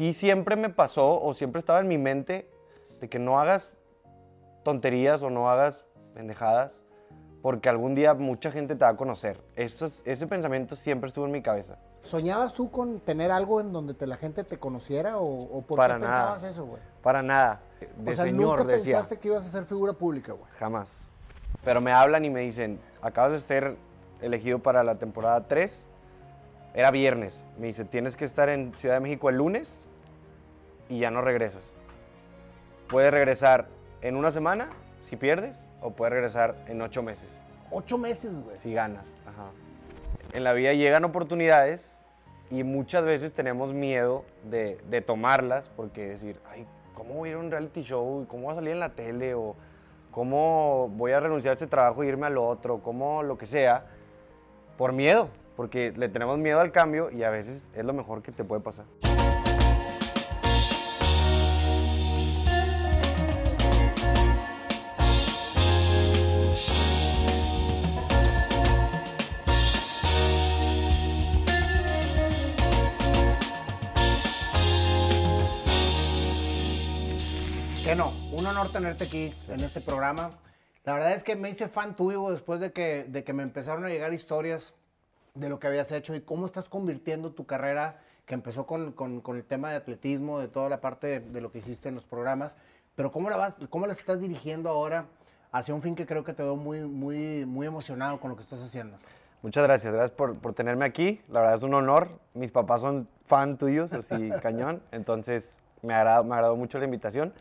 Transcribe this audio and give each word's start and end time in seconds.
sí 0.00 0.14
siempre 0.14 0.56
me 0.56 0.70
pasó 0.70 1.20
o 1.22 1.34
siempre 1.34 1.58
estaba 1.58 1.78
en 1.80 1.86
mi 1.86 1.98
mente 1.98 2.48
de 3.02 3.10
que 3.10 3.18
no 3.18 3.38
hagas 3.38 3.78
tonterías 4.62 5.20
o 5.22 5.28
no 5.28 5.50
hagas 5.50 5.84
pendejadas 6.14 6.80
porque 7.42 7.68
algún 7.68 7.94
día 7.94 8.14
mucha 8.14 8.50
gente 8.50 8.76
te 8.76 8.82
va 8.86 8.92
a 8.92 8.96
conocer. 8.96 9.42
Eso 9.56 9.84
es- 9.84 10.00
ese 10.06 10.26
pensamiento 10.26 10.74
siempre 10.74 11.08
estuvo 11.08 11.26
en 11.26 11.32
mi 11.32 11.42
cabeza. 11.42 11.76
¿Soñabas 12.00 12.54
tú 12.54 12.70
con 12.70 13.00
tener 13.00 13.30
algo 13.30 13.60
en 13.60 13.74
donde 13.74 13.92
te- 13.92 14.06
la 14.06 14.16
gente 14.16 14.42
te 14.42 14.56
conociera 14.58 15.18
o, 15.18 15.58
o 15.58 15.60
por 15.60 15.76
Para 15.76 15.96
qué 15.96 16.00
nada. 16.00 16.16
pensabas 16.32 16.44
eso, 16.44 16.64
güey? 16.64 16.80
Para 17.02 17.20
nada. 17.22 17.60
De 17.98 18.12
O 18.12 18.14
sea, 18.14 18.24
señor, 18.24 18.60
nunca 18.60 18.72
decía. 18.72 18.96
pensaste 18.96 19.18
que 19.18 19.28
ibas 19.28 19.46
a 19.46 19.50
ser 19.50 19.64
figura 19.66 19.92
pública, 19.92 20.32
güey. 20.32 20.50
Jamás. 20.58 21.10
Pero 21.62 21.82
me 21.82 21.92
hablan 21.92 22.24
y 22.24 22.30
me 22.30 22.40
dicen, 22.40 22.80
acabas 23.02 23.32
de 23.32 23.40
ser 23.40 23.76
elegido 24.22 24.60
para 24.60 24.82
la 24.82 24.94
temporada 24.94 25.46
3. 25.46 25.84
Era 26.72 26.90
viernes. 26.90 27.44
Me 27.58 27.66
dice, 27.66 27.84
tienes 27.84 28.16
que 28.16 28.24
estar 28.24 28.48
en 28.48 28.72
Ciudad 28.72 28.94
de 28.94 29.00
México 29.00 29.28
el 29.28 29.36
lunes 29.36 29.88
y 30.90 30.98
ya 30.98 31.10
no 31.10 31.22
regresas. 31.22 31.62
Puedes 32.88 33.10
regresar 33.10 33.68
en 34.02 34.16
una 34.16 34.30
semana 34.32 34.68
si 35.08 35.16
pierdes 35.16 35.64
o 35.80 35.92
puedes 35.92 36.12
regresar 36.12 36.56
en 36.66 36.82
ocho 36.82 37.02
meses 37.02 37.30
Ocho 37.70 37.96
meses, 37.98 38.42
güey. 38.42 38.56
si 38.56 38.74
ganas. 38.74 39.14
Ajá. 39.26 39.46
En 40.32 40.44
la 40.44 40.52
vida 40.52 40.72
llegan 40.74 41.04
oportunidades 41.04 41.98
y 42.50 42.64
muchas 42.64 43.04
veces 43.04 43.32
tenemos 43.32 43.72
miedo 43.72 44.24
de, 44.44 44.78
de 44.90 45.00
tomarlas 45.00 45.70
porque 45.76 46.08
decir, 46.08 46.40
ay, 46.50 46.66
¿cómo 46.94 47.14
voy 47.14 47.28
a 47.28 47.32
ir 47.32 47.38
a 47.38 47.40
un 47.40 47.50
reality 47.50 47.82
show? 47.82 48.26
¿Cómo 48.28 48.42
voy 48.44 48.52
a 48.52 48.54
salir 48.56 48.72
en 48.72 48.80
la 48.80 48.90
tele? 48.90 49.34
¿O 49.34 49.54
cómo 50.10 50.88
voy 50.88 51.12
a 51.12 51.20
renunciar 51.20 51.52
a 51.52 51.54
este 51.54 51.68
trabajo 51.68 52.02
e 52.02 52.08
irme 52.08 52.26
al 52.26 52.38
otro? 52.38 52.80
¿Cómo 52.82 53.22
lo 53.22 53.38
que 53.38 53.46
sea? 53.46 53.86
Por 54.76 54.92
miedo, 54.92 55.28
porque 55.56 55.92
le 55.96 56.08
tenemos 56.08 56.38
miedo 56.38 56.58
al 56.58 56.72
cambio 56.72 57.10
y 57.10 57.22
a 57.22 57.30
veces 57.30 57.68
es 57.74 57.84
lo 57.84 57.92
mejor 57.92 58.22
que 58.22 58.32
te 58.32 58.42
puede 58.42 58.62
pasar. 58.62 58.86
Tenerte 78.80 79.04
aquí 79.04 79.34
en 79.48 79.60
este 79.60 79.80
programa. 79.80 80.38
La 80.84 80.94
verdad 80.94 81.12
es 81.12 81.22
que 81.22 81.36
me 81.36 81.50
hice 81.50 81.68
fan 81.68 81.94
tuyo 81.94 82.30
después 82.30 82.60
de 82.60 82.72
que, 82.72 83.04
de 83.08 83.22
que 83.24 83.32
me 83.32 83.42
empezaron 83.42 83.84
a 83.84 83.88
llegar 83.90 84.12
historias 84.14 84.72
de 85.34 85.48
lo 85.48 85.58
que 85.60 85.66
habías 85.66 85.92
hecho 85.92 86.14
y 86.14 86.20
cómo 86.22 86.46
estás 86.46 86.68
convirtiendo 86.68 87.32
tu 87.32 87.44
carrera, 87.46 88.00
que 88.24 88.34
empezó 88.34 88.66
con, 88.66 88.92
con- 88.92 89.20
con 89.20 89.36
el 89.36 89.44
tema 89.44 89.70
de 89.70 89.76
atletismo, 89.76 90.38
de 90.40 90.48
toda 90.48 90.68
la 90.68 90.80
parte 90.80 91.06
de, 91.06 91.20
de 91.20 91.40
lo 91.40 91.52
que 91.52 91.58
hiciste 91.58 91.88
en 91.90 91.94
los 91.94 92.04
programas, 92.06 92.56
pero 92.96 93.12
cómo 93.12 93.28
la 93.28 93.36
vas, 93.36 93.58
cómo 93.68 93.86
la 93.86 93.92
estás 93.92 94.20
dirigiendo 94.20 94.70
ahora 94.70 95.06
hacia 95.52 95.74
un 95.74 95.82
fin 95.82 95.94
que 95.94 96.06
creo 96.06 96.24
que 96.24 96.32
te 96.32 96.42
veo 96.42 96.56
muy, 96.56 96.80
muy, 96.80 97.44
muy 97.44 97.66
emocionado 97.66 98.18
con 98.18 98.30
lo 98.30 98.36
que 98.36 98.42
estás 98.42 98.62
haciendo. 98.62 98.96
Muchas 99.42 99.62
gracias, 99.64 99.92
gracias 99.92 100.16
por, 100.16 100.36
por 100.38 100.54
tenerme 100.54 100.84
aquí. 100.86 101.20
La 101.28 101.40
verdad 101.40 101.56
es 101.56 101.62
un 101.62 101.74
honor. 101.74 102.18
Mis 102.34 102.52
papás 102.52 102.80
son 102.82 103.08
fan 103.24 103.58
tuyos, 103.58 103.92
así 103.92 104.30
cañón. 104.42 104.82
Entonces 104.92 105.60
me 105.82 105.94
agradó, 105.94 106.24
me 106.24 106.34
agradó 106.34 106.56
mucho 106.56 106.78
la 106.78 106.84
invitación. 106.84 107.32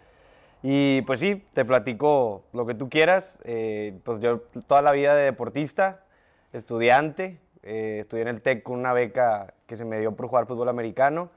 Y 0.62 1.02
pues 1.04 1.20
sí, 1.20 1.44
te 1.54 1.64
platico 1.64 2.44
lo 2.54 2.66
que 2.66 2.74
tú 2.74 2.90
quieras. 2.90 3.40
Eh, 3.44 3.98
pues 4.04 4.20
yo 4.20 4.42
toda 4.68 4.82
la 4.82 4.92
vida 4.92 5.16
de 5.16 5.24
deportista, 5.24 6.04
estudiante, 6.52 7.40
eh, 7.64 7.98
estudié 8.00 8.24
en 8.24 8.30
el 8.30 8.42
TEC 8.42 8.64
con 8.64 8.80
una 8.80 8.94
beca 8.94 9.54
que 9.68 9.78
se 9.78 9.86
me 9.86 10.00
dio 10.00 10.16
por 10.16 10.28
jugar 10.28 10.48
fútbol 10.48 10.70
americano 10.70 11.30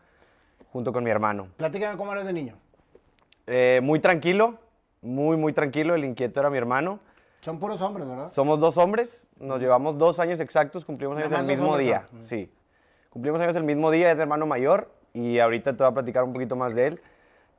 junto 0.73 0.93
con 0.93 1.05
mi 1.05 1.11
hermano. 1.11 1.49
Platícame 1.57 1.97
cómo 1.97 2.13
eres 2.13 2.25
de 2.25 2.33
niño. 2.33 2.57
Eh, 3.47 3.81
muy 3.83 4.01
tranquilo, 4.01 4.59
muy, 5.03 5.37
muy 5.37 5.53
tranquilo. 5.53 5.95
El 5.95 6.05
inquieto 6.05 6.41
era 6.41 6.51
mi 6.51 6.59
hermano. 6.59 6.99
Son 7.43 7.59
puros 7.59 7.81
hombres, 7.81 8.09
¿verdad? 8.09 8.27
Somos 8.27 8.61
dos 8.61 8.77
hombres, 8.77 9.27
nos 9.39 9.61
llevamos 9.61 9.99
dos 9.99 10.21
años 10.21 10.39
exactos, 10.39 10.85
cumplimos 10.85 11.19
años 11.19 11.33
el 11.33 11.45
mismo 11.45 11.77
día. 11.77 12.07
son. 12.11 12.23
Sí. 12.23 12.53
Cumplimos 13.11 13.41
años 13.41 13.57
el 13.57 13.65
mismo 13.65 13.91
día, 13.91 14.11
es 14.11 14.17
de 14.17 14.23
hermano 14.23 14.47
mayor 14.47 14.91
y 15.13 15.39
ahorita 15.41 15.77
te 15.77 15.83
voy 15.83 15.91
a 15.91 15.95
platicar 15.95 16.25
un 16.25 16.33
poquito 16.33 16.57
más 16.57 16.75
de 16.75 16.87
él. 16.87 17.03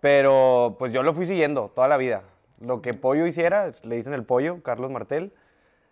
Pero 0.04 0.76
pues 0.80 0.92
yo 0.92 1.02
lo 1.02 1.14
fui 1.14 1.26
siguiendo 1.26 1.72
toda 1.74 1.88
la 1.88 1.96
vida. 1.96 2.24
Lo 2.60 2.82
que 2.82 2.94
Pollo 2.94 3.26
hiciera, 3.26 3.72
le 3.84 3.96
dicen 3.96 4.12
el 4.14 4.26
Pollo, 4.26 4.62
Carlos 4.62 4.92
Martel. 4.92 5.32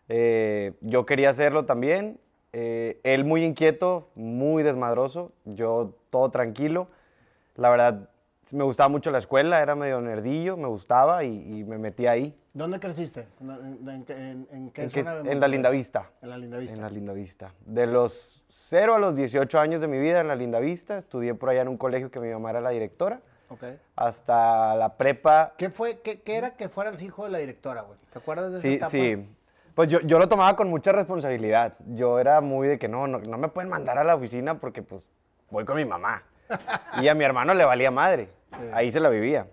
eh, 0.10 0.74
yo 0.82 1.06
quería 1.06 1.30
hacerlo 1.30 1.64
también. 1.66 2.20
eh, 2.52 3.00
él 3.06 3.24
muy 3.24 3.46
inquieto, 3.46 4.10
muy 4.16 4.64
desmadroso. 4.64 5.32
Yo 5.46 5.96
todo 6.10 6.30
tranquilo. 6.30 6.90
La 7.56 7.70
verdad, 7.70 8.10
me 8.52 8.66
gustaba 8.66 8.90
mucho 8.90 9.12
la 9.12 9.20
escuela, 9.20 9.62
era 9.62 9.76
medio 9.76 10.02
nerdillo, 10.02 10.58
me 10.58 10.68
gustaba 10.68 11.24
y, 11.24 11.60
y 11.60 11.64
me 11.64 11.78
metí 11.78 12.06
ahí. 12.08 12.38
¿Dónde 12.54 12.82
creciste? 12.82 13.28
¿En, 13.40 13.50
en- 13.50 14.06
en- 14.10 14.48
en 14.52 14.72
qué 14.72 14.82
En, 14.84 14.90
que- 14.90 15.04
zona 15.04 15.14
de 15.14 15.20
en 15.20 15.26
la 15.26 15.32
Monterrey? 15.36 15.52
Linda 15.52 15.70
Vista. 15.70 16.12
En 16.22 16.30
la 16.30 16.38
Linda 16.38 16.58
Vista. 16.58 16.76
En 16.76 16.82
la 16.82 16.90
Linda 16.90 17.14
Vista. 17.14 17.54
De 17.66 17.88
los 17.88 18.44
0 18.50 18.96
a 18.96 19.00
los 19.00 19.16
18 19.16 19.58
años 19.58 19.80
de 19.80 19.88
mi 19.88 20.00
vida 20.00 20.20
en 20.20 20.28
la 20.28 20.36
Linda 20.36 20.60
Vista, 20.60 20.98
estudié 20.98 21.34
por 21.34 21.48
allá 21.48 21.62
en 21.62 21.70
un 21.70 21.78
colegio 21.78 22.12
que 22.12 22.20
mi 22.20 22.28
mamá 22.30 22.50
era 22.50 22.60
la 22.60 22.72
directora, 22.72 23.22
Ok. 23.52 23.64
hasta 23.96 24.76
la 24.76 24.96
prepa. 24.98 25.54
¿Qué 25.58 25.70
fue, 25.70 26.00
qué, 26.00 26.22
qué 26.22 26.38
era 26.38 26.56
que 26.56 26.70
fueras 26.70 27.02
hijo 27.02 27.26
de 27.26 27.32
la 27.32 27.38
directora, 27.40 27.82
güey? 27.82 28.00
¿Te 28.12 28.20
acuerdas 28.20 28.52
de 28.52 28.58
esa 28.58 28.68
Sí, 28.68 28.74
etapa? 28.76 28.92
sí. 28.92 29.36
Pues 29.76 29.88
yo, 29.90 30.00
yo 30.02 30.20
lo 30.20 30.28
tomaba 30.28 30.56
con 30.56 30.70
mucha 30.70 30.92
responsabilidad. 30.92 31.74
Yo 31.88 32.20
era 32.20 32.42
muy 32.42 32.68
de 32.68 32.80
que 32.80 32.88
no, 32.88 33.08
no, 33.08 33.20
no 33.20 33.38
me 33.38 33.48
pueden 33.48 33.70
mandar 33.70 33.98
a 33.98 34.04
la 34.04 34.16
oficina 34.16 34.60
porque 34.60 34.82
pues 34.84 35.10
voy 35.50 35.64
con 35.66 35.76
mi 35.78 35.86
mamá. 35.86 36.24
Y 37.02 37.08
a 37.08 37.14
mi 37.16 37.24
hermano 37.24 37.54
le 37.54 37.64
valía 37.64 37.92
madre. 37.92 38.30
Ahí 38.74 38.92
se 38.92 39.00
la 39.00 39.08
vivía. 39.10 39.48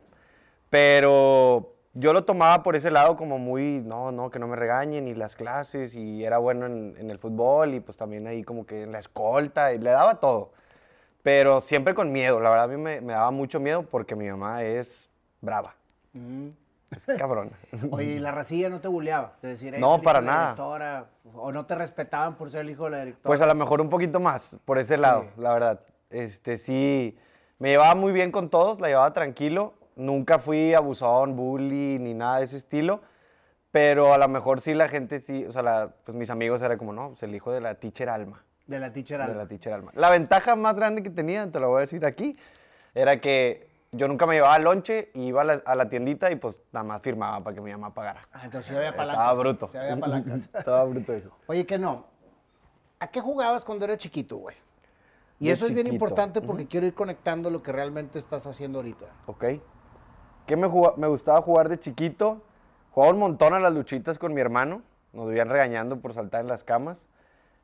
Pero 0.70 1.75
yo 1.94 2.12
lo 2.12 2.25
tomaba 2.25 2.62
por 2.62 2.76
ese 2.76 2.91
lado 2.91 3.16
como 3.16 3.38
muy, 3.38 3.82
no, 3.84 4.12
no, 4.12 4.30
que 4.30 4.38
no 4.38 4.47
me 4.47 4.56
regañen 4.56 5.09
y 5.09 5.15
las 5.15 5.34
clases 5.36 5.94
y 5.94 6.25
era 6.25 6.38
bueno 6.38 6.66
en, 6.66 6.94
en 6.98 7.10
el 7.10 7.19
fútbol 7.19 7.75
y 7.75 7.80
pues 7.80 7.97
también 7.97 8.26
ahí 8.26 8.42
como 8.44 8.66
que 8.66 8.82
en 8.82 8.92
la 8.92 8.98
escolta 8.98 9.72
y 9.72 9.78
le 9.78 9.91
daba 9.91 10.20
todo. 10.20 10.53
Pero 11.23 11.61
siempre 11.61 11.95
con 11.95 12.12
miedo, 12.12 12.41
la 12.41 12.51
verdad 12.51 12.65
a 12.67 12.69
mí 12.69 12.77
me, 12.77 13.01
me 13.01 13.12
daba 13.12 13.31
mucho 13.31 13.61
miedo 13.61 13.83
porque 13.83 14.15
mi 14.15 14.29
mamá 14.29 14.62
es 14.62 15.09
brava. 15.41 15.75
Es 16.91 17.05
cabrona. 17.19 17.51
Oye, 17.91 18.15
¿y 18.15 18.19
la 18.19 18.31
racilla 18.33 18.71
no 18.71 18.81
te 18.81 18.89
buleaba? 18.89 19.34
De 19.43 19.51
decir, 19.51 19.75
"Eh, 19.75 19.78
No, 19.78 20.01
para 20.01 20.21
de 20.21 20.27
la 20.27 20.33
nada. 20.33 20.45
directora", 20.53 21.07
o 21.34 21.53
no 21.53 21.67
te 21.67 21.75
respetaban 21.75 22.37
por 22.37 22.51
ser 22.51 22.62
el 22.62 22.71
hijo 22.71 22.84
de 22.84 22.91
la 22.91 22.99
directora. 23.01 23.27
Pues 23.27 23.41
a 23.41 23.47
lo 23.47 23.55
mejor 23.55 23.81
un 23.81 23.91
poquito 23.91 24.21
más, 24.21 24.57
por 24.65 24.78
ese 24.78 24.97
lado, 24.97 25.27
la 25.37 25.53
verdad. 25.53 25.81
Este, 26.11 26.57
sí, 26.57 27.19
me 27.59 27.69
llevaba 27.71 27.95
muy 27.95 28.12
bien 28.12 28.33
con 28.33 28.49
todos, 28.49 28.81
la 28.81 28.89
llevaba 28.89 29.12
tranquilo. 29.12 29.75
Nunca 29.97 30.39
fui 30.39 30.73
abusón, 30.75 31.37
bully, 31.37 31.99
ni 31.99 32.15
nada 32.15 32.39
de 32.39 32.45
ese 32.45 32.57
estilo. 32.57 33.01
Pero 33.71 34.15
a 34.15 34.19
lo 34.19 34.28
mejor 34.28 34.61
sí 34.62 34.73
la 34.73 34.89
gente 34.89 35.19
sí, 35.21 35.45
o 35.45 35.53
sea, 35.53 35.62
la- 35.62 35.93
pues 36.05 36.17
mis 36.17 36.31
amigos 36.31 36.62
era 36.62 36.78
como, 36.78 36.93
no, 36.95 37.09
pues 37.09 37.23
el 37.25 37.34
hijo 37.34 37.53
de 37.53 37.61
la 37.61 37.75
teacher 37.75 38.09
Alma. 38.09 38.43
De 38.69 38.79
la 38.79 38.93
teacher 38.93 39.19
De 39.19 39.25
Alma. 39.25 39.37
la 39.37 39.49
teacher 39.49 39.73
Alma. 39.73 39.91
La 39.95 40.11
ventaja 40.11 40.55
más 40.55 40.77
grande 40.77 41.03
que 41.03 41.11
tenía, 41.11 41.51
te 41.51 41.59
lo 41.59 41.71
voy 41.71 41.79
a 41.79 41.81
decir 41.81 42.05
aquí, 42.06 42.37
era 42.95 43.21
que 43.21 43.67
yo 43.93 44.06
nunca 44.06 44.27
me 44.27 44.34
llevaba 44.34 44.59
lonche, 44.59 45.11
iba 45.15 45.41
a 45.41 45.45
la, 45.45 45.62
a 45.65 45.75
la 45.75 45.89
tiendita 45.89 46.31
y 46.31 46.37
pues 46.37 46.61
nada 46.73 46.84
más 46.84 47.01
firmaba 47.03 47.43
para 47.43 47.55
que 47.55 47.61
mi 47.62 47.73
mamá 47.73 47.93
pagara. 47.95 48.21
Ah, 48.33 48.43
entonces 48.45 48.71
sí 48.71 48.77
había 48.77 48.95
palancas. 48.95 49.23
Estaba 49.25 49.39
bruto. 49.41 49.67
Sí 49.67 49.77
había 49.78 49.97
palancas. 49.99 50.41
Estaba 50.55 50.84
bruto 50.84 51.12
eso. 51.15 51.31
Oye, 51.47 51.67
que 51.67 51.78
no. 51.78 52.05
¿A 53.01 53.09
qué 53.09 53.21
jugabas 53.21 53.65
cuando 53.65 53.87
eras 53.87 53.99
chiquito, 53.99 54.37
güey? 54.37 54.57
Y 55.41 55.47
De 55.47 55.53
eso 55.53 55.65
es 55.67 55.73
bien 55.73 55.87
chiquito. 55.87 56.05
importante 56.05 56.43
porque 56.43 56.67
quiero 56.67 56.87
ir 56.87 56.95
conectando 56.95 57.49
lo 57.49 57.62
que 57.62 57.73
realmente 57.73 58.19
estás 58.19 58.47
haciendo 58.47 58.81
ahorita. 58.81 59.07
Ok. 59.27 59.45
¿Qué 60.47 60.57
me, 60.57 60.69
me 60.97 61.07
gustaba 61.07 61.41
jugar 61.41 61.69
de 61.69 61.78
chiquito? 61.78 62.43
Jugaba 62.91 63.12
un 63.15 63.21
montón 63.21 63.55
a 63.55 63.61
las 63.61 63.73
luchitas 63.73 64.19
con 64.19 64.34
mi 64.34 64.41
hermano. 64.41 64.83
Nos 65.12 65.27
vivían 65.28 65.49
regañando 65.49 66.01
por 66.01 66.12
saltar 66.12 66.41
en 66.43 66.49
las 66.49 66.65
camas. 66.65 67.09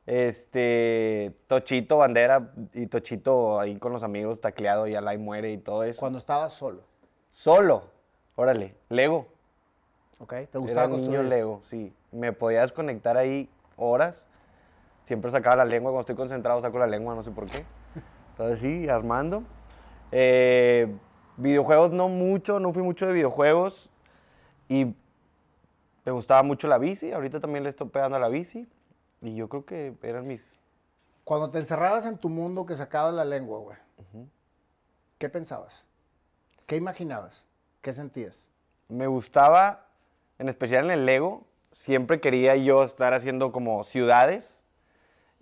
Este, 0.05 1.35
Tochito, 1.47 1.97
bandera 1.97 2.51
y 2.73 2.87
Tochito 2.87 3.59
ahí 3.59 3.77
con 3.77 3.91
los 3.91 4.03
amigos 4.03 4.39
tacleado 4.39 4.87
y 4.87 4.95
Alay 4.95 5.17
muere 5.17 5.51
y 5.51 5.57
todo 5.57 5.83
eso. 5.83 5.99
Cuando 5.99 6.19
estabas 6.19 6.53
solo. 6.53 6.83
Solo. 7.29 7.89
Órale, 8.35 8.75
Lego. 8.89 9.27
¿Ok? 10.19 10.29
¿Te 10.29 10.43
Era 10.43 10.59
gustaba 10.59 10.85
un 10.87 10.91
niño 10.93 11.05
construir? 11.05 11.29
Lego, 11.29 11.61
sí. 11.69 11.93
Me 12.11 12.33
podía 12.33 12.61
desconectar 12.61 13.17
ahí 13.17 13.49
horas. 13.77 14.25
Siempre 15.03 15.31
sacaba 15.31 15.57
la 15.57 15.65
lengua, 15.65 15.91
cuando 15.91 16.01
estoy 16.01 16.15
concentrado 16.15 16.61
saco 16.61 16.79
la 16.79 16.87
lengua, 16.87 17.15
no 17.15 17.23
sé 17.23 17.31
por 17.31 17.45
qué. 17.45 17.65
Entonces 18.31 18.59
sí, 18.59 18.89
armando. 18.89 19.43
Eh, 20.11 20.95
videojuegos 21.37 21.91
no 21.91 22.09
mucho, 22.09 22.59
no 22.59 22.73
fui 22.73 22.83
mucho 22.83 23.07
de 23.07 23.13
videojuegos. 23.13 23.89
Y 24.67 24.95
me 26.05 26.11
gustaba 26.11 26.43
mucho 26.43 26.67
la 26.67 26.77
bici, 26.77 27.11
ahorita 27.11 27.39
también 27.39 27.63
le 27.63 27.69
estoy 27.69 27.87
pegando 27.89 28.17
a 28.17 28.19
la 28.19 28.29
bici. 28.29 28.67
Y 29.21 29.35
yo 29.35 29.49
creo 29.49 29.65
que 29.65 29.93
eran 30.01 30.27
mis... 30.27 30.59
Cuando 31.23 31.49
te 31.49 31.59
encerrabas 31.59 32.05
en 32.05 32.17
tu 32.17 32.29
mundo 32.29 32.65
que 32.65 32.75
sacabas 32.75 33.13
la 33.13 33.25
lengua, 33.25 33.59
güey, 33.59 33.77
¿qué 35.17 35.29
pensabas? 35.29 35.85
¿Qué 36.67 36.75
imaginabas? 36.75 37.45
¿Qué 37.81 37.93
sentías? 37.93 38.47
Me 38.89 39.07
gustaba, 39.07 39.87
en 40.37 40.49
especial 40.49 40.85
en 40.85 40.91
el 40.91 41.05
Lego, 41.05 41.43
siempre 41.71 42.19
quería 42.19 42.55
yo 42.55 42.83
estar 42.83 43.13
haciendo 43.13 43.51
como 43.51 43.83
ciudades 43.83 44.63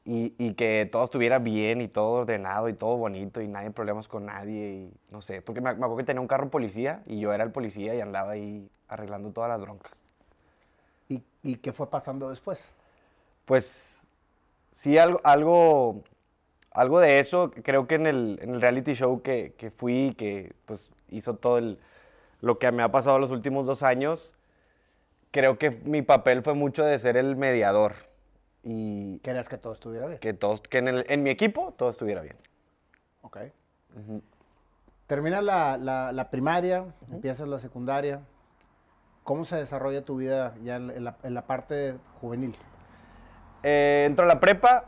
y, 0.05 0.33
y 0.37 0.53
que 0.53 0.87
todo 0.91 1.03
estuviera 1.03 1.39
bien 1.39 1.81
y 1.81 1.87
todo 1.87 2.21
ordenado 2.21 2.69
y 2.69 2.73
todo 2.73 2.97
bonito 2.97 3.41
y 3.41 3.47
nadie 3.47 3.71
problemas 3.71 4.07
con 4.07 4.25
nadie 4.25 4.71
y 4.73 4.93
no 5.11 5.21
sé, 5.21 5.41
porque 5.41 5.61
me, 5.61 5.73
me 5.73 5.85
acuerdo 5.85 5.97
que 5.97 6.03
tenía 6.03 6.21
un 6.21 6.27
carro 6.27 6.49
policía 6.49 7.03
y 7.05 7.19
yo 7.19 7.33
era 7.33 7.43
el 7.43 7.51
policía 7.51 7.95
y 7.95 8.01
andaba 8.01 8.31
ahí 8.31 8.69
arreglando 8.87 9.31
todas 9.31 9.49
las 9.49 9.61
broncas. 9.61 10.03
¿Y, 11.09 11.23
y 11.41 11.57
qué 11.57 11.73
fue 11.73 11.89
pasando 11.89 12.29
después? 12.29 12.63
Pues 13.45 14.01
sí, 14.71 14.97
algo, 14.97 15.19
algo, 15.23 16.01
algo 16.71 16.99
de 16.99 17.19
eso, 17.19 17.51
creo 17.51 17.87
que 17.87 17.95
en 17.95 18.07
el, 18.07 18.39
en 18.41 18.55
el 18.55 18.61
reality 18.61 18.93
show 18.93 19.21
que, 19.21 19.53
que 19.57 19.69
fui, 19.71 20.15
que 20.17 20.53
pues 20.65 20.91
hizo 21.09 21.35
todo 21.35 21.57
el, 21.57 21.79
lo 22.41 22.57
que 22.59 22.71
me 22.71 22.83
ha 22.83 22.91
pasado 22.91 23.19
los 23.19 23.31
últimos 23.31 23.65
dos 23.65 23.83
años, 23.83 24.33
creo 25.31 25.57
que 25.57 25.71
mi 25.71 26.01
papel 26.01 26.41
fue 26.43 26.53
mucho 26.53 26.83
de 26.83 26.97
ser 26.99 27.17
el 27.17 27.35
mediador 27.35 27.95
y 28.63 29.19
Querías 29.19 29.49
que 29.49 29.57
todo 29.57 29.73
estuviera 29.73 30.07
bien. 30.07 30.19
que, 30.19 30.33
todos, 30.33 30.61
que 30.61 30.77
en, 30.77 30.87
el- 30.87 31.05
en 31.09 31.21
mi 31.23 31.29
equipo 31.29 31.73
todo 31.77 31.89
estuviera 31.89 32.21
bien. 32.21 32.37
Ok. 33.23 33.37
Terminas 35.07 35.43
la, 35.43 35.77
la- 35.77 36.11
la 36.13 36.29
primaria, 36.29 36.85
empiezas 37.11 37.47
la 37.47 37.59
secundaria. 37.59 38.21
¿Cómo 39.23 39.45
se 39.45 39.55
desarrolla 39.57 40.03
tu 40.03 40.17
vida 40.17 40.55
ya 40.63 40.77
en 40.77 41.03
la, 41.03 41.17
en 41.23 41.33
la 41.33 41.45
parte 41.45 41.95
juvenil? 42.21 42.55
Eh, 43.63 44.03
entro 44.07 44.25
a 44.25 44.27
la 44.27 44.39
prepa, 44.39 44.85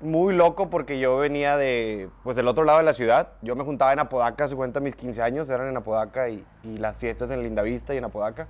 muy 0.00 0.34
loco 0.34 0.70
porque 0.70 0.98
yo 0.98 1.16
venía 1.18 1.56
de, 1.56 2.08
pues 2.22 2.36
del 2.36 2.48
otro 2.48 2.64
lado 2.64 2.78
de 2.78 2.84
la 2.84 2.94
ciudad. 2.94 3.32
Yo 3.42 3.54
me 3.56 3.64
juntaba 3.64 3.92
en 3.92 3.98
Apodaca, 4.00 4.48
se 4.48 4.56
cuenta 4.56 4.80
mis 4.80 4.96
15 4.96 5.22
años, 5.22 5.48
eran 5.50 5.68
en 5.68 5.76
Apodaca 5.76 6.28
y, 6.28 6.44
y 6.62 6.76
las 6.78 6.96
fiestas 6.96 7.30
en 7.30 7.42
Lindavista 7.42 7.94
y 7.94 7.98
en 7.98 8.04
Apodaca. 8.04 8.48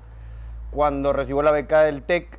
Cuando 0.71 1.13
recibo 1.13 1.43
la 1.43 1.51
beca 1.53 1.83
del 1.83 2.03
TEC, 2.03 2.39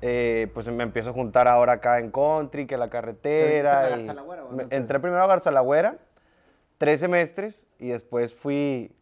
eh, 0.00 0.50
pues 0.54 0.68
me 0.68 0.82
empiezo 0.82 1.10
a 1.10 1.12
juntar 1.12 1.48
ahora 1.48 1.74
acá 1.74 1.98
en 1.98 2.10
Country, 2.10 2.66
que 2.66 2.76
la 2.76 2.88
carretera. 2.90 3.80
¿Te 3.80 3.86
a 3.86 3.88
y- 3.88 4.00
Garzalagüera 4.06 4.44
o 4.44 4.48
te- 4.56 4.76
entré 4.76 5.00
primero 5.00 5.22
a 5.22 5.26
Garzalagüera, 5.26 5.96
tres 6.78 7.00
semestres, 7.00 7.66
y 7.78 7.88
después 7.88 8.34
fui 8.34 8.94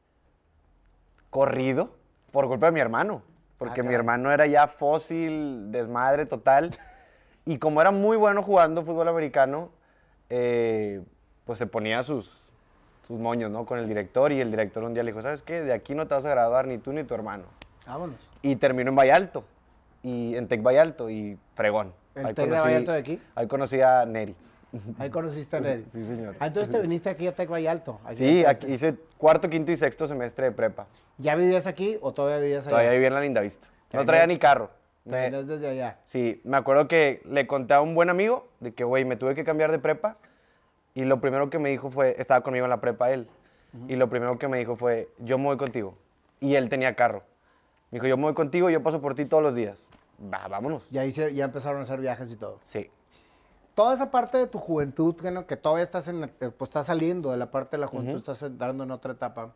corrido 1.31 1.91
por 2.31 2.47
culpa 2.49 2.67
de 2.67 2.73
mi 2.73 2.81
hermano. 2.81 3.23
Porque 3.59 3.83
mi 3.83 3.89
caray. 3.89 3.95
hermano 3.97 4.33
era 4.33 4.47
ya 4.47 4.67
fósil, 4.67 5.71
desmadre 5.71 6.27
total. 6.27 6.71
Y 7.45 7.59
como 7.59 7.81
era 7.81 7.91
muy 7.91 8.17
bueno 8.17 8.43
jugando 8.43 8.83
fútbol 8.83 9.09
americano, 9.09 9.71
eh, 10.31 11.03
pues 11.45 11.59
se 11.59 11.67
ponía 11.67 12.03
sus, 12.03 12.41
sus 13.07 13.19
moños, 13.19 13.51
¿no? 13.51 13.67
Con 13.67 13.79
el 13.79 13.89
director 13.89 14.31
y 14.33 14.41
el 14.41 14.51
director 14.51 14.85
un 14.85 14.95
día 14.95 15.03
le 15.03 15.11
dijo, 15.11 15.23
¿sabes 15.23 15.43
qué? 15.43 15.61
De 15.61 15.73
aquí 15.73 15.95
no 15.95 16.07
te 16.07 16.15
vas 16.15 16.25
a 16.25 16.31
graduar 16.31 16.67
ni 16.67 16.79
tú 16.79 16.93
ni 16.93 17.05
tu 17.05 17.15
hermano. 17.15 17.45
Vámonos. 17.87 18.17
Y 18.43 18.57
terminó 18.57 18.91
en 18.91 18.97
Vallalto, 18.97 19.45
y 20.03 20.37
en 20.37 20.47
Tec 20.49 20.63
Vallalto, 20.63 21.11
y 21.11 21.37
fregón. 21.55 21.93
¿El 22.15 22.27
Ahí 22.27 22.35
Tec 22.35 22.47
de 22.49 22.53
conocí- 22.57 22.65
Vallalto 22.65 22.93
de 22.93 22.99
aquí? 22.99 23.21
Ahí 23.35 23.47
conocí 23.49 23.81
a 23.81 24.05
Neri. 24.07 24.37
Ahí 24.99 25.11
conociste 25.11 25.57
a 25.57 25.61
Neri. 25.61 25.85
Sí, 25.93 26.07
señor. 26.07 26.37
Ah, 26.39 26.47
entonces 26.47 26.73
te 26.73 26.81
viniste 26.81 27.11
aquí 27.11 27.27
a 27.27 27.35
Tec 27.35 27.51
Vallalto. 27.51 28.01
Sí, 28.15 28.45
aquí 28.45 28.69
hice 28.73 28.95
cuarto, 29.19 29.51
quinto 29.51 29.73
y 29.73 29.77
sexto 29.77 30.07
semestre 30.07 30.47
de 30.47 30.53
prepa. 30.53 30.87
¿Ya 31.19 31.35
vivías 31.35 31.67
aquí 31.67 31.99
o 32.01 32.13
todavía 32.13 32.39
vivías 32.39 32.67
allá? 32.67 32.71
Todavía 32.71 32.93
vivía 32.93 33.09
en 33.09 33.15
la 33.15 33.21
Linda 33.21 33.41
Vista. 33.41 33.67
No 33.93 34.05
traía 34.07 34.27
ni 34.27 34.39
carro. 34.39 34.71
Me- 35.05 35.31
desde 35.31 35.69
allá. 35.69 35.99
Sí, 36.07 36.41
me 36.45 36.57
acuerdo 36.57 36.87
que 36.89 37.23
le 37.25 37.47
conté 37.47 37.75
a 37.75 37.81
un 37.81 37.95
buen 37.95 38.09
amigo 38.11 38.49
de 38.61 38.73
que, 38.73 38.85
güey, 38.85 39.05
me 39.05 39.17
tuve 39.17 39.35
que 39.35 39.45
cambiar 39.45 39.73
de 39.73 39.79
prepa. 39.79 40.17
Y 40.95 41.05
lo 41.05 41.21
primero 41.21 41.51
que 41.51 41.59
me 41.59 41.71
dijo 41.71 41.91
fue, 41.91 42.15
estaba 42.19 42.43
conmigo 42.43 42.65
en 42.67 42.71
la 42.71 42.81
prepa 42.81 43.11
él. 43.11 43.29
Y 43.89 43.97
lo 43.97 44.09
primero 44.11 44.39
que 44.39 44.49
me 44.49 44.59
dijo 44.59 44.77
fue, 44.77 45.09
yo 45.19 45.39
me 45.39 45.45
voy 45.47 45.57
contigo. 45.57 45.95
Y 46.41 46.55
él 46.57 46.69
tenía 46.69 46.95
carro. 46.95 47.23
Me 47.91 47.97
dijo, 47.97 48.07
yo 48.07 48.17
me 48.17 48.25
voy 48.25 48.35
contigo, 48.35 48.69
yo 48.71 48.83
paso 48.83 49.01
por 49.01 49.15
ti 49.15 49.25
todos 49.25 49.43
los 49.43 49.55
días. 49.55 49.87
Va, 50.33 50.47
vámonos. 50.49 50.89
Ya, 50.91 51.05
hice- 51.05 51.33
ya 51.35 51.47
empezaron 51.47 51.81
a 51.81 51.85
hacer 51.85 51.99
viajes 52.01 52.31
y 52.31 52.37
todo. 52.37 52.61
Sí. 52.67 52.91
Toda 53.75 53.95
esa 53.95 54.11
parte 54.11 54.37
de 54.37 54.47
tu 54.47 54.59
juventud, 54.59 55.17
que, 55.17 55.31
no- 55.31 55.47
que 55.47 55.57
todavía 55.57 55.83
estás, 55.83 56.07
en, 56.09 56.25
eh, 56.25 56.29
pues, 56.39 56.69
estás 56.69 56.87
saliendo 56.87 57.31
de 57.31 57.39
la 57.39 57.51
parte 57.51 57.77
de 57.77 57.81
la 57.81 57.87
juventud, 57.87 58.19
estás 58.19 58.43
entrando 58.43 58.85
en 58.85 58.91
otra 58.91 59.13
etapa. 59.15 59.55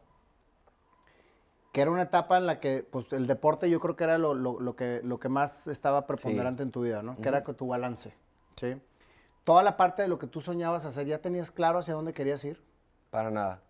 Que 1.76 1.82
era 1.82 1.90
una 1.90 2.04
etapa 2.04 2.38
en 2.38 2.46
la 2.46 2.58
que 2.58 2.86
pues, 2.90 3.12
el 3.12 3.26
deporte 3.26 3.68
yo 3.68 3.80
creo 3.80 3.96
que 3.96 4.04
era 4.04 4.16
lo, 4.16 4.32
lo- 4.32 4.58
lo 4.60 4.74
que, 4.76 5.02
lo 5.04 5.20
que 5.20 5.28
más 5.28 5.66
estaba 5.66 6.06
preponderante 6.06 6.62
en 6.62 6.70
tu 6.70 6.80
vida, 6.84 7.02
¿no? 7.02 7.20
Que 7.20 7.28
era 7.28 7.42
tu 7.44 7.66
balance, 7.66 8.14
¿sí? 8.58 8.80
Toda 9.44 9.62
la 9.62 9.76
parte 9.76 10.00
de 10.00 10.08
lo 10.08 10.18
que 10.18 10.26
tú 10.26 10.40
soñabas 10.40 10.86
hacer, 10.86 11.06
¿ya 11.06 11.18
tenías 11.18 11.50
claro 11.50 11.80
hacia 11.80 11.92
dónde 11.92 12.14
querías 12.14 12.42
ir? 12.46 12.62
Para 13.10 13.30
nada. 13.30 13.60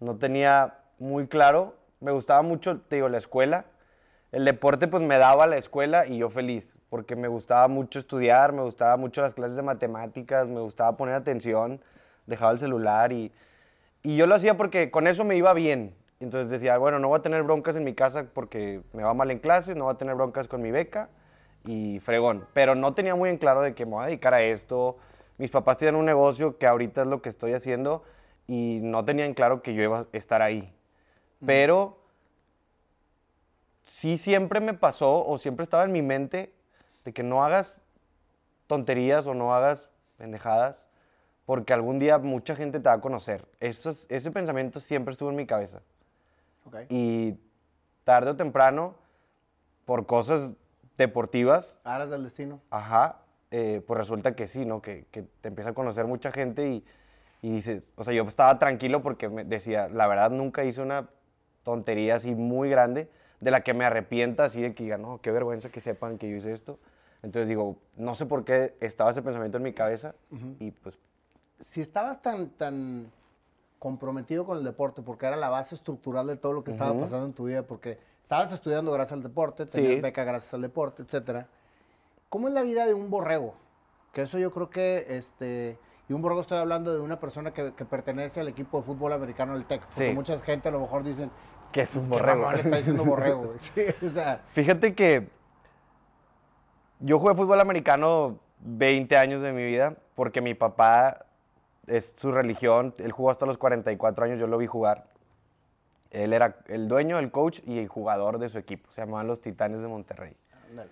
No 0.00 0.16
tenía 0.16 0.74
muy 0.98 1.28
claro. 1.28 1.76
Me 2.00 2.10
gustaba 2.10 2.42
mucho, 2.42 2.80
te 2.80 2.96
digo, 2.96 3.08
la 3.08 3.18
escuela. 3.18 3.66
El 4.32 4.44
deporte 4.44 4.88
pues 4.88 5.00
me 5.04 5.16
daba 5.16 5.46
la 5.46 5.56
escuela 5.56 6.08
y 6.08 6.18
yo 6.18 6.30
feliz, 6.30 6.78
porque 6.90 7.14
me 7.14 7.28
gustaba 7.28 7.68
mucho 7.68 8.00
estudiar, 8.00 8.52
me 8.52 8.62
gustaba 8.62 8.96
mucho 8.96 9.22
las 9.22 9.34
clases 9.34 9.54
de 9.54 9.62
matemáticas, 9.62 10.48
me 10.48 10.58
gustaba 10.58 10.96
poner 10.96 11.14
atención, 11.14 11.80
dejaba 12.26 12.50
el 12.50 12.58
celular 12.58 13.12
y, 13.12 13.30
y 14.02 14.16
yo 14.16 14.26
lo 14.26 14.34
hacía 14.34 14.56
porque 14.56 14.90
con 14.90 15.06
eso 15.06 15.22
me 15.22 15.36
iba 15.36 15.54
bien. 15.54 15.94
Entonces 16.20 16.50
decía, 16.50 16.78
bueno, 16.78 16.98
no 16.98 17.08
voy 17.08 17.18
a 17.18 17.22
tener 17.22 17.42
broncas 17.42 17.76
en 17.76 17.84
mi 17.84 17.94
casa 17.94 18.26
porque 18.32 18.82
me 18.92 19.02
va 19.02 19.14
mal 19.14 19.30
en 19.30 19.38
clases, 19.38 19.76
no 19.76 19.84
voy 19.84 19.94
a 19.94 19.98
tener 19.98 20.14
broncas 20.14 20.48
con 20.48 20.62
mi 20.62 20.70
beca 20.70 21.08
y 21.64 22.00
fregón. 22.00 22.46
Pero 22.52 22.74
no 22.74 22.94
tenía 22.94 23.14
muy 23.14 23.30
en 23.30 23.38
claro 23.38 23.62
de 23.62 23.74
que 23.74 23.84
me 23.84 23.92
voy 23.92 24.04
a 24.04 24.06
dedicar 24.06 24.34
a 24.34 24.42
esto. 24.42 24.96
Mis 25.38 25.50
papás 25.50 25.76
tienen 25.76 25.96
un 25.96 26.06
negocio 26.06 26.58
que 26.58 26.66
ahorita 26.66 27.02
es 27.02 27.08
lo 27.08 27.20
que 27.20 27.28
estoy 27.28 27.52
haciendo 27.52 28.04
y 28.46 28.80
no 28.82 29.04
tenían 29.04 29.34
claro 29.34 29.62
que 29.62 29.74
yo 29.74 29.82
iba 29.82 30.00
a 30.00 30.06
estar 30.12 30.42
ahí. 30.42 30.72
Pero 31.44 31.98
sí 33.84 34.16
siempre 34.16 34.60
me 34.60 34.74
pasó 34.74 35.26
o 35.26 35.36
siempre 35.38 35.64
estaba 35.64 35.84
en 35.84 35.92
mi 35.92 36.02
mente 36.02 36.52
de 37.04 37.12
que 37.12 37.22
no 37.22 37.44
hagas 37.44 37.84
tonterías 38.66 39.26
o 39.26 39.34
no 39.34 39.54
hagas 39.54 39.90
pendejadas 40.16 40.84
porque 41.44 41.74
algún 41.74 41.98
día 41.98 42.16
mucha 42.18 42.56
gente 42.56 42.80
te 42.80 42.88
va 42.88 42.94
a 42.94 43.00
conocer. 43.00 43.44
Ese 43.60 44.30
pensamiento 44.30 44.80
siempre 44.80 45.12
estuvo 45.12 45.28
en 45.28 45.36
mi 45.36 45.46
cabeza. 45.46 45.82
Ok. 46.64 46.76
Y 46.88 47.38
tarde 48.04 48.30
o 48.30 48.36
temprano, 48.36 48.94
por 49.84 50.06
cosas 50.06 50.52
deportivas, 50.96 51.78
Aras 51.84 52.10
del 52.10 52.22
destino. 52.24 52.60
Ajá, 52.70 53.20
eh, 53.50 53.82
pues 53.86 53.98
resulta 53.98 54.34
que 54.34 54.46
sí, 54.46 54.64
¿no? 54.64 54.82
Que, 54.82 55.06
que 55.10 55.22
te 55.22 55.48
empieza 55.48 55.70
a 55.70 55.74
conocer 55.74 56.06
mucha 56.06 56.32
gente 56.32 56.68
y, 56.68 56.84
y 57.42 57.50
dices, 57.50 57.86
o 57.96 58.04
sea, 58.04 58.14
yo 58.14 58.22
estaba 58.24 58.58
tranquilo 58.58 59.02
porque 59.02 59.28
me 59.28 59.44
decía, 59.44 59.88
la 59.88 60.06
verdad 60.06 60.30
nunca 60.30 60.64
hice 60.64 60.80
una 60.80 61.08
tontería 61.62 62.16
así 62.16 62.34
muy 62.34 62.70
grande 62.70 63.10
de 63.40 63.50
la 63.50 63.62
que 63.62 63.74
me 63.74 63.84
arrepienta 63.84 64.44
así 64.44 64.62
de 64.62 64.74
que 64.74 64.84
diga, 64.84 64.98
no, 64.98 65.20
qué 65.20 65.30
vergüenza 65.30 65.68
que 65.68 65.80
sepan 65.80 66.18
que 66.18 66.30
yo 66.30 66.36
hice 66.36 66.52
esto. 66.52 66.78
Entonces 67.22 67.48
digo, 67.48 67.78
no 67.96 68.14
sé 68.14 68.26
por 68.26 68.44
qué 68.44 68.76
estaba 68.80 69.10
ese 69.10 69.22
pensamiento 69.22 69.56
en 69.56 69.62
mi 69.64 69.72
cabeza 69.72 70.14
y 70.58 70.70
pues 70.70 70.98
si 71.58 71.80
estabas 71.80 72.20
tan, 72.20 72.50
tan 72.50 73.10
comprometido 73.84 74.46
con 74.46 74.56
el 74.56 74.64
deporte, 74.64 75.02
porque 75.02 75.26
era 75.26 75.36
la 75.36 75.50
base 75.50 75.74
estructural 75.74 76.26
de 76.26 76.38
todo 76.38 76.54
lo 76.54 76.64
que 76.64 76.70
estaba 76.70 76.98
pasando 76.98 77.26
en 77.26 77.34
tu 77.34 77.44
vida, 77.44 77.64
porque 77.64 77.98
estabas 78.22 78.50
estudiando 78.50 78.90
gracias 78.92 79.12
al 79.12 79.22
deporte, 79.22 79.66
tenías 79.66 79.92
Sí. 79.96 80.00
beca 80.00 80.24
gracias 80.24 80.54
al 80.54 80.62
deporte, 80.62 81.02
etcétera. 81.02 81.48
¿Cómo 82.30 82.48
es 82.48 82.54
la 82.54 82.62
vida 82.62 82.86
de 82.86 82.94
un 82.94 83.10
borrego? 83.10 83.54
Que 84.14 84.22
eso 84.22 84.38
yo 84.38 84.50
creo 84.52 84.70
que, 84.70 85.04
este, 85.10 85.78
y 86.08 86.14
un 86.14 86.22
borrego 86.22 86.40
estoy 86.40 86.56
hablando 86.56 86.94
de 86.94 87.00
una 87.02 87.20
persona 87.20 87.52
que, 87.52 87.74
que 87.74 87.84
pertenece 87.84 88.40
al 88.40 88.48
equipo 88.48 88.78
de 88.78 88.84
fútbol 88.84 89.12
americano 89.12 89.52
del 89.52 89.66
TEC, 89.66 89.82
porque 89.84 90.08
Sí. 90.08 90.14
mucha 90.14 90.38
gente 90.38 90.70
a 90.70 90.72
lo 90.72 90.80
mejor 90.80 91.04
dicen, 91.04 91.30
que 91.70 91.82
es 91.82 91.94
un 91.94 92.04
¿qué 92.04 92.08
borrego. 92.08 92.52
le 92.52 92.60
está 92.60 92.76
diciendo 92.78 93.04
borrego? 93.04 93.42
güey?" 93.48 93.58
Sí, 93.58 94.06
o 94.06 94.08
sea, 94.08 94.40
Fíjate 94.48 94.94
que 94.94 95.28
yo 97.00 97.18
jugué 97.18 97.34
fútbol 97.34 97.60
americano 97.60 98.38
20 98.60 99.14
años 99.18 99.42
de 99.42 99.52
mi 99.52 99.62
vida 99.62 99.94
porque 100.14 100.40
mi 100.40 100.54
papá 100.54 101.26
es 101.86 102.14
su 102.16 102.32
religión. 102.32 102.94
Él 102.98 103.12
jugó 103.12 103.30
hasta 103.30 103.46
los 103.46 103.58
44 103.58 104.24
años, 104.24 104.38
yo 104.38 104.46
lo 104.46 104.58
vi 104.58 104.66
jugar. 104.66 105.06
Él 106.10 106.32
era 106.32 106.58
el 106.68 106.88
dueño, 106.88 107.18
el 107.18 107.30
coach 107.30 107.60
y 107.66 107.78
el 107.78 107.88
jugador 107.88 108.38
de 108.38 108.48
su 108.48 108.58
equipo. 108.58 108.90
Se 108.92 109.00
llamaban 109.00 109.26
los 109.26 109.40
Titanes 109.40 109.82
de 109.82 109.88
Monterrey. 109.88 110.36
ándale. 110.70 110.90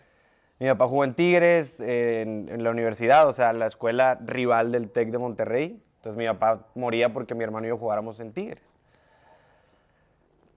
Mi 0.58 0.68
papá 0.68 0.87
jugó 0.87 1.04
en 1.04 1.14
Tigres, 1.14 1.80
en, 1.80 2.49
en 2.49 2.62
la 2.62 2.70
universidad, 2.70 3.28
o 3.28 3.32
sea, 3.32 3.52
la 3.52 3.66
escuela 3.66 4.18
rival 4.25 4.70
del 4.70 4.90
TEC 4.90 5.11
de 5.11 5.18
Monterrey. 5.18 5.82
Entonces 5.96 6.16
mi 6.16 6.26
papá 6.26 6.66
moría 6.75 7.12
porque 7.12 7.34
mi 7.34 7.44
hermano 7.44 7.66
y 7.66 7.70
yo 7.70 7.76
jugáramos 7.76 8.20
en 8.20 8.32
Tigres. 8.32 8.62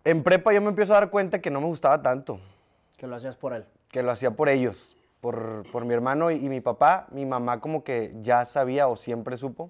En 0.03 0.23
prepa 0.23 0.53
yo 0.53 0.61
me 0.61 0.69
empiezo 0.69 0.93
a 0.93 0.99
dar 0.99 1.09
cuenta 1.09 1.39
que 1.39 1.49
no 1.49 1.59
me 1.61 1.67
gustaba 1.67 2.01
tanto 2.01 2.39
que 2.97 3.07
lo 3.07 3.15
hacías 3.15 3.35
por 3.35 3.53
él. 3.53 3.65
que 3.89 4.03
lo 4.03 4.11
hacía 4.11 4.31
por 4.31 4.49
ellos, 4.49 4.95
por, 5.21 5.63
por 5.71 5.85
mi 5.85 5.93
hermano 5.93 6.31
y, 6.31 6.45
y 6.45 6.49
mi 6.49 6.61
papá. 6.61 7.07
Mi 7.11 7.25
mamá 7.25 7.59
como 7.59 7.83
que 7.83 8.13
ya 8.21 8.45
sabía 8.45 8.87
o 8.87 8.95
siempre 8.95 9.37
supo. 9.37 9.69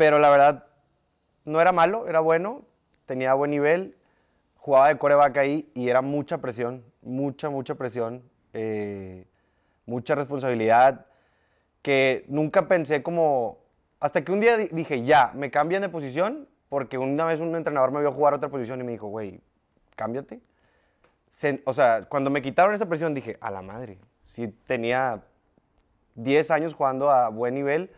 Pero 0.00 0.18
la 0.18 0.30
verdad, 0.30 0.64
no 1.44 1.60
era 1.60 1.72
malo, 1.72 2.08
era 2.08 2.20
bueno, 2.20 2.62
tenía 3.04 3.34
buen 3.34 3.50
nivel, 3.50 3.98
jugaba 4.56 4.88
de 4.88 4.96
coreback 4.96 5.36
ahí 5.36 5.70
y 5.74 5.90
era 5.90 6.00
mucha 6.00 6.38
presión, 6.38 6.82
mucha, 7.02 7.50
mucha 7.50 7.74
presión, 7.74 8.22
eh, 8.54 9.26
mucha 9.84 10.14
responsabilidad, 10.14 11.04
que 11.82 12.24
nunca 12.28 12.66
pensé 12.66 13.02
como... 13.02 13.58
Hasta 14.00 14.24
que 14.24 14.32
un 14.32 14.40
día 14.40 14.56
di- 14.56 14.70
dije, 14.72 15.02
ya, 15.04 15.32
me 15.34 15.50
cambian 15.50 15.82
de 15.82 15.90
posición, 15.90 16.48
porque 16.70 16.96
una 16.96 17.26
vez 17.26 17.40
un 17.40 17.54
entrenador 17.54 17.92
me 17.92 18.00
vio 18.00 18.10
jugar 18.10 18.32
otra 18.32 18.48
posición 18.48 18.80
y 18.80 18.84
me 18.84 18.92
dijo, 18.92 19.08
güey, 19.08 19.38
cámbiate 19.96 20.40
se- 21.30 21.60
o 21.66 21.74
sea, 21.74 22.06
cuando 22.08 22.30
me 22.30 22.40
quitaron 22.40 22.74
esa 22.74 22.86
presión 22.86 23.12
dije, 23.12 23.36
a 23.42 23.50
la 23.50 23.60
madre, 23.60 23.98
sí 24.24 24.48
tenía 24.66 25.20
10 26.14 26.50
años 26.50 26.72
jugando 26.72 27.10
a 27.10 27.28
buen 27.28 27.52
nivel 27.54 27.90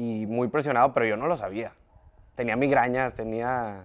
y 0.00 0.26
muy 0.26 0.48
presionado, 0.48 0.94
pero 0.94 1.04
yo 1.06 1.16
no 1.16 1.26
lo 1.26 1.36
sabía. 1.36 1.72
Tenía 2.34 2.56
migrañas, 2.56 3.12
tenía 3.14 3.84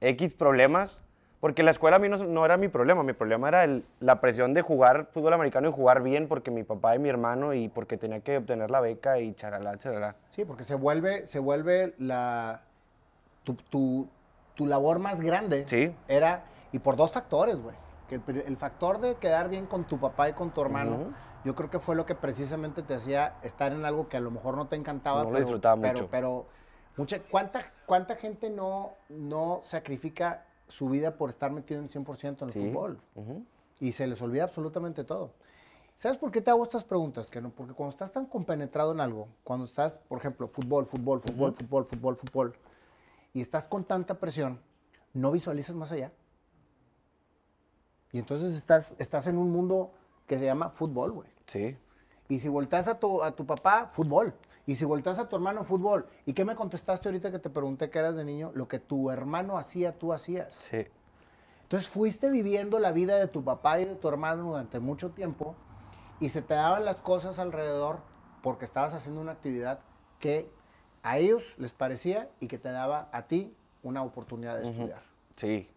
X 0.00 0.34
problemas, 0.34 1.02
porque 1.40 1.62
la 1.62 1.70
escuela 1.70 1.96
a 1.96 2.00
mí 2.00 2.08
no, 2.08 2.18
no 2.18 2.44
era 2.44 2.56
mi 2.58 2.68
problema, 2.68 3.02
mi 3.02 3.14
problema 3.14 3.48
era 3.48 3.64
el- 3.64 3.86
la 4.00 4.20
presión 4.20 4.52
de 4.52 4.60
jugar 4.60 5.06
fútbol 5.10 5.32
americano 5.32 5.68
y 5.68 5.72
jugar 5.72 6.02
bien 6.02 6.28
porque 6.28 6.50
mi 6.50 6.64
papá 6.64 6.94
y 6.96 6.98
mi 6.98 7.08
hermano 7.08 7.54
y 7.54 7.68
porque 7.68 7.96
tenía 7.96 8.20
que 8.20 8.36
obtener 8.36 8.70
la 8.70 8.80
beca 8.80 9.20
y 9.20 9.32
charalá, 9.34 9.78
charalá. 9.78 10.16
Sí, 10.28 10.44
porque 10.44 10.64
se 10.64 10.74
vuelve, 10.74 11.26
se 11.26 11.38
vuelve 11.38 11.94
la, 11.98 12.60
tu, 13.44 13.54
tu- 13.54 14.08
tu 14.54 14.66
labor 14.66 14.98
más 14.98 15.22
grande. 15.22 15.64
Sí. 15.68 15.94
Era, 16.08 16.42
y 16.72 16.80
por 16.80 16.96
dos 16.96 17.12
factores, 17.14 17.56
güey. 17.56 17.76
Que 18.08 18.16
el, 18.16 18.44
el 18.46 18.56
factor 18.56 19.00
de 19.00 19.14
quedar 19.14 19.48
bien 19.48 19.66
con 19.66 19.84
tu 19.84 19.98
papá 19.98 20.28
y 20.28 20.32
con 20.32 20.50
tu 20.50 20.60
hermano, 20.60 20.92
Ujú. 20.96 21.12
Yo 21.48 21.54
creo 21.54 21.70
que 21.70 21.78
fue 21.78 21.96
lo 21.96 22.04
que 22.04 22.14
precisamente 22.14 22.82
te 22.82 22.92
hacía 22.94 23.38
estar 23.42 23.72
en 23.72 23.86
algo 23.86 24.06
que 24.10 24.18
a 24.18 24.20
lo 24.20 24.30
mejor 24.30 24.54
no 24.54 24.66
te 24.68 24.76
encantaba. 24.76 25.20
No 25.20 25.24
lo 25.24 25.30
pero, 25.30 25.44
disfrutaba 25.46 25.80
pero- 25.80 25.94
mucho. 25.94 26.10
Pero, 26.10 26.46
mucha, 26.98 27.22
¿cuánta, 27.22 27.72
¿cuánta 27.86 28.16
gente 28.16 28.50
no, 28.50 28.90
no 29.08 29.60
sacrifica 29.62 30.44
su 30.66 30.90
vida 30.90 31.16
por 31.16 31.30
estar 31.30 31.50
metido 31.50 31.80
en 31.80 31.88
100% 31.88 32.42
en 32.42 32.48
el 32.48 32.52
Sí. 32.52 32.70
fútbol? 32.70 33.00
Y 33.80 33.92
se 33.92 34.06
les 34.06 34.20
olvida 34.20 34.44
absolutamente 34.44 35.04
todo. 35.04 35.32
¿Sabes 35.96 36.18
por 36.18 36.30
qué 36.30 36.42
te 36.42 36.50
hago 36.50 36.62
estas 36.64 36.84
preguntas? 36.84 37.30
Que 37.30 37.40
no, 37.40 37.48
porque 37.48 37.72
cuando 37.72 37.92
estás 37.92 38.12
tan 38.12 38.26
compenetrado 38.26 38.92
en 38.92 39.00
algo, 39.00 39.28
cuando 39.42 39.64
estás, 39.64 40.00
por 40.06 40.18
ejemplo, 40.18 40.48
fútbol, 40.48 40.84
fútbol, 40.84 41.22
fútbol, 41.22 41.54
fútbol, 41.54 41.86
fútbol, 41.86 42.16
fútbol, 42.16 42.56
y 43.32 43.40
estás 43.40 43.66
con 43.66 43.84
tanta 43.84 44.18
presión, 44.20 44.60
no 45.14 45.30
visualizas 45.30 45.74
más 45.74 45.92
allá. 45.92 46.12
Y 48.12 48.18
entonces 48.18 48.52
estás, 48.54 48.94
estás 48.98 49.26
en 49.28 49.38
un 49.38 49.50
mundo 49.50 49.92
que 50.26 50.38
se 50.38 50.44
llama 50.44 50.68
fútbol, 50.68 51.12
güey. 51.12 51.37
Sí. 51.48 51.76
Y 52.28 52.38
si 52.38 52.48
volteas 52.48 52.86
a 52.86 53.00
tu, 53.00 53.22
a 53.22 53.32
tu 53.32 53.44
papá, 53.44 53.90
fútbol. 53.92 54.34
Y 54.66 54.76
si 54.76 54.84
volteas 54.84 55.18
a 55.18 55.28
tu 55.28 55.34
hermano, 55.34 55.64
fútbol. 55.64 56.06
¿Y 56.26 56.34
qué 56.34 56.44
me 56.44 56.54
contestaste 56.54 57.08
ahorita 57.08 57.32
que 57.32 57.38
te 57.40 57.50
pregunté 57.50 57.90
que 57.90 57.98
eras 57.98 58.14
de 58.14 58.24
niño? 58.24 58.52
Lo 58.54 58.68
que 58.68 58.78
tu 58.78 59.10
hermano 59.10 59.58
hacía, 59.58 59.98
tú 59.98 60.12
hacías. 60.12 60.54
Sí. 60.54 60.86
Entonces 61.62 61.88
fuiste 61.88 62.30
viviendo 62.30 62.78
la 62.78 62.92
vida 62.92 63.16
de 63.16 63.28
tu 63.28 63.44
papá 63.44 63.80
y 63.80 63.86
de 63.86 63.94
tu 63.94 64.08
hermano 64.08 64.44
durante 64.44 64.78
mucho 64.78 65.10
tiempo 65.10 65.54
y 66.20 66.30
se 66.30 66.42
te 66.42 66.54
daban 66.54 66.84
las 66.84 67.02
cosas 67.02 67.38
alrededor 67.38 68.00
porque 68.42 68.64
estabas 68.64 68.94
haciendo 68.94 69.20
una 69.20 69.32
actividad 69.32 69.80
que 70.18 70.50
a 71.02 71.18
ellos 71.18 71.54
les 71.58 71.72
parecía 71.72 72.28
y 72.40 72.48
que 72.48 72.58
te 72.58 72.70
daba 72.70 73.08
a 73.12 73.26
ti 73.26 73.54
una 73.82 74.02
oportunidad 74.02 74.56
de 74.56 74.64
estudiar. 74.64 75.02
Sí. 75.36 75.68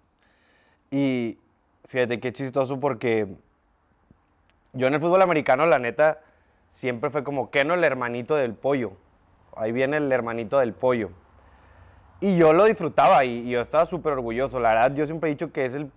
Y 0.89 1.37
fíjate 1.85 2.19
qué 2.19 2.31
chistoso 2.31 2.79
porque 2.79 3.35
yo 4.73 4.87
en 4.87 4.93
el 4.93 4.99
fútbol 4.99 5.21
americano, 5.21 5.65
la 5.65 5.79
neta, 5.79 6.19
siempre 6.69 7.09
fue 7.09 7.23
como 7.23 7.51
que 7.51 7.65
no 7.65 7.73
el 7.73 7.83
hermanito 7.83 8.35
del 8.35 8.53
pollo. 8.53 8.93
Ahí 9.55 9.71
viene 9.71 9.97
el 9.97 10.11
hermanito 10.11 10.59
del 10.59 10.73
pollo. 10.73 11.09
Y 12.19 12.37
yo 12.37 12.53
lo 12.53 12.65
disfrutaba 12.65 13.25
y, 13.25 13.39
y 13.47 13.51
yo 13.51 13.61
estaba 13.61 13.85
súper 13.85 14.13
orgulloso. 14.13 14.59
La 14.59 14.69
verdad, 14.69 14.93
yo 14.93 15.05
siempre 15.05 15.29
he 15.29 15.33
dicho 15.33 15.51
que 15.51 15.65
es 15.65 15.75
el 15.75 15.91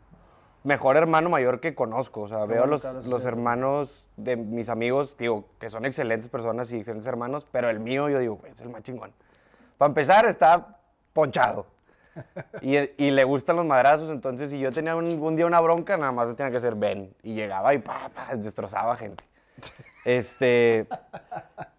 mejor 0.64 0.96
hermano 0.96 1.28
mayor 1.28 1.60
que 1.60 1.74
conozco. 1.74 2.22
O 2.22 2.28
sea, 2.28 2.40
Qué 2.46 2.54
veo 2.54 2.66
los, 2.66 2.82
los 3.06 3.24
hermanos 3.24 4.06
de 4.16 4.36
mis 4.36 4.68
amigos, 4.68 5.16
digo, 5.18 5.44
que 5.60 5.70
son 5.70 5.84
excelentes 5.84 6.28
personas 6.28 6.72
y 6.72 6.78
excelentes 6.78 7.06
hermanos, 7.06 7.46
pero 7.52 7.68
el 7.70 7.78
mío, 7.78 8.08
yo 8.08 8.18
digo, 8.18 8.36
"Güey, 8.36 8.52
es 8.52 8.60
el 8.60 8.70
más 8.70 8.82
chingón. 8.82 9.12
Para 9.78 9.88
empezar, 9.88 10.24
está 10.24 10.78
ponchado. 11.12 11.66
Y, 12.60 12.76
y 12.96 13.10
le 13.10 13.24
gustan 13.24 13.56
los 13.56 13.64
madrazos, 13.64 14.10
entonces 14.10 14.50
si 14.50 14.58
yo 14.58 14.72
tenía 14.72 14.96
un, 14.96 15.06
un 15.20 15.36
día 15.36 15.46
una 15.46 15.60
bronca, 15.60 15.96
nada 15.96 16.12
más 16.12 16.34
tenía 16.36 16.52
que 16.52 16.60
ser 16.60 16.74
Ben. 16.74 17.14
Y 17.22 17.34
llegaba 17.34 17.74
y 17.74 17.78
pa, 17.78 18.10
pa, 18.14 18.36
destrozaba 18.36 18.96
gente. 18.96 19.24
Este, 20.04 20.86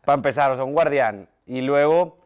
para 0.04 0.16
empezar, 0.16 0.52
o 0.52 0.56
sea, 0.56 0.66
un 0.66 0.74
guardián. 0.74 1.28
Y 1.46 1.62
luego 1.62 2.18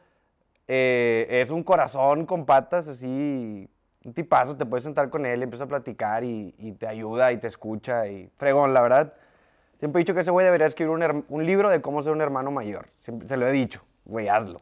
eh, 0.67 1.27
es 1.29 1.49
un 1.49 1.63
corazón 1.63 2.25
con 2.25 2.45
patas 2.45 2.87
así, 2.87 3.69
un 4.05 4.13
tipazo, 4.13 4.55
te 4.55 4.65
puedes 4.65 4.83
sentar 4.83 5.09
con 5.09 5.25
él, 5.25 5.43
empieza 5.43 5.65
a 5.65 5.67
platicar 5.67 6.23
y, 6.23 6.55
y 6.57 6.71
te 6.73 6.87
ayuda 6.87 7.31
y 7.31 7.37
te 7.37 7.47
escucha. 7.47 8.07
Y 8.07 8.31
fregón, 8.37 8.73
la 8.73 8.81
verdad. 8.81 9.13
Siempre 9.79 10.01
he 10.01 10.03
dicho 10.03 10.13
que 10.13 10.19
ese 10.19 10.31
güey 10.31 10.43
debería 10.45 10.67
escribir 10.67 10.93
un, 11.29 11.45
libro 11.45 11.69
de 11.69 11.81
cómo 11.81 12.03
ser 12.03 12.11
un 12.11 12.19
hermano 12.19 12.51
mayor. 12.51 12.87
Siempre, 12.99 13.29
se 13.29 13.37
lo 13.37 13.47
he 13.47 13.51
dicho, 13.53 13.81
güey, 14.03 14.27
hazlo. 14.27 14.61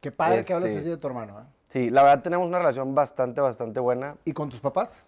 Qué 0.00 0.10
padre 0.10 0.44
que 0.44 0.52
hables 0.52 0.70
Este- 0.70 0.80
así 0.80 0.90
de 0.90 0.96
tu 0.96 1.06
hermano. 1.06 1.38
¿eh? 1.40 1.44
Sí, 1.70 1.90
la 1.90 2.02
verdad 2.02 2.22
tenemos 2.22 2.46
una 2.46 2.58
relación 2.58 2.94
bastante, 2.94 3.40
bastante 3.40 3.80
buena. 3.80 4.16
¿Y 4.24 4.32
con 4.32 4.48
tus 4.48 4.60
papás? 4.60 5.04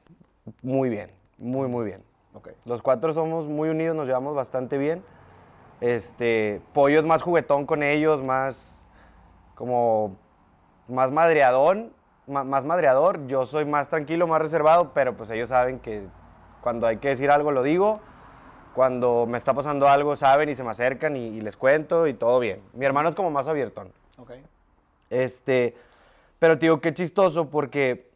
Muy 0.62 0.88
bien, 0.88 1.10
muy, 1.38 1.68
muy 1.68 1.84
bien. 1.86 2.02
Ok. 2.34 2.50
Los 2.64 2.82
cuatro 2.82 3.12
somos 3.14 3.46
muy 3.46 3.68
unidos, 3.70 3.96
nos 3.96 4.06
llevamos 4.06 4.34
bastante 4.34 4.76
bien. 4.78 5.02
Este, 5.80 6.60
Pollo 6.74 6.98
es 7.00 7.04
más 7.06 7.22
juguetón 7.22 7.64
con 7.66 7.82
ellos, 7.82 8.22
más 8.22 8.84
como 9.54 10.16
más 10.88 11.10
madreadón, 11.10 11.92
ma- 12.26 12.44
más 12.44 12.64
madreador. 12.64 13.26
Yo 13.26 13.46
soy 13.46 13.64
más 13.64 13.88
tranquilo, 13.88 14.26
más 14.26 14.42
reservado, 14.42 14.92
pero 14.92 15.16
pues 15.16 15.30
ellos 15.30 15.48
saben 15.48 15.78
que 15.80 16.06
cuando 16.60 16.86
hay 16.86 16.98
que 16.98 17.08
decir 17.08 17.30
algo 17.30 17.50
lo 17.52 17.62
digo. 17.62 18.00
Cuando 18.74 19.26
me 19.26 19.36
está 19.38 19.52
pasando 19.52 19.88
algo 19.88 20.14
saben 20.14 20.48
y 20.48 20.54
se 20.54 20.62
me 20.62 20.70
acercan 20.70 21.16
y, 21.16 21.26
y 21.28 21.40
les 21.40 21.56
cuento 21.56 22.06
y 22.06 22.14
todo 22.14 22.38
bien. 22.38 22.62
Mi 22.72 22.86
hermano 22.86 23.08
es 23.08 23.14
como 23.16 23.30
más 23.30 23.48
abiertón. 23.48 23.92
Ok. 24.18 24.30
Este, 25.08 25.74
pero 26.40 26.58
te 26.58 26.66
digo, 26.66 26.80
qué 26.80 26.92
chistoso 26.92 27.48
porque 27.50 28.10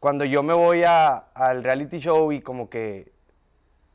cuando 0.00 0.26
yo 0.26 0.42
me 0.42 0.52
voy 0.52 0.82
a- 0.84 1.16
al 1.16 1.62
reality 1.64 1.98
show 2.00 2.30
y 2.32 2.42
como 2.42 2.68
que 2.68 3.10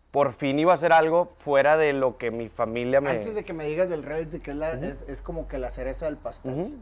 por 0.10 0.34
fin 0.34 0.58
iba 0.58 0.72
a 0.72 0.76
hacer 0.76 0.92
algo 0.92 1.28
fuera 1.38 1.78
de 1.78 1.94
lo 1.94 2.18
que 2.18 2.32
mi 2.32 2.50
familia 2.50 3.00
me... 3.00 3.12
Antes 3.12 3.36
de 3.36 3.44
que 3.44 3.54
me 3.54 3.68
digas 3.68 3.90
del 3.90 4.02
reality, 4.02 4.40
que 4.40 4.52
es, 4.52 4.58
la- 4.58 4.72
es, 4.72 5.06
es 5.08 5.22
como 5.22 5.48
que 5.48 5.60
la 5.60 5.70
cereza 5.70 6.06
del 6.08 6.18
pastel. 6.18 6.52
Ujú. 6.54 6.74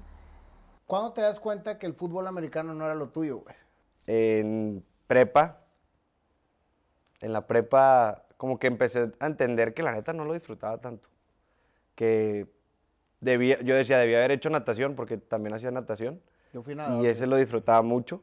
¿Cuándo 0.86 1.12
te 1.12 1.20
das 1.22 1.42
cuenta 1.42 1.78
que 1.78 1.88
el 1.88 1.94
fútbol 1.94 2.26
americano 2.28 2.74
no 2.74 2.86
era 2.86 2.96
lo 2.96 3.10
tuyo, 3.10 3.40
güey? 3.40 3.56
En 4.06 4.86
prepa, 5.08 5.58
en 7.20 7.34
la 7.34 7.46
prepa, 7.48 8.24
como 8.38 8.60
que 8.60 8.68
empecé 8.68 9.12
a 9.20 9.26
entender 9.26 9.74
que 9.74 9.84
la 9.84 9.92
neta 9.92 10.14
no 10.14 10.24
lo 10.24 10.34
disfrutaba 10.34 10.78
tanto. 10.78 11.10
Que 11.96 12.46
debía, 13.20 13.60
yo 13.62 13.76
decía, 13.76 13.98
debía 13.98 14.20
haber 14.20 14.32
hecho 14.32 14.50
natación 14.50 14.96
porque 14.96 15.18
también 15.18 15.54
hacía 15.56 15.72
natación. 15.72 16.22
Yo 16.54 16.62
fui 16.64 16.76
nadador. 16.76 17.04
Y 17.06 17.08
ese 17.08 17.28
lo 17.28 17.36
disfrutaba 17.38 17.82
mucho. 17.82 18.22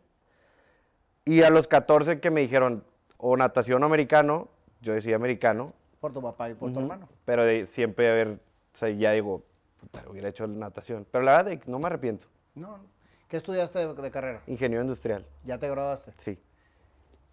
Y 1.24 1.42
a 1.42 1.50
los 1.50 1.66
14 1.68 2.20
que 2.20 2.30
me 2.30 2.40
dijeron 2.42 2.84
o 3.16 3.36
natación 3.36 3.82
o 3.82 3.86
americano, 3.86 4.48
yo 4.80 4.92
decía 4.92 5.16
americano, 5.16 5.72
Por 6.00 6.12
tu 6.12 6.20
papá 6.20 6.50
y 6.50 6.54
por 6.54 6.72
tu 6.72 6.80
hermano. 6.80 7.08
pero 7.24 7.44
de, 7.46 7.64
siempre 7.66 8.10
haber, 8.10 8.28
o 8.28 8.38
sea, 8.76 8.90
ya 8.90 9.12
digo, 9.12 9.42
puta, 9.80 10.04
hubiera 10.10 10.28
hecho 10.28 10.46
natación. 10.46 11.06
Pero 11.10 11.24
la 11.24 11.42
verdad, 11.42 11.58
no 11.66 11.78
me 11.78 11.86
arrepiento. 11.86 12.26
No, 12.54 12.76
no. 12.78 12.84
¿Qué 13.28 13.38
estudiaste 13.38 13.78
de, 13.78 13.94
de 13.94 14.10
carrera? 14.10 14.42
Ingeniero 14.46 14.82
industrial, 14.82 15.24
¿Ya 15.44 15.58
te 15.58 15.68
graduaste? 15.68 16.12
sí. 16.18 16.38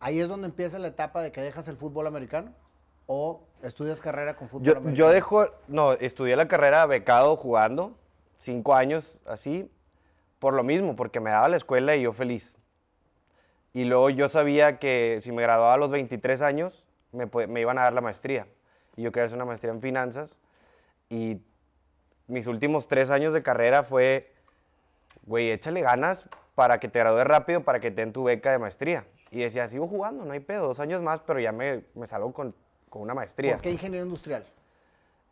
¿Ahí 0.03 0.19
es 0.19 0.27
donde 0.27 0.47
empieza 0.47 0.79
la 0.79 0.87
etapa 0.87 1.21
de 1.21 1.31
que 1.31 1.41
dejas 1.41 1.67
el 1.67 1.77
fútbol 1.77 2.07
americano? 2.07 2.51
¿O 3.05 3.43
estudias 3.61 4.01
carrera 4.01 4.35
con 4.35 4.49
fútbol 4.49 4.65
Yo, 4.65 4.71
americano? 4.77 4.95
yo 4.95 5.09
dejo, 5.09 5.47
no, 5.67 5.93
estudié 5.93 6.35
la 6.35 6.47
carrera 6.47 6.83
becado 6.87 7.35
jugando, 7.35 7.95
cinco 8.39 8.73
años 8.73 9.19
así, 9.27 9.69
por 10.41 10.55
lo 10.55 10.63
mismo, 10.63 10.95
porque 10.95 11.19
me 11.19 11.29
daba 11.29 11.47
la 11.49 11.57
escuela 11.57 11.95
y 11.95 12.01
yo 12.01 12.13
feliz. 12.13 12.57
Y 13.73 13.85
luego 13.85 14.09
yo 14.09 14.27
sabía 14.27 14.79
que 14.79 15.19
si 15.21 15.31
me 15.31 15.43
graduaba 15.43 15.75
a 15.75 15.77
los 15.77 15.91
23 15.91 16.41
años, 16.41 16.83
me, 17.11 17.27
me 17.45 17.61
iban 17.61 17.77
a 17.77 17.83
dar 17.83 17.93
la 17.93 18.01
maestría. 18.01 18.47
Y 18.95 19.03
yo 19.03 19.11
quería 19.11 19.27
hacer 19.27 19.35
una 19.35 19.45
maestría 19.45 19.71
en 19.71 19.81
finanzas. 19.81 20.39
Y 21.11 21.41
mis 22.25 22.47
últimos 22.47 22.87
tres 22.87 23.11
años 23.11 23.33
de 23.33 23.43
carrera 23.43 23.83
fue, 23.83 24.33
güey, 25.27 25.51
échale 25.51 25.81
ganas 25.81 26.27
para 26.55 26.79
que 26.79 26.89
te 26.89 26.97
gradúes 26.97 27.27
rápido, 27.27 27.61
para 27.61 27.79
que 27.79 27.91
te 27.91 28.01
den 28.01 28.11
tu 28.11 28.23
beca 28.23 28.51
de 28.51 28.57
maestría. 28.57 29.05
Y 29.29 29.41
decía, 29.41 29.67
sigo 29.67 29.85
jugando, 29.85 30.25
no 30.25 30.33
hay 30.33 30.39
pedo, 30.39 30.65
dos 30.65 30.79
años 30.79 31.03
más, 31.03 31.21
pero 31.21 31.39
ya 31.39 31.51
me, 31.51 31.83
me 31.93 32.07
salgo 32.07 32.33
con, 32.33 32.55
con 32.89 33.03
una 33.03 33.13
maestría. 33.13 33.53
¿Por 33.53 33.61
qué 33.61 33.69
ingeniero 33.69 34.05
industrial? 34.05 34.43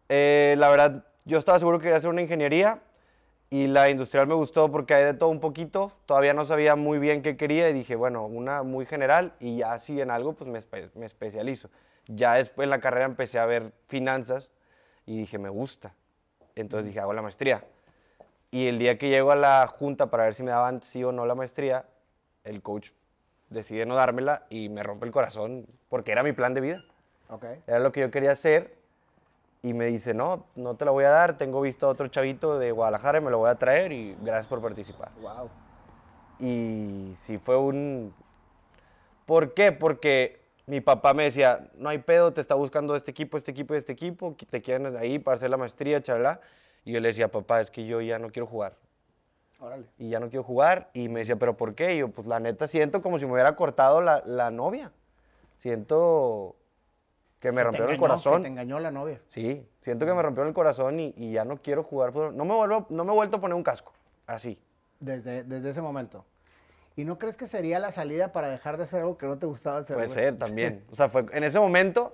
Eh, 0.07 0.53
la 0.59 0.69
verdad, 0.69 1.03
yo 1.25 1.39
estaba 1.39 1.57
seguro 1.57 1.79
que 1.79 1.85
quería 1.85 1.97
hacer 1.97 2.11
una 2.11 2.21
ingeniería 2.21 2.79
y 3.49 3.67
la 3.67 3.89
industrial 3.89 4.27
me 4.27 4.35
gustó 4.35 4.71
porque 4.71 4.93
hay 4.93 5.03
de 5.05 5.13
todo 5.13 5.29
un 5.29 5.39
poquito. 5.39 5.91
Todavía 6.05 6.33
no 6.33 6.45
sabía 6.45 6.75
muy 6.75 6.99
bien 6.99 7.21
qué 7.21 7.35
quería 7.35 7.69
y 7.69 7.73
dije, 7.73 7.95
bueno, 7.95 8.25
una 8.25 8.63
muy 8.63 8.85
general 8.85 9.33
y 9.39 9.57
ya 9.57 9.77
si 9.79 9.99
en 9.99 10.11
algo, 10.11 10.33
pues 10.33 10.49
me, 10.49 10.59
espe- 10.59 10.91
me 10.93 11.05
especializo. 11.05 11.69
Ya 12.07 12.35
después 12.35 12.65
en 12.65 12.69
la 12.69 12.79
carrera 12.79 13.05
empecé 13.05 13.39
a 13.39 13.45
ver 13.45 13.71
finanzas 13.87 14.51
y 15.05 15.17
dije, 15.17 15.37
me 15.39 15.49
gusta. 15.49 15.93
Entonces 16.55 16.87
dije, 16.87 16.99
hago 16.99 17.13
la 17.13 17.21
maestría. 17.21 17.63
Y 18.51 18.67
el 18.67 18.79
día 18.79 18.97
que 18.97 19.09
llego 19.09 19.31
a 19.31 19.35
la 19.35 19.67
junta 19.67 20.07
para 20.07 20.23
ver 20.25 20.33
si 20.33 20.43
me 20.43 20.51
daban 20.51 20.81
sí 20.81 21.03
o 21.03 21.11
no 21.11 21.25
la 21.25 21.35
maestría, 21.35 21.85
el 22.43 22.61
coach 22.61 22.91
decide 23.49 23.85
no 23.85 23.95
dármela 23.95 24.45
y 24.49 24.69
me 24.69 24.83
rompe 24.83 25.05
el 25.05 25.11
corazón 25.11 25.65
porque 25.89 26.11
era 26.11 26.23
mi 26.23 26.33
plan 26.33 26.53
de 26.53 26.61
vida. 26.61 26.83
Ok. 27.29 27.45
Era 27.67 27.79
lo 27.79 27.91
que 27.91 28.01
yo 28.01 28.11
quería 28.11 28.31
hacer. 28.31 28.75
Y 29.61 29.73
me 29.73 29.85
dice, 29.87 30.13
no, 30.13 30.45
no 30.55 30.75
te 30.75 30.85
la 30.85 30.91
voy 30.91 31.03
a 31.03 31.09
dar. 31.09 31.37
Tengo 31.37 31.59
visto 31.61 31.87
a 31.87 31.89
otro 31.89 32.07
chavito 32.07 32.57
de 32.57 32.71
Guadalajara 32.71 33.19
y 33.19 33.21
me 33.21 33.29
lo 33.29 33.39
voy 33.39 33.49
a 33.49 33.55
traer 33.55 33.91
y 33.91 34.15
gracias 34.21 34.47
por 34.47 34.61
participar. 34.61 35.11
Wow. 35.21 35.49
Y 36.39 37.15
sí 37.21 37.37
fue 37.37 37.57
un... 37.57 38.13
¿Por 39.25 39.53
qué? 39.53 39.71
Porque 39.71 40.39
mi 40.65 40.81
papá 40.81 41.13
me 41.13 41.23
decía, 41.23 41.69
no 41.75 41.89
hay 41.89 41.97
pedo, 41.97 42.31
te 42.31 42.41
está 42.41 42.55
buscando 42.55 42.95
este 42.95 43.11
equipo, 43.11 43.37
este 43.37 43.51
equipo 43.51 43.73
y 43.73 43.77
este 43.77 43.91
equipo, 43.91 44.35
te 44.49 44.61
quieren 44.61 44.95
ahí 44.95 45.19
para 45.19 45.35
hacer 45.35 45.49
la 45.49 45.57
maestría, 45.57 46.01
chalá. 46.01 46.39
Y 46.85 46.93
yo 46.93 46.99
le 46.99 47.09
decía, 47.09 47.27
papá, 47.27 47.59
es 47.59 47.69
que 47.69 47.85
yo 47.85 48.01
ya 48.01 48.17
no 48.17 48.29
quiero 48.29 48.47
jugar. 48.47 48.75
Órale. 49.59 49.85
Y 49.97 50.09
ya 50.09 50.19
no 50.19 50.29
quiero 50.29 50.43
jugar. 50.43 50.89
Y 50.93 51.09
me 51.09 51.19
decía, 51.19 51.35
¿pero 51.35 51.57
por 51.57 51.75
qué? 51.75 51.95
Y 51.95 51.97
yo, 51.97 52.09
pues 52.09 52.27
la 52.27 52.39
neta, 52.39 52.67
siento 52.67 53.01
como 53.01 53.19
si 53.19 53.25
me 53.25 53.33
hubiera 53.33 53.55
cortado 53.55 53.99
la, 53.99 54.23
la 54.25 54.51
novia. 54.51 54.91
Siento 55.57 56.55
que 57.39 57.51
me 57.51 57.57
Que 57.57 57.61
te 57.61 57.63
rompió 57.63 57.89
el 57.89 57.97
corazón. 57.97 58.35
que 58.37 58.41
te 58.43 58.47
engañó 58.49 58.79
la 58.79 58.91
novia. 58.91 59.21
Sí, 59.29 59.65
siento 59.81 60.05
que 60.05 60.13
me 60.13 60.21
rompió 60.21 60.43
el 60.43 60.53
corazón 60.53 60.99
y, 60.99 61.13
y 61.17 61.31
ya 61.33 61.45
no 61.45 61.57
quiero 61.57 61.83
jugar 61.83 62.11
fútbol. 62.11 62.35
No 62.35 62.45
me, 62.45 62.53
vuelvo, 62.53 62.85
no 62.89 63.03
me 63.05 63.11
he 63.11 63.15
vuelto 63.15 63.37
a 63.37 63.41
poner 63.41 63.55
un 63.55 63.63
casco, 63.63 63.93
así. 64.27 64.59
Desde, 64.99 65.43
desde 65.43 65.69
ese 65.69 65.81
momento. 65.81 66.25
¿Y 66.97 67.05
no 67.05 67.17
crees 67.17 67.37
que 67.37 67.45
sería 67.45 67.79
la 67.79 67.91
salida 67.91 68.33
para 68.33 68.49
dejar 68.49 68.75
de 68.75 68.83
hacer 68.83 68.99
algo 69.01 69.17
que 69.17 69.25
no 69.25 69.37
te 69.37 69.45
gustaba 69.45 69.77
hacer? 69.79 69.95
Puede 69.95 70.07
güey? 70.07 70.15
ser 70.15 70.37
también. 70.37 70.83
O 70.91 70.95
sea, 70.95 71.07
fue, 71.07 71.25
en 71.31 71.43
ese 71.45 71.57
momento, 71.59 72.13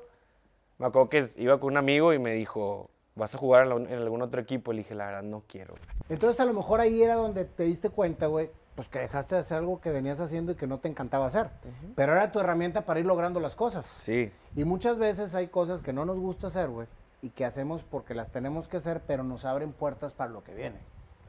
me 0.78 0.86
acuerdo 0.86 1.10
que 1.10 1.26
iba 1.38 1.60
con 1.60 1.72
un 1.74 1.78
amigo 1.78 2.14
y 2.14 2.20
me 2.20 2.34
dijo, 2.34 2.92
¿vas 3.16 3.34
a 3.34 3.40
jugar 3.40 3.64
en, 3.64 3.70
la- 3.70 3.76
en 3.90 3.98
algún 4.00 4.22
otro 4.22 4.40
equipo? 4.40 4.72
Y 4.72 4.76
le 4.76 4.82
dije, 4.84 4.94
la 4.94 5.08
verdad, 5.08 5.24
no 5.24 5.42
quiero. 5.48 5.74
Entonces 6.08 6.40
a 6.40 6.46
lo 6.46 6.54
mejor 6.54 6.82
ahí 6.82 7.02
era 7.02 7.16
donde 7.16 7.46
te 7.46 7.64
diste 7.64 7.90
cuenta, 7.90 8.28
güey, 8.28 8.52
pues 8.76 8.90
que 8.90 9.00
dejaste 9.00 9.36
de 9.36 9.42
hacer 9.42 9.58
algo 9.58 9.80
que 9.80 9.90
venías 9.90 10.20
haciendo 10.20 10.52
y 10.52 10.56
que 10.56 10.68
no 10.68 10.80
te 10.80 10.90
encantaba 10.90 11.26
hacer. 11.26 11.50
Pero 11.96 12.12
era 12.12 12.32
tu 12.32 12.40
herramienta 12.40 12.82
para 12.82 13.00
ir 13.00 13.06
logrando 13.06 13.40
las 13.40 13.56
cosas. 13.56 13.86
Sí. 13.86 14.32
Y 14.56 14.66
muchas 14.66 14.98
veces 14.98 15.34
hay 15.34 15.48
cosas 15.48 15.82
que 15.82 15.94
no 15.94 16.06
nos 16.06 16.20
gusta 16.20 16.48
hacer, 16.48 16.70
güey, 16.70 16.88
y 17.22 17.30
que 17.30 17.46
hacemos 17.46 17.84
porque 17.84 18.14
las 18.14 18.32
tenemos 18.32 18.68
que 18.68 18.78
hacer, 18.78 19.02
pero 19.08 19.24
nos 19.24 19.46
abren 19.46 19.72
puertas 19.72 20.12
para 20.12 20.32
lo 20.32 20.44
que 20.44 20.54
viene. 20.54 20.80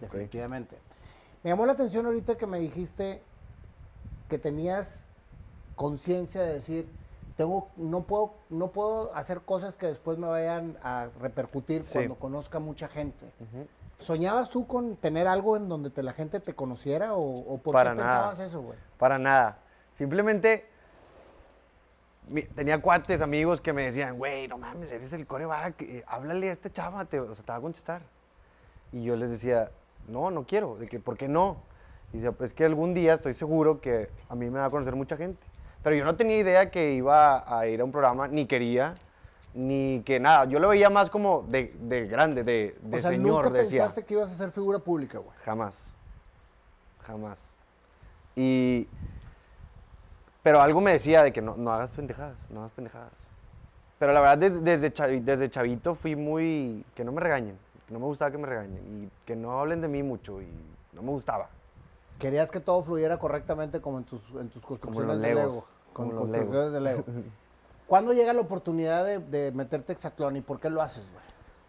Definitivamente. 0.00 0.76
Me 1.44 1.50
llamó 1.50 1.64
la 1.66 1.72
atención 1.72 2.04
ahorita 2.06 2.36
que 2.36 2.46
me 2.46 2.58
dijiste 2.58 3.22
que 4.28 4.38
tenías 4.38 5.06
conciencia 5.76 6.42
de 6.42 6.54
decir, 6.54 6.88
tengo, 7.36 7.68
no 7.76 8.02
puedo, 8.04 8.34
no 8.50 8.68
puedo 8.68 9.14
hacer 9.14 9.42
cosas 9.42 9.76
que 9.76 9.86
después 9.86 10.16
me 10.18 10.26
vayan 10.26 10.78
a 10.82 11.08
repercutir 11.20 11.82
Sí. 11.82 11.94
cuando 11.94 12.14
conozca 12.16 12.58
mucha 12.58 12.88
gente. 12.88 13.30
¿Soñabas 13.98 14.50
tú 14.50 14.66
con 14.66 14.96
tener 14.96 15.26
algo 15.26 15.56
en 15.56 15.68
donde 15.68 15.90
te- 15.90 16.02
la 16.02 16.12
gente 16.12 16.40
te 16.40 16.54
conociera 16.54 17.14
o, 17.14 17.22
o 17.54 17.58
por 17.58 17.72
Para 17.72 17.92
qué 17.92 17.98
nada. 17.98 18.12
pensabas 18.30 18.40
eso, 18.40 18.60
güey? 18.62 18.78
Para 18.98 19.18
nada. 19.18 19.58
Simplemente 19.94 20.66
mi- 22.28 22.42
tenía 22.42 22.80
cuates, 22.80 23.20
amigos 23.22 23.60
que 23.60 23.72
me 23.72 23.84
decían, 23.84 24.18
güey, 24.18 24.48
no 24.48 24.58
mames, 24.58 24.90
eres 24.90 25.12
el 25.12 25.26
coreback, 25.26 25.80
eh, 25.82 26.04
háblale 26.08 26.48
a 26.48 26.52
este 26.52 26.70
chava, 26.70 27.04
te, 27.04 27.20
o 27.20 27.34
sea, 27.34 27.44
te 27.44 27.52
va 27.52 27.58
a 27.58 27.60
contestar. 27.60 28.02
Y 28.92 29.04
yo 29.04 29.16
les 29.16 29.30
decía, 29.30 29.70
no, 30.08 30.30
no 30.30 30.44
quiero, 30.46 30.76
de 30.76 30.88
que, 30.88 31.00
¿por 31.00 31.16
qué 31.16 31.28
no? 31.28 31.56
Y 32.12 32.16
decía, 32.18 32.32
pues 32.32 32.52
que 32.54 32.64
algún 32.64 32.94
día 32.94 33.14
estoy 33.14 33.34
seguro 33.34 33.80
que 33.80 34.10
a 34.28 34.34
mí 34.34 34.50
me 34.50 34.58
va 34.58 34.66
a 34.66 34.70
conocer 34.70 34.94
mucha 34.96 35.16
gente. 35.16 35.45
Pero 35.86 35.94
yo 35.94 36.04
no 36.04 36.16
tenía 36.16 36.36
idea 36.38 36.68
que 36.68 36.94
iba 36.94 37.44
a 37.46 37.64
ir 37.68 37.80
a 37.80 37.84
un 37.84 37.92
programa, 37.92 38.26
ni 38.26 38.46
quería, 38.46 38.96
ni 39.54 40.02
que 40.04 40.18
nada. 40.18 40.44
Yo 40.46 40.58
lo 40.58 40.66
veía 40.66 40.90
más 40.90 41.10
como 41.10 41.44
de, 41.46 41.76
de 41.78 42.08
grande, 42.08 42.42
de, 42.42 42.76
de 42.82 42.96
o 42.96 43.00
sea, 43.00 43.10
señor, 43.12 43.44
nunca 43.44 43.58
decía. 43.58 43.82
pensaste 43.82 44.04
que 44.04 44.14
ibas 44.14 44.32
a 44.32 44.34
ser 44.34 44.50
figura 44.50 44.80
pública, 44.80 45.18
güey. 45.18 45.30
Jamás. 45.44 45.94
Jamás. 47.02 47.54
Y. 48.34 48.88
Pero 50.42 50.60
algo 50.60 50.80
me 50.80 50.90
decía 50.90 51.22
de 51.22 51.32
que 51.32 51.40
no, 51.40 51.54
no 51.56 51.70
hagas 51.70 51.94
pendejadas, 51.94 52.50
no 52.50 52.62
hagas 52.62 52.72
pendejadas. 52.72 53.12
Pero 54.00 54.12
la 54.12 54.18
verdad, 54.18 54.38
desde, 54.38 54.60
desde, 54.62 54.92
chavi- 54.92 55.22
desde 55.22 55.48
chavito 55.50 55.94
fui 55.94 56.16
muy. 56.16 56.84
que 56.96 57.04
no 57.04 57.12
me 57.12 57.20
regañen. 57.20 57.56
Que 57.86 57.94
no 57.94 58.00
me 58.00 58.06
gustaba 58.06 58.32
que 58.32 58.38
me 58.38 58.48
regañen. 58.48 58.82
Y 59.04 59.24
que 59.24 59.36
no 59.36 59.60
hablen 59.60 59.80
de 59.80 59.86
mí 59.86 60.02
mucho. 60.02 60.42
Y 60.42 60.48
no 60.94 61.02
me 61.02 61.10
gustaba. 61.10 61.48
Querías 62.18 62.50
que 62.50 62.58
todo 62.58 62.82
fluyera 62.82 63.20
correctamente 63.20 63.80
como 63.80 63.98
en 63.98 64.04
tus, 64.04 64.22
en 64.30 64.48
tus 64.48 64.64
construcciones 64.66 65.06
los 65.14 65.20
de 65.22 65.28
Legos, 65.28 65.54
Lego. 65.54 65.66
Como 65.96 66.10
Con 66.10 66.16
los 66.20 66.30
construcciones 66.30 66.72
Legos. 66.72 67.06
de 67.06 67.14
Lego. 67.14 67.28
¿Cuándo 67.86 68.12
llega 68.12 68.32
la 68.32 68.40
oportunidad 68.40 69.04
de, 69.04 69.18
de 69.18 69.52
meterte 69.52 69.92
hexatlón 69.92 70.36
y 70.36 70.40
por 70.40 70.60
qué 70.60 70.68
lo 70.68 70.82
haces, 70.82 71.08
güey? 71.12 71.24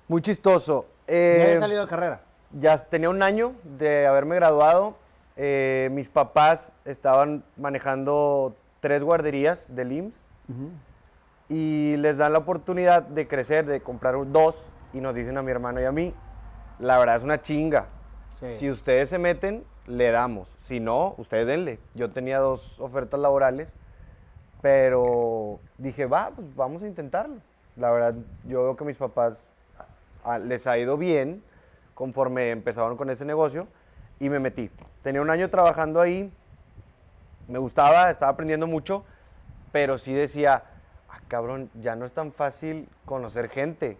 Muy 0.07 0.21
chistoso. 0.21 0.87
Ya 1.07 1.13
Eh, 1.15 1.41
habías 1.43 1.59
salido 1.59 1.81
de 1.81 1.87
carrera. 1.87 2.21
Ya 2.51 2.77
tenía 2.77 3.09
un 3.09 3.21
año 3.21 3.53
de 3.63 4.07
haberme 4.07 4.35
graduado. 4.35 4.95
Eh, 5.35 5.89
mis 5.91 6.09
papás 6.09 6.77
estaban 6.85 7.43
manejando 7.55 8.55
tres 8.79 9.03
guarderías 9.03 9.73
del 9.75 9.91
IMSS 9.91 10.27
y 11.49 11.95
les 11.97 12.17
dan 12.17 12.33
la 12.33 12.39
oportunidad 12.39 13.03
de 13.03 13.27
crecer, 13.27 13.65
de 13.65 13.81
comprar 13.81 14.15
dos 14.31 14.69
y 14.93 14.99
nos 15.01 15.13
dicen 15.13 15.37
a 15.37 15.41
mi 15.43 15.51
hermano 15.51 15.79
y 15.81 15.85
a 15.85 15.91
mí, 15.91 16.13
la 16.79 16.97
verdad 16.97 17.15
es 17.17 17.23
una 17.23 17.41
chinga. 17.41 17.87
Sí. 18.39 18.47
Si 18.57 18.69
ustedes 18.71 19.09
se 19.09 19.17
meten, 19.17 19.63
le 19.85 20.11
damos. 20.11 20.55
Si 20.59 20.79
no, 20.79 21.15
ustedes 21.17 21.47
denle. 21.47 21.79
Yo 21.93 22.11
tenía 22.11 22.39
dos 22.39 22.79
ofertas 22.79 23.19
laborales, 23.19 23.73
pero 24.61 25.59
dije, 25.77 26.05
va, 26.05 26.31
pues 26.35 26.55
vamos 26.55 26.83
a 26.83 26.87
intentarlo. 26.87 27.37
La 27.75 27.91
verdad, 27.91 28.15
yo 28.45 28.63
veo 28.63 28.75
que 28.75 28.85
mis 28.85 28.97
papás 28.97 29.43
ah, 30.23 30.39
les 30.39 30.65
ha 30.67 30.77
ido 30.77 30.97
bien 30.97 31.43
conforme 31.93 32.51
empezaron 32.51 32.97
con 32.97 33.09
ese 33.09 33.25
negocio 33.25 33.67
y 34.19 34.29
me 34.29 34.39
metí. 34.39 34.69
Tenía 35.01 35.21
un 35.21 35.29
año 35.29 35.49
trabajando 35.49 36.01
ahí, 36.01 36.31
me 37.47 37.59
gustaba, 37.59 38.09
estaba 38.09 38.31
aprendiendo 38.31 38.67
mucho, 38.67 39.03
pero 39.71 39.97
sí 39.97 40.13
decía, 40.13 40.63
ah, 41.09 41.19
cabrón, 41.27 41.69
ya 41.75 41.95
no 41.95 42.05
es 42.05 42.13
tan 42.13 42.31
fácil 42.31 42.89
conocer 43.05 43.49
gente. 43.49 43.97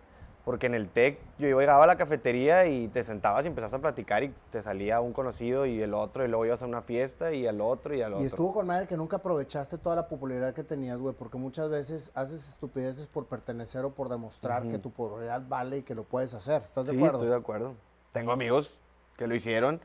Porque 0.47 0.67
en 0.67 0.75
el 0.75 0.87
TEC 0.87 1.19
yo 1.39 1.59
llegaba 1.59 1.83
a 1.83 1.87
la 1.87 1.97
cafetería 1.97 2.67
y 2.67 2.87
te 2.87 3.03
sentabas 3.03 3.43
y 3.43 3.49
empezabas 3.49 3.73
a 3.73 3.79
platicar 3.79 4.23
y 4.23 4.33
te 4.49 4.61
salía 4.61 5.01
un 5.01 5.11
conocido 5.11 5.65
y 5.65 5.81
el 5.81 5.93
otro 5.93 6.23
y 6.23 6.29
luego 6.29 6.45
ibas 6.45 6.61
a 6.61 6.65
una 6.65 6.81
fiesta 6.81 7.33
y 7.33 7.45
al 7.45 7.59
otro 7.59 7.93
y 7.93 8.01
al 8.01 8.13
otro. 8.13 8.23
Y 8.23 8.27
estuvo 8.27 8.53
con 8.53 8.65
madre 8.65 8.87
que 8.87 8.95
nunca 8.95 9.17
aprovechaste 9.17 9.77
toda 9.77 9.97
la 9.97 10.07
popularidad 10.07 10.53
que 10.53 10.63
tenías, 10.63 10.99
güey, 10.99 11.13
porque 11.13 11.37
muchas 11.37 11.69
veces 11.69 12.11
haces 12.15 12.47
estupideces 12.47 13.07
por 13.07 13.25
pertenecer 13.25 13.83
o 13.83 13.89
por 13.89 14.07
demostrar 14.07 14.65
que 14.69 14.79
tu 14.79 14.89
popularidad 14.89 15.43
vale 15.49 15.79
y 15.79 15.81
que 15.83 15.93
lo 15.93 16.05
puedes 16.05 16.33
hacer. 16.33 16.61
¿Estás 16.61 16.85
de 16.85 16.93
sí, 16.93 16.97
acuerdo? 16.97 17.17
estoy 17.17 17.29
de 17.29 17.35
acuerdo. 17.35 17.73
Tengo 18.13 18.31
amigos 18.31 18.79
que 19.17 19.27
lo 19.27 19.35
hicieron 19.35 19.81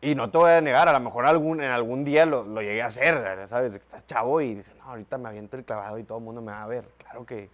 y 0.00 0.16
no 0.16 0.28
te 0.28 0.38
voy 0.38 0.50
a 0.50 0.60
negar, 0.60 0.88
a 0.88 0.92
lo 0.92 0.98
mejor 0.98 1.24
algún, 1.24 1.62
en 1.62 1.70
algún 1.70 2.04
día 2.04 2.26
lo, 2.26 2.42
lo 2.42 2.62
llegué 2.62 2.82
a 2.82 2.86
hacer, 2.86 3.46
¿sabes? 3.46 3.76
Estás 3.76 4.04
chavo 4.06 4.40
y 4.40 4.56
dices, 4.56 4.74
no, 4.74 4.86
ahorita 4.86 5.18
me 5.18 5.28
aviento 5.28 5.56
el 5.56 5.64
clavado 5.64 5.98
y 5.98 6.02
todo 6.02 6.18
el 6.18 6.24
mundo 6.24 6.42
me 6.42 6.50
va 6.50 6.64
a 6.64 6.66
ver. 6.66 6.88
Claro 6.98 7.24
que... 7.24 7.48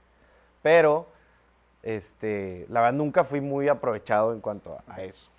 Pero, 0.62 1.06
este, 1.82 2.66
la 2.68 2.80
verdad 2.80 2.94
nunca 2.94 3.24
fui 3.24 3.40
muy 3.40 3.68
aprovechado 3.68 4.32
en 4.32 4.40
cuanto 4.40 4.78
a, 4.86 5.02
eso. 5.02 5.30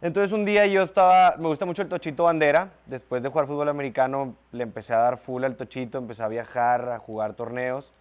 Entonces 0.00 0.32
un 0.32 0.44
día 0.44 0.66
yo 0.66 0.82
estaba, 0.82 1.36
me 1.38 1.48
gusta 1.48 1.64
mucho 1.64 1.82
el 1.82 1.88
tochito 1.88 2.24
bandera, 2.24 2.70
después 2.86 3.22
de 3.22 3.28
jugar 3.28 3.46
fútbol 3.46 3.68
americano 3.68 4.34
le 4.52 4.62
empecé 4.62 4.92
a 4.92 4.98
dar 4.98 5.18
full 5.18 5.44
al 5.44 5.56
tochito, 5.56 5.98
empecé 5.98 6.22
a 6.22 6.28
viajar, 6.28 6.90
a 6.90 6.98
jugar 6.98 7.34
torneos 7.34 7.92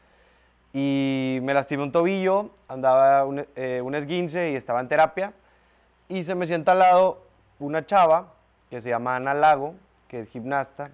y 0.73 1.39
me 1.43 1.53
lastimé 1.53 1.83
un 1.83 1.91
tobillo, 1.91 2.49
andaba 2.67 3.23
un, 3.25 3.45
eh, 3.55 3.81
un 3.83 3.95
esguince 3.95 4.51
y 4.51 4.55
estaba 4.55 4.81
en 4.81 4.87
terapia 4.89 5.33
y 6.09 6.23
se 6.23 6.35
me 6.35 6.45
sienta 6.45 6.73
al 6.73 6.79
lado 6.79 7.21
una 7.59 7.85
chava 7.85 8.33
que 8.69 8.81
se 8.81 8.89
llama 8.89 9.15
Ana 9.15 9.33
Lago, 9.33 9.75
que 10.07 10.19
es 10.19 10.27
gimnasta 10.27 10.89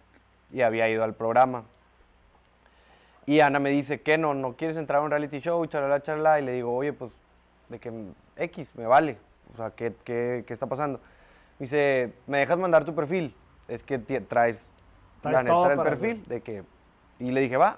y 0.52 0.62
había 0.62 0.90
ido 0.90 1.04
al 1.04 1.16
programa. 1.16 1.64
Y 3.30 3.42
Ana 3.42 3.60
me 3.60 3.70
dice, 3.70 4.02
¿qué 4.02 4.18
no? 4.18 4.34
¿No 4.34 4.56
quieres 4.56 4.76
entrar 4.76 5.02
a 5.02 5.04
un 5.04 5.12
reality 5.12 5.39
show? 5.39 5.63
Charala, 5.68 6.02
charala. 6.02 6.39
Y 6.39 6.46
le 6.46 6.54
digo, 6.54 6.76
oye, 6.76 6.94
pues, 6.94 7.15
de 7.68 7.78
que 7.80 7.94
X, 8.38 8.76
me 8.76 8.88
vale. 8.88 9.20
O 9.54 9.58
sea, 9.58 9.70
¿qué, 9.70 9.94
qué, 10.04 10.44
qué 10.48 10.52
está 10.52 10.65
pasando? 10.65 10.98
Me 11.60 11.65
dice, 11.65 12.12
¿me 12.26 12.39
dejas 12.39 12.58
mandar 12.58 12.86
tu 12.86 12.96
perfil? 12.96 13.36
Es 13.68 13.84
que 13.84 14.00
traes, 14.00 14.68
Traes 15.22 15.44
la 15.46 15.74
el 15.74 15.80
perfil. 15.80 16.24
De 16.26 16.42
que, 16.42 16.63
y 17.20 17.30
le 17.30 17.42
dije, 17.42 17.56
va. 17.58 17.78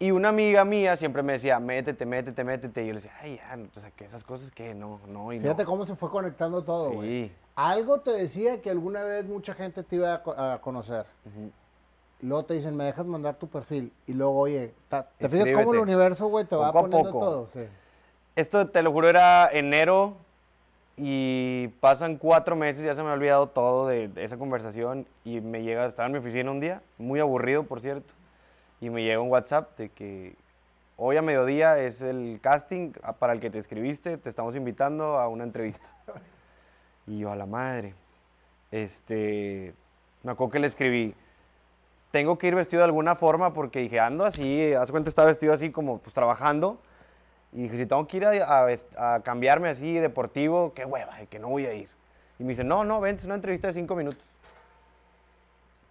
Y 0.00 0.10
una 0.10 0.30
amiga 0.30 0.64
mía 0.64 0.96
siempre 0.96 1.22
me 1.22 1.34
decía, 1.34 1.60
métete, 1.60 2.04
métete, 2.04 2.42
métete. 2.42 2.82
Y 2.82 2.86
yo 2.88 2.94
le 2.94 3.00
decía, 3.00 3.12
ay, 3.20 3.36
ya, 3.36 3.56
o 3.76 3.80
sea, 3.80 3.92
que 3.92 4.04
esas 4.04 4.24
cosas 4.24 4.50
que 4.50 4.74
no, 4.74 4.98
no, 5.06 5.32
y 5.32 5.38
Fíjate 5.38 5.62
no. 5.62 5.68
cómo 5.68 5.86
se 5.86 5.94
fue 5.94 6.10
conectando 6.10 6.64
todo, 6.64 6.90
güey. 6.90 7.28
Sí. 7.28 7.32
Algo 7.54 8.00
te 8.00 8.10
decía 8.10 8.60
que 8.62 8.70
alguna 8.70 9.04
vez 9.04 9.26
mucha 9.26 9.54
gente 9.54 9.84
te 9.84 9.94
iba 9.94 10.14
a, 10.14 10.22
co- 10.24 10.36
a 10.36 10.60
conocer. 10.60 11.06
Luego 12.20 12.44
te 12.46 12.54
dicen, 12.54 12.76
me 12.76 12.84
dejas 12.84 13.06
mandar 13.06 13.36
tu 13.36 13.48
perfil. 13.48 13.92
Y 14.06 14.12
luego, 14.14 14.38
oye, 14.38 14.74
ta- 14.88 15.08
¿te 15.18 15.28
fijas 15.28 15.50
cómo 15.52 15.72
el 15.74 15.80
universo, 15.80 16.26
güey, 16.28 16.44
te 16.44 16.56
va 16.56 16.72
Poco 16.72 16.78
a 16.78 16.82
poniendo 16.82 17.12
poco. 17.12 17.24
todo? 17.24 17.48
Sí. 17.48 17.60
Esto, 18.34 18.68
te 18.68 18.82
lo 18.82 18.90
juro, 18.92 19.08
era 19.08 19.48
enero 19.52 20.16
y 20.96 21.68
pasan 21.80 22.16
cuatro 22.16 22.56
meses, 22.56 22.84
ya 22.84 22.94
se 22.94 23.02
me 23.02 23.10
ha 23.10 23.12
olvidado 23.12 23.48
todo 23.48 23.86
de, 23.86 24.08
de 24.08 24.24
esa 24.24 24.36
conversación 24.36 25.06
y 25.24 25.40
me 25.40 25.62
llega, 25.62 25.86
estaba 25.86 26.06
en 26.06 26.12
mi 26.12 26.18
oficina 26.18 26.50
un 26.50 26.58
día, 26.60 26.82
muy 26.98 27.20
aburrido, 27.20 27.62
por 27.64 27.80
cierto, 27.80 28.14
y 28.80 28.90
me 28.90 29.02
llega 29.04 29.20
un 29.20 29.30
WhatsApp 29.30 29.76
de 29.78 29.90
que 29.90 30.34
hoy 30.96 31.16
a 31.16 31.22
mediodía 31.22 31.78
es 31.78 32.02
el 32.02 32.40
casting 32.42 32.92
para 33.20 33.32
el 33.32 33.38
que 33.40 33.50
te 33.50 33.58
escribiste, 33.58 34.18
te 34.18 34.28
estamos 34.28 34.56
invitando 34.56 35.18
a 35.18 35.28
una 35.28 35.44
entrevista. 35.44 35.88
Y 37.06 37.20
yo, 37.20 37.32
a 37.32 37.36
la 37.36 37.46
madre, 37.46 37.94
este, 38.70 39.72
me 40.22 40.32
acuerdo 40.32 40.52
que 40.52 40.58
le 40.58 40.66
escribí, 40.66 41.14
tengo 42.10 42.38
que 42.38 42.46
ir 42.46 42.54
vestido 42.54 42.80
de 42.80 42.84
alguna 42.84 43.14
forma 43.14 43.52
porque 43.52 43.80
dije, 43.80 44.00
ando 44.00 44.24
así, 44.24 44.72
haz 44.74 44.90
cuenta, 44.90 45.08
estaba 45.08 45.28
vestido 45.28 45.52
así 45.52 45.70
como 45.70 45.98
pues 45.98 46.14
trabajando. 46.14 46.78
Y 47.52 47.62
dije, 47.62 47.76
si 47.78 47.86
tengo 47.86 48.06
que 48.06 48.18
ir 48.18 48.26
a, 48.26 48.30
a 48.30 49.14
a 49.14 49.20
cambiarme 49.20 49.68
así 49.68 49.94
deportivo, 49.94 50.72
qué 50.74 50.84
hueva, 50.84 51.16
que 51.30 51.38
no 51.38 51.48
voy 51.48 51.66
a 51.66 51.74
ir. 51.74 51.88
Y 52.38 52.44
me 52.44 52.50
dice, 52.50 52.64
no, 52.64 52.84
no, 52.84 53.00
ven, 53.00 53.16
es 53.16 53.24
una 53.24 53.34
entrevista 53.34 53.68
de 53.68 53.72
cinco 53.72 53.94
minutos. 53.96 54.24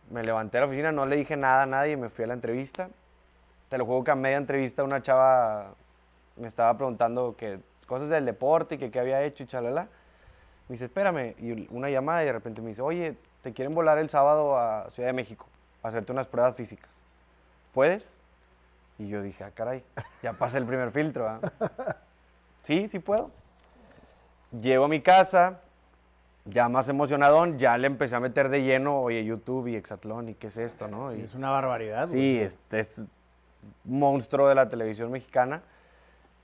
Me 0.10 0.24
levanté 0.24 0.58
a 0.58 0.62
la 0.62 0.68
oficina, 0.68 0.92
no 0.92 1.06
le 1.06 1.18
dije 1.18 1.36
nada 1.36 1.64
a 1.64 1.66
nadie, 1.66 1.98
me 1.98 2.10
fui 2.10 2.24
a 2.24 2.28
la 2.28 2.34
entrevista. 2.34 2.90
te 3.70 3.78
lo 3.78 3.86
juego 3.86 4.04
que 4.04 4.12
a 4.12 4.16
media 4.16 4.38
entrevista 4.38 4.84
una 4.84 5.02
chava 5.02 5.74
me 6.38 6.48
estaba 6.48 6.76
preguntando 6.78 7.36
que 7.38 7.60
cosas 7.88 8.10
del 8.10 8.26
deporte 8.26 8.76
y 8.76 8.78
que 8.78 8.92
qué 8.92 9.00
había 9.00 9.24
hecho 9.24 9.44
y 9.44 9.48
chalala. 9.48 9.88
Me 10.70 10.74
dice, 10.74 10.86
espérame, 10.86 11.36
y 11.40 11.68
una 11.72 11.90
llamada 11.90 12.24
y 12.24 12.28
de 12.28 12.34
repente 12.34 12.62
me 12.62 12.70
dice, 12.70 12.82
oye, 12.82 13.18
te 13.42 13.54
quieren 13.54 13.74
volar 13.76 13.98
el 13.98 14.10
sábado 14.10 14.58
a 14.58 14.90
Ciudad 14.90 15.10
de 15.10 15.14
México 15.14 15.48
hacerte 15.84 16.12
unas 16.12 16.28
pruebas 16.28 16.56
físicas. 16.56 16.90
¿Puedes? 17.74 18.18
Y 19.00 19.08
yo 19.10 19.22
dije, 19.22 19.44
ah, 19.44 19.52
caray, 19.54 19.84
ya 20.24 20.34
pasé 20.34 20.58
el 20.58 20.66
primer 20.66 20.92
filtro. 20.92 21.28
¿ah?". 21.28 21.40
sí, 22.64 22.88
sí 22.88 23.00
puedo. 23.00 23.32
Llego 24.62 24.86
a 24.86 24.88
mi 24.88 25.02
casa, 25.02 25.60
ya 26.46 26.70
más 26.70 26.88
emocionadón, 26.90 27.60
ya 27.60 27.78
le 27.78 27.88
empecé 27.88 28.16
a 28.16 28.20
meter 28.20 28.50
de 28.50 28.64
lleno, 28.64 29.02
oye, 29.02 29.24
YouTube 29.26 29.68
y 29.68 29.76
Exatlón 29.76 30.30
y 30.30 30.34
qué 30.36 30.48
es 30.48 30.58
esto, 30.58 30.88
¿no? 30.88 31.14
Y- 31.14 31.22
Es 31.22 31.36
una 31.36 31.50
barbaridad. 31.50 32.08
Sí, 32.08 32.40
este 32.40 32.80
es 32.80 33.04
monstruo 33.84 34.48
de 34.48 34.56
la 34.56 34.70
televisión 34.70 35.12
mexicana. 35.12 35.62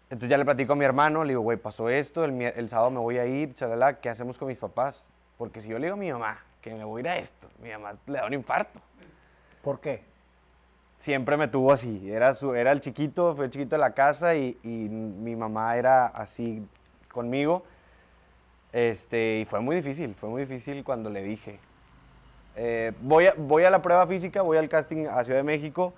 Entonces 0.10 0.30
ya 0.30 0.38
le 0.38 0.46
platico 0.46 0.74
a 0.74 0.76
mi 0.76 0.86
hermano, 0.86 1.24
le 1.24 1.30
digo, 1.30 1.41
güey, 1.41 1.58
pasó 1.58 1.89
esto, 1.89 2.24
el, 2.26 2.39
el 2.41 2.69
sábado 2.69 2.91
me 2.91 3.00
voy 3.00 3.17
a 3.17 3.26
ir, 3.26 3.56
chalala, 3.56 4.00
¿qué 4.00 4.10
hacemos 4.10 4.38
con 4.38 4.48
mis 4.50 4.58
papás? 4.60 5.10
Porque 5.38 5.60
si 5.62 5.69
yo 5.69 5.80
le 5.80 5.88
digo 5.88 5.96
a 5.96 5.98
mi 6.00 6.12
mamá 6.12 6.38
que 6.62 6.74
me 6.74 6.84
voy 6.84 7.00
a 7.00 7.02
ir 7.02 7.10
a 7.10 7.17
esto, 7.17 7.48
mi 7.62 7.72
mamá 7.72 7.96
le 8.06 8.19
da 8.19 8.28
un 8.28 8.34
infarto. 8.34 8.80
¿Por 9.63 9.80
qué? 9.80 10.04
Siempre 10.97 11.36
me 11.38 11.47
tuvo 11.47 11.71
así, 11.73 12.12
era, 12.12 12.34
su, 12.34 12.54
era 12.54 12.71
el 12.71 12.80
chiquito, 12.82 13.36
fue 13.36 13.45
el 13.45 13.52
chiquito 13.52 13.76
de 13.76 13.80
la 13.80 13.93
casa 13.93 14.36
y, 14.36 14.58
y 14.63 14.67
mi 14.89 15.36
mamá 15.36 15.76
era 15.78 16.06
así 16.08 16.65
conmigo. 17.12 17.63
Este, 18.71 19.39
y 19.39 19.45
fue 19.45 19.60
muy 19.60 19.76
difícil, 19.76 20.15
fue 20.15 20.30
muy 20.30 20.41
difícil 20.43 20.84
cuando 20.84 21.10
le 21.10 21.21
dije. 21.23 21.60
Eh, 22.56 22.91
voy, 23.02 23.28
a, 23.28 23.34
voy 23.38 23.63
a 23.63 23.69
la 23.69 23.82
prueba 23.82 24.06
física, 24.08 24.41
voy 24.41 24.58
al 24.58 24.69
casting 24.69 25.08
a 25.08 25.23
Ciudad 25.23 25.39
de 25.39 25.43
México. 25.43 25.93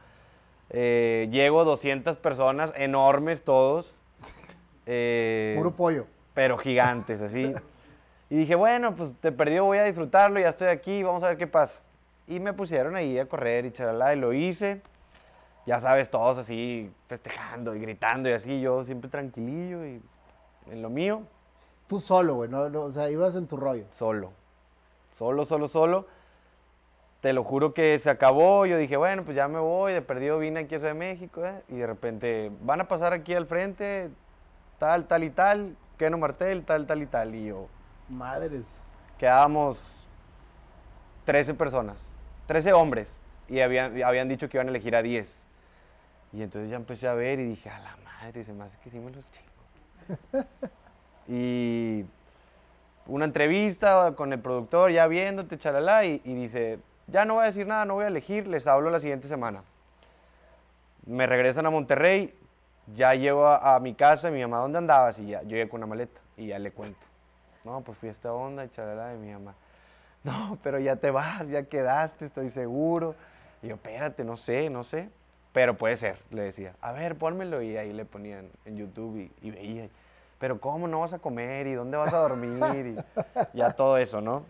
eh, 0.70 1.28
llego 1.32 1.64
200 1.64 2.18
personas, 2.18 2.74
enormes 2.76 3.44
todos. 3.44 4.02
eh, 4.86 5.54
Puro 5.58 5.76
pollo. 5.76 6.06
pero 6.34 6.58
gigantes, 6.58 7.22
así. 7.22 7.54
Y 8.28 8.38
dije, 8.38 8.56
bueno, 8.56 8.96
pues 8.96 9.12
te 9.22 9.32
perdió, 9.32 9.66
voy 9.66 9.78
a 9.78 9.84
disfrutarlo, 9.84 10.40
ya 10.40 10.50
estoy 10.50 10.70
aquí, 10.70 11.04
vamos 11.04 11.22
a 11.24 11.28
ver 11.28 11.38
qué 11.38 11.46
pasa. 11.46 11.80
Y 12.28 12.40
me 12.40 12.54
pusieron 12.54 12.96
ahí 12.96 13.20
a 13.20 13.28
correr 13.28 13.66
y 13.66 13.72
chalala, 13.72 14.14
y 14.14 14.20
lo 14.20 14.34
hice. 14.34 14.82
Ya 15.66 15.80
sabes, 15.80 16.10
todos 16.10 16.38
así 16.38 16.92
festejando 17.08 17.76
y 17.76 17.80
gritando 17.80 18.30
y 18.30 18.34
así, 18.34 18.62
yo 18.62 18.84
siempre 18.84 19.10
tranquilillo 19.10 19.86
y 19.86 20.02
en 20.70 20.82
lo 20.82 20.90
mío, 20.90 21.24
Tú 21.88 22.00
solo, 22.00 22.36
güey. 22.36 22.50
No, 22.50 22.70
no, 22.70 22.84
o 22.84 22.92
sea, 22.92 23.10
ibas 23.10 23.36
en 23.36 23.48
tu 23.48 23.58
rollo. 23.58 23.86
solo. 23.94 24.32
Solo, 25.14 25.46
solo, 25.46 25.68
solo. 25.68 26.08
Te 27.22 27.32
lo 27.32 27.44
juro 27.44 27.74
que 27.74 27.98
se 28.00 28.10
acabó. 28.10 28.66
Yo 28.66 28.78
dije, 28.78 28.98
bueno, 28.98 29.24
pues 29.24 29.36
ya 29.36 29.48
me 29.48 29.60
voy. 29.60 29.94
De 29.94 30.02
perdido 30.02 30.40
vine 30.40 30.62
aquí 30.62 30.76
a 30.76 30.80
Ciudad 30.80 30.94
de 30.94 31.00
México. 31.00 31.46
¿eh? 31.46 31.62
Y 31.70 31.78
de 31.78 31.88
repente 31.88 32.52
van 32.62 32.82
a 32.82 32.88
pasar 32.88 33.14
aquí 33.14 33.34
al 33.34 33.46
frente, 33.46 34.10
tal, 34.80 35.06
tal 35.08 35.24
y 35.24 35.30
tal. 35.30 35.78
Keno 35.98 36.18
Martel, 36.18 36.66
tal, 36.66 36.88
tal 36.88 37.02
y 37.02 37.06
tal. 37.06 37.36
Y 37.36 37.46
yo, 37.46 37.68
Madres. 38.10 38.66
quedábamos 39.18 40.08
13 41.24 41.54
personas, 41.54 42.14
13 42.48 42.74
hombres, 42.74 43.20
y 43.48 43.60
habían, 43.60 44.02
habían 44.04 44.28
dicho 44.28 44.50
que 44.50 44.58
iban 44.58 44.68
a 44.68 44.70
elegir 44.70 44.96
a 44.96 45.02
10. 45.02 45.44
Y 46.34 46.44
entonces 46.44 46.70
ya 46.70 46.76
empecé 46.76 47.08
a 47.08 47.14
ver 47.14 47.40
y 47.40 47.46
dije, 47.46 47.70
a 47.70 47.80
la 47.80 47.96
madre, 48.04 48.44
se 48.44 48.54
me 48.54 48.64
hace 48.64 48.78
que 48.80 48.90
sí 48.90 49.00
me 49.00 49.12
los 49.12 49.28
chingo. 49.32 50.46
y 51.28 52.06
una 53.08 53.26
entrevista 53.26 54.14
con 54.16 54.34
el 54.34 54.40
productor, 54.40 54.92
ya 54.92 55.08
viéndote, 55.08 55.58
chalala, 55.58 56.06
y, 56.06 56.22
y 56.24 56.34
dice, 56.34 56.80
ya 57.08 57.26
no 57.26 57.36
voy 57.36 57.44
a 57.44 57.48
decir 57.48 57.68
nada, 57.68 57.86
no 57.86 57.96
voy 57.96 58.06
a 58.06 58.08
elegir, 58.08 58.48
les 58.48 58.68
hablo 58.68 58.90
la 58.90 59.00
siguiente 59.00 59.28
semana. 59.28 59.64
Me 61.06 61.28
regresan 61.28 61.66
a 61.66 61.70
Monterrey, 61.70 62.38
ya 62.94 63.14
llego 63.14 63.48
a, 63.48 63.76
a 63.76 63.80
mi 63.80 63.94
casa, 63.94 64.30
y 64.30 64.32
mi 64.34 64.42
mamá, 64.42 64.58
¿dónde 64.58 64.80
andabas? 64.80 65.20
Y 65.20 65.28
ya, 65.28 65.42
yo 65.44 65.50
llegué 65.50 65.70
con 65.70 65.80
una 65.80 65.88
maleta, 65.88 66.20
y 66.36 66.48
ya 66.48 66.60
le 66.60 66.72
cuento. 66.72 67.08
No, 67.64 67.82
pues 67.82 67.98
fui 67.98 68.10
a 68.10 68.12
esta 68.12 68.34
onda 68.34 68.66
y 68.66 68.70
chalala 68.70 69.08
de 69.08 69.18
mi 69.18 69.32
mamá. 69.32 69.56
No, 70.50 70.58
pero 70.64 70.80
ya 70.80 70.96
te 70.96 71.12
vas, 71.12 71.48
ya 71.50 71.64
quedaste, 71.64 72.26
estoy 72.26 72.50
seguro. 72.50 73.16
Y 73.62 73.68
yo, 73.68 73.76
espérate, 73.76 74.24
no 74.24 74.38
sé, 74.38 74.70
no 74.70 74.84
sé. 74.84 75.10
Pero 75.54 75.78
puede 75.78 75.96
ser, 75.98 76.18
le 76.32 76.42
decía. 76.42 76.74
A 76.82 76.92
ver, 76.92 77.16
pónmelo. 77.16 77.62
Y 77.62 77.78
ahí 77.78 77.94
le 77.94 78.06
ponían 78.06 78.50
en 78.66 78.76
YouTube 78.78 79.18
y, 79.18 79.32
y 79.48 79.52
veía. 79.52 79.88
Pero 80.40 80.60
¿cómo 80.60 80.88
no 80.88 81.00
vas 81.00 81.14
a 81.14 81.20
comer? 81.20 81.68
¿Y 81.68 81.74
dónde 81.74 81.96
vas 81.98 82.12
a 82.12 82.18
dormir? 82.18 82.98
Y 83.54 83.54
ya 83.58 83.72
todo 83.72 83.98
eso, 83.98 84.20
¿no? 84.20 84.44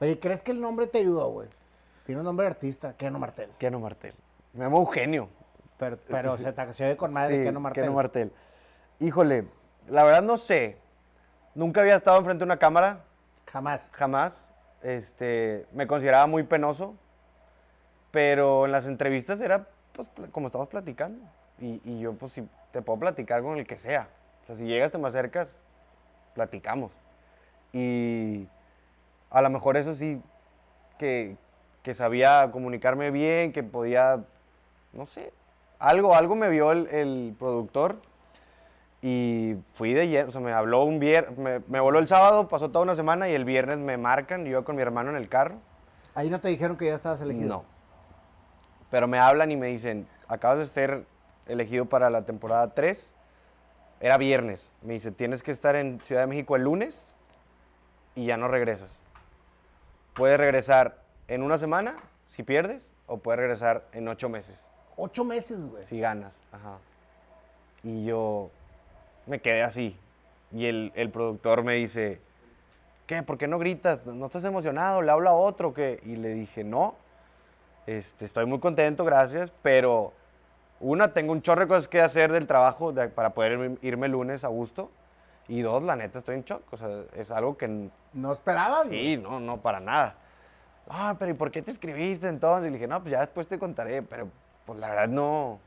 Oye, 0.00 0.20
¿crees 0.20 0.42
que 0.42 0.52
el 0.52 0.60
nombre 0.60 0.86
te 0.86 0.98
ayudó, 0.98 1.28
güey? 1.30 1.48
Tiene 2.06 2.20
un 2.20 2.24
nombre 2.26 2.44
de 2.46 2.52
artista, 2.52 2.94
Keno 2.96 3.18
Martel. 3.18 3.50
Keno 3.58 3.80
Martel. 3.80 4.14
Me 4.52 4.64
llamo 4.64 4.78
Eugenio. 4.78 5.28
Pero, 5.78 5.98
pero 6.06 6.38
se, 6.38 6.52
te- 6.52 6.72
se 6.72 6.84
oye 6.84 6.96
con 6.96 7.12
madre 7.12 7.38
Sí, 7.38 7.44
Keno 7.44 7.58
Martel. 7.60 7.82
Keno 7.84 7.94
Martel. 7.96 8.32
Híjole, 9.00 9.46
la 9.88 10.04
verdad 10.04 10.22
no 10.22 10.36
sé. 10.36 10.76
Nunca 11.54 11.80
había 11.80 11.96
estado 11.96 12.18
enfrente 12.18 12.40
de 12.42 12.44
una 12.44 12.58
cámara. 12.58 13.00
Jamás. 13.46 13.88
jamás. 13.92 14.50
Este, 14.84 15.66
me 15.72 15.86
consideraba 15.86 16.26
muy 16.26 16.42
penoso, 16.42 16.94
pero 18.10 18.66
en 18.66 18.72
las 18.72 18.84
entrevistas 18.84 19.40
era 19.40 19.66
pues, 19.92 20.08
como 20.30 20.48
estamos 20.48 20.68
platicando. 20.68 21.24
Y, 21.58 21.80
y 21.84 22.00
yo, 22.00 22.12
pues, 22.12 22.32
si 22.32 22.46
te 22.70 22.82
puedo 22.82 23.00
platicar 23.00 23.42
con 23.42 23.58
el 23.58 23.66
que 23.66 23.78
sea. 23.78 24.08
O 24.42 24.46
sea, 24.46 24.56
si 24.56 24.66
llegas, 24.66 24.92
te 24.92 24.98
me 24.98 25.08
acercas, 25.08 25.56
platicamos. 26.34 26.92
Y 27.72 28.46
a 29.30 29.40
lo 29.40 29.48
mejor 29.48 29.78
eso 29.78 29.94
sí, 29.94 30.20
que, 30.98 31.38
que 31.82 31.94
sabía 31.94 32.50
comunicarme 32.52 33.10
bien, 33.10 33.52
que 33.52 33.62
podía, 33.62 34.22
no 34.92 35.06
sé, 35.06 35.32
algo, 35.78 36.14
algo 36.14 36.36
me 36.36 36.50
vio 36.50 36.72
el, 36.72 36.88
el 36.88 37.34
productor 37.38 37.96
y 39.06 39.56
fui 39.74 39.92
de 39.92 40.08
lleno, 40.08 40.30
o 40.30 40.32
sea, 40.32 40.40
me 40.40 40.50
habló 40.50 40.82
un 40.84 40.98
viernes, 40.98 41.36
me, 41.36 41.60
me 41.68 41.78
voló 41.78 41.98
el 41.98 42.08
sábado, 42.08 42.48
pasó 42.48 42.70
toda 42.70 42.84
una 42.84 42.94
semana 42.94 43.28
y 43.28 43.34
el 43.34 43.44
viernes 43.44 43.78
me 43.78 43.98
marcan, 43.98 44.46
yo 44.46 44.64
con 44.64 44.76
mi 44.76 44.82
hermano 44.82 45.10
en 45.10 45.16
el 45.16 45.28
carro. 45.28 45.56
Ahí 46.14 46.30
no 46.30 46.40
te 46.40 46.48
dijeron 46.48 46.78
que 46.78 46.86
ya 46.86 46.94
estabas 46.94 47.20
elegido. 47.20 47.48
No. 47.48 47.64
Pero 48.90 49.06
me 49.06 49.18
hablan 49.18 49.50
y 49.50 49.56
me 49.56 49.66
dicen, 49.66 50.08
acabas 50.26 50.58
de 50.60 50.66
ser 50.68 51.04
elegido 51.46 51.84
para 51.84 52.08
la 52.08 52.24
temporada 52.24 52.72
3. 52.72 53.12
Era 54.00 54.16
viernes. 54.16 54.72
Me 54.80 54.94
dice, 54.94 55.10
tienes 55.10 55.42
que 55.42 55.50
estar 55.50 55.76
en 55.76 56.00
Ciudad 56.00 56.22
de 56.22 56.26
México 56.26 56.56
el 56.56 56.62
lunes 56.62 57.14
y 58.14 58.24
ya 58.24 58.38
no 58.38 58.48
regresas. 58.48 59.02
Puedes 60.14 60.38
regresar 60.38 61.02
en 61.28 61.42
una 61.42 61.58
semana 61.58 61.96
si 62.28 62.42
pierdes 62.42 62.90
o 63.06 63.18
puedes 63.18 63.38
regresar 63.38 63.84
en 63.92 64.08
ocho 64.08 64.30
meses 64.30 64.64
Ocho 64.96 65.24
meses, 65.24 65.66
güey. 65.66 65.82
si 65.82 66.00
ganas. 66.00 66.40
Ajá. 66.52 66.78
Y 67.82 68.06
yo 68.06 68.50
me 69.26 69.40
quedé 69.40 69.62
así. 69.62 69.98
Y 70.52 70.66
el, 70.66 70.92
el 70.94 71.10
productor 71.10 71.62
me 71.64 71.74
dice, 71.74 72.20
¿qué? 73.06 73.22
¿Por 73.22 73.38
qué 73.38 73.48
no 73.48 73.58
gritas? 73.58 74.06
¿No 74.06 74.26
estás 74.26 74.44
emocionado? 74.44 75.02
¿Le 75.02 75.10
habla 75.10 75.30
a 75.30 75.34
otro? 75.34 75.74
¿Qué? 75.74 76.00
Y 76.04 76.16
le 76.16 76.28
dije, 76.30 76.64
no. 76.64 76.94
Este, 77.86 78.24
estoy 78.24 78.46
muy 78.46 78.60
contento, 78.60 79.04
gracias, 79.04 79.52
pero 79.62 80.12
una, 80.80 81.12
tengo 81.12 81.32
un 81.32 81.42
chorro 81.42 81.62
de 81.62 81.68
cosas 81.68 81.86
que 81.88 82.00
hacer 82.00 82.32
del 82.32 82.46
trabajo 82.46 82.92
de- 82.92 83.08
para 83.08 83.30
poder 83.34 83.76
irme, 83.82 84.06
el 84.06 84.12
lunes 84.12 84.44
a 84.44 84.48
gusto. 84.48 84.90
Y 85.48 85.60
dos, 85.60 85.82
la 85.82 85.94
neta, 85.94 86.18
estoy 86.18 86.36
en 86.36 86.44
shock. 86.44 86.62
O 86.72 86.76
sea, 86.78 86.88
es 87.14 87.30
algo 87.30 87.58
que 87.58 87.90
No 88.14 88.32
esperabas. 88.32 88.86
Sí, 88.88 89.18
no, 89.18 89.40
no, 89.40 89.60
para 89.60 89.80
nada. 89.80 90.14
Ah, 90.88 91.16
pero 91.18 91.30
¿y 91.32 91.34
por 91.34 91.50
qué 91.50 91.60
te 91.62 91.70
escribiste 91.70 92.28
entonces? 92.28 92.68
Y 92.68 92.70
le 92.70 92.78
dije, 92.78 92.86
no, 92.88 93.00
pues 93.00 93.12
ya 93.12 93.20
después 93.20 93.46
te 93.46 93.58
contaré, 93.58 94.02
pero 94.02 94.28
pues 94.64 94.78
la 94.78 94.88
verdad 94.88 95.08
no, 95.08 95.58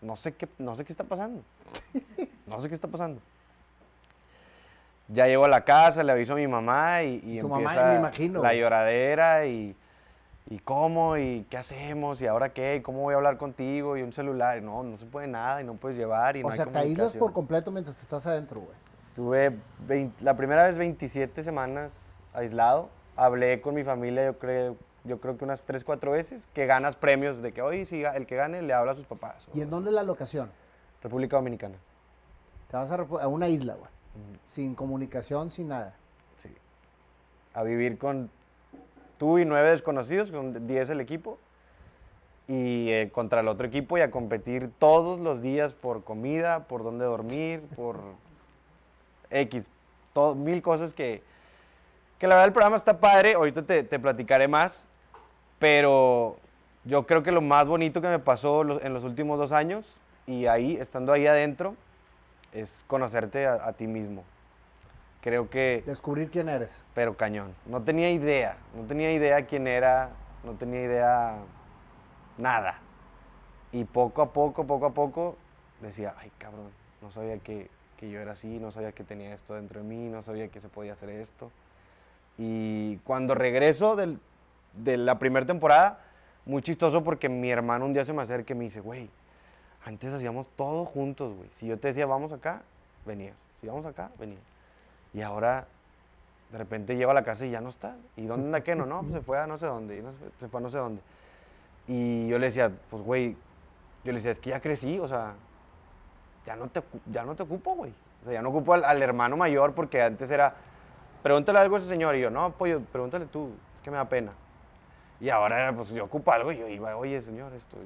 no 0.00 0.16
sé 0.16 0.32
qué, 0.34 0.48
no 0.58 0.74
sé 0.74 0.84
qué 0.84 0.92
está 0.92 1.04
pasando. 1.04 1.42
No 2.46 2.60
sé 2.60 2.68
qué 2.68 2.74
está 2.74 2.88
pasando. 2.88 3.20
Ya 5.08 5.26
llego 5.26 5.44
a 5.44 5.48
la 5.48 5.64
casa, 5.64 6.02
le 6.02 6.12
aviso 6.12 6.34
a 6.34 6.36
mi 6.36 6.46
mamá 6.46 7.02
y, 7.02 7.20
y 7.24 7.40
Tu 7.40 7.48
mamá, 7.48 7.70
empieza 7.70 7.88
me 7.88 7.98
imagino, 7.98 8.42
la 8.42 8.54
lloradera 8.54 9.44
y, 9.46 9.76
y 10.48 10.58
cómo 10.60 11.16
y 11.16 11.46
qué 11.50 11.58
hacemos 11.58 12.20
y 12.22 12.26
ahora 12.26 12.52
qué 12.52 12.76
y 12.76 12.80
cómo 12.80 13.00
voy 13.02 13.14
a 13.14 13.16
hablar 13.16 13.36
contigo 13.36 13.96
y 13.96 14.02
un 14.02 14.12
celular. 14.12 14.58
Y 14.58 14.60
no, 14.62 14.82
no 14.82 14.96
se 14.96 15.06
puede 15.06 15.26
nada 15.26 15.60
y 15.60 15.64
no 15.64 15.74
puedes 15.74 15.98
llevar 15.98 16.36
y 16.36 16.40
O 16.40 16.44
no 16.44 16.50
hay 16.50 16.56
sea, 16.56 16.66
te 16.66 16.78
aíslas 16.78 17.16
por 17.16 17.32
completo 17.32 17.70
mientras 17.70 18.00
estás 18.00 18.26
adentro, 18.26 18.60
güey. 18.60 18.76
Estuve 19.00 19.56
20 19.86 20.24
la 20.24 20.36
primera 20.36 20.64
vez 20.64 20.78
27 20.78 21.42
semanas 21.42 22.16
aislado. 22.32 22.88
Hablé 23.16 23.60
con 23.60 23.74
mi 23.74 23.82
familia, 23.82 24.26
yo 24.26 24.38
creo, 24.38 24.76
yo 25.04 25.20
creo 25.20 25.36
que 25.36 25.44
unas 25.44 25.64
3, 25.64 25.84
4 25.84 26.10
veces, 26.12 26.46
que 26.54 26.66
ganas 26.66 26.96
premios 26.96 27.42
de 27.42 27.52
que 27.52 27.62
hoy 27.62 27.86
sí, 27.86 28.02
el 28.02 28.26
que 28.26 28.36
gane 28.36 28.62
le 28.62 28.72
habla 28.72 28.92
a 28.92 28.96
sus 28.96 29.06
papás. 29.06 29.48
¿Y 29.54 29.60
en 29.60 29.70
dónde 29.70 29.90
es 29.90 29.94
la 29.94 30.02
locación? 30.02 30.50
República 31.02 31.36
Dominicana. 31.36 31.76
Te 32.70 32.76
vas 32.76 32.90
a, 32.90 32.94
a 32.96 33.28
una 33.28 33.48
isla, 33.48 33.74
güey. 33.74 33.90
Sin 34.44 34.74
comunicación, 34.74 35.50
sin 35.50 35.68
nada. 35.68 35.94
Sí. 36.42 36.50
A 37.54 37.62
vivir 37.62 37.96
con 37.96 38.30
tú 39.18 39.38
y 39.38 39.44
nueve 39.44 39.70
desconocidos, 39.70 40.30
con 40.30 40.66
10 40.66 40.90
el 40.90 41.00
equipo, 41.00 41.38
y 42.50 42.90
eh, 42.90 43.10
contra 43.12 43.42
el 43.42 43.48
otro 43.48 43.64
equipo 43.64 43.96
y 43.96 44.00
a 44.00 44.10
competir 44.10 44.72
todos 44.80 45.20
los 45.20 45.40
días 45.40 45.72
por 45.72 46.02
comida, 46.02 46.64
por 46.64 46.82
dónde 46.82 47.04
dormir, 47.04 47.62
por 47.76 48.00
X, 49.30 49.68
todo, 50.12 50.34
mil 50.34 50.60
cosas 50.60 50.92
que, 50.92 51.22
que 52.20 52.28
la 52.28 52.36
verdad 52.36 52.46
el 52.48 52.52
programa 52.52 52.76
está 52.76 53.00
padre, 53.00 53.32
ahorita 53.34 53.62
te, 53.64 53.82
te 53.82 53.98
platicaré 53.98 54.46
más, 54.46 54.86
pero 55.58 56.36
yo 56.84 57.06
creo 57.06 57.22
que 57.22 57.32
lo 57.32 57.40
más 57.40 57.66
bonito 57.66 58.00
que 58.00 58.08
me 58.08 58.18
pasó 58.18 58.62
los- 58.62 58.82
en 58.82 58.94
los 58.94 59.04
últimos 59.04 59.38
dos 59.38 59.52
años 59.52 59.98
y 60.26 60.46
ahí, 60.46 60.76
estando 60.76 61.12
ahí 61.12 61.26
adentro, 61.26 61.74
es 62.52 62.84
conocerte 62.86 63.46
a, 63.46 63.54
a 63.66 63.72
ti 63.72 63.86
mismo. 63.86 64.22
Creo 65.22 65.50
que, 65.50 65.82
Descubrir 65.86 66.30
quién 66.30 66.48
eres. 66.48 66.82
pero 66.94 67.16
cañón. 67.16 67.54
No 67.66 67.82
tenía 67.82 68.10
idea, 68.10 68.56
no 68.74 68.84
tenía 68.84 69.12
idea 69.12 69.42
quién 69.46 69.66
era, 69.66 70.10
no 70.44 70.52
tenía 70.52 70.82
idea 70.82 71.36
nada. 72.38 72.78
Y 73.72 73.84
poco 73.84 74.22
a 74.22 74.32
poco, 74.32 74.66
poco 74.66 74.86
a 74.86 74.90
poco, 74.90 75.36
decía, 75.80 76.14
ay 76.18 76.30
cabrón, 76.38 76.70
no 77.02 77.10
sabía 77.10 77.38
que, 77.38 77.70
que 77.98 78.10
yo 78.10 78.20
era 78.20 78.32
así, 78.32 78.58
no 78.58 78.70
sabía 78.72 78.92
que 78.92 79.04
tenía 79.04 79.32
esto 79.34 79.54
dentro 79.54 79.80
de 79.80 79.86
mí, 79.86 80.08
no 80.08 80.22
sabía 80.22 80.48
que 80.48 80.60
se 80.60 80.68
podía 80.68 80.92
hacer 80.94 81.10
esto. 81.10 81.50
Y 82.42 82.96
cuando 83.04 83.34
regreso 83.34 83.96
del- 83.96 84.18
de 84.72 84.96
la 84.96 85.18
primera 85.18 85.44
temporada, 85.44 86.00
muy 86.46 86.62
chistoso 86.62 87.04
porque 87.04 87.28
mi 87.28 87.50
hermano 87.50 87.84
un 87.84 87.92
día 87.92 88.02
se 88.04 88.14
me 88.14 88.22
acerca 88.22 88.54
y 88.54 88.56
me 88.56 88.64
dice, 88.64 88.80
güey, 88.80 89.10
antes 89.84 90.10
hacíamos 90.14 90.48
todo 90.56 90.86
juntos, 90.86 91.34
güey. 91.36 91.50
Si 91.52 91.66
yo 91.66 91.78
te 91.78 91.88
decía, 91.88 92.06
vamos 92.06 92.32
acá, 92.32 92.62
venías. 93.04 93.36
Si 93.60 93.66
vamos 93.66 93.84
acá, 93.84 94.10
venías. 94.18 94.40
Y 95.12 95.20
ahora, 95.20 95.66
de 96.50 96.56
repente 96.58 96.96
llego 96.96 97.10
a 97.10 97.14
la 97.14 97.24
casa 97.24 97.44
y 97.44 97.50
ya 97.50 97.60
no 97.60 97.68
está. 97.68 97.94
¿Y 98.16 98.22
dónde 98.24 98.46
anda 98.46 98.60
Keno? 98.62 98.86
No, 98.86 99.02
pues 99.02 99.12
se 99.12 99.20
fue 99.20 99.38
a 99.38 99.46
no 99.46 99.58
sé 99.58 99.66
dónde. 99.66 99.98
y 99.98 100.02
no 100.02 100.12
se, 100.38 100.48
fue, 100.48 100.58
a 100.60 100.62
no 100.62 100.70
sé 100.70 100.78
dónde. 100.78 101.02
Y 101.88 102.26
yo 102.28 102.38
le 102.38 102.46
decía, 102.46 102.70
pues, 102.88 103.02
güey, 103.02 103.36
yo 104.02 104.12
le 104.12 104.14
decía, 104.14 104.30
es 104.30 104.40
que 104.40 104.50
ya 104.50 104.60
crecí, 104.60 104.98
o 104.98 105.06
sea, 105.08 105.34
ya 106.46 106.56
no 106.56 106.68
te, 106.68 106.82
ya 107.12 107.22
no 107.24 107.34
te 107.36 107.42
ocupo, 107.42 107.74
güey. 107.74 107.92
O 108.22 108.24
sea, 108.24 108.32
ya 108.34 108.42
no 108.42 108.48
ocupo 108.48 108.72
al, 108.72 108.84
al 108.84 109.02
hermano 109.02 109.36
mayor 109.36 109.74
porque 109.74 110.00
antes 110.00 110.30
era, 110.30 110.54
pregúntale 111.22 111.58
algo 111.58 111.76
a 111.76 111.78
ese 111.78 111.88
señor. 111.88 112.14
Y 112.16 112.20
yo, 112.20 112.30
no, 112.30 112.52
pollo, 112.52 112.80
pregúntale 112.80 113.26
tú, 113.26 113.50
es 113.74 113.80
que 113.80 113.90
me 113.90 113.96
da 113.96 114.08
pena. 114.08 114.32
Y 115.20 115.28
ahora, 115.28 115.72
pues, 115.74 115.90
yo 115.90 116.04
ocupo 116.04 116.32
algo 116.32 116.52
y 116.52 116.58
yo 116.58 116.68
iba, 116.68 116.96
oye, 116.96 117.20
señor, 117.20 117.52
esto. 117.52 117.76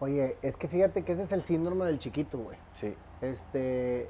Oye, 0.00 0.36
es 0.42 0.56
que 0.56 0.68
fíjate 0.68 1.02
que 1.02 1.12
ese 1.12 1.22
es 1.22 1.32
el 1.32 1.44
síndrome 1.44 1.86
del 1.86 1.98
chiquito, 1.98 2.38
güey. 2.38 2.56
Sí, 2.74 2.94
Este, 3.20 4.08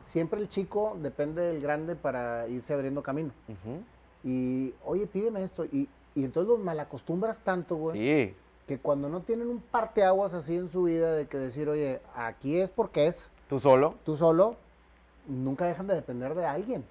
siempre 0.00 0.40
el 0.40 0.48
chico 0.48 0.96
depende 1.00 1.42
del 1.42 1.60
grande 1.60 1.96
para 1.96 2.46
irse 2.48 2.74
abriendo 2.74 3.02
camino. 3.02 3.32
Y, 4.22 4.74
oye, 4.84 5.06
pídeme 5.06 5.42
esto. 5.42 5.64
Y, 5.64 5.88
y 6.14 6.24
entonces 6.24 6.48
los 6.48 6.58
malacostumbras 6.60 7.40
tanto, 7.40 7.76
güey, 7.76 7.98
sí, 7.98 8.36
que 8.66 8.78
cuando 8.78 9.08
no 9.08 9.20
tienen 9.20 9.48
un 9.48 9.60
parteaguas 9.60 10.32
así 10.34 10.56
en 10.56 10.68
su 10.68 10.84
vida 10.84 11.12
de 11.12 11.26
que 11.26 11.36
decir, 11.36 11.68
oye, 11.68 12.00
aquí 12.14 12.58
es 12.58 12.70
porque 12.70 13.06
es, 13.06 13.30
tú 13.48 13.58
solo. 13.58 13.96
tú 14.04 14.16
solo, 14.16 14.56
nunca 15.26 15.66
dejan 15.66 15.86
de 15.86 15.94
depender 15.94 16.34
de 16.34 16.46
alguien. 16.46 16.84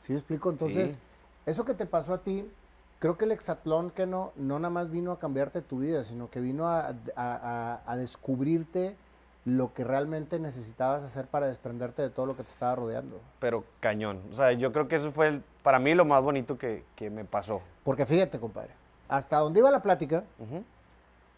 ¿Sí 0.00 0.12
me 0.12 0.18
explico? 0.18 0.50
Entonces, 0.50 0.92
Sí. 0.92 0.98
eso 1.46 1.64
que 1.64 1.74
te 1.74 1.86
pasó 1.86 2.14
a 2.14 2.18
ti, 2.18 2.50
creo 2.98 3.16
que 3.18 3.24
el 3.26 3.32
hexatlón 3.32 3.90
que 3.90 4.06
no, 4.06 4.32
no 4.36 4.58
nada 4.58 4.70
más 4.70 4.90
vino 4.90 5.12
a 5.12 5.18
cambiarte 5.18 5.62
tu 5.62 5.78
vida, 5.78 6.02
sino 6.02 6.30
que 6.30 6.40
vino 6.40 6.66
a, 6.68 6.88
a- 6.88 6.94
a- 7.16 7.80
a 7.86 7.96
descubrirte 7.96 8.96
lo 9.44 9.72
que 9.72 9.82
realmente 9.84 10.38
necesitabas 10.38 11.02
hacer 11.04 11.26
para 11.26 11.46
desprenderte 11.46 12.02
de 12.02 12.10
todo 12.10 12.26
lo 12.26 12.36
que 12.36 12.42
te 12.42 12.50
estaba 12.50 12.74
rodeando. 12.74 13.18
pero 13.40 13.64
cañón. 13.80 14.20
O 14.30 14.34
sea, 14.34 14.52
yo 14.52 14.72
creo 14.72 14.88
que 14.88 14.96
eso 14.96 15.10
fue 15.12 15.28
el- 15.28 15.42
para 15.62 15.78
mí 15.78 15.94
lo 15.94 16.04
más 16.04 16.22
bonito 16.22 16.58
que, 16.58 16.84
que 16.96 17.08
me 17.08 17.24
pasó. 17.24 17.60
Porque 17.84 18.04
fíjate, 18.04 18.38
compadre, 18.38 18.70
hasta 19.08 19.38
donde 19.38 19.60
iba 19.60 19.70
la 19.70 19.80
plática, 19.80 20.24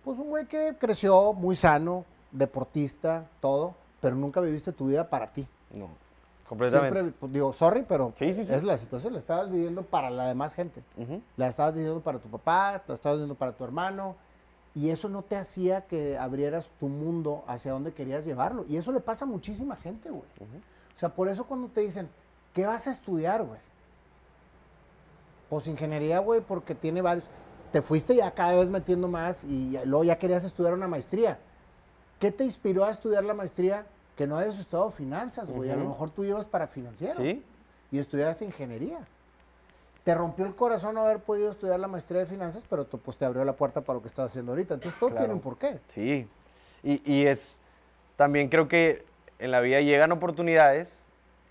pues 0.05 0.18
un 0.18 0.29
güey 0.31 0.46
que 0.46 0.75
creció 0.79 1.33
muy 1.35 1.55
sano, 1.57 2.05
deportista, 2.33 3.27
todo, 3.40 3.75
pero 4.01 4.16
nunca 4.16 4.40
viviste 4.40 4.73
tu 4.73 4.87
vida 4.87 5.09
para 5.09 5.27
ti. 5.33 5.46
No, 5.73 5.88
completamente. 6.50 7.00
Siempre, 7.00 7.16
pues, 7.18 7.32
digo, 7.32 7.52
sorry, 7.52 7.84
pero 7.88 8.12
Sí, 8.16 8.32
sí, 8.32 8.44
sí. 8.44 8.52
es 8.52 8.62
la 8.64 8.76
situación, 8.76 9.12
la 9.12 9.20
estabas 9.20 9.50
viviendo 9.50 9.82
para 9.82 10.10
la 10.10 10.26
demás 10.26 10.54
gente. 10.54 10.82
La 11.36 11.46
estabas 11.46 11.74
viviendo 11.74 12.00
para 12.00 12.18
tu 12.18 12.28
papá, 12.28 12.82
la 12.86 12.94
estabas 12.94 13.18
viviendo 13.18 13.36
para 13.36 13.52
tu 13.52 13.64
hermano, 13.64 14.16
y 14.74 14.90
eso 14.90 15.08
no 15.08 15.22
te 15.22 15.36
hacía 15.36 15.86
que 15.86 16.18
abrieras 16.18 16.70
tu 16.78 16.88
mundo 16.88 17.44
hacia 17.46 17.72
donde 17.72 17.92
querías 17.92 18.24
llevarlo. 18.24 18.64
Y 18.68 18.76
eso 18.76 18.92
le 18.92 19.00
pasa 19.00 19.24
a 19.24 19.28
muchísima 19.28 19.76
gente, 19.76 20.10
güey. 20.10 20.22
O 20.94 20.98
sea, 20.98 21.08
por 21.08 21.28
eso 21.28 21.44
cuando 21.44 21.68
te 21.68 21.80
dicen, 21.80 22.08
¿qué 22.52 22.66
vas 22.66 22.86
a 22.86 22.90
estudiar, 22.90 23.44
güey? 23.44 23.60
Pues 25.48 25.66
ingeniería, 25.66 26.18
güey, 26.18 26.40
porque 26.40 26.74
tiene 26.74 27.00
varios. 27.02 27.28
Te 27.72 27.82
fuiste 27.82 28.16
ya 28.16 28.30
cada 28.32 28.54
vez 28.54 28.68
metiendo 28.68 29.08
más 29.08 29.44
y 29.44 29.78
luego 29.84 30.04
ya 30.04 30.18
querías 30.18 30.44
estudiar 30.44 30.74
una 30.74 30.88
maestría. 30.88 31.38
¿Qué 32.18 32.30
te 32.30 32.44
inspiró 32.44 32.84
a 32.84 32.90
estudiar 32.90 33.24
la 33.24 33.34
maestría? 33.34 33.86
Que 34.20 34.26
no 34.26 34.37
hayas 34.37 34.59
estudiado 34.59 34.90
finanzas, 34.90 35.48
güey. 35.48 35.70
A 35.70 35.76
lo 35.76 35.87
mejor 35.87 36.11
tú 36.11 36.24
ibas 36.24 36.44
para 36.44 36.66
financiero 36.66 37.14
Sí, 37.14 37.42
y 37.90 37.98
estudiaste 37.98 38.44
ingeniería. 38.44 38.98
Te 40.04 40.14
rompió 40.14 40.44
el 40.44 40.54
corazón 40.54 40.96
no 40.96 41.00
haber 41.06 41.20
podido 41.20 41.48
estudiar 41.48 41.80
la 41.80 41.88
maestría 41.88 42.20
de 42.20 42.26
finanzas, 42.26 42.62
pero 42.68 42.85
tú, 42.85 42.98
pues, 42.98 43.16
te 43.16 43.24
abrió 43.24 43.46
la 43.46 43.54
puerta 43.54 43.80
para 43.80 43.94
lo 43.96 44.02
que 44.02 44.09
estás 44.09 44.30
haciendo 44.30 44.52
ahorita. 44.52 44.74
Entonces 44.74 44.98
todo 45.00 45.09
Claro. 45.09 45.22
tiene 45.24 45.33
un 45.33 45.40
porqué. 45.40 45.78
sí. 45.88 46.28
Y, 46.83 47.00
y 47.11 47.26
es, 47.28 47.61
también 48.16 48.50
creo 48.50 48.68
que 48.68 49.06
en 49.38 49.50
la 49.52 49.61
vida 49.61 49.80
llegan 49.80 50.12
oportunidades 50.12 51.04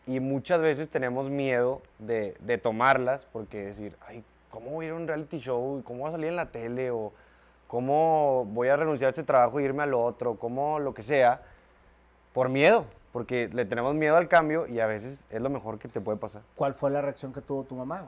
y 0.06 0.20
muchas 0.20 0.62
veces 0.62 0.90
tenemos 0.90 1.28
miedo 1.32 1.82
de, 1.98 2.38
de 2.40 2.60
tomarlas 2.60 3.26
porque 3.34 3.66
decir, 3.66 3.96
ay, 4.08 4.24
¿cómo 4.52 4.70
voy 4.70 4.86
a 4.86 4.90
ir 4.90 4.94
a 4.94 4.98
un 4.98 5.08
reality 5.08 5.40
show? 5.40 5.82
¿Cómo 5.84 6.02
voy 6.02 6.10
a 6.10 6.12
salir 6.12 6.28
en 6.28 6.36
la 6.36 6.52
tele? 6.52 6.92
¿O 6.92 7.14
cómo 7.68 8.46
voy 8.46 8.68
a 8.68 8.76
renunciar 8.76 9.08
a 9.08 9.10
este 9.10 9.24
trabajo 9.24 9.60
e 9.60 9.64
irme 9.64 9.82
al 9.82 9.96
otro? 9.96 10.36
¿Cómo 10.36 10.78
lo 10.78 10.94
que 10.94 11.02
sea? 11.02 11.42
Por 12.34 12.50
miedo, 12.50 12.86
porque 13.12 13.50
le 13.52 13.66
tenemos 13.66 13.96
miedo 13.96 14.16
al 14.16 14.28
cambio 14.28 14.68
y 14.68 14.80
a 14.80 14.88
veces 14.88 15.20
es 15.30 15.42
lo 15.42 15.50
mejor 15.50 15.80
que 15.80 15.88
te 15.88 16.02
puede 16.02 16.18
pasar. 16.18 16.42
¿Cuál 16.56 16.74
fue 16.74 16.92
la 16.92 17.02
reacción 17.02 17.34
que 17.34 17.42
tuvo 17.42 17.64
tu 17.64 17.76
mamá? 17.76 18.08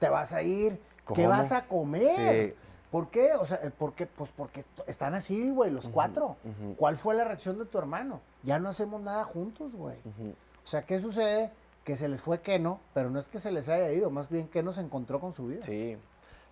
¿Te 0.00 0.08
vas 0.08 0.32
a 0.32 0.42
ir? 0.42 0.80
¿Qué 1.14 1.26
vas 1.26 1.52
a 1.52 1.66
comer? 1.66 2.50
Sí. 2.50 2.54
¿Por 2.90 3.10
qué? 3.10 3.34
O 3.34 3.44
sea, 3.44 3.60
¿por 3.78 3.92
qué? 3.94 4.06
Pues 4.06 4.30
porque 4.34 4.64
están 4.86 5.14
así, 5.14 5.50
güey, 5.50 5.70
los 5.70 5.88
cuatro. 5.88 6.36
¿Cuál 6.76 6.96
fue 6.96 7.14
la 7.14 7.24
reacción 7.24 7.58
de 7.58 7.64
tu 7.64 7.78
hermano? 7.78 8.20
Ya 8.42 8.58
no 8.58 8.68
hacemos 8.68 9.00
nada 9.00 9.24
juntos, 9.24 9.74
güey. 9.74 9.96
O 9.96 10.66
sea, 10.66 10.82
¿qué 10.82 10.98
sucede? 10.98 11.50
Que 11.84 11.94
se 11.94 12.08
les 12.08 12.20
fue 12.20 12.40
Keno, 12.40 12.80
pero 12.94 13.10
no 13.10 13.18
es 13.18 13.28
que 13.28 13.38
se 13.38 13.52
les 13.52 13.68
haya 13.68 13.92
ido, 13.92 14.10
más 14.10 14.28
bien 14.28 14.48
Keno 14.48 14.72
se 14.72 14.80
encontró 14.80 15.20
con 15.20 15.32
su 15.32 15.46
vida. 15.46 15.62
Sí, 15.62 15.96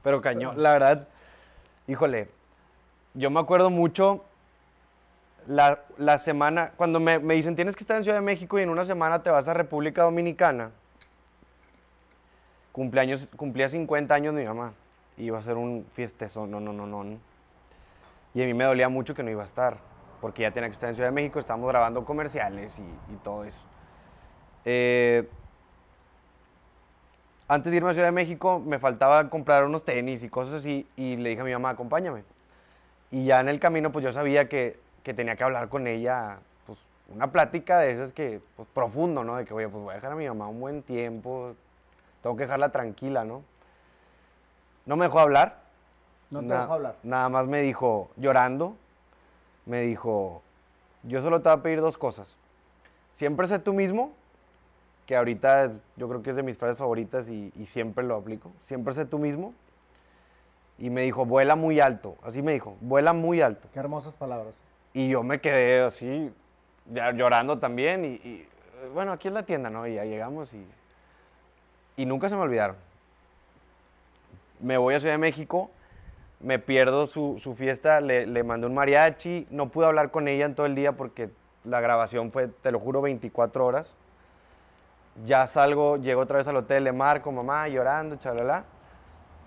pero 0.02 0.20
cañón, 0.20 0.62
la 0.62 0.70
verdad, 0.70 1.08
híjole, 1.88 2.28
yo 3.14 3.30
me 3.30 3.40
acuerdo 3.40 3.68
mucho 3.68 4.22
la, 5.46 5.80
la 5.98 6.18
semana, 6.18 6.72
cuando 6.76 7.00
me, 7.00 7.18
me 7.18 7.34
dicen 7.34 7.56
tienes 7.56 7.76
que 7.76 7.82
estar 7.82 7.96
en 7.96 8.04
Ciudad 8.04 8.18
de 8.18 8.24
México 8.24 8.58
y 8.58 8.62
en 8.62 8.70
una 8.70 8.84
semana 8.84 9.22
te 9.22 9.30
vas 9.30 9.48
a 9.48 9.54
República 9.54 10.02
Dominicana. 10.02 10.70
Cumpleaños, 12.72 13.28
cumplía 13.36 13.68
50 13.68 14.14
años 14.14 14.34
mi 14.34 14.44
mamá. 14.44 14.72
y 15.16 15.24
Iba 15.24 15.38
a 15.38 15.42
ser 15.42 15.56
un 15.56 15.86
fiestezo, 15.92 16.46
no, 16.46 16.60
no, 16.60 16.72
no, 16.72 16.86
no. 16.86 17.18
Y 18.34 18.42
a 18.42 18.46
mí 18.46 18.54
me 18.54 18.64
dolía 18.64 18.88
mucho 18.88 19.14
que 19.14 19.22
no 19.22 19.30
iba 19.30 19.42
a 19.42 19.46
estar, 19.46 19.78
porque 20.20 20.42
ya 20.42 20.50
tenía 20.50 20.68
que 20.68 20.74
estar 20.74 20.88
en 20.88 20.96
Ciudad 20.96 21.10
de 21.10 21.14
México, 21.14 21.38
estábamos 21.38 21.68
grabando 21.68 22.04
comerciales 22.04 22.78
y, 22.78 22.82
y 22.82 23.16
todo 23.22 23.44
eso. 23.44 23.66
Eh, 24.64 25.28
antes 27.46 27.70
de 27.70 27.76
irme 27.76 27.90
a 27.90 27.94
Ciudad 27.94 28.08
de 28.08 28.12
México, 28.12 28.58
me 28.58 28.78
faltaba 28.78 29.28
comprar 29.28 29.64
unos 29.64 29.84
tenis 29.84 30.24
y 30.24 30.28
cosas 30.28 30.54
así, 30.54 30.88
y 30.96 31.16
le 31.16 31.30
dije 31.30 31.42
a 31.42 31.44
mi 31.44 31.52
mamá, 31.52 31.70
acompáñame. 31.70 32.24
Y 33.10 33.26
ya 33.26 33.38
en 33.38 33.48
el 33.48 33.60
camino, 33.60 33.92
pues 33.92 34.04
yo 34.04 34.12
sabía 34.12 34.48
que, 34.48 34.80
que 35.04 35.14
tenía 35.14 35.36
que 35.36 35.44
hablar 35.44 35.68
con 35.68 35.86
ella, 35.86 36.38
pues 36.66 36.78
una 37.08 37.30
plática 37.30 37.78
de 37.78 37.92
esas 37.92 38.12
que, 38.12 38.40
pues 38.56 38.66
profundo, 38.74 39.22
¿no? 39.22 39.36
De 39.36 39.44
que, 39.44 39.54
oye, 39.54 39.68
pues 39.68 39.82
voy 39.84 39.92
a 39.92 39.94
dejar 39.96 40.12
a 40.12 40.16
mi 40.16 40.26
mamá 40.26 40.48
un 40.48 40.58
buen 40.58 40.82
tiempo, 40.82 41.54
tengo 42.22 42.34
que 42.36 42.44
dejarla 42.44 42.70
tranquila, 42.72 43.24
¿no? 43.24 43.42
No 44.86 44.96
me 44.96 45.04
dejó 45.04 45.20
hablar. 45.20 45.60
No 46.30 46.40
te 46.40 46.46
Na- 46.46 46.62
dejó 46.62 46.72
hablar. 46.74 46.96
Nada 47.02 47.28
más 47.28 47.46
me 47.46 47.60
dijo, 47.60 48.10
llorando, 48.16 48.76
me 49.66 49.82
dijo, 49.82 50.42
yo 51.04 51.22
solo 51.22 51.40
te 51.42 51.50
voy 51.50 51.58
a 51.58 51.62
pedir 51.62 51.80
dos 51.80 51.96
cosas. 51.98 52.36
Siempre 53.14 53.46
sé 53.46 53.58
tú 53.58 53.72
mismo, 53.74 54.12
que 55.06 55.16
ahorita 55.16 55.64
es- 55.66 55.80
yo 55.96 56.08
creo 56.08 56.22
que 56.22 56.30
es 56.30 56.36
de 56.36 56.42
mis 56.42 56.56
frases 56.56 56.78
favoritas 56.78 57.28
y, 57.28 57.52
y 57.56 57.66
siempre 57.66 58.04
lo 58.04 58.16
aplico. 58.16 58.50
Siempre 58.62 58.94
sé 58.94 59.04
tú 59.04 59.18
mismo. 59.18 59.52
Y 60.78 60.88
me 60.90 61.02
dijo, 61.02 61.24
vuela 61.26 61.54
muy 61.56 61.78
alto. 61.78 62.16
Así 62.24 62.40
me 62.42 62.52
dijo, 62.52 62.76
vuela 62.80 63.12
muy 63.12 63.40
alto. 63.42 63.68
Qué 63.72 63.78
hermosas 63.78 64.14
palabras. 64.16 64.54
Y 64.94 65.08
yo 65.08 65.24
me 65.24 65.40
quedé 65.40 65.82
así, 65.82 66.32
llorando 66.86 67.58
también. 67.58 68.04
Y, 68.04 68.08
y, 68.08 68.48
bueno, 68.94 69.12
aquí 69.12 69.28
es 69.28 69.34
la 69.34 69.42
tienda, 69.42 69.68
¿no? 69.68 69.86
Y 69.86 69.94
ya 69.94 70.04
llegamos 70.04 70.54
y, 70.54 70.64
y 71.96 72.06
nunca 72.06 72.28
se 72.28 72.36
me 72.36 72.42
olvidaron. 72.42 72.76
Me 74.60 74.78
voy 74.78 74.94
a 74.94 75.00
Ciudad 75.00 75.14
de 75.14 75.18
México, 75.18 75.70
me 76.40 76.60
pierdo 76.60 77.08
su, 77.08 77.38
su 77.40 77.54
fiesta, 77.54 78.00
le, 78.00 78.24
le 78.24 78.44
mandé 78.44 78.68
un 78.68 78.74
mariachi, 78.74 79.48
no 79.50 79.68
pude 79.68 79.86
hablar 79.86 80.12
con 80.12 80.28
ella 80.28 80.46
en 80.46 80.54
todo 80.54 80.66
el 80.66 80.76
día 80.76 80.92
porque 80.92 81.28
la 81.64 81.80
grabación 81.80 82.30
fue, 82.30 82.46
te 82.46 82.70
lo 82.70 82.78
juro, 82.78 83.02
24 83.02 83.66
horas. 83.66 83.98
Ya 85.24 85.46
salgo, 85.48 85.96
llego 85.96 86.22
otra 86.22 86.38
vez 86.38 86.46
al 86.46 86.56
hotel, 86.56 86.84
le 86.84 86.92
marco, 86.92 87.32
mamá, 87.32 87.66
llorando, 87.66 88.16
chalala. 88.16 88.64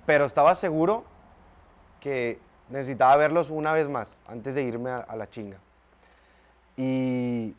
Pero 0.05 0.25
estaba 0.25 0.55
seguro 0.55 1.05
que 1.99 2.39
necesitaba 2.69 3.15
verlos 3.17 3.49
una 3.49 3.73
vez 3.73 3.87
más 3.89 4.09
antes 4.27 4.55
de 4.55 4.63
irme 4.63 4.89
a, 4.89 4.97
a 4.99 5.15
la 5.15 5.29
chinga. 5.29 5.57
Y, 6.75 7.55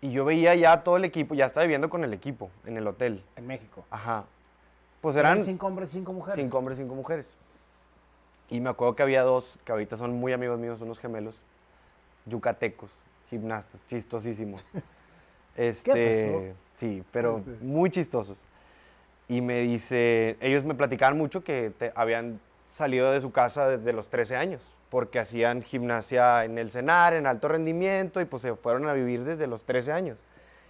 y 0.00 0.10
yo 0.12 0.24
veía 0.24 0.54
ya 0.54 0.82
todo 0.84 0.96
el 0.96 1.04
equipo, 1.04 1.34
ya 1.34 1.46
estaba 1.46 1.64
viviendo 1.64 1.90
con 1.90 2.04
el 2.04 2.12
equipo 2.12 2.50
en 2.66 2.76
el 2.76 2.86
hotel. 2.86 3.22
En 3.36 3.46
México. 3.46 3.84
Ajá. 3.90 4.24
Pues 5.00 5.16
Eran 5.16 5.32
eran 5.32 5.44
cinco 5.44 5.66
hombres, 5.66 5.90
cinco 5.90 6.12
mujeres. 6.12 6.36
cinco 6.40 6.58
hombres, 6.58 6.78
cinco 6.78 6.94
mujeres. 6.94 7.36
Y 8.50 8.60
me 8.60 8.70
acuerdo 8.70 8.96
que 8.96 9.02
había 9.02 9.22
dos, 9.22 9.58
que 9.64 9.72
ahorita 9.72 9.96
son 9.96 10.12
muy 10.14 10.32
amigos 10.32 10.58
míos, 10.58 10.80
unos 10.80 10.98
gemelos, 10.98 11.40
yucatecos, 12.26 12.90
gimnastas, 13.30 13.84
chistosísimos. 13.86 14.64
Este, 15.56 16.52
pasó? 16.52 16.56
Sí, 16.74 17.02
pero 17.10 17.40
muy 17.60 17.90
chistosos. 17.90 18.38
Y 19.26 19.40
me 19.40 19.62
dice, 19.62 20.36
ellos 20.38 20.62
me 20.62 20.76
platicaban 20.76 21.18
mucho 21.18 21.42
que 21.42 21.72
te- 21.76 21.90
habían 21.96 22.38
salido 22.74 23.10
de 23.12 23.20
su 23.20 23.32
casa 23.32 23.68
desde 23.68 23.92
los 23.92 24.08
13 24.08 24.36
años, 24.36 24.62
porque 24.90 25.18
hacían 25.18 25.62
gimnasia 25.62 26.44
en 26.44 26.58
el 26.58 26.70
CENAR, 26.70 27.14
en 27.14 27.26
alto 27.26 27.48
rendimiento, 27.48 28.20
y 28.20 28.24
pues 28.24 28.42
se 28.42 28.54
fueron 28.54 28.88
a 28.88 28.92
vivir 28.92 29.24
desde 29.24 29.46
los 29.46 29.64
13 29.64 29.92
años. 29.92 30.24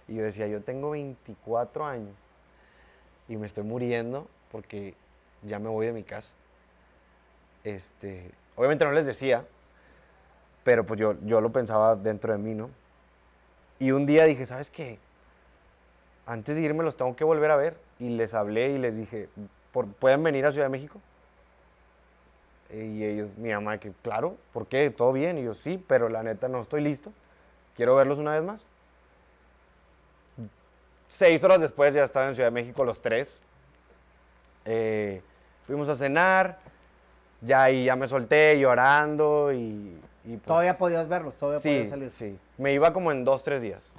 Y 0.07 0.15
yo 0.15 0.23
decía, 0.23 0.47
yo 0.47 0.61
tengo 0.61 0.89
24 0.91 1.85
años 1.85 2.15
y 3.27 3.37
me 3.37 3.45
estoy 3.45 3.63
muriendo 3.63 4.27
porque 4.51 4.95
ya 5.43 5.59
me 5.59 5.69
voy 5.69 5.85
de 5.85 5.93
mi 5.93 6.03
casa. 6.03 6.33
Este, 7.63 8.31
obviamente 8.55 8.85
no 8.85 8.91
les 8.91 9.05
decía, 9.05 9.45
pero 10.63 10.85
pues 10.85 10.99
yo, 10.99 11.15
yo 11.25 11.41
lo 11.41 11.51
pensaba 11.51 11.95
dentro 11.95 12.31
de 12.33 12.39
mí, 12.39 12.55
¿no? 12.55 12.69
Y 13.77 13.91
un 13.91 14.05
día 14.05 14.25
dije, 14.25 14.45
¿sabes 14.45 14.71
qué? 14.71 14.97
Antes 16.25 16.55
de 16.55 16.61
irme 16.63 16.83
los 16.83 16.97
tengo 16.97 17.15
que 17.15 17.23
volver 17.23 17.51
a 17.51 17.55
ver. 17.55 17.77
Y 17.99 18.09
les 18.09 18.33
hablé 18.33 18.69
y 18.69 18.77
les 18.77 18.95
dije, 18.97 19.29
"¿Por- 19.71 19.87
¿pueden 19.87 20.23
venir 20.23 20.45
a 20.45 20.51
Ciudad 20.51 20.65
de 20.67 20.71
México? 20.71 20.99
Y 22.71 23.03
ellos, 23.03 23.35
mi 23.37 23.51
mamá, 23.51 23.79
que 23.79 23.91
claro, 24.03 24.35
¿por 24.53 24.67
qué? 24.67 24.89
¿Todo 24.91 25.11
bien? 25.11 25.37
Y 25.37 25.43
yo, 25.43 25.53
sí, 25.53 25.83
pero 25.87 26.07
la 26.09 26.21
neta 26.23 26.47
no 26.47 26.61
estoy 26.61 26.81
listo. 26.81 27.11
Quiero 27.75 27.95
verlos 27.95 28.19
una 28.19 28.33
vez 28.33 28.43
más. 28.43 28.67
Seis 31.07 31.43
horas 31.43 31.59
después 31.59 31.93
ya 31.93 32.03
estaban 32.03 32.29
en 32.29 32.35
Ciudad 32.35 32.47
de 32.47 32.53
México 32.53 32.83
los 32.83 33.01
tres. 33.01 33.41
Eh, 34.65 35.21
fuimos 35.65 35.89
a 35.89 35.95
cenar, 35.95 36.59
ya 37.41 37.63
ahí 37.63 37.85
ya 37.85 37.95
me 37.95 38.07
solté 38.07 38.59
llorando 38.59 39.51
y... 39.51 39.99
y 40.25 40.37
pues- 40.37 40.43
Todavía 40.43 40.77
podías 40.77 41.07
verlos, 41.07 41.33
todavía 41.35 41.59
sí, 41.61 41.69
podías 41.69 41.89
salir. 41.89 42.11
sí. 42.11 42.37
Me 42.57 42.73
iba 42.73 42.93
como 42.93 43.11
en 43.11 43.25
dos, 43.25 43.43
tres 43.43 43.61
días. 43.61 43.91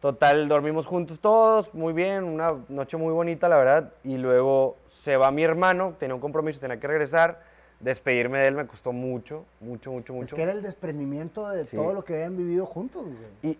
Total, 0.00 0.48
dormimos 0.48 0.86
juntos 0.86 1.20
todos, 1.20 1.72
muy 1.74 1.92
bien, 1.92 2.24
una 2.24 2.54
noche 2.68 2.96
muy 2.96 3.12
bonita, 3.12 3.48
la 3.48 3.56
verdad. 3.56 3.92
Y 4.04 4.18
luego 4.18 4.76
se 4.88 5.16
va 5.16 5.30
mi 5.30 5.42
hermano, 5.44 5.94
tenía 5.98 6.14
un 6.14 6.20
compromiso, 6.20 6.60
tenía 6.60 6.78
que 6.80 6.86
regresar. 6.86 7.40
Despedirme 7.80 8.38
de 8.38 8.46
él 8.48 8.54
me 8.54 8.66
costó 8.66 8.92
mucho, 8.92 9.44
mucho, 9.60 9.92
mucho, 9.92 10.12
Es 10.14 10.18
mucho. 10.18 10.36
que 10.36 10.42
era 10.42 10.52
el 10.52 10.62
desprendimiento 10.62 11.46
de 11.48 11.64
Sí. 11.66 11.76
todo 11.76 11.92
lo 11.92 12.04
que 12.04 12.14
habían 12.14 12.36
vivido 12.36 12.64
juntos, 12.64 13.04
güey. 13.04 13.16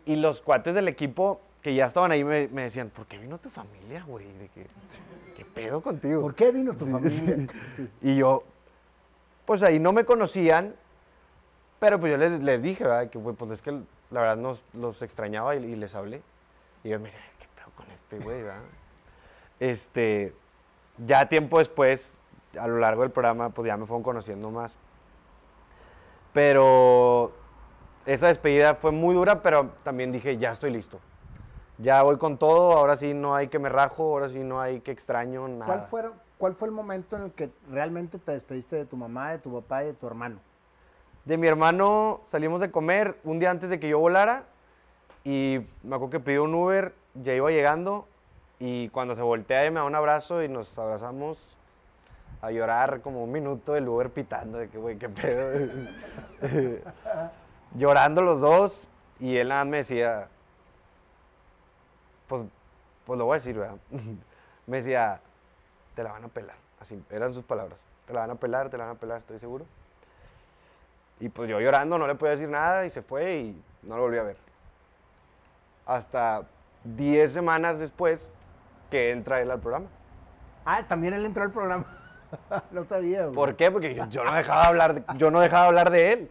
Y, 0.06 0.12
y 0.12 0.16
los 0.16 0.40
cuates 0.40 0.74
del 0.74 0.88
equipo 0.88 1.40
que 1.62 1.74
ya 1.74 1.86
estaban 1.86 2.12
ahí 2.12 2.24
me, 2.24 2.48
me 2.48 2.62
decían, 2.62 2.88
¿por 2.90 3.06
qué 3.06 3.18
vino 3.18 3.38
tu 3.38 3.50
familia, 3.50 4.02
güey? 4.06 4.26
De 4.38 4.48
que, 4.48 4.66
¿Qué 5.36 5.44
pedo 5.44 5.82
contigo? 5.82 6.22
¿Por 6.22 6.34
qué 6.34 6.50
vino 6.50 6.74
tu 6.74 6.86
familia? 6.86 7.46
Sí. 7.76 7.88
Y 8.00 8.16
yo, 8.16 8.42
pues 9.44 9.62
ahí 9.62 9.78
no 9.78 9.92
me 9.92 10.04
conocían, 10.06 10.74
pero 11.78 12.00
pues 12.00 12.12
yo 12.12 12.16
les, 12.16 12.40
les 12.40 12.62
dije, 12.62 12.84
¿verdad? 12.84 13.10
Que 13.10 13.18
güey, 13.18 13.36
pues 13.36 13.50
es 13.50 13.60
que 13.60 13.72
la 14.10 14.20
verdad 14.20 14.36
nos, 14.38 14.62
los 14.72 15.02
extrañaba 15.02 15.54
y, 15.56 15.64
y 15.64 15.76
les 15.76 15.94
hablé. 15.94 16.22
Y 16.84 16.88
ellos 16.88 17.00
me 17.00 17.08
dicen, 17.08 17.22
¿qué 17.38 17.46
pedo 17.54 17.70
con 17.76 17.90
este 17.90 18.18
güey, 18.18 18.42
verdad? 18.42 18.62
Este, 19.60 20.32
ya 21.06 21.28
tiempo 21.28 21.58
después, 21.58 22.15
a 22.58 22.66
lo 22.66 22.78
largo 22.78 23.02
del 23.02 23.10
programa, 23.10 23.50
pues 23.50 23.66
ya 23.66 23.76
me 23.76 23.86
fueron 23.86 24.02
conociendo 24.02 24.50
más. 24.50 24.78
Pero 26.32 27.32
esa 28.04 28.28
despedida 28.28 28.74
fue 28.74 28.92
muy 28.92 29.14
dura, 29.14 29.42
pero 29.42 29.70
también 29.82 30.12
dije, 30.12 30.36
ya 30.36 30.52
estoy 30.52 30.70
listo. 30.70 31.00
Ya 31.78 32.02
voy 32.02 32.18
con 32.18 32.38
todo, 32.38 32.72
ahora 32.72 32.96
sí 32.96 33.14
no 33.14 33.34
hay 33.34 33.48
que 33.48 33.58
me 33.58 33.68
rajo, 33.68 34.04
ahora 34.04 34.28
sí 34.28 34.38
no 34.38 34.60
hay 34.60 34.80
que 34.80 34.90
extraño, 34.90 35.46
nada. 35.48 35.66
¿Cuál, 35.66 35.84
fueron, 35.84 36.12
¿Cuál 36.38 36.54
fue 36.54 36.68
el 36.68 36.72
momento 36.72 37.16
en 37.16 37.22
el 37.22 37.32
que 37.32 37.50
realmente 37.70 38.18
te 38.18 38.32
despediste 38.32 38.76
de 38.76 38.84
tu 38.86 38.96
mamá, 38.96 39.32
de 39.32 39.38
tu 39.38 39.52
papá 39.52 39.82
y 39.84 39.86
de 39.88 39.92
tu 39.94 40.06
hermano? 40.06 40.38
De 41.24 41.36
mi 41.36 41.46
hermano 41.46 42.20
salimos 42.26 42.60
de 42.60 42.70
comer 42.70 43.18
un 43.24 43.38
día 43.38 43.50
antes 43.50 43.68
de 43.68 43.80
que 43.80 43.88
yo 43.88 43.98
volara 43.98 44.44
y 45.24 45.66
me 45.82 45.96
acuerdo 45.96 46.10
que 46.10 46.20
pidió 46.20 46.44
un 46.44 46.54
Uber, 46.54 46.94
ya 47.14 47.34
iba 47.34 47.50
llegando 47.50 48.06
y 48.58 48.88
cuando 48.90 49.14
se 49.14 49.22
voltea 49.22 49.66
y 49.66 49.70
me 49.70 49.80
da 49.80 49.84
un 49.84 49.94
abrazo 49.94 50.42
y 50.42 50.48
nos 50.48 50.78
abrazamos 50.78 51.56
a 52.46 52.50
llorar 52.50 53.00
como 53.00 53.24
un 53.24 53.32
minuto 53.32 53.76
el 53.76 53.88
Uber 53.88 54.10
pitando 54.10 54.58
de 54.58 54.68
que, 54.68 54.78
güey, 54.78 54.96
qué 54.98 55.08
pedo. 55.08 55.68
Llorando 57.74 58.22
los 58.22 58.40
dos 58.40 58.86
y 59.18 59.36
él 59.36 59.48
nada 59.48 59.64
me 59.64 59.78
decía, 59.78 60.28
pues, 62.28 62.44
pues 63.04 63.18
lo 63.18 63.26
voy 63.26 63.34
a 63.34 63.38
decir, 63.38 63.56
¿verdad? 63.56 63.76
me 64.66 64.78
decía, 64.78 65.20
te 65.94 66.02
la 66.02 66.12
van 66.12 66.24
a 66.24 66.28
pelar. 66.28 66.56
Así, 66.80 67.02
eran 67.10 67.32
sus 67.34 67.44
palabras. 67.44 67.80
Te 68.06 68.12
la 68.12 68.20
van 68.20 68.30
a 68.30 68.34
pelar, 68.36 68.70
te 68.70 68.76
la 68.76 68.86
van 68.86 68.96
a 68.96 68.98
pelar, 68.98 69.18
estoy 69.18 69.38
seguro. 69.38 69.64
Y 71.18 71.28
pues 71.28 71.48
yo 71.48 71.60
llorando, 71.60 71.98
no 71.98 72.06
le 72.06 72.14
podía 72.14 72.32
decir 72.32 72.48
nada 72.48 72.84
y 72.84 72.90
se 72.90 73.02
fue 73.02 73.36
y 73.36 73.62
no 73.82 73.96
lo 73.96 74.02
volví 74.02 74.18
a 74.18 74.22
ver. 74.22 74.36
Hasta 75.86 76.42
10 76.84 77.32
semanas 77.32 77.78
después 77.80 78.34
que 78.90 79.10
entra 79.10 79.40
él 79.40 79.50
al 79.50 79.60
programa. 79.60 79.86
Ah, 80.64 80.82
también 80.86 81.14
él 81.14 81.24
entró 81.24 81.42
al 81.42 81.52
programa. 81.52 81.86
no 82.70 82.84
sabía, 82.84 83.24
güey. 83.24 83.34
¿Por 83.34 83.56
qué? 83.56 83.70
Porque 83.70 83.94
yo, 83.94 84.08
yo 84.08 84.24
no 84.24 84.34
dejaba 84.34 84.62
de 84.62 84.68
hablar 84.68 84.94
de, 84.94 85.04
yo 85.16 85.30
no 85.30 85.40
dejaba 85.40 85.62
de 85.62 85.68
hablar 85.68 85.90
de 85.90 86.12
él. 86.12 86.30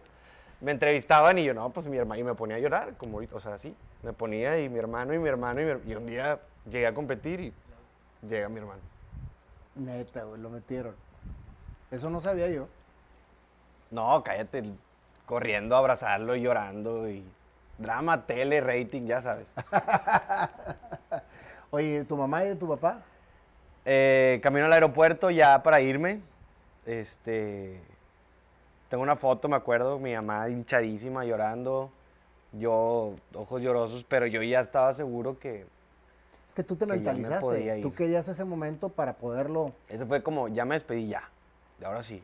Me 0.60 0.72
entrevistaban 0.72 1.38
y 1.38 1.44
yo, 1.44 1.52
no, 1.52 1.68
pues 1.70 1.86
mi 1.86 1.98
hermano, 1.98 2.20
y 2.20 2.24
me 2.24 2.34
ponía 2.34 2.56
a 2.56 2.58
llorar, 2.58 2.94
como 2.96 3.14
ahorita, 3.14 3.36
o 3.36 3.40
sea, 3.40 3.54
así. 3.54 3.74
Me 4.02 4.12
ponía 4.12 4.58
y 4.58 4.68
mi 4.68 4.78
hermano 4.78 5.12
y 5.12 5.18
mi 5.18 5.28
hermano 5.28 5.60
y, 5.60 5.64
mi 5.64 5.92
y 5.92 5.94
un 5.94 6.06
día 6.06 6.40
llegué 6.64 6.86
a 6.86 6.94
competir 6.94 7.40
y 7.40 7.52
llega 8.26 8.48
mi 8.48 8.58
hermano. 8.58 8.80
Neta, 9.74 10.24
güey, 10.24 10.40
lo 10.40 10.48
metieron. 10.48 10.94
Eso 11.90 12.08
no 12.08 12.20
sabía 12.20 12.48
yo. 12.48 12.68
No, 13.90 14.22
cállate, 14.24 14.64
corriendo 15.26 15.76
a 15.76 15.78
abrazarlo 15.78 16.34
y 16.34 16.42
llorando 16.42 17.08
y 17.08 17.24
drama, 17.78 18.26
tele, 18.26 18.60
rating, 18.60 19.06
ya 19.06 19.22
sabes. 19.22 19.54
Oye, 21.70 22.04
¿tu 22.04 22.16
mamá 22.16 22.44
y 22.44 22.54
tu 22.56 22.68
papá? 22.68 23.02
Eh, 23.88 24.40
camino 24.42 24.66
al 24.66 24.72
aeropuerto 24.72 25.30
ya 25.30 25.62
para 25.62 25.80
irme. 25.80 26.20
Este. 26.84 27.80
Tengo 28.88 29.02
una 29.02 29.16
foto, 29.16 29.48
me 29.48 29.56
acuerdo, 29.56 29.98
mi 29.98 30.12
mamá 30.14 30.48
hinchadísima, 30.48 31.24
llorando. 31.24 31.90
Yo, 32.52 33.14
ojos 33.34 33.62
llorosos, 33.62 34.04
pero 34.04 34.26
yo 34.26 34.42
ya 34.42 34.60
estaba 34.60 34.92
seguro 34.92 35.38
que. 35.38 35.66
Es 36.48 36.54
que 36.54 36.64
tú 36.64 36.74
te 36.74 36.84
Que 36.84 36.92
me 36.92 36.96
mentalizaste. 36.96 37.40
podía 37.40 37.80
Tú 37.80 37.94
querías 37.94 38.28
ese 38.28 38.44
momento 38.44 38.88
para 38.88 39.14
poderlo. 39.14 39.72
Eso 39.88 40.06
fue 40.06 40.22
como, 40.22 40.48
ya 40.48 40.64
me 40.64 40.74
despedí 40.74 41.08
ya. 41.08 41.30
Y 41.80 41.84
ahora 41.84 42.02
sí. 42.02 42.22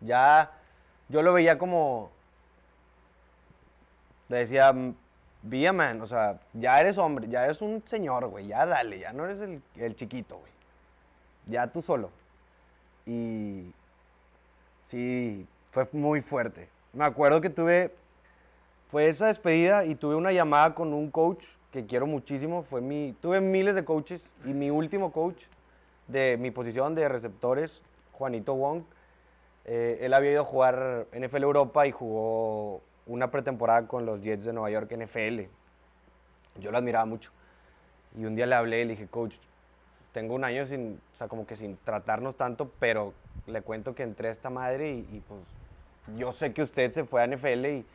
Ya. 0.00 0.52
Yo 1.08 1.22
lo 1.22 1.32
veía 1.32 1.58
como. 1.58 2.10
Le 4.28 4.38
decía, 4.38 4.72
Vía 5.42 5.72
man, 5.72 6.00
o 6.00 6.06
sea, 6.06 6.40
ya 6.52 6.80
eres 6.80 6.98
hombre, 6.98 7.28
ya 7.28 7.44
eres 7.44 7.62
un 7.62 7.80
señor, 7.86 8.26
güey, 8.26 8.48
ya 8.48 8.66
dale, 8.66 8.98
ya 8.98 9.12
no 9.12 9.24
eres 9.24 9.40
el, 9.40 9.62
el 9.76 9.94
chiquito, 9.94 10.38
güey. 10.38 10.55
Ya 11.46 11.66
tú 11.68 11.82
solo. 11.82 12.10
Y 13.04 13.72
sí, 14.82 15.46
fue 15.70 15.86
muy 15.92 16.20
fuerte. 16.20 16.68
Me 16.92 17.04
acuerdo 17.04 17.40
que 17.40 17.50
tuve, 17.50 17.94
fue 18.88 19.08
esa 19.08 19.26
despedida 19.26 19.84
y 19.84 19.94
tuve 19.94 20.16
una 20.16 20.32
llamada 20.32 20.74
con 20.74 20.92
un 20.92 21.10
coach 21.10 21.44
que 21.72 21.86
quiero 21.86 22.06
muchísimo. 22.06 22.62
Fue 22.62 22.80
mi, 22.80 23.14
tuve 23.20 23.40
miles 23.40 23.74
de 23.74 23.84
coaches 23.84 24.30
y 24.44 24.52
mi 24.52 24.70
último 24.70 25.12
coach 25.12 25.44
de 26.08 26.36
mi 26.38 26.50
posición 26.50 26.94
de 26.94 27.08
receptores, 27.08 27.82
Juanito 28.12 28.54
Wong, 28.54 28.82
eh, 29.64 29.98
él 30.02 30.14
había 30.14 30.30
ido 30.30 30.42
a 30.42 30.44
jugar 30.44 31.06
NFL 31.12 31.42
Europa 31.42 31.86
y 31.86 31.90
jugó 31.90 32.80
una 33.06 33.30
pretemporada 33.30 33.88
con 33.88 34.06
los 34.06 34.22
Jets 34.22 34.44
de 34.44 34.52
Nueva 34.52 34.70
York 34.70 34.92
NFL. 34.96 35.42
Yo 36.60 36.70
lo 36.70 36.78
admiraba 36.78 37.04
mucho. 37.04 37.32
Y 38.16 38.24
un 38.24 38.36
día 38.36 38.46
le 38.46 38.54
hablé 38.54 38.82
y 38.82 38.84
le 38.84 38.90
dije, 38.92 39.08
coach, 39.08 39.34
tengo 40.16 40.34
un 40.34 40.44
año 40.44 40.64
sin, 40.64 40.98
o 41.12 41.16
sea, 41.18 41.28
como 41.28 41.46
que 41.46 41.56
sin 41.56 41.76
tratarnos 41.76 42.36
tanto, 42.36 42.70
pero 42.80 43.12
le 43.46 43.60
cuento 43.60 43.94
que 43.94 44.02
entré 44.02 44.28
a 44.28 44.30
esta 44.30 44.48
madre 44.48 44.92
y, 44.92 45.00
y, 45.12 45.22
pues 45.28 45.42
yo 46.16 46.32
sé 46.32 46.54
que 46.54 46.62
usted 46.62 46.90
se 46.90 47.04
fue 47.04 47.22
a 47.22 47.26
NFL 47.26 47.66
y, 47.66 47.86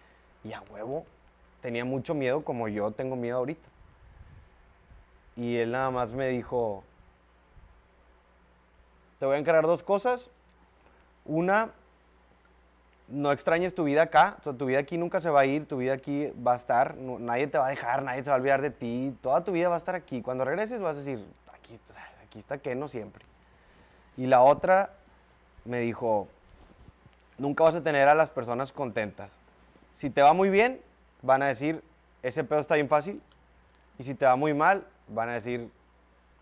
y 0.43 0.53
a 0.53 0.61
huevo 0.69 1.03
tenía 1.63 1.83
mucho 1.83 2.13
miedo 2.13 2.43
como 2.43 2.67
yo 2.67 2.91
tengo 2.91 3.15
miedo 3.15 3.37
ahorita. 3.37 3.67
Y 5.35 5.57
él 5.57 5.71
nada 5.71 5.89
más 5.89 6.11
me 6.13 6.27
dijo, 6.27 6.83
te 9.17 9.25
voy 9.25 9.37
a 9.37 9.39
encargar 9.39 9.65
dos 9.65 9.81
cosas. 9.81 10.29
Una, 11.25 11.71
no 13.07 13.31
extrañes 13.31 13.73
tu 13.73 13.83
vida 13.83 14.03
acá, 14.03 14.37
tu 14.43 14.67
vida 14.67 14.77
aquí 14.77 14.99
nunca 14.99 15.21
se 15.21 15.31
va 15.31 15.39
a 15.39 15.45
ir, 15.47 15.67
tu 15.67 15.77
vida 15.77 15.93
aquí 15.93 16.27
va 16.45 16.53
a 16.53 16.57
estar, 16.57 16.95
nadie 16.97 17.47
te 17.47 17.57
va 17.57 17.65
a 17.65 17.71
dejar, 17.71 18.03
nadie 18.03 18.23
se 18.23 18.29
va 18.29 18.35
a 18.35 18.39
olvidar 18.39 18.61
de 18.61 18.69
ti, 18.69 19.17
toda 19.23 19.43
tu 19.43 19.51
vida 19.53 19.69
va 19.69 19.75
a 19.75 19.79
estar 19.79 19.95
aquí. 19.95 20.21
Cuando 20.21 20.45
regreses 20.45 20.79
vas 20.79 20.97
a 20.97 20.99
decir, 20.99 21.25
aquí 21.51 21.73
está, 21.73 22.10
aquí 22.31 22.39
está 22.39 22.59
Keno 22.59 22.87
siempre. 22.87 23.25
Y 24.15 24.25
la 24.25 24.41
otra 24.41 24.93
me 25.65 25.81
dijo, 25.81 26.29
nunca 27.37 27.65
vas 27.65 27.75
a 27.75 27.83
tener 27.83 28.07
a 28.07 28.15
las 28.15 28.29
personas 28.29 28.71
contentas. 28.71 29.31
Si 29.93 30.09
te 30.09 30.21
va 30.21 30.31
muy 30.31 30.49
bien, 30.49 30.79
van 31.21 31.43
a 31.43 31.47
decir, 31.47 31.83
ese 32.23 32.45
pedo 32.45 32.61
está 32.61 32.75
bien 32.75 32.87
fácil. 32.87 33.21
Y 33.99 34.05
si 34.05 34.15
te 34.15 34.25
va 34.25 34.37
muy 34.37 34.53
mal, 34.53 34.87
van 35.09 35.27
a 35.27 35.33
decir, 35.33 35.69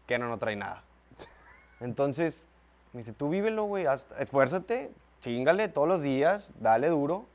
Keno 0.06 0.28
no 0.28 0.38
trae 0.38 0.56
nada. 0.56 0.84
Entonces, 1.80 2.46
me 2.94 3.00
dice, 3.00 3.12
tú 3.12 3.30
vívelo, 3.30 3.64
güey, 3.64 3.88
esfuérzate, 4.20 4.92
chingale 5.22 5.70
todos 5.70 5.88
los 5.88 6.04
días, 6.04 6.54
dale 6.60 6.90
duro, 6.90 7.26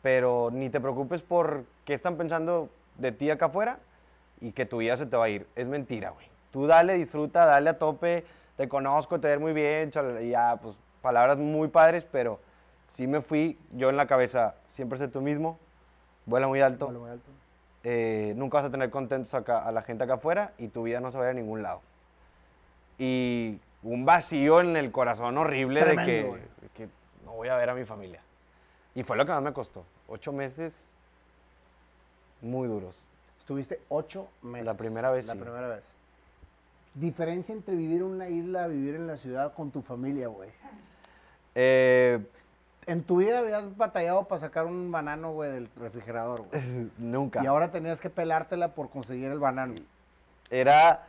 pero 0.00 0.48
ni 0.50 0.70
te 0.70 0.80
preocupes 0.80 1.20
por 1.20 1.66
qué 1.84 1.92
están 1.92 2.16
pensando 2.16 2.70
de 2.96 3.12
ti 3.12 3.28
acá 3.28 3.46
afuera 3.46 3.80
y 4.40 4.52
que 4.52 4.64
tu 4.64 4.78
vida 4.78 4.96
se 4.96 5.04
te 5.04 5.18
va 5.18 5.26
a 5.26 5.28
ir. 5.28 5.46
Es 5.54 5.66
mentira, 5.66 6.08
güey. 6.08 6.35
Tú 6.56 6.66
dale, 6.66 6.94
disfruta, 6.94 7.44
dale 7.44 7.68
a 7.68 7.78
tope, 7.78 8.24
te 8.56 8.66
conozco, 8.66 9.20
te 9.20 9.28
ves 9.28 9.38
muy 9.38 9.52
bien, 9.52 9.90
y 10.22 10.30
ya, 10.30 10.56
pues 10.56 10.74
palabras 11.02 11.36
muy 11.36 11.68
padres, 11.68 12.06
pero 12.10 12.40
sí 12.88 13.06
me 13.06 13.20
fui 13.20 13.58
yo 13.72 13.90
en 13.90 13.96
la 13.98 14.06
cabeza, 14.06 14.54
siempre 14.68 14.96
sé 14.98 15.06
tú 15.08 15.20
mismo, 15.20 15.58
vuela 16.24 16.48
muy 16.48 16.62
alto, 16.62 16.86
Vuela 16.86 16.98
muy 17.00 17.10
alto. 17.10 17.30
eh, 17.84 18.32
nunca 18.38 18.56
vas 18.56 18.68
a 18.68 18.70
tener 18.70 18.88
contentos 18.88 19.34
acá- 19.34 19.66
a 19.68 19.70
la 19.70 19.82
gente 19.82 20.04
acá 20.04 20.14
afuera 20.14 20.52
y 20.56 20.68
tu 20.68 20.84
vida 20.84 20.98
no 20.98 21.10
se 21.10 21.18
va 21.18 21.24
a 21.24 21.26
ir 21.26 21.30
a 21.32 21.34
ningún 21.34 21.62
lado. 21.62 21.82
Y 22.96 23.60
un 23.82 24.06
vacío 24.06 24.62
en 24.62 24.76
el 24.78 24.90
corazón 24.92 25.36
horrible 25.36 25.84
de 25.84 25.96
que, 26.06 26.22
güey. 26.22 26.40
de 26.62 26.68
que 26.74 26.88
no 27.26 27.32
voy 27.32 27.48
a 27.48 27.56
ver 27.56 27.68
a 27.68 27.74
mi 27.74 27.84
familia. 27.84 28.22
Y 28.94 29.02
fue 29.02 29.18
lo 29.18 29.26
que 29.26 29.32
más 29.32 29.42
me 29.42 29.52
costó. 29.52 29.84
Ocho 30.08 30.32
meses 30.32 30.90
muy 32.40 32.66
duros. 32.66 32.98
Estuviste 33.40 33.82
ocho 33.90 34.28
meses. 34.40 34.64
La 34.64 34.72
primera 34.74 35.10
vez, 35.10 35.26
La 35.26 35.34
sí. 35.34 35.38
primera 35.38 35.68
vez. 35.68 35.92
Diferencia 36.96 37.54
entre 37.54 37.74
vivir 37.76 37.98
en 37.98 38.04
una 38.04 38.28
isla 38.30 38.64
a 38.64 38.66
vivir 38.68 38.94
en 38.94 39.06
la 39.06 39.16
ciudad 39.18 39.52
con 39.52 39.70
tu 39.70 39.82
familia, 39.82 40.28
güey. 40.28 40.48
Eh, 41.54 42.18
En 42.86 43.02
tu 43.02 43.18
vida 43.18 43.40
habías 43.40 43.76
batallado 43.76 44.24
para 44.24 44.40
sacar 44.40 44.64
un 44.66 44.90
banano, 44.90 45.32
güey, 45.32 45.52
del 45.52 45.68
refrigerador, 45.76 46.44
güey. 46.50 46.62
nunca. 46.98 47.42
Y 47.42 47.46
ahora 47.46 47.70
tenías 47.70 48.00
que 48.00 48.08
pelártela 48.08 48.68
por 48.74 48.88
conseguir 48.88 49.30
el 49.30 49.38
banano. 49.38 49.74
Era, 50.50 51.06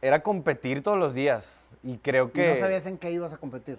era 0.00 0.22
competir 0.22 0.82
todos 0.82 0.98
los 0.98 1.12
días. 1.14 1.68
Y 1.82 1.98
creo 1.98 2.26
Y 2.28 2.30
que... 2.30 2.54
no 2.54 2.60
sabías 2.60 2.86
en 2.86 2.96
qué 2.96 3.10
ibas 3.10 3.32
a 3.32 3.36
competir. 3.36 3.78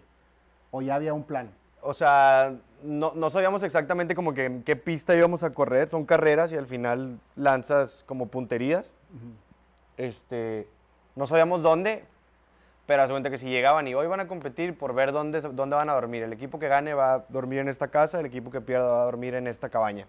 O 0.72 0.82
ya 0.82 0.96
había 0.96 1.14
un 1.14 1.24
plan. 1.24 1.50
O 1.82 1.94
sea, 1.94 2.54
no, 2.84 3.14
no 3.16 3.30
sabíamos 3.30 3.64
exactamente 3.64 4.14
como 4.16 4.34
que 4.34 4.46
en 4.46 4.64
qué 4.64 4.76
pista 4.76 5.16
íbamos 5.16 5.44
a 5.44 5.54
correr. 5.54 5.88
Son 5.90 6.06
carreras 6.06 6.52
y 6.52 6.56
al 6.58 6.68
final 6.68 7.20
lanzas 7.36 8.04
como 8.06 8.28
punterías. 8.28 8.96
Este, 9.98 10.68
no 11.16 11.26
sabíamos 11.28 11.62
dónde, 11.62 12.04
pero 12.88 13.04
hace 13.04 13.12
cuenta 13.14 13.30
que 13.30 13.38
si 13.38 13.48
llegaban 13.48 13.88
y 13.88 13.94
hoy 13.94 14.08
van 14.08 14.20
a 14.20 14.28
competir 14.28 14.78
por 14.78 14.94
ver 14.94 15.12
dónde, 15.12 15.42
dónde 15.42 15.76
van 15.76 15.90
a 15.90 15.94
dormir. 15.94 16.24
El 16.24 16.34
equipo 16.34 16.60
que 16.60 16.68
gane 16.68 16.94
va 16.94 17.14
a 17.16 17.26
dormir 17.30 17.60
en 17.60 17.70
esta 17.70 17.88
casa, 17.90 18.20
el 18.20 18.26
equipo 18.26 18.52
que 18.52 18.62
pierda 18.62 18.86
va 18.88 19.02
a 19.04 19.06
dormir 19.06 19.36
en 19.36 19.48
esta 19.48 19.70
cabaña. 19.70 20.06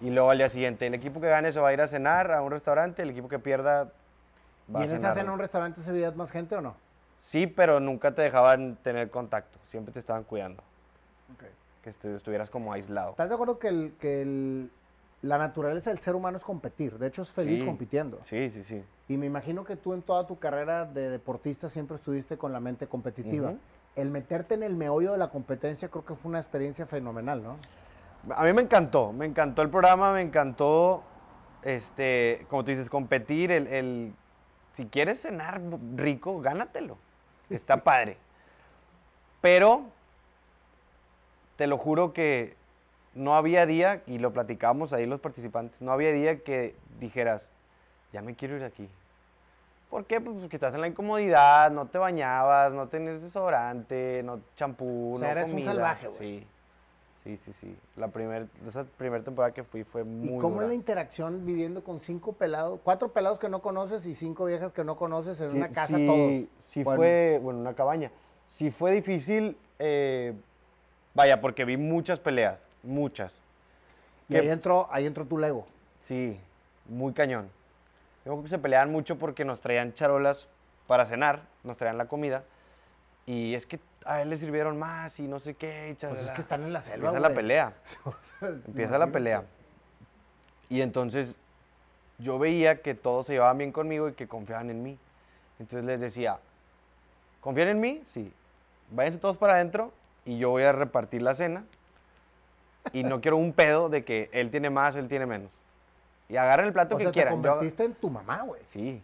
Y 0.00 0.10
luego 0.10 0.30
al 0.30 0.38
día 0.38 0.48
siguiente, 0.48 0.86
el 0.86 0.94
equipo 0.94 1.20
que 1.20 1.28
gane 1.28 1.52
se 1.52 1.60
va 1.60 1.68
a 1.68 1.72
ir 1.72 1.80
a 1.80 1.88
cenar 1.88 2.32
a 2.32 2.42
un 2.42 2.50
restaurante, 2.50 3.02
el 3.02 3.10
equipo 3.10 3.28
que 3.28 3.38
pierda 3.38 3.84
va 4.74 4.80
¿Y 4.80 4.82
a 4.82 4.86
en 4.86 4.90
esa 4.90 4.98
cenar. 4.98 5.12
cena 5.14 5.26
en 5.28 5.30
un 5.34 5.38
restaurante 5.38 5.80
se 5.80 5.92
veías 5.92 6.14
más 6.16 6.30
gente 6.30 6.54
o 6.56 6.60
no? 6.60 6.74
Sí, 7.18 7.46
pero 7.46 7.78
nunca 7.78 8.12
te 8.14 8.22
dejaban 8.22 8.76
tener 8.82 9.10
contacto, 9.10 9.58
siempre 9.66 9.92
te 9.92 10.00
estaban 10.00 10.24
cuidando, 10.24 10.62
que 11.82 11.90
estu- 11.90 12.14
estuvieras 12.14 12.50
como 12.50 12.72
aislado. 12.72 13.10
¿Estás 13.10 13.28
de 13.28 13.34
acuerdo 13.34 13.58
que, 13.60 13.68
el- 13.68 13.94
que 14.00 14.22
el- 14.22 14.70
la 15.22 15.38
naturaleza 15.38 15.90
del 15.90 16.00
ser 16.00 16.14
humano 16.16 16.36
es 16.36 16.44
competir? 16.44 16.98
De 16.98 17.06
hecho, 17.06 17.22
es 17.22 17.30
feliz 17.32 17.60
Sí. 17.60 17.64
compitiendo. 17.66 18.18
Sí, 18.24 18.50
sí, 18.50 18.62
sí. 18.64 18.82
Y 19.08 19.16
me 19.16 19.26
imagino 19.26 19.64
que 19.64 19.76
tú 19.76 19.92
en 19.94 20.02
toda 20.02 20.26
tu 20.26 20.38
carrera 20.38 20.84
de 20.84 21.10
deportista 21.10 21.68
siempre 21.68 21.96
estuviste 21.96 22.36
con 22.36 22.52
la 22.52 22.60
mente 22.60 22.86
competitiva. 22.88 23.54
El 23.94 24.10
meterte 24.10 24.54
en 24.54 24.62
el 24.62 24.74
meollo 24.74 25.12
de 25.12 25.18
la 25.18 25.28
competencia 25.30 25.88
creo 25.88 26.04
que 26.04 26.14
fue 26.14 26.28
una 26.30 26.38
experiencia 26.38 26.86
fenomenal, 26.86 27.42
¿no? 27.42 27.56
A 28.34 28.44
mí 28.44 28.52
me 28.52 28.62
encantó, 28.62 29.12
me 29.12 29.26
encantó 29.26 29.62
el 29.62 29.68
programa, 29.70 30.12
me 30.12 30.22
encantó, 30.22 31.02
este, 31.62 32.46
como 32.48 32.64
tú 32.64 32.70
dices, 32.70 32.88
competir, 32.90 33.50
el, 33.52 33.66
el- 33.68 34.14
si 34.72 34.86
quieres 34.86 35.20
cenar 35.20 35.60
rico, 35.96 36.40
gánatelo, 36.40 36.96
está 37.50 37.76
padre. 37.84 38.16
Pero, 39.40 39.82
te 41.56 41.66
lo 41.66 41.76
juro 41.78 42.12
que 42.12 42.56
no 43.14 43.34
había 43.34 43.66
día, 43.66 44.02
y 44.06 44.18
lo 44.18 44.32
platicábamos 44.32 44.92
ahí 44.92 45.06
los 45.06 45.20
participantes, 45.20 45.82
no 45.82 45.92
había 45.92 46.12
día 46.12 46.40
que 46.40 46.74
dijeras, 46.98 47.50
ya 48.12 48.22
me 48.22 48.34
quiero 48.34 48.56
ir 48.56 48.64
aquí. 48.64 48.88
¿Por 49.90 50.06
qué? 50.06 50.20
Pues 50.20 50.36
porque 50.40 50.56
estás 50.56 50.74
en 50.74 50.80
la 50.80 50.86
incomodidad, 50.88 51.70
no 51.70 51.86
te 51.86 51.98
bañabas, 51.98 52.72
no 52.72 52.88
tenías 52.88 53.20
desodorante, 53.20 54.22
no 54.24 54.40
champú, 54.56 55.14
O 55.16 55.18
sea, 55.18 55.28
no 55.28 55.32
eres 55.32 55.44
un 55.44 55.50
comida. 55.50 55.66
salvaje, 55.72 56.06
güey. 56.08 56.18
Sí, 56.18 56.46
sí, 57.24 57.36
sí, 57.44 57.52
sí. 57.52 57.76
La 57.96 58.08
primer, 58.08 58.46
esa 58.66 58.84
primera 58.84 59.22
temporada 59.22 59.52
que 59.52 59.62
fui 59.64 59.84
fue 59.84 60.02
muy 60.02 60.36
¿Y 60.36 60.38
cómo 60.38 60.54
dura. 60.54 60.64
es 60.64 60.68
la 60.70 60.74
interacción 60.74 61.44
viviendo 61.44 61.84
con 61.84 62.00
cinco 62.00 62.32
pelados, 62.32 62.80
cuatro 62.82 63.12
pelados 63.12 63.38
que 63.38 63.50
no 63.50 63.60
conoces 63.60 64.06
y 64.06 64.14
cinco 64.14 64.46
viejas 64.46 64.72
que 64.72 64.82
no 64.82 64.96
conoces 64.96 65.38
en 65.42 65.50
Sí, 65.50 65.56
una 65.58 65.68
casa 65.68 65.98
sí, 65.98 66.06
todos? 66.06 66.64
Sí 66.64 66.84
Bueno, 66.84 66.96
fue, 66.96 67.40
bueno, 67.42 67.60
una 67.60 67.74
cabaña. 67.74 68.10
Sí 68.46 68.70
fue 68.70 68.92
difícil, 68.92 69.58
eh, 69.78 70.32
vaya, 71.14 71.40
porque 71.40 71.64
vi 71.64 71.76
muchas 71.76 72.20
peleas, 72.20 72.68
muchas. 72.82 73.40
Y 74.28 74.34
que- 74.34 74.40
ahí 74.40 74.48
entró, 74.48 74.88
ahí 74.90 75.06
entró 75.06 75.24
tu 75.24 75.38
Lego. 75.38 75.66
Sí, 76.00 76.38
muy 76.86 77.12
cañón. 77.12 77.50
Yo 78.24 78.32
creo 78.32 78.42
que 78.44 78.48
se 78.48 78.58
peleaban 78.58 78.90
mucho 78.90 79.18
porque 79.18 79.44
nos 79.44 79.60
traían 79.60 79.94
charolas 79.94 80.48
para 80.86 81.06
cenar, 81.06 81.42
nos 81.64 81.76
traían 81.76 81.98
la 81.98 82.06
comida. 82.06 82.44
Y 83.26 83.54
es 83.54 83.66
que 83.66 83.78
a 84.04 84.20
él 84.22 84.30
le 84.30 84.36
sirvieron 84.36 84.78
más 84.78 85.18
y 85.20 85.28
no 85.28 85.38
sé 85.38 85.54
qué. 85.54 85.90
y 85.90 85.94
Pues 85.94 86.22
es 86.24 86.30
que 86.32 86.40
están 86.40 86.62
en 86.62 86.72
la 86.72 86.80
selva, 86.82 87.08
Empieza 87.08 87.20
la 87.28 87.34
pelea. 87.34 87.72
Empieza 88.40 88.98
la 88.98 89.06
pelea. 89.08 89.44
Y 90.68 90.80
entonces 90.80 91.36
yo 92.18 92.38
veía 92.38 92.80
que 92.82 92.94
todos 92.94 93.26
se 93.26 93.34
llevaban 93.34 93.58
bien 93.58 93.72
conmigo 93.72 94.08
y 94.08 94.12
que 94.14 94.26
confiaban 94.26 94.70
en 94.70 94.82
mí. 94.82 94.98
Entonces 95.58 95.84
les 95.84 96.00
decía, 96.00 96.38
¿confían 97.40 97.68
en 97.68 97.80
mí? 97.80 98.02
Sí. 98.06 98.32
Váyanse 98.90 99.18
todos 99.18 99.36
para 99.36 99.54
adentro 99.54 99.92
y 100.24 100.38
yo 100.38 100.50
voy 100.50 100.62
a 100.64 100.72
repartir 100.72 101.22
la 101.22 101.34
cena. 101.34 101.64
Y 102.92 103.04
no 103.04 103.20
quiero 103.20 103.36
un 103.36 103.52
pedo 103.52 103.88
de 103.88 104.04
que 104.04 104.28
él 104.32 104.50
tiene 104.50 104.68
más, 104.70 104.96
él 104.96 105.08
tiene 105.08 105.24
menos. 105.26 105.52
Y 106.28 106.36
agarren 106.36 106.66
el 106.66 106.72
plato 106.72 106.94
O 106.94 106.98
que 106.98 107.04
sea, 107.04 107.12
te 107.12 107.14
quieran. 107.14 107.34
Yo 107.34 107.38
haga- 107.40 107.50
convertiste 107.54 107.84
en 107.84 107.94
tu 107.94 108.10
mamá, 108.10 108.42
güey. 108.42 108.60
Sí. 108.64 109.00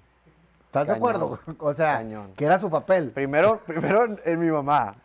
¿Estás 0.66 0.86
de 0.86 0.92
acuerdo? 0.94 1.38
O 1.60 1.72
sea, 1.72 1.98
Cañón. 1.98 2.32
que 2.36 2.44
era 2.44 2.58
su 2.58 2.70
papel. 2.70 3.10
Primero, 3.12 3.58
primero 3.66 4.04
en, 4.04 4.20
en 4.24 4.40
mi 4.40 4.50
mamá. 4.50 4.96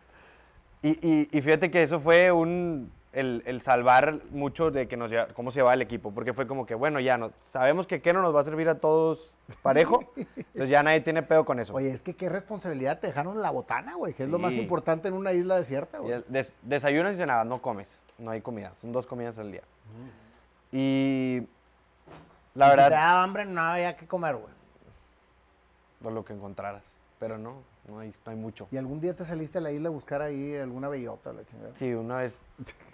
Y, 0.81 0.89
y- 1.07 1.29
y 1.31 1.41
fíjate 1.41 1.69
que 1.71 1.83
eso 1.83 1.99
fue 1.99 2.31
un, 2.31 2.91
el, 3.13 3.43
el 3.45 3.61
salvar 3.61 4.19
mucho 4.31 4.71
de 4.71 4.87
que 4.87 4.97
nos 4.97 5.11
lleva- 5.11 5.27
cómo 5.33 5.51
se 5.51 5.59
llevaba 5.59 5.75
el 5.75 5.81
equipo, 5.83 6.11
porque 6.11 6.33
fue 6.33 6.47
como 6.47 6.65
que, 6.65 6.73
bueno, 6.75 6.99
ya 6.99 7.17
no, 7.17 7.31
sabemos 7.43 7.85
que 7.87 8.01
Keno 8.01 8.21
nos 8.21 8.35
va 8.35 8.41
a 8.41 8.43
servir 8.43 8.67
a 8.69 8.75
todos 8.79 9.35
parejo, 9.61 10.03
entonces 10.35 10.69
ya 10.69 10.81
nadie 10.83 11.01
tiene 11.01 11.21
pedo 11.23 11.45
con 11.45 11.59
eso. 11.59 11.73
Oye, 11.75 11.91
es 11.91 12.01
que 12.01 12.15
qué 12.15 12.27
responsabilidad 12.27 12.99
te 12.99 13.07
dejaron 13.07 13.41
la 13.41 13.51
botana, 13.51 13.95
güey, 13.95 14.13
que 14.13 14.23
es 14.23 14.29
lo 14.29 14.39
más 14.39 14.53
importante 14.53 15.07
en 15.07 15.13
una 15.13 15.31
isla 15.31 15.55
desierta, 15.57 15.99
güey. 15.99 16.23
des- 16.27 16.55
desayunas 16.63 17.15
y 17.15 17.17
cenadas, 17.19 17.45
no 17.45 17.61
comes, 17.61 18.01
no 18.17 18.31
hay 18.31 18.41
comida, 18.41 18.73
son 18.73 18.91
dos 18.91 19.05
comidas 19.05 19.37
al 19.37 19.51
día. 19.51 19.61
Y 20.71 21.47
la 22.55 22.67
Y 22.67 22.69
Si 22.71 22.75
verdad, 22.77 22.89
te 22.89 22.95
daba 22.95 23.23
hambre, 23.23 23.45
no 23.45 23.61
había 23.61 23.95
que 23.95 24.07
comer, 24.07 24.35
güey. 24.35 24.53
por 26.01 26.11
lo 26.13 26.25
que 26.25 26.33
encontraras, 26.33 26.83
pero 27.19 27.37
no, 27.37 27.61
no 27.87 27.99
hay, 27.99 28.13
no 28.25 28.31
hay 28.31 28.37
mucho. 28.37 28.67
¿Y 28.71 28.77
algún 28.77 28.99
día 29.01 29.13
te 29.15 29.25
saliste 29.25 29.57
a 29.57 29.61
la 29.61 29.71
isla 29.71 29.89
a 29.89 29.91
buscar 29.91 30.21
ahí 30.21 30.55
alguna 30.55 30.87
bellota, 30.89 31.33
la 31.33 31.43
chingada? 31.45 31.71
Sí, 31.75 31.93
una 31.93 32.17
vez, 32.17 32.39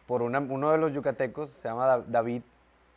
por 0.07 0.21
una- 0.21 0.39
uno 0.39 0.71
de 0.71 0.77
los 0.77 0.93
yucatecos, 0.93 1.49
se 1.49 1.67
llama 1.67 1.85
Da- 1.85 2.03
David. 2.07 2.41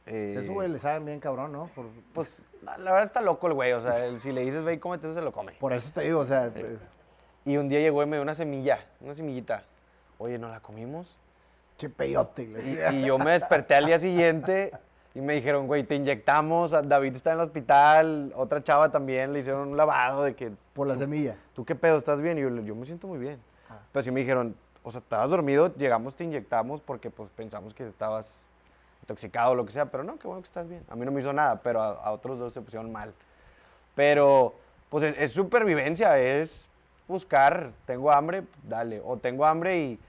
eh, 0.07 0.35
Eso, 0.39 0.53
güey, 0.55 0.69
le 0.69 0.79
saben 0.79 1.05
bien 1.05 1.21
cabrón, 1.21 1.53
¿no? 1.53 1.69
Por, 1.75 1.87
Pues 2.13 2.45
la 2.63 2.77
la 2.79 2.91
verdad 2.93 3.07
está 3.07 3.21
loco 3.21 3.47
el 3.47 3.55
güey, 3.55 3.73
o 3.73 3.81
sea, 3.81 4.05
él, 4.05 4.19
si 4.21 4.33
le 4.33 4.41
dices 4.41 4.65
ve 4.65 4.75
y 4.75 4.79
cómete 4.79 5.07
eso, 5.07 5.15
se 5.15 5.21
lo 5.23 5.31
come. 5.33 5.53
por 5.61 5.73
eso 5.73 5.91
te 5.93 6.01
digo, 6.03 6.21
o 6.21 6.25
sea, 6.25 6.51
eh, 6.55 6.79
Y 7.45 7.57
un 7.57 7.69
día 7.69 7.81
llegó 7.81 8.03
y 8.03 8.07
me 8.07 8.17
dio 8.17 8.23
una 8.23 8.35
semilla, 8.35 8.85
una 9.01 9.15
semillita. 9.15 9.65
Oye, 10.19 10.39
¿nos 10.39 10.51
la 10.51 10.61
comimos? 10.61 11.19
che 11.77 11.89
peyote. 11.89 12.43
Y, 12.45 12.97
y 12.97 13.05
yo 13.05 13.19
me 13.19 13.33
desperté 13.33 13.75
al 13.75 13.87
día 13.87 13.99
siguiente 13.99 14.73
y 15.15 15.21
me 15.21 15.35
dijeron, 15.35 15.67
güey, 15.67 15.85
te 15.85 15.95
inyectamos, 15.95 16.71
David 16.71 17.17
está 17.17 17.33
en 17.33 17.39
el 17.39 17.43
hospital, 17.43 18.33
otra 18.35 18.63
chava 18.63 18.91
también, 18.91 19.33
le 19.33 19.41
hicieron 19.41 19.69
un 19.69 19.77
lavado 19.77 20.23
de 20.23 20.35
que, 20.35 20.53
Por 20.73 20.87
la 20.87 20.97
semilla. 20.97 21.37
¿tú 21.55 21.65
qué 21.65 21.75
pedo? 21.75 21.99
¿Estás 21.99 22.21
bien? 22.23 22.39
Y 22.39 22.43
yo, 22.43 22.49
yo 22.49 22.75
me 22.75 22.87
siento 22.87 23.07
muy 23.07 23.19
bien. 23.19 23.39
Pero 23.93 24.03
sí 24.03 24.11
me 24.11 24.21
dijeron, 24.21 24.57
o 24.83 24.91
sea, 24.91 25.01
estabas 25.01 25.29
dormido, 25.31 25.75
llegamos, 25.77 26.15
te 26.15 26.25
inyectamos 26.25 26.81
porque 26.81 27.11
pues 27.11 27.29
pensamos 27.31 27.75
que 27.75 27.87
estabas 27.87 28.47
intoxicado 29.03 29.53
o 29.53 29.55
lo 29.55 29.67
que 29.67 29.73
sea, 29.73 29.87
pero 29.87 30.03
no, 30.03 30.19
qué 30.19 30.27
bueno 30.27 30.43
que 30.43 30.47
estás 30.47 30.69
bien. 30.69 30.83
A 30.89 30.97
mí 30.97 31.05
no 31.05 31.13
me 31.13 31.21
hizo 31.21 31.33
nada, 31.33 31.61
pero 31.63 31.83
a, 31.83 31.91
a 31.93 32.13
otros 32.13 32.39
dos 32.39 32.53
se 32.53 32.63
pusieron 32.63 32.91
mal. 32.91 33.13
Pero, 33.95 34.55
pues 34.89 35.05
es, 35.05 35.19
es 35.19 35.33
supervivencia, 35.33 36.19
es 36.19 36.71
buscar, 37.07 37.73
tengo 37.85 38.11
hambre, 38.11 38.45
dale, 38.63 39.03
o 39.05 39.19
tengo 39.19 39.45
hambre 39.45 39.79
y 39.79 40.01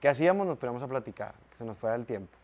¿qué 0.00 0.08
hacíamos? 0.08 0.46
Nos 0.46 0.58
poníamos 0.58 0.82
a 0.82 0.88
platicar, 0.88 1.34
que 1.50 1.56
se 1.56 1.64
nos 1.64 1.76
fuera 1.76 1.96
el 1.96 2.06
tiempo. 2.06 2.41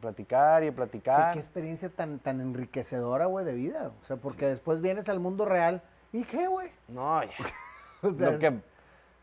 Platicar 0.00 0.62
y 0.62 0.66
a 0.66 0.70
Sí, 0.70 0.76
platicar. 0.76 1.32
qué 1.34 1.38
experiencia 1.38 1.88
tan, 1.88 2.18
tan 2.18 2.40
enriquecedora, 2.40 3.26
güey, 3.26 3.44
de 3.44 3.52
vida. 3.54 3.90
O 4.00 4.04
sea, 4.04 4.16
porque 4.16 4.46
después 4.46 4.80
vienes 4.80 5.08
al 5.08 5.20
mundo 5.20 5.44
real 5.44 5.82
y 6.12 6.24
qué, 6.24 6.46
güey. 6.46 6.70
No, 6.88 7.22
ya. 7.22 7.30
O 8.02 8.12
sea, 8.12 8.32
lo 8.32 8.38
que, 8.38 8.60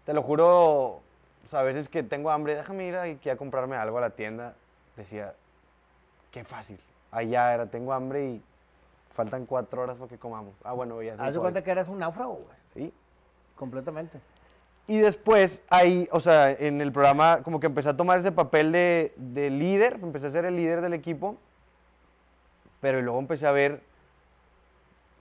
te 0.03 0.13
lo 0.13 0.23
juro, 0.23 0.49
o 0.95 1.01
sea, 1.47 1.59
a 1.59 1.63
veces 1.63 1.87
que 1.87 2.01
tengo 2.01 2.31
hambre, 2.31 2.55
déjame 2.55 2.87
ir 2.87 2.95
aquí 2.95 3.29
a 3.29 3.37
comprarme 3.37 3.75
algo 3.77 3.99
a 3.99 4.01
la 4.01 4.09
tienda. 4.09 4.55
Decía, 4.97 5.35
qué 6.31 6.43
fácil. 6.43 6.79
Allá 7.11 7.53
era, 7.53 7.67
tengo 7.67 7.93
hambre 7.93 8.25
y 8.25 8.43
faltan 9.11 9.45
cuatro 9.45 9.83
horas 9.83 9.97
para 9.97 10.09
que 10.09 10.17
comamos. 10.17 10.55
Ah, 10.63 10.73
bueno, 10.73 11.01
ya 11.01 11.13
haz 11.13 11.35
de 11.35 11.39
cuenta 11.39 11.63
que 11.63 11.71
eres 11.71 11.87
un 11.87 11.99
náufrago, 11.99 12.33
güey. 12.33 12.57
Sí. 12.73 12.93
Completamente. 13.55 14.19
Y 14.87 14.97
después, 14.99 15.61
ahí, 15.69 16.09
o 16.11 16.19
sea, 16.19 16.51
en 16.51 16.81
el 16.81 16.91
programa, 16.91 17.41
como 17.43 17.59
que 17.59 17.67
empecé 17.67 17.89
a 17.89 17.95
tomar 17.97 18.19
ese 18.19 18.31
papel 18.33 18.71
de, 18.73 19.13
de 19.15 19.49
líder, 19.49 19.97
empecé 20.01 20.27
a 20.27 20.29
ser 20.31 20.45
el 20.45 20.55
líder 20.57 20.81
del 20.81 20.93
equipo, 20.93 21.37
pero 22.81 23.01
luego 23.01 23.17
empecé 23.19 23.47
a 23.47 23.51
ver 23.51 23.81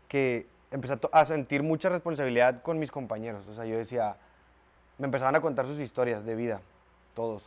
que 0.08 0.46
empecé 0.70 0.94
a, 0.94 1.20
a 1.20 1.24
sentir 1.24 1.62
mucha 1.62 1.88
responsabilidad 1.88 2.62
con 2.62 2.78
mis 2.78 2.90
compañeros. 2.90 3.46
O 3.46 3.54
sea, 3.54 3.64
yo 3.64 3.76
decía, 3.76 4.16
me 4.98 5.06
empezaban 5.06 5.36
a 5.36 5.40
contar 5.40 5.66
sus 5.66 5.78
historias 5.78 6.24
de 6.24 6.34
vida, 6.34 6.60
todos. 7.14 7.44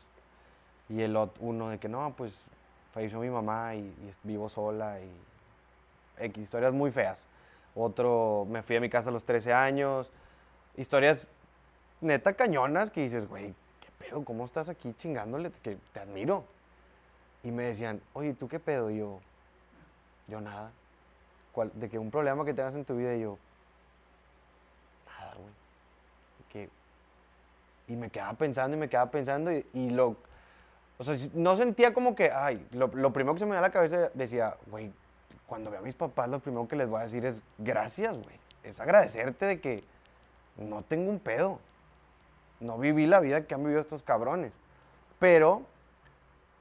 Y 0.90 1.02
el 1.02 1.16
ot- 1.16 1.36
uno 1.40 1.70
de 1.70 1.80
que 1.80 1.90
no, 1.90 2.14
pues 2.16 2.34
falleció 2.94 3.20
mi 3.20 3.30
mamá 3.30 3.76
y, 3.76 3.80
y 3.80 4.12
vivo 4.24 4.48
sola 4.48 5.00
y 5.02 6.24
X, 6.26 6.44
historias 6.44 6.72
muy 6.74 6.92
feas. 6.92 7.26
Otro, 7.76 8.48
me 8.50 8.64
fui 8.64 8.78
a 8.78 8.80
mi 8.80 8.90
casa 8.90 9.10
a 9.10 9.12
los 9.12 9.26
13 9.26 9.52
años. 9.52 10.10
Historias 10.78 11.28
neta 12.02 12.34
cañonas 12.34 12.92
que 12.92 13.02
dices, 13.02 13.28
güey, 13.28 13.54
¿qué 13.82 13.90
pedo? 14.00 14.24
¿Cómo 14.24 14.46
estás 14.46 14.70
aquí 14.70 14.94
chingándole? 14.98 15.52
Que 15.52 15.78
te 15.94 16.00
admiro. 16.00 16.46
Y 17.44 17.52
me 17.52 17.64
decían, 17.64 18.02
oye, 18.14 18.34
¿tú 18.34 18.48
qué 18.48 18.60
pedo? 18.60 18.90
Y 18.90 18.98
yo, 19.00 19.20
yo 20.28 20.42
nada. 20.42 20.72
¿Cuál- 21.52 21.72
de 21.74 21.90
que 21.90 21.98
un 22.00 22.12
problema 22.12 22.44
que 22.44 22.54
tengas 22.54 22.76
en 22.76 22.84
tu 22.86 22.98
vida 22.98 23.16
y 23.16 23.22
yo, 23.22 23.38
nada, 25.06 25.34
güey. 25.36 25.54
Y 27.88 27.96
me 27.96 28.10
quedaba 28.10 28.34
pensando 28.34 28.76
y 28.76 28.80
me 28.80 28.90
quedaba 28.90 29.12
pensando 29.12 29.52
y, 29.52 29.90
lo, 29.92 30.16
o 30.98 31.04
sea, 31.04 31.14
no 31.36 31.56
sentía 31.56 31.94
como 31.94 32.16
que, 32.16 32.32
ay, 32.32 32.66
lo, 32.72 32.88
lo 32.88 33.14
primero 33.14 33.36
que 33.36 33.40
se 33.40 33.46
me 33.46 33.52
da 33.54 33.60
a 33.60 33.62
la 33.62 33.72
cabeza 33.72 34.10
decía, 34.16 34.58
güey, 34.68 34.92
cuando 35.46 35.70
vea 35.70 35.82
a 35.82 35.84
mis 35.84 35.94
papás, 35.94 36.28
lo 36.30 36.40
primero 36.40 36.68
que 36.68 36.76
les 36.76 36.90
voy 36.90 37.00
a 37.00 37.04
decir 37.04 37.24
es 37.28 37.44
gracias, 37.60 38.18
güey. 38.18 38.40
Es 38.64 38.80
agradecerte 38.80 39.46
de 39.46 39.62
que 39.62 39.84
no 40.58 40.82
tengo 40.82 41.12
un 41.12 41.20
pedo. 41.20 41.60
No 42.60 42.78
viví 42.78 43.06
la 43.08 43.20
vida 43.20 43.46
que 43.46 43.54
han 43.54 43.64
vivido 43.64 43.82
estos 43.82 44.04
cabrones. 44.04 44.54
Pero 45.20 45.64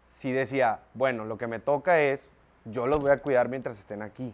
sí 0.07 0.33
decía, 0.33 0.81
bueno, 0.95 1.25
lo 1.25 1.39
que 1.39 1.47
me 1.47 1.59
toca 1.59 2.01
es, 2.01 2.33
yo 2.65 2.87
los 2.87 3.01
voy 3.01 3.11
a 3.11 3.19
cuidar 3.19 3.49
mientras 3.49 3.79
estén 3.79 4.03
aquí. 4.03 4.33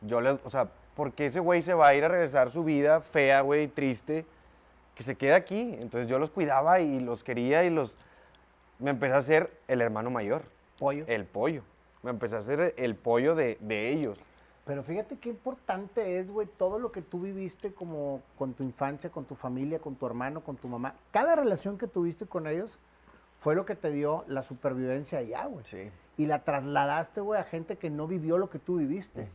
Yo 0.00 0.20
les, 0.20 0.38
o 0.44 0.50
sea, 0.50 0.68
porque 0.94 1.26
ese 1.26 1.40
güey 1.40 1.62
se 1.62 1.74
va 1.74 1.88
a 1.88 1.94
ir 1.94 2.04
a 2.04 2.08
regresar 2.08 2.50
su 2.50 2.64
vida 2.64 3.00
fea, 3.00 3.40
güey, 3.40 3.68
triste, 3.68 4.24
que 4.94 5.02
se 5.02 5.14
quede 5.16 5.34
aquí. 5.34 5.76
Entonces 5.80 6.08
yo 6.08 6.18
los 6.18 6.30
cuidaba 6.30 6.80
y 6.80 7.00
los 7.00 7.22
quería 7.22 7.64
y 7.64 7.70
los... 7.70 7.96
Me 8.78 8.90
empecé 8.90 9.14
a 9.14 9.22
ser 9.22 9.58
el 9.68 9.80
hermano 9.80 10.10
mayor, 10.10 10.42
Pollo. 10.78 11.04
el 11.06 11.24
pollo. 11.24 11.62
Me 12.02 12.10
empecé 12.10 12.36
a 12.36 12.42
ser 12.42 12.74
el 12.76 12.94
pollo 12.94 13.34
de, 13.34 13.56
de 13.60 13.90
ellos. 13.90 14.24
Pero 14.66 14.82
fíjate 14.82 15.16
qué 15.18 15.28
importante 15.28 16.18
es, 16.18 16.28
güey, 16.28 16.48
todo 16.48 16.80
lo 16.80 16.90
que 16.90 17.00
tú 17.00 17.20
viviste 17.20 17.72
como 17.72 18.20
con 18.36 18.52
tu 18.52 18.64
infancia, 18.64 19.10
con 19.10 19.24
tu 19.24 19.36
familia, 19.36 19.78
con 19.78 19.94
tu 19.94 20.06
hermano, 20.06 20.42
con 20.42 20.56
tu 20.56 20.66
mamá. 20.66 20.96
Cada 21.12 21.36
relación 21.36 21.78
que 21.78 21.86
tuviste 21.86 22.26
con 22.26 22.48
ellos 22.48 22.80
fue 23.38 23.54
lo 23.54 23.64
que 23.64 23.76
te 23.76 23.92
dio 23.92 24.24
la 24.26 24.42
supervivencia 24.42 25.20
allá, 25.20 25.46
güey. 25.46 25.64
Sí. 25.64 25.88
Y 26.16 26.26
la 26.26 26.42
trasladaste, 26.42 27.20
güey, 27.20 27.40
a 27.40 27.44
gente 27.44 27.76
que 27.76 27.90
no 27.90 28.08
vivió 28.08 28.38
lo 28.38 28.50
que 28.50 28.58
tú 28.58 28.78
viviste. 28.78 29.28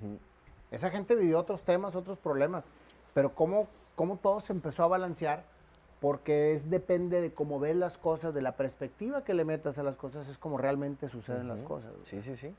Esa 0.69 0.89
gente 0.89 1.15
vivió 1.15 1.39
otros 1.39 1.63
temas, 1.63 1.95
otros 1.95 2.19
problemas. 2.19 2.65
Pero 3.13 3.33
cómo, 3.33 3.67
cómo 3.95 4.17
todo 4.17 4.41
se 4.41 4.51
empezó 4.51 4.83
a 4.83 4.87
balancear, 4.87 5.45
porque 6.01 6.55
es 6.55 6.69
depende 6.69 7.21
de 7.21 7.33
cómo 7.33 7.57
ves 7.57 7.77
las 7.77 7.97
cosas, 7.97 8.33
de 8.33 8.41
la 8.41 8.57
perspectiva 8.57 9.23
que 9.23 9.33
le 9.33 9.45
metas 9.45 9.77
a 9.77 9.83
las 9.83 9.95
cosas, 9.95 10.27
es 10.27 10.37
como 10.37 10.57
realmente 10.57 11.07
suceden 11.07 11.47
las 11.47 11.63
cosas. 11.63 11.93
güey. 11.93 12.05
Sí, 12.05 12.21
sí, 12.21 12.35
sí. 12.35 12.53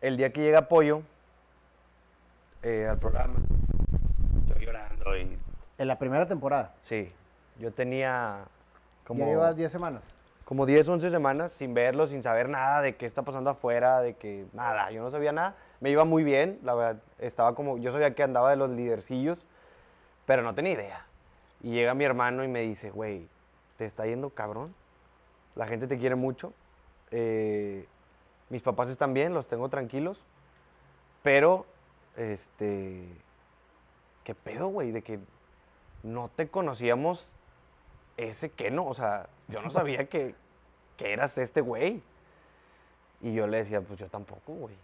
El 0.00 0.16
día 0.16 0.32
que 0.32 0.40
llega 0.42 0.68
Pollo 0.68 1.02
eh, 2.62 2.86
al 2.88 2.98
programa, 2.98 3.34
yo 4.46 4.56
llorando 4.58 5.16
y... 5.16 5.38
En 5.78 5.88
la 5.88 5.98
primera 5.98 6.26
temporada, 6.26 6.74
Sí, 6.80 7.12
yo 7.58 7.72
tenía 7.72 8.44
como... 9.06 9.20
ya 9.20 9.26
llevas 9.26 9.56
10 9.56 9.70
semanas. 9.72 10.02
como 10.44 10.66
10, 10.66 10.88
11 10.88 11.10
semanas 11.10 11.52
sin 11.52 11.74
verlo, 11.74 12.06
sin 12.06 12.22
saber 12.22 12.48
nada 12.48 12.80
de 12.82 12.96
qué 12.96 13.06
está 13.06 13.22
pasando 13.22 13.50
afuera, 13.50 14.00
de 14.00 14.14
que 14.14 14.46
nada, 14.52 14.90
yo 14.90 15.02
no 15.02 15.10
sabía 15.10 15.32
nada. 15.32 15.54
Me 15.80 15.90
iba 15.90 16.04
muy 16.04 16.24
bien, 16.24 16.58
la 16.62 16.74
verdad, 16.74 17.02
estaba 17.18 17.54
como, 17.54 17.78
yo 17.78 17.92
sabía 17.92 18.14
que 18.14 18.22
andaba 18.22 18.50
de 18.50 18.56
los 18.56 18.70
lidercillos, 18.70 19.46
pero 20.24 20.42
no 20.42 20.54
tenía 20.54 20.72
idea. 20.72 21.06
Y 21.62 21.70
llega 21.72 21.94
mi 21.94 22.04
hermano 22.04 22.44
y 22.44 22.48
me 22.48 22.60
dice, 22.60 22.90
güey, 22.90 23.28
¿te 23.76 23.84
está 23.84 24.06
yendo 24.06 24.30
cabrón? 24.30 24.74
La 25.54 25.66
gente 25.66 25.86
te 25.86 25.98
quiere 25.98 26.14
mucho. 26.16 26.52
eh, 27.10 27.86
mis 28.50 28.62
papás 28.62 28.88
están 28.88 29.12
bien, 29.14 29.34
los 29.34 29.46
tengo 29.46 29.68
tranquilos, 29.68 30.24
pero, 31.22 31.66
este, 32.16 33.08
¿qué 34.24 34.34
pedo, 34.34 34.68
güey? 34.68 34.92
De 34.92 35.02
que 35.02 35.18
no 36.02 36.30
te 36.34 36.48
conocíamos 36.48 37.28
ese 38.16 38.50
que 38.50 38.70
no, 38.70 38.86
o 38.86 38.94
sea, 38.94 39.28
yo 39.48 39.60
no 39.62 39.70
sabía 39.70 40.08
que, 40.08 40.34
que 40.96 41.12
eras 41.12 41.36
este 41.38 41.60
güey. 41.60 42.02
Y 43.20 43.32
yo 43.34 43.46
le 43.46 43.58
decía, 43.58 43.80
pues 43.80 43.98
yo 43.98 44.08
tampoco, 44.08 44.52
güey. 44.52 44.74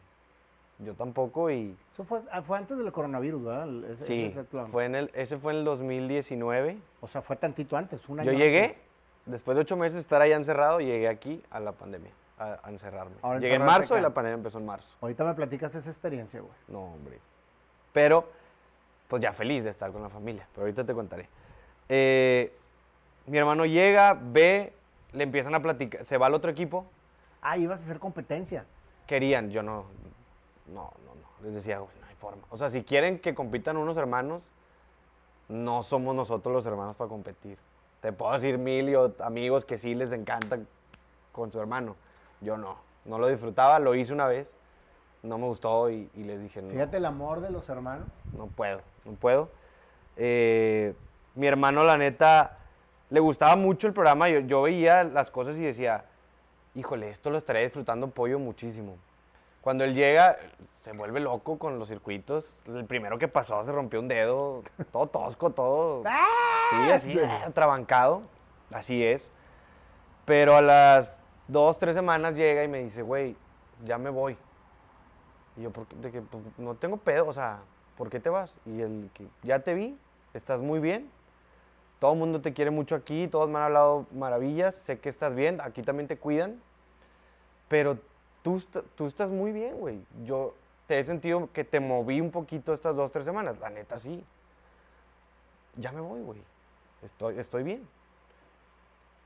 Yo 0.79 0.95
tampoco 0.95 1.49
y 1.51 1.77
Eso 1.93 2.03
fue, 2.03 2.23
ah, 2.33 2.43
fue 2.43 2.59
antes 2.59 2.77
del 2.77 2.91
coronavirus, 2.91 3.45
¿verdad? 3.45 3.91
Ese- 3.91 4.05
sí, 4.05 4.25
ese 4.25 4.45
fue 4.69 4.87
en 4.87 4.95
el, 4.97 5.11
ese 5.15 5.37
fue 5.37 5.53
en 5.53 5.59
el 5.61 5.65
2019. 5.65 6.79
O 7.01 7.07
sea, 7.07 7.23
fue 7.23 7.37
tantito 7.37 7.77
antes, 7.77 8.09
un 8.09 8.19
año 8.21 8.33
Yo 8.33 8.39
llegué, 8.39 8.65
antes. 8.65 8.81
después 9.27 9.55
de 9.55 9.61
ocho 9.61 9.77
meses 9.77 9.95
de 9.95 10.01
estar 10.01 10.21
allá 10.21 10.35
encerrado, 10.35 10.81
llegué 10.81 11.09
aquí 11.09 11.43
a 11.51 11.61
la 11.61 11.73
pandemia, 11.73 12.11
a, 12.43 12.61
a 12.63 12.71
encerrarme. 12.71 13.17
Ahora 13.23 13.39
llegué 13.39 13.55
en 13.55 13.65
marzo 13.65 13.97
y 13.97 14.01
la 14.01 14.11
pandemia 14.11 14.37
empezó 14.37 14.59
en 14.59 14.67
marzo. 14.67 14.97
Ahorita 15.01 15.25
me 15.25 15.35
platicas 15.35 15.75
esa 15.75 15.91
experiencia, 15.91 16.41
güey. 16.41 16.53
No, 16.69 16.85
hombre. 16.95 17.21
Pero, 17.93 18.29
pues 19.09 19.23
ya 19.23 19.33
feliz 19.33 19.65
de 19.65 19.71
estar 19.71 19.93
con 19.93 20.03
la 20.03 20.09
familia. 20.09 20.47
Pero 20.53 20.63
ahorita 20.63 20.85
te 20.85 20.95
contaré. 20.95 21.29
Eh, 21.89 22.57
mi 23.27 23.39
hermano 23.39 23.67
llega, 23.67 24.19
ve, 24.21 24.73
le 25.13 25.25
empiezan 25.25 25.55
a 25.55 25.63
platicar, 25.63 26.05
se 26.05 26.17
va 26.19 26.27
al 26.27 26.35
otro 26.35 26.51
equipo. 26.51 26.87
Ah, 27.41 27.59
ibas 27.59 27.81
a 27.81 27.85
hacer 27.85 27.99
competencia. 27.99 28.65
Querían, 29.07 29.51
yo 29.51 29.63
no, 29.63 29.85
no, 30.67 30.93
no, 31.05 31.15
no. 31.15 31.45
Les 31.45 31.55
decía, 31.55 31.79
güey, 31.79 31.93
no 32.01 32.07
hay 32.07 32.15
forma. 32.15 32.43
O 32.51 32.57
sea, 32.57 32.71
si 32.71 32.83
quieren 32.83 33.19
que 33.19 33.35
compitan 33.35 33.77
unos 33.77 33.97
hermanos, 33.97 34.45
no 35.49 35.83
somos 35.83 36.15
nosotros 36.15 36.53
los 36.55 36.65
hermanos 36.67 36.97
para 36.97 37.09
competir. 37.09 37.59
Te 38.01 38.13
puedo 38.13 38.33
decir 38.33 38.59
mil 38.59 38.89
y 38.89 38.95
amigos 39.23 39.65
que 39.65 39.77
sí 39.77 39.95
les 39.95 40.13
encanta 40.13 40.59
con 41.31 41.53
su 41.53 41.61
hermano. 41.61 41.97
Yo 42.43 42.57
no. 42.57 42.77
No 43.05 43.19
lo 43.19 43.29
disfrutaba, 43.29 43.79
lo 43.79 43.95
hice 43.95 44.13
una 44.13 44.27
vez. 44.27 44.53
No 45.23 45.39
me 45.39 45.47
gustó 45.47 45.91
y, 45.91 46.11
y 46.15 46.25
les 46.25 46.41
dije, 46.41 46.63
no. 46.63 46.71
Fíjate 46.71 46.97
el 46.97 47.05
amor 47.05 47.41
de 47.41 47.51
los 47.51 47.69
hermanos. 47.69 48.07
No 48.37 48.47
puedo, 48.47 48.81
no 49.05 49.13
puedo. 49.13 49.51
Eh, 50.17 50.95
mi 51.35 51.47
hermano, 51.47 51.85
la 51.85 51.97
neta, 51.97 52.59
le 53.11 53.21
gustaba 53.21 53.57
mucho 53.57 53.87
el 53.87 53.93
programa. 53.93 54.29
Yo, 54.29 54.41
yo 54.41 54.63
veía 54.63 55.05
las 55.05 55.31
cosas 55.31 55.57
y 55.59 55.63
decía, 55.63 56.05
híjole, 56.75 57.09
esto 57.09 57.31
lo 57.31 57.39
estaría 57.39 57.63
disfrutando 57.63 58.09
pollo 58.09 58.39
muchísimo. 58.39 58.97
Cuando 59.61 59.85
él 59.85 59.95
llega, 59.95 60.39
se 60.81 60.93
vuelve 60.93 61.21
loco 61.21 61.57
con 61.57 61.79
los 61.79 61.89
circuitos. 61.89 62.59
El 62.67 62.85
primero 62.85 63.17
que 63.17 63.29
pasó 63.29 63.63
se 63.63 63.71
rompió 63.71 64.01
un 64.01 64.09
dedo, 64.09 64.65
todo 64.91 65.07
tosco, 65.07 65.51
todo. 65.51 66.03
Sí, 66.73 66.91
así, 66.91 67.21
trabancado. 67.53 68.23
Así 68.73 69.05
es. 69.05 69.31
Pero 70.25 70.57
a 70.57 70.63
las 70.63 71.27
dos, 71.49 71.79
tres 71.79 71.95
semanas 71.95 72.37
llega 72.37 72.65
y 72.65 72.69
me 72.69 72.81
dice, 72.81 73.03
güey, 73.03 73.37
ya 73.85 73.99
me 73.99 74.11
voy. 74.11 74.37
Y 75.57 75.63
yo. 75.63 75.73
De 76.01 76.11
que, 76.11 76.23
pues, 76.23 76.43
no 76.59 76.75
tengo 76.75 76.97
pedo, 76.97 77.27
o 77.27 77.33
sea, 77.33 77.61
¿por 77.97 78.11
qué 78.11 78.21
te 78.21 78.31
vas? 78.31 78.57
Y 78.65 78.81
él, 78.81 79.11
que 79.15 79.27
ya 79.43 79.61
te 79.61 79.75
vi, 79.75 79.99
estás 80.35 80.61
muy 80.61 80.81
bien. 80.81 81.11
Todo 81.99 82.13
el 82.15 82.19
mundo 82.19 82.41
te 82.41 82.53
quiere 82.53 82.71
mucho 82.71 82.97
aquí, 82.97 83.29
todos 83.29 83.49
me 83.49 83.59
han 83.59 83.65
hablado 83.65 84.07
maravillas, 84.13 84.75
sé 84.75 84.99
que 84.99 85.09
estás 85.09 85.35
bien, 85.35 85.61
aquí 85.61 85.83
también 85.83 86.09
te 86.09 86.17
cuidan. 86.17 86.61
Pero 87.69 87.99
tú, 88.43 88.61
tú 88.97 89.07
estás 89.07 89.31
muy 89.31 89.53
bien, 89.53 89.77
güey. 89.79 90.05
Yo 90.25 90.55
te 90.87 90.99
he 90.99 91.05
sentido 91.05 91.49
que 91.53 91.65
te 91.65 91.81
moví 91.81 92.21
un 92.21 92.31
poquito 92.31 92.73
estas 92.73 92.97
dos, 92.97 93.13
tres 93.13 93.25
semanas. 93.25 93.59
La 93.61 93.71
neta, 93.71 93.99
sí. 93.99 94.25
Ya 95.77 95.93
me 95.93 96.01
voy, 96.01 96.21
güey. 96.23 96.43
Estoy, 97.03 97.39
estoy 97.39 97.63
bien. 97.63 97.89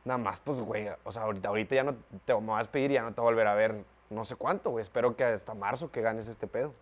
Nada 0.07 0.19
más, 0.19 0.39
pues, 0.39 0.61
güey, 0.61 0.89
o 1.03 1.11
sea, 1.11 1.23
ahorita, 1.23 1.49
ahorita 1.49 1.75
ya 1.75 1.83
no 1.83 1.97
te 2.25 2.33
me 2.33 2.47
vas 2.47 2.69
a 2.69 2.71
pedir 2.71 2.93
ya 2.93 3.03
no 3.03 3.13
te 3.13 3.21
voy 3.21 3.27
a 3.27 3.33
volver 3.33 3.47
a 3.49 3.55
ver 3.55 3.85
no 4.09 4.25
sé 4.25 4.37
cuánto, 4.37 4.71
güey. 4.71 4.83
Espero 4.83 5.17
que 5.17 5.25
hasta 5.25 5.53
marzo 5.53 5.91
que 5.91 6.01
ganes 6.01 6.29
este 6.29 6.47
pedo. 6.47 6.73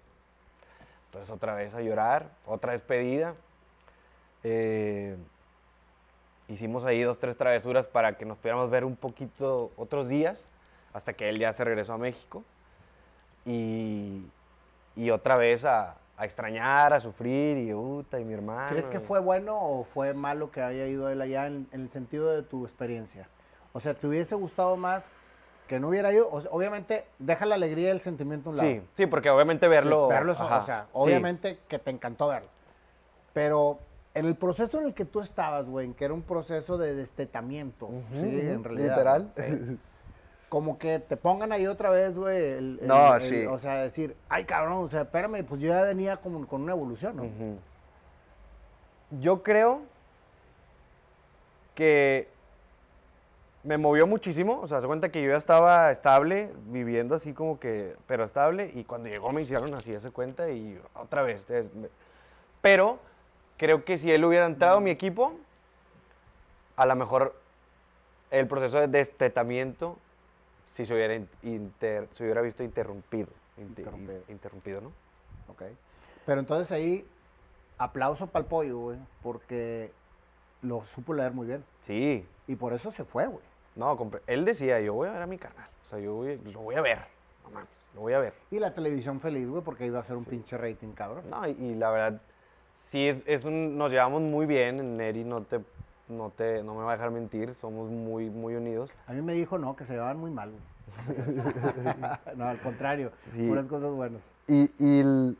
Entonces, 1.07 1.31
otra 1.31 1.55
vez 1.55 1.73
a 1.73 1.81
llorar, 1.81 2.29
otra 2.45 2.73
despedida. 2.73 3.35
Eh, 4.43 5.17
hicimos 6.49 6.85
ahí 6.85 7.01
dos, 7.01 7.19
tres 7.19 7.39
travesuras 7.39 7.87
para 7.87 8.19
que 8.19 8.27
nos 8.27 8.37
pudiéramos 8.37 8.69
ver 8.69 8.85
un 8.85 8.95
poquito 8.95 9.73
otros 9.79 10.07
días, 10.07 10.51
hasta 10.93 11.15
que 11.15 11.31
él 11.31 11.39
ya 11.39 11.51
se 11.55 11.65
regresó 11.65 11.95
a 11.95 11.99
México. 11.99 12.45
Y, 13.47 14.27
y 14.97 15.09
otra 15.09 15.37
vez 15.37 15.65
a, 15.65 15.97
a 16.17 16.25
extrañar, 16.25 16.93
a 16.93 17.01
sufrir, 17.01 17.59
y 17.59 17.73
puta, 17.73 18.21
y 18.21 18.25
mi 18.25 18.35
hermano. 18.35 18.69
¿Crees 18.71 18.87
que 18.89 18.99
y- 18.99 19.01
fue 19.01 19.19
bueno 19.21 19.59
o 19.61 19.85
fue 19.85 20.15
malo 20.15 20.51
que 20.51 20.63
haya 20.63 20.87
ido 20.87 21.09
él 21.09 21.21
allá 21.21 21.47
en, 21.47 21.67
en 21.73 21.81
el 21.83 21.91
sentido 21.91 22.31
de 22.31 22.43
tu 22.43 22.65
experiencia? 22.65 23.29
O 23.73 23.81
sea, 23.81 23.95
¿te 23.95 24.07
hubiese 24.07 24.35
gustado 24.37 24.77
más 24.77 25.11
que 25.67 25.81
no 25.81 25.89
hubiera 25.89 26.13
ido? 26.13 26.29
O 26.31 26.41
sea, 26.41 26.51
obviamente, 26.53 27.05
deja 27.19 27.47
la 27.47 27.57
alegría 27.57 27.89
y 27.89 27.91
el 27.91 28.01
sentimiento 28.01 28.51
a 28.51 28.53
un 28.53 28.57
lado. 28.59 28.69
Sí, 28.69 28.83
sí, 28.93 29.07
porque 29.07 29.31
obviamente 29.31 29.67
verlo. 29.67 30.07
Sí, 30.09 30.15
verlo, 30.15 30.33
es- 30.33 30.41
o 30.41 30.63
sea, 30.65 30.83
sí. 30.85 30.89
obviamente 30.93 31.59
que 31.69 31.79
te 31.79 31.91
encantó 31.91 32.29
verlo. 32.29 32.49
Pero 33.33 33.79
En 34.17 34.27
el 34.27 34.37
proceso 34.37 34.79
en 34.81 34.87
el 34.87 34.95
que 34.95 35.05
tú 35.05 35.19
estabas, 35.21 35.69
güey, 35.69 35.93
que 35.95 36.05
era 36.05 36.15
un 36.15 36.23
proceso 36.23 36.79
de 36.79 36.95
destetamiento, 36.95 37.91
sí, 38.13 38.19
en 38.21 38.63
realidad. 38.63 38.91
Literal. 38.97 39.79
Como 40.55 40.79
que 40.79 41.01
te 41.01 41.17
pongan 41.17 41.51
ahí 41.51 41.67
otra 41.67 41.91
vez, 41.91 42.17
güey. 42.17 42.37
el- 42.37 42.79
el- 42.83 42.87
No, 42.87 43.17
el- 43.17 43.23
sí. 43.23 43.45
O 43.45 43.59
sea, 43.59 43.83
decir, 43.83 44.15
ay, 44.29 44.45
cabrón, 44.45 44.85
o 44.85 44.89
sea, 44.89 45.01
espérame, 45.01 45.43
pues 45.45 45.61
yo 45.61 45.67
ya 45.71 45.81
venía 45.83 46.17
como 46.19 46.47
con 46.47 46.63
una 46.63 46.71
evolución, 46.71 47.17
¿no? 47.17 47.25
Yo 49.21 49.43
creo 49.43 49.81
que 51.75 52.29
me 53.65 53.79
movió 53.79 54.07
muchísimo, 54.07 54.61
o 54.61 54.67
sea, 54.69 54.81
se 54.81 54.87
cuenta 54.87 55.09
que 55.09 55.25
yo 55.25 55.31
ya 55.33 55.39
estaba 55.39 55.91
estable, 55.91 56.53
viviendo 56.67 57.17
así 57.17 57.33
como 57.33 57.59
que, 57.59 57.97
pero 58.07 58.23
estable, 58.23 58.71
y 58.75 58.85
cuando 58.85 59.09
llegó 59.09 59.33
me 59.33 59.43
hicieron 59.43 59.75
así, 59.75 59.93
ese 59.93 60.13
cuenta, 60.13 60.49
y 60.51 60.81
otra 60.95 61.23
vez. 61.23 61.51
es- 61.51 61.73
pero 62.61 63.01
creo 63.57 63.85
que 63.85 63.99
si 63.99 64.13
él 64.13 64.25
hubiera 64.25 64.47
entrado 64.47 64.77
a 64.77 64.81
mi 64.81 64.91
equipo, 64.93 65.33
a 66.77 66.87
lo 66.87 66.95
mejor 66.95 67.35
el 68.31 68.47
proceso 68.47 68.79
de 68.79 68.87
destetamiento 68.87 69.97
sí 70.75 70.85
se 70.85 70.93
hubiera, 70.93 71.15
in- 71.15 71.29
inter- 71.43 72.09
se 72.13 72.25
hubiera 72.25 72.43
visto 72.43 72.63
interrumpido. 72.63 73.29
inter- 73.57 73.85
Interrumpido. 73.87 74.21
interrumpido, 74.29 74.81
¿no? 74.83 74.89
Ok. 75.49 75.63
Pero 76.27 76.41
entonces 76.41 76.71
ahí, 76.73 77.07
aplauso 77.79 78.27
para 78.27 78.43
el 78.43 78.49
pollo, 78.49 78.79
güey, 78.79 78.99
porque 79.23 79.93
lo 80.63 80.83
supo 80.85 81.15
leer 81.15 81.33
muy 81.33 81.47
bien. 81.47 81.65
Sí, 81.83 82.27
Y 82.47 82.57
por 82.57 82.75
eso 82.75 82.91
se 82.91 83.05
fue, 83.05 83.27
güey. 83.27 83.43
No, 83.75 83.97
él 84.27 84.45
decía, 84.45 84.79
yo 84.81 84.93
voy 84.95 85.09
a 85.09 85.13
ver 85.13 85.23
a 85.23 85.27
mi 85.27 85.39
canal. 85.39 85.67
O 85.83 85.87
sea, 85.87 85.99
yo 85.99 86.13
voy- 86.15 86.37
lo 86.53 86.61
voy 86.61 86.75
a 86.75 86.83
ver. 86.83 86.99
No 87.45 87.51
mames, 87.51 87.69
lo 87.95 88.01
voy 88.03 88.13
a 88.13 88.19
ver. 88.19 88.35
Y 88.51 88.59
la 88.59 88.75
televisión 88.75 89.21
feliz, 89.21 89.49
güey, 89.49 89.63
porque 89.63 89.87
iba 89.87 89.99
a 89.99 90.05
ser 90.05 90.17
un 90.17 90.25
pinche 90.27 90.57
rating, 90.59 90.93
cabrón. 90.93 91.25
No, 91.31 91.47
y, 91.49 91.53
y 91.53 91.75
la 91.75 91.91
verdad, 91.91 92.21
sí, 92.77 93.09
es, 93.09 93.23
es 93.27 93.45
un, 93.45 93.77
nos 93.79 93.91
llevamos 93.93 94.21
muy 94.23 94.45
bien. 94.47 94.97
Neri 94.97 95.25
no 95.25 95.43
te, 95.43 95.61
no 96.09 96.31
te, 96.31 96.63
no 96.63 96.75
me 96.75 96.85
va 96.85 96.93
a 96.93 96.97
dejar 96.97 97.11
mentir. 97.11 97.55
Somos 97.55 97.91
muy, 97.91 98.31
muy 98.31 98.55
unidos. 98.55 98.91
A 99.07 99.13
mí 99.13 99.23
me 99.23 99.33
dijo, 99.35 99.59
no, 99.59 99.75
que 99.77 99.85
se 99.85 99.95
llevaban 99.95 100.19
muy 100.19 100.31
mal, 100.31 100.53
no, 102.37 102.45
al 102.47 102.59
contrario, 102.61 103.11
Sí. 103.31 103.47
puras 103.49 103.67
cosas 103.67 103.91
buenas. 103.91 104.21
Y, 104.47 104.71
y 104.79 105.01
el, 105.01 105.37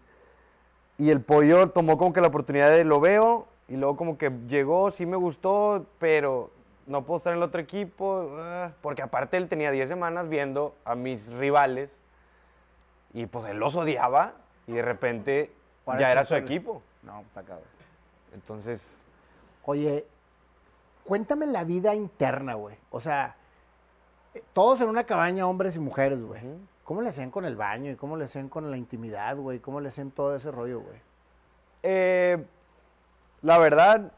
y 0.99 1.11
el 1.11 1.21
pollo 1.21 1.69
tomó 1.71 1.99
como 1.99 2.13
que 2.13 2.21
la 2.21 2.29
oportunidad 2.29 2.71
de 2.71 2.85
lo 2.85 3.01
veo. 3.01 3.47
Y 3.69 3.77
luego 3.77 3.97
como 3.97 4.19
que 4.19 4.31
llegó, 4.49 4.91
sí 4.91 5.07
me 5.07 5.17
gustó, 5.17 5.87
pero 5.99 6.51
no 6.87 7.05
puedo 7.05 7.19
estar 7.19 7.33
en 7.33 7.39
el 7.39 7.43
otro 7.43 7.61
equipo. 7.61 8.31
ah, 8.39 8.73
porque 8.83 9.03
aparte 9.03 9.37
él 9.37 9.49
tenía 9.49 9.71
10 9.71 9.89
semanas 9.89 10.29
viendo 10.29 10.75
a 10.85 10.95
mis 10.95 11.33
rivales. 11.33 11.99
Y 13.13 13.27
pues 13.27 13.45
él 13.47 13.59
los 13.59 13.75
odiaba. 13.75 14.33
Y 14.67 14.73
de 14.73 14.83
repente 14.83 15.53
ya 15.99 16.11
era 16.13 16.25
su 16.25 16.35
equipo. 16.35 16.83
No, 17.03 17.17
pues 17.17 17.27
está 17.29 17.43
cabrón. 17.43 17.69
Entonces, 18.35 18.99
Oye, 19.67 20.05
cuéntame 21.05 21.47
la 21.47 21.65
vida 21.65 21.95
interna, 21.95 22.55
güey. 22.55 22.77
O 22.91 23.01
sea, 23.01 23.37
eh, 24.35 24.43
todos 24.53 24.81
en 24.81 24.89
una 24.89 25.05
cabaña, 25.05 25.47
hombres 25.47 25.77
y 25.77 25.81
mujeres, 25.81 26.21
güey. 26.23 26.43
¿Cómo 26.85 27.01
le 27.01 27.09
hacían 27.09 27.31
con 27.31 27.45
el 27.45 27.57
baño 27.57 27.91
y 27.91 27.97
cómo 27.97 28.17
le 28.17 28.25
hacían 28.25 28.49
con 28.49 28.71
la 28.71 28.77
intimidad, 28.77 29.37
güey? 29.37 29.59
¿Cómo 29.61 29.81
le 29.81 29.89
hacían 29.89 30.11
todo 30.11 30.35
ese 30.35 30.51
rollo, 30.51 30.81
güey? 30.81 31.01
eh, 31.83 32.45
la 33.43 33.59
verdad, 33.59 34.11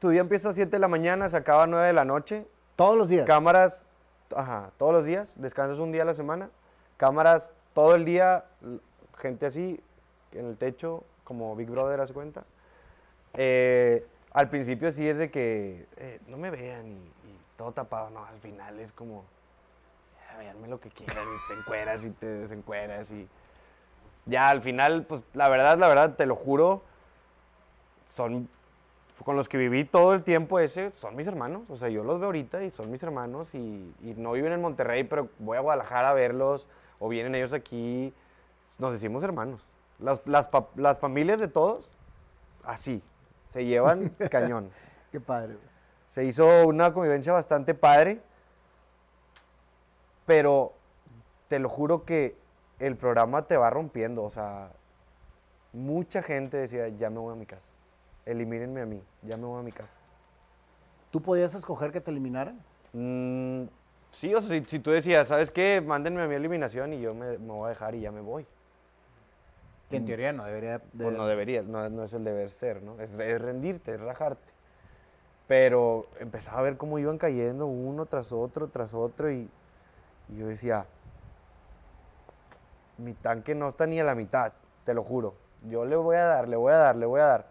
tu 0.00 0.08
día 0.08 0.20
empieza 0.20 0.50
a 0.50 0.52
7 0.52 0.70
de 0.70 0.78
la 0.80 0.88
mañana, 0.88 1.28
se 1.28 1.36
acaba 1.36 1.62
a 1.62 1.66
9 1.66 1.86
de 1.86 1.92
la 1.92 2.04
noche. 2.04 2.46
Todos 2.74 2.98
los 2.98 3.08
días. 3.08 3.26
Cámaras, 3.26 3.88
ajá, 4.34 4.72
todos 4.76 4.92
los 4.92 5.04
días, 5.04 5.34
descansas 5.38 5.78
un 5.78 5.92
día 5.92 6.02
a 6.02 6.04
la 6.04 6.14
semana. 6.14 6.50
Cámaras 6.96 7.54
todo 7.74 7.94
el 7.94 8.04
día, 8.04 8.44
gente 9.16 9.46
así, 9.46 9.80
en 10.32 10.46
el 10.46 10.56
techo, 10.56 11.04
como 11.22 11.54
Big 11.54 11.70
Brother, 11.70 12.00
¿hace 12.00 12.12
cuenta? 12.12 12.44
Eh, 13.34 14.04
al 14.32 14.48
principio 14.48 14.92
sí 14.92 15.08
es 15.08 15.18
de 15.18 15.30
que 15.30 15.86
eh, 15.96 16.20
no 16.28 16.36
me 16.36 16.50
vean 16.50 16.90
y, 16.90 17.12
todo 17.56 17.72
tapado, 17.72 18.10
no, 18.10 18.24
al 18.24 18.38
final 18.38 18.78
es 18.78 18.92
como, 18.92 19.24
"Ya, 20.30 20.38
véanme 20.38 20.68
lo 20.68 20.80
que 20.80 20.90
quieran, 20.90 21.26
y 21.26 21.52
te 21.52 21.58
encueras 21.58 22.04
y 22.04 22.10
te 22.10 22.26
desencueras 22.26 23.10
y 23.10 23.28
ya 24.26 24.50
al 24.50 24.62
final, 24.62 25.04
pues 25.06 25.22
la 25.32 25.48
verdad, 25.48 25.78
la 25.78 25.88
verdad, 25.88 26.14
te 26.14 26.26
lo 26.26 26.36
juro, 26.36 26.82
son 28.06 28.48
con 29.24 29.36
los 29.36 29.48
que 29.48 29.58
viví 29.58 29.84
todo 29.84 30.14
el 30.14 30.22
tiempo 30.22 30.58
ese, 30.58 30.92
son 30.92 31.16
mis 31.16 31.26
hermanos. 31.26 31.68
O 31.70 31.76
sea, 31.76 31.88
yo 31.88 32.04
los 32.04 32.20
veo 32.20 32.26
ahorita 32.26 32.62
y 32.62 32.70
son 32.70 32.90
mis 32.90 33.02
hermanos 33.02 33.54
y, 33.54 33.94
no 34.16 34.32
viven 34.32 34.52
en 34.52 34.60
Monterrey, 34.60 35.04
pero 35.04 35.28
voy 35.38 35.56
a 35.56 35.60
Guadalajara 35.60 36.10
a 36.10 36.14
verlos 36.14 36.66
o 36.98 37.08
vienen 37.08 37.34
ellos 37.34 37.52
aquí. 37.52 38.14
Nos 38.78 38.92
decimos 38.92 39.22
hermanos. 39.22 39.62
Las 39.98 40.98
familias 41.00 41.40
de 41.40 41.48
todos, 41.48 41.94
así, 42.64 43.02
se 43.48 43.64
llevan 43.64 44.10
cañón. 44.30 44.70
Qué 45.10 45.18
padre. 45.18 45.56
Se 46.08 46.24
hizo 46.24 46.66
una 46.66 46.92
convivencia 46.92 47.32
bastante 47.32 47.74
padre, 47.74 48.20
pero 50.24 50.74
te 51.48 51.58
lo 51.58 51.68
juro 51.68 52.04
que 52.04 52.36
el 52.78 52.96
programa 52.96 53.46
te 53.46 53.56
va 53.56 53.70
rompiendo. 53.70 54.22
O 54.22 54.30
sea, 54.30 54.70
mucha 55.72 56.22
gente 56.22 56.58
decía, 56.58 56.88
ya 56.88 57.10
me 57.10 57.18
voy 57.18 57.32
a 57.32 57.36
mi 57.36 57.46
casa. 57.46 57.68
Elimínenme 58.24 58.82
a 58.82 58.86
mí, 58.86 59.02
ya 59.22 59.36
me 59.36 59.46
voy 59.46 59.60
a 59.60 59.62
mi 59.62 59.72
casa. 59.72 59.98
¿Tú 61.10 61.22
podías 61.22 61.54
escoger 61.54 61.90
que 61.90 62.02
te 62.02 62.10
eliminaran? 62.10 62.60
Mm, 62.92 63.64
sí, 64.10 64.34
o 64.34 64.40
sea, 64.42 64.50
si, 64.50 64.64
si 64.66 64.78
tú 64.78 64.90
decías, 64.90 65.28
¿sabes 65.28 65.50
qué? 65.50 65.80
Mándenme 65.80 66.22
a 66.22 66.28
mi 66.28 66.34
eliminación 66.34 66.92
y 66.92 67.00
yo 67.00 67.14
me, 67.14 67.38
me 67.38 67.52
voy 67.52 67.66
a 67.66 67.68
dejar 67.70 67.94
y 67.94 68.00
ya 68.00 68.12
me 68.12 68.20
voy. 68.20 68.46
Que 69.90 69.96
en 69.96 70.04
teoría 70.06 70.32
no 70.32 70.44
debería... 70.44 70.78
de- 70.78 71.04
Pues 71.04 71.16
no 71.16 71.26
debería, 71.26 71.62
no, 71.62 71.88
no 71.88 72.02
es 72.04 72.12
el 72.12 72.24
deber 72.24 72.50
ser, 72.50 72.82
¿no? 72.82 73.00
Es, 73.00 73.12
es 73.18 73.40
rendirte, 73.40 73.94
es 73.94 74.00
rajarte. 74.00 74.52
Pero 75.46 76.06
empezaba 76.20 76.58
a 76.58 76.62
ver 76.62 76.76
cómo 76.76 76.98
iban 76.98 77.16
cayendo 77.16 77.66
uno 77.66 78.04
tras 78.04 78.32
otro, 78.32 78.68
tras 78.68 78.92
otro 78.92 79.30
y, 79.30 79.48
y 80.28 80.36
yo 80.36 80.46
decía, 80.46 80.84
mi 82.98 83.14
tanque 83.14 83.54
no 83.54 83.68
está 83.68 83.86
ni 83.86 83.98
a 84.00 84.04
la 84.04 84.14
mitad, 84.14 84.52
te 84.84 84.92
lo 84.92 85.02
juro. 85.02 85.34
Yo 85.68 85.84
le 85.84 85.96
voy 85.96 86.16
a 86.16 86.24
dar, 86.24 86.48
le 86.48 86.56
voy 86.56 86.72
a 86.72 86.76
dar, 86.76 86.96
le 86.96 87.06
voy 87.06 87.20
a 87.20 87.26
dar. 87.26 87.46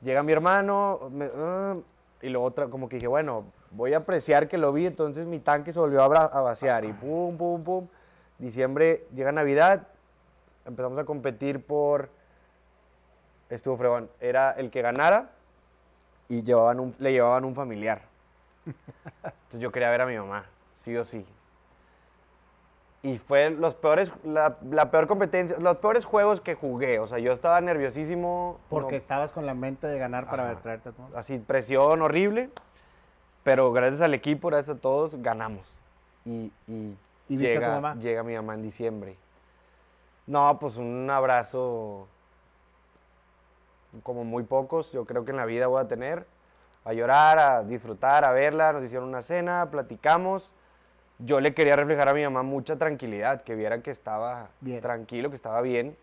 Llega 0.00 0.22
mi 0.22 0.32
hermano 0.32 1.08
me- 1.10 1.28
ah, 1.34 1.76
y 2.20 2.28
luego 2.28 2.46
otra, 2.46 2.68
como 2.68 2.88
que 2.88 2.96
dije, 2.96 3.08
bueno, 3.08 3.44
voy 3.72 3.94
a 3.94 3.98
apreciar 3.98 4.46
que 4.48 4.58
lo 4.58 4.72
vi, 4.72 4.86
entonces 4.86 5.26
mi 5.26 5.40
tanque 5.40 5.72
se 5.72 5.80
volvió 5.80 6.02
a, 6.02 6.24
a 6.26 6.40
vaciar 6.40 6.84
y 6.84 6.92
pum, 6.92 7.36
pum, 7.36 7.64
pum. 7.64 7.88
Diciembre 8.38 9.06
llega 9.14 9.32
Navidad, 9.32 9.88
empezamos 10.64 10.98
a 10.98 11.04
competir 11.04 11.64
por 11.64 12.10
estuvo 13.50 13.76
fregón. 13.76 14.10
Era 14.20 14.52
el 14.52 14.70
que 14.70 14.82
ganara 14.82 15.30
y 16.28 16.42
llevaban 16.42 16.80
un- 16.80 16.94
le 16.98 17.12
llevaban 17.12 17.44
un 17.44 17.54
familiar. 17.54 18.02
Entonces 18.64 19.60
yo 19.60 19.72
quería 19.72 19.90
ver 19.90 20.02
a 20.02 20.06
mi 20.06 20.16
mamá, 20.16 20.46
sí 20.74 20.96
o 20.96 21.04
sí. 21.04 21.26
Y 23.04 23.18
fue 23.18 23.50
los 23.50 23.74
peores, 23.74 24.12
la, 24.22 24.58
la 24.70 24.92
peor 24.92 25.08
competencia, 25.08 25.58
los 25.58 25.78
peores 25.78 26.04
juegos 26.04 26.40
que 26.40 26.54
jugué. 26.54 27.00
O 27.00 27.06
sea, 27.08 27.18
yo 27.18 27.32
estaba 27.32 27.60
nerviosísimo. 27.60 28.60
Porque 28.70 28.92
no- 28.92 28.98
estabas 28.98 29.32
con 29.32 29.44
la 29.44 29.54
mente 29.54 29.88
de 29.88 29.98
ganar 29.98 30.26
para 30.26 30.44
Ajá. 30.44 30.52
ver, 30.54 30.62
traerte 30.62 30.88
a 30.90 30.92
tu... 30.92 31.02
así, 31.16 31.38
presión 31.38 32.00
horrible. 32.00 32.50
Pero 33.42 33.72
gracias 33.72 34.00
al 34.02 34.14
equipo, 34.14 34.48
gracias 34.48 34.76
a 34.76 34.80
todos, 34.80 35.20
ganamos. 35.20 35.66
Y, 36.24 36.52
y 36.68 36.96
¿Y 37.28 37.36
viste 37.36 37.56
a 37.56 37.60
tu 37.60 37.60
llega, 37.60 37.68
mamá? 37.80 37.94
llega 37.96 38.22
mi 38.22 38.36
mamá 38.36 38.54
en 38.54 38.62
diciembre. 38.62 39.16
No, 40.26 40.58
pues 40.58 40.76
un 40.76 41.08
abrazo 41.10 42.06
como 44.02 44.24
muy 44.24 44.44
pocos, 44.44 44.92
yo 44.92 45.04
creo 45.04 45.24
que 45.24 45.32
en 45.32 45.36
la 45.36 45.44
vida 45.44 45.66
voy 45.66 45.80
a 45.80 45.88
tener. 45.88 46.26
A 46.84 46.92
llorar, 46.94 47.38
a 47.38 47.62
disfrutar, 47.62 48.24
a 48.24 48.32
verla. 48.32 48.72
Nos 48.72 48.82
hicieron 48.82 49.08
una 49.08 49.22
cena, 49.22 49.68
platicamos. 49.70 50.52
Yo 51.18 51.40
le 51.40 51.54
quería 51.54 51.76
reflejar 51.76 52.08
a 52.08 52.14
mi 52.14 52.24
mamá 52.24 52.42
mucha 52.42 52.76
tranquilidad, 52.76 53.42
que 53.42 53.54
viera 53.54 53.82
que 53.82 53.92
estaba 53.92 54.48
Bien. 54.60 54.80
tranquilo, 54.80 55.30
que 55.30 55.36
estaba 55.36 55.60
bien. 55.60 55.96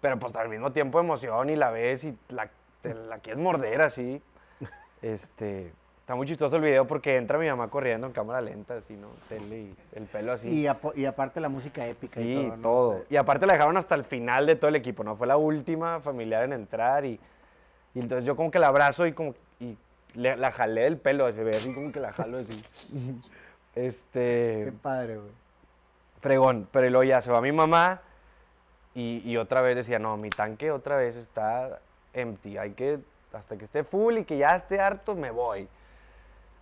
Pero 0.00 0.18
pues 0.18 0.34
al 0.34 0.48
mismo 0.48 0.72
tiempo 0.72 0.98
emoción 0.98 1.50
y 1.50 1.56
la 1.56 1.70
ves 1.70 2.04
y 2.04 2.18
la, 2.28 2.50
te 2.80 2.94
la 2.94 3.18
quieres 3.18 3.42
morder 3.42 3.82
así. 3.82 4.22
Este, 5.02 5.72
está 6.04 6.14
muy 6.14 6.26
chistoso 6.26 6.56
el 6.56 6.62
video 6.62 6.86
porque 6.86 7.16
entra 7.16 7.38
mi 7.38 7.48
mamá 7.48 7.68
corriendo 7.68 8.06
en 8.06 8.12
cámara 8.12 8.42
lenta, 8.42 8.76
así, 8.76 8.94
¿no? 8.94 9.08
Tele 9.26 9.58
y 9.60 9.76
el 9.94 10.04
pelo 10.04 10.32
así. 10.32 10.48
Y, 10.50 10.68
y 11.00 11.04
aparte 11.06 11.40
la 11.40 11.48
música 11.48 11.86
épica 11.86 12.20
y 12.20 12.24
Sí, 12.24 12.34
todo. 12.34 12.56
¿no? 12.56 12.62
todo. 12.62 13.04
Y 13.08 13.16
aparte 13.16 13.46
la 13.46 13.54
dejaron 13.54 13.78
hasta 13.78 13.94
el 13.94 14.04
final 14.04 14.44
de 14.46 14.56
todo 14.56 14.68
el 14.68 14.76
equipo, 14.76 15.02
¿no? 15.02 15.16
Fue 15.16 15.26
la 15.26 15.38
última 15.38 16.00
familiar 16.00 16.44
en 16.44 16.52
entrar 16.52 17.06
y, 17.06 17.18
y 17.94 18.00
entonces 18.00 18.26
yo 18.26 18.36
como 18.36 18.50
que 18.50 18.58
la 18.58 18.68
abrazo 18.68 19.06
y 19.06 19.12
como 19.12 19.34
y 19.60 19.78
le- 20.14 20.36
la 20.36 20.52
jalé 20.52 20.82
del 20.82 20.98
pelo, 20.98 21.32
se 21.32 21.42
ve 21.42 21.56
así 21.56 21.72
como 21.72 21.90
que 21.90 22.00
la 22.00 22.12
jalo 22.12 22.36
así. 22.38 22.62
Qué 23.74 23.86
este, 23.88 24.72
padre, 24.82 25.16
güey. 25.16 25.30
fregón, 26.20 26.68
pero 26.70 26.88
luego 26.90 27.02
ya 27.04 27.20
se 27.22 27.32
va 27.32 27.40
mi 27.40 27.50
mamá 27.50 28.02
y, 28.94 29.22
y 29.24 29.36
otra 29.38 29.62
vez 29.62 29.74
decía, 29.74 29.98
no, 29.98 30.16
mi 30.16 30.30
tanque 30.30 30.70
otra 30.70 30.96
vez 30.96 31.16
está 31.16 31.80
empty, 32.12 32.58
hay 32.58 32.72
que, 32.72 33.00
hasta 33.32 33.56
que 33.56 33.64
esté 33.64 33.82
full 33.82 34.18
y 34.18 34.24
que 34.24 34.36
ya 34.38 34.54
esté 34.54 34.80
harto, 34.80 35.16
me 35.16 35.30
voy. 35.32 35.66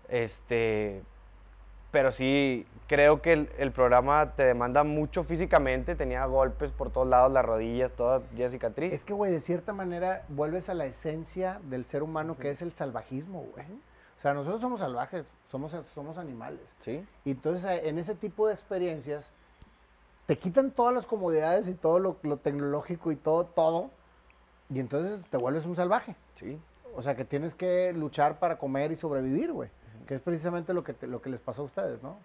Este, 0.08 1.02
pero 1.90 2.10
sí, 2.10 2.66
creo 2.86 3.22
que 3.22 3.32
el, 3.32 3.50
el 3.58 3.72
programa 3.72 4.34
te 4.34 4.44
demanda 4.44 4.84
mucho 4.84 5.24
físicamente. 5.24 5.94
Tenía 5.94 6.24
golpes 6.26 6.72
por 6.72 6.90
todos 6.90 7.06
lados, 7.06 7.32
las 7.32 7.44
rodillas, 7.44 7.92
todas 7.92 8.22
ya 8.34 8.50
cicatriz. 8.50 8.92
Es 8.92 9.04
que, 9.04 9.12
güey, 9.12 9.30
de 9.30 9.40
cierta 9.40 9.72
manera 9.72 10.24
vuelves 10.28 10.68
a 10.68 10.74
la 10.74 10.86
esencia 10.86 11.60
del 11.64 11.84
ser 11.84 12.02
humano 12.02 12.36
que 12.38 12.50
es 12.50 12.62
el 12.62 12.72
salvajismo, 12.72 13.46
güey. 13.54 13.66
O 14.16 14.20
sea, 14.22 14.34
nosotros 14.34 14.60
somos 14.60 14.80
salvajes, 14.80 15.26
somos, 15.50 15.76
somos 15.92 16.16
animales. 16.16 16.60
Sí. 16.80 17.04
Y 17.24 17.32
entonces 17.32 17.64
eh, 17.64 17.88
en 17.88 17.98
ese 17.98 18.14
tipo 18.14 18.46
de 18.46 18.54
experiencias 18.54 19.32
te 20.26 20.38
quitan 20.38 20.70
todas 20.70 20.94
las 20.94 21.06
comodidades 21.06 21.66
y 21.66 21.74
todo 21.74 21.98
lo, 21.98 22.16
lo 22.22 22.36
tecnológico 22.36 23.10
y 23.10 23.16
todo, 23.16 23.46
todo. 23.46 23.90
Y 24.70 24.78
entonces 24.78 25.26
te 25.28 25.36
vuelves 25.36 25.66
un 25.66 25.74
salvaje. 25.74 26.14
Sí. 26.34 26.58
O 26.94 27.02
sea, 27.02 27.16
que 27.16 27.24
tienes 27.24 27.54
que 27.54 27.92
luchar 27.92 28.38
para 28.38 28.58
comer 28.58 28.92
y 28.92 28.96
sobrevivir, 28.96 29.52
güey. 29.52 29.70
Que 30.12 30.16
es 30.16 30.20
precisamente 30.20 30.74
lo 30.74 30.84
que, 30.84 30.92
te- 30.92 31.06
lo 31.06 31.22
que 31.22 31.30
les 31.30 31.40
pasó 31.40 31.62
a 31.62 31.64
ustedes, 31.64 32.02
¿no? 32.02 32.18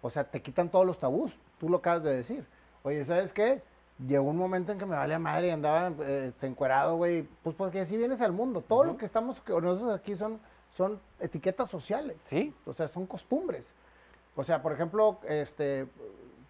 O 0.00 0.08
sea, 0.08 0.24
te 0.24 0.40
quitan 0.40 0.70
todos 0.70 0.86
los 0.86 0.98
tabús. 0.98 1.38
Tú 1.58 1.68
lo 1.68 1.76
acabas 1.76 2.02
de 2.02 2.16
decir. 2.16 2.46
Oye, 2.82 3.04
¿sabes 3.04 3.34
qué? 3.34 3.60
Llegó 4.08 4.30
un 4.30 4.38
momento 4.38 4.72
en 4.72 4.78
que 4.78 4.86
me 4.86 4.96
valía 4.96 5.18
madre 5.18 5.48
y 5.48 5.50
andaba 5.50 5.88
eh, 6.06 6.28
este, 6.30 6.46
encuerado, 6.46 6.96
güey. 6.96 7.28
Pues 7.42 7.54
porque 7.54 7.80
así 7.82 7.98
vienes 7.98 8.22
al 8.22 8.32
mundo. 8.32 8.62
Todo 8.66 8.84
lo 8.84 8.96
que 8.96 9.04
estamos, 9.04 9.42
que 9.42 9.52
nosotros 9.52 9.94
aquí 9.94 10.16
son, 10.16 10.40
son 10.74 10.98
etiquetas 11.20 11.68
sociales. 11.70 12.16
Sí. 12.24 12.54
O 12.64 12.72
sea, 12.72 12.88
son 12.88 13.04
costumbres. 13.04 13.68
O 14.36 14.42
sea, 14.42 14.62
por 14.62 14.72
ejemplo, 14.72 15.18
este 15.28 15.86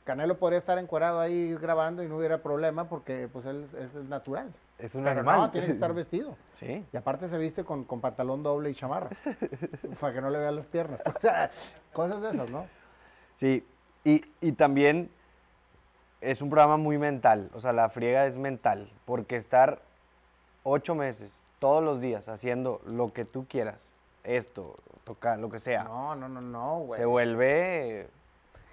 Canelo 0.04 0.38
podría 0.38 0.60
estar 0.60 0.78
encuerado 0.78 1.18
ahí 1.18 1.54
grabando 1.54 2.04
y 2.04 2.08
no 2.08 2.18
hubiera 2.18 2.38
problema 2.40 2.88
porque 2.88 3.28
pues 3.32 3.46
él 3.46 3.66
es, 3.80 3.96
es 3.96 4.04
natural. 4.04 4.52
Es 4.78 4.94
un 4.94 5.04
Pero 5.04 5.20
animal. 5.20 5.40
no, 5.40 5.50
tiene 5.50 5.66
que 5.68 5.72
estar 5.72 5.92
vestido. 5.94 6.36
Sí. 6.58 6.84
Y 6.92 6.96
aparte 6.96 7.28
se 7.28 7.38
viste 7.38 7.64
con, 7.64 7.84
con 7.84 8.00
pantalón 8.00 8.42
doble 8.42 8.70
y 8.70 8.74
chamarra. 8.74 9.10
para 10.00 10.12
que 10.14 10.20
no 10.20 10.30
le 10.30 10.38
vean 10.38 10.56
las 10.56 10.66
piernas. 10.66 11.00
O 11.14 11.18
sea, 11.18 11.50
cosas 11.92 12.20
de 12.22 12.30
esas, 12.30 12.50
¿no? 12.50 12.66
Sí, 13.34 13.66
y, 14.04 14.22
y 14.40 14.52
también 14.52 15.10
es 16.20 16.40
un 16.42 16.48
programa 16.50 16.76
muy 16.76 16.96
mental, 16.98 17.50
o 17.54 17.60
sea, 17.60 17.72
la 17.72 17.88
friega 17.90 18.26
es 18.26 18.36
mental, 18.36 18.90
porque 19.04 19.36
estar 19.36 19.82
ocho 20.62 20.94
meses, 20.94 21.34
todos 21.58 21.82
los 21.84 22.00
días, 22.00 22.28
haciendo 22.28 22.80
lo 22.86 23.12
que 23.12 23.24
tú 23.26 23.46
quieras, 23.48 23.92
esto, 24.22 24.76
tocar, 25.04 25.38
lo 25.38 25.50
que 25.50 25.58
sea, 25.58 25.84
No, 25.84 26.14
no, 26.14 26.28
no, 26.28 26.40
no, 26.40 26.78
güey. 26.78 26.98
se 27.00 27.04
vuelve 27.06 28.08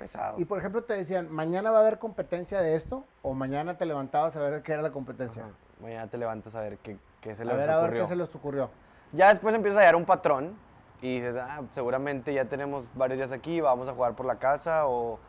pesado. 0.01 0.39
Y 0.39 0.45
por 0.45 0.57
ejemplo 0.57 0.83
te 0.83 0.93
decían, 0.93 1.31
mañana 1.31 1.69
va 1.71 1.77
a 1.77 1.81
haber 1.81 1.99
competencia 1.99 2.59
de 2.61 2.75
esto, 2.75 3.05
o 3.21 3.33
mañana 3.33 3.77
te 3.77 3.85
levantabas 3.85 4.35
a 4.35 4.39
ver 4.41 4.63
qué 4.63 4.73
era 4.73 4.81
la 4.81 4.91
competencia. 4.91 5.43
Ajá. 5.43 5.51
Mañana 5.79 6.07
te 6.07 6.17
levantas 6.17 6.55
a 6.55 6.61
ver 6.61 6.77
qué, 6.79 6.97
qué 7.21 7.35
se 7.35 7.43
a 7.43 7.45
les 7.45 7.57
ver, 7.57 7.69
a 7.69 7.75
ver 7.77 7.85
ocurrió. 7.85 8.03
qué 8.03 8.07
se 8.07 8.15
les 8.15 8.35
ocurrió. 8.35 8.69
Ya 9.11 9.29
después 9.29 9.53
empiezas 9.53 9.77
a 9.77 9.81
hallar 9.81 9.95
un 9.95 10.05
patrón 10.05 10.55
y 11.01 11.19
dices, 11.19 11.35
ah, 11.39 11.61
seguramente 11.71 12.33
ya 12.33 12.45
tenemos 12.45 12.85
varios 12.95 13.17
días 13.17 13.31
aquí, 13.31 13.61
vamos 13.61 13.87
a 13.87 13.93
jugar 13.93 14.15
por 14.15 14.25
la 14.25 14.37
casa 14.39 14.87
o, 14.87 15.19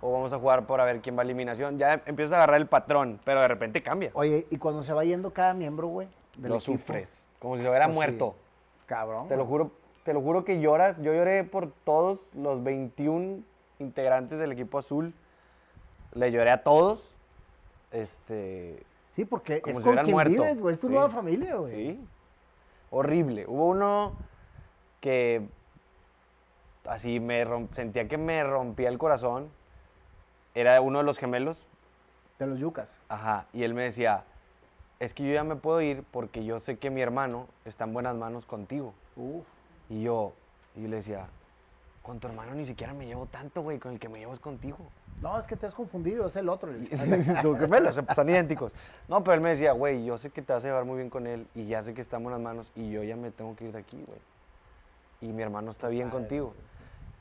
o 0.00 0.12
vamos 0.12 0.32
a 0.32 0.38
jugar 0.38 0.66
por 0.66 0.80
a 0.80 0.84
ver 0.84 1.00
quién 1.00 1.16
va 1.16 1.20
a 1.20 1.24
eliminación. 1.24 1.78
Ya 1.78 2.02
empiezas 2.06 2.32
a 2.34 2.36
agarrar 2.36 2.60
el 2.60 2.66
patrón, 2.66 3.20
pero 3.24 3.40
de 3.40 3.48
repente 3.48 3.80
cambia. 3.80 4.10
Oye, 4.14 4.46
y 4.50 4.56
cuando 4.58 4.82
se 4.82 4.92
va 4.92 5.04
yendo 5.04 5.32
cada 5.32 5.54
miembro, 5.54 5.88
güey, 5.88 6.08
Lo 6.36 6.56
equipo, 6.56 6.60
sufres, 6.60 7.24
como 7.38 7.56
si 7.56 7.62
se 7.62 7.68
hubiera 7.68 7.86
pues, 7.86 7.94
muerto. 7.94 8.34
sí, 8.36 8.84
Cabrón. 8.86 9.28
Te 9.28 9.36
lo 9.36 9.46
juro, 9.46 9.70
te 10.04 10.12
lo 10.12 10.20
juro 10.20 10.44
que 10.44 10.60
lloras. 10.60 11.00
Yo 11.00 11.12
lloré 11.14 11.44
por 11.44 11.70
todos 11.84 12.34
los 12.34 12.64
21 12.64 13.42
integrantes 13.80 14.38
del 14.38 14.52
equipo 14.52 14.78
azul. 14.78 15.12
Le 16.12 16.30
lloré 16.32 16.50
a 16.50 16.62
todos. 16.62 17.16
Este, 17.90 18.82
Sí, 19.12 19.24
porque 19.24 19.60
como 19.60 19.78
es 19.78 19.84
si 19.84 19.88
con 19.90 19.98
quien 20.04 20.14
muerto. 20.14 20.30
vives, 20.30 20.60
güey. 20.60 20.74
Es 20.74 20.80
tu 20.80 20.86
Sí. 20.86 20.92
nueva 20.92 21.10
familia, 21.10 21.56
güey. 21.56 21.72
Sí. 21.74 22.04
Horrible. 22.90 23.44
Hubo 23.48 23.68
uno 23.68 24.14
que 25.00 25.48
así 26.86 27.20
me 27.20 27.44
sentía 27.72 28.06
que 28.08 28.18
me 28.18 28.42
rompía 28.44 28.88
el 28.88 28.98
corazón. 28.98 29.48
Era 30.54 30.80
uno 30.80 30.98
de 30.98 31.04
los 31.04 31.18
gemelos. 31.18 31.66
De 32.38 32.46
los 32.46 32.58
yucas. 32.58 32.88
Ajá. 33.08 33.46
Y 33.52 33.64
él 33.64 33.74
me 33.74 33.82
decía, 33.82 34.24
es 35.00 35.12
que 35.14 35.24
yo 35.26 35.32
ya 35.34 35.44
me 35.44 35.56
puedo 35.56 35.80
ir 35.80 36.04
porque 36.10 36.44
yo 36.44 36.58
sé 36.60 36.78
que 36.78 36.90
mi 36.90 37.00
hermano 37.00 37.46
está 37.64 37.84
en 37.84 37.92
buenas 37.92 38.14
manos 38.14 38.46
contigo. 38.46 38.94
Uf. 39.16 39.44
Y 39.88 40.02
yo, 40.02 40.32
y 40.76 40.82
yo 40.82 40.88
le 40.88 40.96
decía, 40.96 41.26
con 42.10 42.18
tu 42.18 42.26
hermano 42.26 42.56
ni 42.56 42.64
siquiera 42.66 42.92
me 42.92 43.06
llevo 43.06 43.26
tanto, 43.26 43.62
güey, 43.62 43.78
con 43.78 43.92
el 43.92 44.00
que 44.00 44.08
me 44.08 44.18
llevo 44.18 44.32
es 44.32 44.40
contigo. 44.40 44.78
No, 45.22 45.38
es 45.38 45.46
que 45.46 45.54
te 45.54 45.66
has 45.66 45.76
confundido, 45.76 46.26
es 46.26 46.34
el 46.34 46.48
otro. 46.48 46.72
Los 47.44 47.56
gemelos 47.56 48.00
son 48.16 48.28
idénticos. 48.28 48.72
No, 49.06 49.22
pero 49.22 49.34
él 49.34 49.40
me 49.40 49.50
decía, 49.50 49.70
güey, 49.70 50.04
yo 50.04 50.18
sé 50.18 50.30
que 50.30 50.42
te 50.42 50.52
vas 50.52 50.64
a 50.64 50.66
llevar 50.66 50.84
muy 50.84 50.96
bien 50.96 51.08
con 51.08 51.28
él 51.28 51.46
y 51.54 51.66
ya 51.66 51.84
sé 51.84 51.94
que 51.94 52.00
está 52.00 52.16
en 52.16 52.24
buenas 52.24 52.40
manos 52.40 52.72
y 52.74 52.90
yo 52.90 53.04
ya 53.04 53.14
me 53.14 53.30
tengo 53.30 53.54
que 53.54 53.66
ir 53.66 53.72
de 53.72 53.78
aquí, 53.78 54.02
güey. 54.04 54.18
Y 55.20 55.32
mi 55.32 55.40
hermano 55.40 55.70
está 55.70 55.86
bien 55.86 56.10
contigo. 56.10 56.52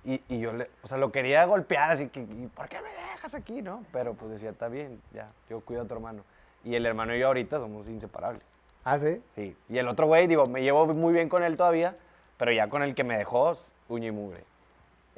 Y, 0.03 0.23
y 0.27 0.39
yo 0.39 0.53
le, 0.53 0.71
o 0.81 0.87
sea, 0.87 0.97
lo 0.97 1.11
quería 1.11 1.45
golpear, 1.45 1.91
así 1.91 2.07
que, 2.07 2.21
¿y 2.21 2.49
por 2.55 2.67
qué 2.67 2.77
me 2.81 2.89
dejas 2.89 3.35
aquí, 3.35 3.61
no? 3.61 3.83
Pero 3.93 4.15
pues 4.15 4.31
decía, 4.31 4.49
está 4.49 4.69
bien, 4.69 4.99
ya, 5.13 5.31
yo 5.51 5.59
cuido 5.61 5.83
a 5.83 5.85
tu 5.85 5.93
hermano. 5.93 6.23
Y 6.63 6.73
el 6.73 6.83
hermano 6.87 7.15
y 7.15 7.19
yo 7.19 7.27
ahorita 7.27 7.59
somos 7.59 7.87
inseparables. 7.89 8.41
¿Ah, 8.83 8.97
sí? 8.97 9.21
Sí. 9.35 9.55
Y 9.69 9.77
el 9.77 9.87
otro 9.87 10.07
güey, 10.07 10.25
digo, 10.25 10.47
me 10.47 10.63
llevo 10.63 10.87
muy 10.87 11.13
bien 11.13 11.29
con 11.29 11.43
él 11.43 11.57
todavía, 11.57 11.95
pero 12.37 12.51
ya 12.51 12.69
con 12.69 12.81
el 12.81 12.95
que 12.95 13.03
me 13.03 13.19
dejó, 13.19 13.53
uña 13.87 14.07
y 14.07 14.11
mugre. 14.11 14.48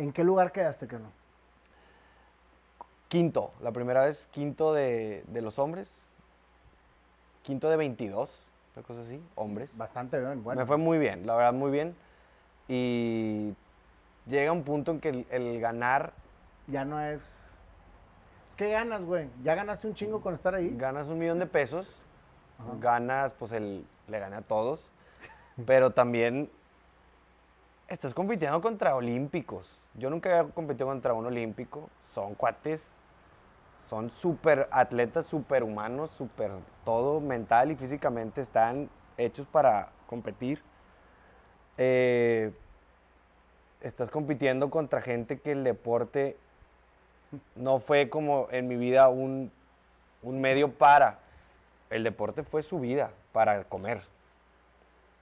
¿En 0.02 0.12
qué 0.12 0.24
lugar 0.24 0.52
quedaste 0.52 0.88
que 0.88 0.98
no? 0.98 1.12
Quinto, 3.08 3.52
la 3.62 3.72
primera 3.72 4.04
vez, 4.04 4.28
quinto 4.32 4.74
de, 4.74 5.24
de 5.28 5.42
los 5.44 5.60
hombres. 5.60 5.88
Quinto 7.44 7.70
de 7.70 7.78
22, 7.78 8.36
una 8.76 8.84
cosa 8.84 9.02
así, 9.02 9.22
hombres. 9.36 9.78
Bastante 9.78 10.20
bien, 10.20 10.44
bueno. 10.44 10.60
Me 10.60 10.66
fue 10.66 10.78
muy 10.78 10.98
bien, 10.98 11.28
la 11.28 11.36
verdad, 11.36 11.54
muy 11.54 11.70
bien. 11.70 11.96
Y 12.68 13.54
llega 14.26 14.52
un 14.52 14.64
punto 14.64 14.90
en 14.90 15.02
que 15.02 15.10
el, 15.10 15.28
el 15.30 15.60
ganar, 15.62 16.14
Ya 16.66 16.84
no 16.84 17.00
es. 17.00 17.60
Es 18.50 18.56
que 18.56 18.72
ganas, 18.72 19.06
güey. 19.06 19.30
Ya 19.44 19.54
ganaste 19.54 19.88
un 19.88 19.94
chingo 19.94 20.22
con 20.22 20.34
estar 20.34 20.56
ahí. 20.56 20.76
ganas 20.78 21.10
un 21.10 21.20
millón 21.20 21.38
de 21.38 21.46
pesos, 21.46 21.96
ganas, 22.80 23.34
pues 23.34 23.52
el, 23.52 23.86
le 24.08 24.20
gané 24.20 24.38
a 24.38 24.42
todos, 24.42 24.90
pero 25.68 25.92
también 25.92 26.50
estás 27.92 28.14
compitiendo 28.14 28.62
contra 28.62 28.96
olímpicos. 28.96 29.82
Yo 29.96 30.10
nunca 30.10 30.40
había 30.40 30.54
competido 30.54 30.88
contra 30.88 31.14
un 31.14 31.26
olímpico, 31.26 31.90
son 32.02 32.36
cuates, 32.36 32.96
son 33.76 34.10
súper 34.10 34.70
atletas, 34.72 35.26
súper 35.26 35.62
humanos, 35.64 36.10
súper 36.12 36.52
todo 36.86 37.20
mental 37.20 37.70
y 37.70 37.76
físicamente 37.76 38.40
están 38.40 38.90
hechos 39.18 39.46
para 39.46 39.90
competir. 40.08 40.64
Eh, 41.78 42.54
estás 43.82 44.10
compitiendo 44.10 44.70
contra 44.70 45.02
gente 45.02 45.42
que 45.42 45.52
el 45.52 45.66
deporte 45.66 46.38
no 47.56 47.80
fue 47.80 48.10
como 48.10 48.48
en 48.52 48.70
mi 48.70 48.78
vida 48.78 49.10
un, 49.10 49.52
un 50.24 50.40
medio 50.40 50.72
para. 50.72 51.20
El 51.90 52.06
deporte 52.06 52.44
fue 52.44 52.64
su 52.64 52.80
vida 52.80 53.12
para 53.34 53.66
comer. 53.66 54.02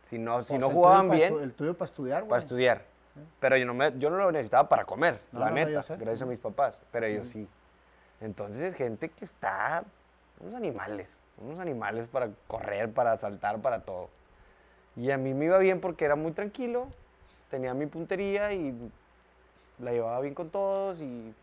Si 0.10 0.18
no, 0.18 0.42
si 0.44 0.58
no 0.58 0.70
jugaban 0.70 1.08
pa' 1.10 1.16
bien, 1.16 1.38
El 1.40 1.54
tuyo 1.54 1.74
para 1.76 1.90
estudiar, 1.90 2.22
güey. 2.22 2.30
para 2.30 2.40
estudiar. 2.40 2.82
Pero 3.40 3.58
yo 3.58 3.66
no, 3.66 3.74
me, 3.74 3.98
yo 4.00 4.10
no 4.10 4.18
lo 4.18 4.32
necesitaba 4.32 4.68
para 4.70 4.86
comer, 4.86 5.20
No, 5.32 5.40
la 5.42 5.50
no, 5.50 5.56
neta, 5.56 5.84
sé. 5.84 5.98
gracias 5.98 6.22
a 6.22 6.26
mis 6.26 6.40
papás. 6.40 6.80
Pero 6.92 7.06
ellos 7.06 7.28
sí. 7.28 7.48
Entonces 8.22 8.62
es 8.62 8.76
gente 8.76 9.10
que 9.10 9.26
está, 9.26 9.84
unos 10.40 10.56
animales, 10.56 11.16
unos 11.38 11.60
animales 11.60 12.08
para 12.08 12.30
correr, 12.48 12.92
para 12.92 13.16
saltar, 13.18 13.60
para 13.62 13.82
todo. 13.82 14.10
Y 14.96 15.12
a 15.12 15.18
mí 15.18 15.34
me 15.34 15.46
iba 15.46 15.58
bien 15.58 15.80
porque 15.82 16.06
era 16.06 16.16
muy 16.16 16.32
tranquilo, 16.32 16.88
tenía 17.50 17.74
mi 17.74 17.86
puntería 17.86 18.52
y 18.54 18.74
la 19.80 19.92
llevaba 19.92 20.20
bien 20.22 20.34
con 20.34 20.50
todos 20.50 21.00
y 21.02 21.34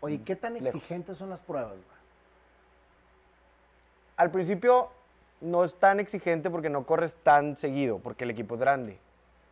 Oye, 0.00 0.20
¿qué 0.22 0.36
tan 0.36 0.52
Lejos. 0.54 0.74
exigentes 0.74 1.16
son 1.16 1.30
las 1.30 1.40
pruebas, 1.40 1.70
güey? 1.72 1.94
al 4.16 4.30
principio 4.30 4.90
no 5.40 5.64
es 5.64 5.74
tan 5.74 6.00
exigente 6.00 6.50
porque 6.50 6.70
no 6.70 6.84
corres 6.86 7.14
tan 7.22 7.56
seguido, 7.56 7.98
porque 7.98 8.24
el 8.24 8.30
equipo 8.30 8.54
es 8.54 8.60
grande 8.60 8.98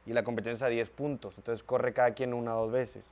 y 0.06 0.12
la 0.12 0.24
competencia 0.24 0.66
es 0.66 0.70
a 0.70 0.72
10 0.72 0.90
puntos, 0.90 1.36
entonces 1.36 1.62
corre 1.62 1.92
cada 1.92 2.12
quien 2.12 2.34
una 2.34 2.56
o 2.56 2.62
dos 2.62 2.72
veces. 2.72 3.04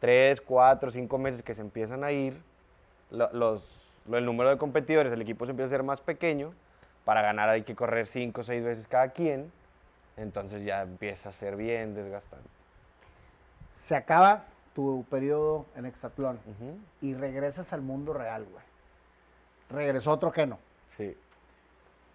Tres, 0.00 0.40
cuatro, 0.40 0.90
cinco 0.90 1.16
meses 1.18 1.42
que 1.42 1.54
se 1.54 1.62
empiezan 1.62 2.04
a 2.04 2.12
ir, 2.12 2.38
lo- 3.10 3.32
los, 3.32 3.90
lo- 4.06 4.18
el 4.18 4.26
número 4.26 4.50
de 4.50 4.58
competidores, 4.58 5.12
el 5.12 5.22
equipo 5.22 5.46
se 5.46 5.52
empieza 5.52 5.66
a 5.68 5.78
ser 5.78 5.82
más 5.82 6.00
pequeño, 6.02 6.52
para 7.04 7.22
ganar 7.22 7.48
hay 7.48 7.62
que 7.62 7.74
correr 7.74 8.06
cinco 8.06 8.42
o 8.42 8.44
seis 8.44 8.62
veces 8.64 8.86
cada 8.86 9.08
quien, 9.08 9.50
entonces 10.16 10.62
ya 10.64 10.82
empieza 10.82 11.30
a 11.30 11.32
ser 11.32 11.56
bien 11.56 11.94
desgastante. 11.94 12.48
Se 13.72 13.94
acaba 13.96 14.44
tu 14.74 15.04
periodo 15.10 15.66
en 15.76 15.86
Hexatlón 15.86 16.38
y 17.00 17.14
regresas 17.14 17.72
al 17.72 17.80
mundo 17.80 18.12
real, 18.12 18.44
güey. 18.50 18.64
Regresó 19.70 20.12
otro 20.12 20.32
que 20.32 20.46
no. 20.46 20.58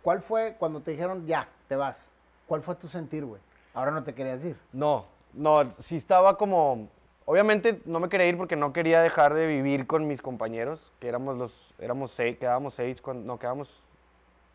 ¿Cuál 0.10 0.24
fue 0.24 0.56
cuando 0.58 0.82
te 0.82 0.90
dijeron 0.90 1.28
ya, 1.28 1.48
te 1.68 1.76
vas? 1.76 2.10
¿Cuál 2.48 2.64
fue 2.64 2.74
tu 2.74 2.88
sentir, 2.88 3.24
güey? 3.24 3.40
Ahora 3.76 3.92
no 3.92 4.04
te 4.04 4.16
querías 4.16 4.44
ir. 4.44 4.58
No, 4.74 5.06
no, 5.34 5.70
sí 5.70 5.98
estaba 5.98 6.36
como... 6.36 6.90
Obviamente 7.26 7.80
no 7.86 8.00
me 8.00 8.10
quería 8.10 8.26
ir 8.26 8.36
porque 8.36 8.56
no 8.56 8.74
quería 8.74 9.04
dejar 9.04 9.36
de 9.36 9.46
vivir 9.46 9.86
con 9.86 10.08
mis 10.08 10.24
compañeros, 10.24 10.92
que 11.00 11.10
éramos 11.10 11.38
los, 11.38 11.76
éramos 11.78 12.10
seis, 12.10 12.40
quedábamos 12.40 12.74
seis, 12.74 13.04
cuando, 13.04 13.24
no, 13.24 13.38
quedábamos, 13.38 13.72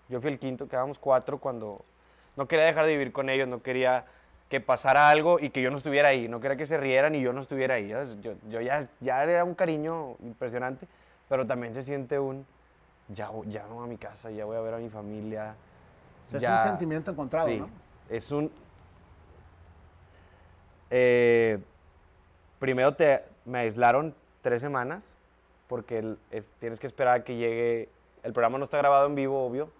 yo 0.08 0.20
fui 0.20 0.32
el 0.32 0.40
quinto, 0.40 0.66
quedábamos 0.66 0.98
cuatro 0.98 1.38
cuando, 1.38 1.84
no 2.34 2.48
quería 2.48 2.64
dejar 2.64 2.86
de 2.86 2.90
vivir 2.90 3.12
con 3.12 3.30
ellos, 3.30 3.46
no 3.46 3.62
quería 3.62 4.06
que 4.48 4.60
pasara 4.60 5.08
algo 5.08 5.38
y 5.38 5.50
que 5.50 5.62
yo 5.62 5.70
no 5.70 5.76
estuviera 5.76 6.08
ahí. 6.08 6.26
No 6.26 6.40
quería 6.40 6.56
que 6.56 6.66
se 6.66 6.78
rieran 6.78 7.14
y 7.14 7.20
yo 7.20 7.32
no 7.32 7.40
estuviera 7.40 7.74
ahí. 7.74 7.90
Yo, 8.20 8.34
yo 8.48 8.60
ya, 8.60 8.88
ya 8.98 9.22
era 9.22 9.44
un 9.44 9.54
cariño 9.54 10.16
impresionante, 10.18 10.88
pero 11.28 11.46
también 11.46 11.74
se 11.74 11.84
siente 11.84 12.18
un, 12.18 12.44
ya, 13.08 13.30
ya 13.46 13.66
no 13.66 13.74
voy 13.76 13.84
a 13.84 13.88
mi 13.88 13.96
casa, 13.96 14.30
ya 14.30 14.44
voy 14.44 14.56
a 14.56 14.60
ver 14.60 14.74
a 14.74 14.78
mi 14.78 14.88
familia. 14.90 15.54
O 16.26 16.30
sea, 16.30 16.36
es 16.38 16.42
ya- 16.42 16.56
un 16.58 16.62
sentimiento 16.70 17.10
encontrado, 17.10 17.48
sí, 17.48 17.58
¿no? 17.60 17.68
Es 18.08 18.30
un... 18.30 18.50
eh, 20.90 21.58
primero 22.58 22.94
te, 22.94 23.20
me 23.44 23.58
aislaron 23.60 24.14
tres 24.42 24.60
semanas 24.62 25.18
porque 25.68 25.98
el- 25.98 26.18
es- 26.30 26.52
tienes 26.58 26.78
que 26.80 26.86
esperar 26.86 27.20
a 27.20 27.24
que 27.24 27.36
llegue... 27.36 27.88
El 28.22 28.32
programa 28.32 28.58
no 28.58 28.64
está 28.64 28.78
grabado 28.78 29.06
en 29.06 29.14
vivo, 29.14 29.44
obvio. 29.44 29.70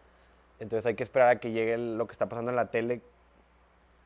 Entonces 0.59 0.85
hay 0.87 0.95
que 0.95 1.03
esperar 1.03 1.29
a 1.29 1.41
que 1.41 1.51
llegue 1.53 1.75
el- 1.75 1.97
lo 1.99 2.07
que 2.07 2.13
está 2.13 2.27
pasando 2.29 2.51
en 2.51 2.57
la 2.57 2.67
tele 2.71 3.01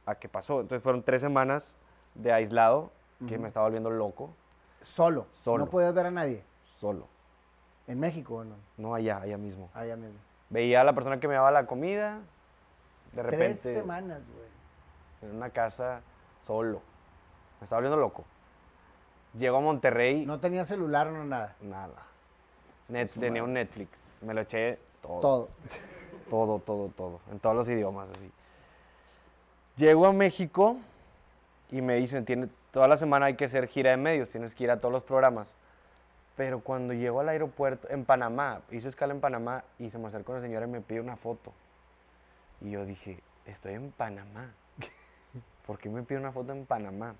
a 0.06 0.14
que 0.14 0.28
pasó. 0.28 0.60
Entonces 0.60 0.82
fueron 0.82 1.02
tres 1.02 1.20
semanas 1.20 1.76
de 2.14 2.32
aislado 2.32 2.90
que 3.26 3.36
me 3.36 3.48
estaba 3.48 3.66
volviendo 3.66 3.90
loco. 3.90 4.30
Solo. 4.80 5.26
Solo. 5.32 5.64
No 5.64 5.70
podías 5.70 5.92
ver 5.92 6.06
a 6.06 6.10
nadie. 6.12 6.44
Solo. 6.78 7.08
En 7.88 7.98
México, 7.98 8.44
¿no? 8.44 8.54
No 8.76 8.94
allá, 8.94 9.18
allá 9.18 9.36
mismo. 9.38 9.70
Allá 9.74 9.96
mismo. 9.96 10.18
Veía 10.50 10.82
a 10.82 10.84
la 10.84 10.92
persona 10.94 11.18
que 11.20 11.26
me 11.28 11.34
daba 11.34 11.50
la 11.50 11.66
comida. 11.66 12.20
De 13.12 13.22
repente. 13.22 13.58
Tres 13.62 13.74
semanas, 13.74 14.20
güey. 14.34 15.30
en 15.30 15.36
una 15.36 15.50
casa 15.50 16.00
solo. 16.46 16.80
Me 17.60 17.64
estaba 17.64 17.78
volviendo 17.80 17.96
loco. 17.98 18.24
Llego 19.36 19.56
a 19.56 19.60
Monterrey, 19.60 20.24
No 20.24 20.38
tenía 20.40 20.64
celular, 20.64 21.08
no 21.08 21.24
nada. 21.24 21.54
nada. 21.60 22.02
Net- 22.88 23.10
tenía 23.18 23.42
un 23.42 23.52
Netflix. 23.52 24.04
Me 24.22 24.32
lo 24.34 24.40
eché 24.42 24.78
todo. 25.02 25.20
Todo. 25.20 25.48
Todo, 26.30 26.58
todo, 26.58 26.88
todo. 26.94 27.20
En 27.32 27.38
todos 27.40 27.56
los 27.56 27.66
idiomas, 27.70 28.06
así. 28.10 28.30
Llego 29.76 30.06
a 30.06 30.12
México 30.12 30.76
y 31.70 31.80
me 31.80 31.94
dicen, 31.94 32.26
tiene, 32.26 32.50
toda 32.70 32.86
la 32.86 32.98
semana 32.98 33.26
hay 33.26 33.34
que 33.34 33.46
hacer 33.46 33.66
gira 33.66 33.92
de 33.92 33.96
medios, 33.96 34.28
tienes 34.28 34.54
que 34.54 34.64
ir 34.64 34.70
a 34.70 34.78
todos 34.78 34.92
los 34.92 35.02
programas. 35.02 35.48
Pero 36.38 36.60
cuando 36.60 36.94
llego 36.94 37.18
al 37.20 37.28
aeropuerto, 37.28 37.88
en 37.90 38.04
Panamá, 38.04 38.62
hice 38.70 38.88
escala 38.88 39.12
en 39.12 39.20
Panamá 39.20 39.64
y 39.78 39.90
se 39.90 39.98
me 39.98 40.06
acerca 40.06 40.30
una 40.32 40.40
señora 40.40 40.66
y 40.66 40.70
me 40.70 40.80
pide 40.80 41.00
una 41.00 41.16
foto. 41.16 41.52
Y 42.60 42.70
yo 42.70 42.86
dije, 42.86 43.18
estoy 43.44 43.74
en 43.74 43.90
Panamá. 43.90 44.52
¿Por 45.66 45.78
qué 45.78 45.88
me 45.90 46.02
pide 46.04 46.18
una 46.18 46.30
foto 46.30 46.52
en 46.52 46.64
Panamá? 46.64 47.16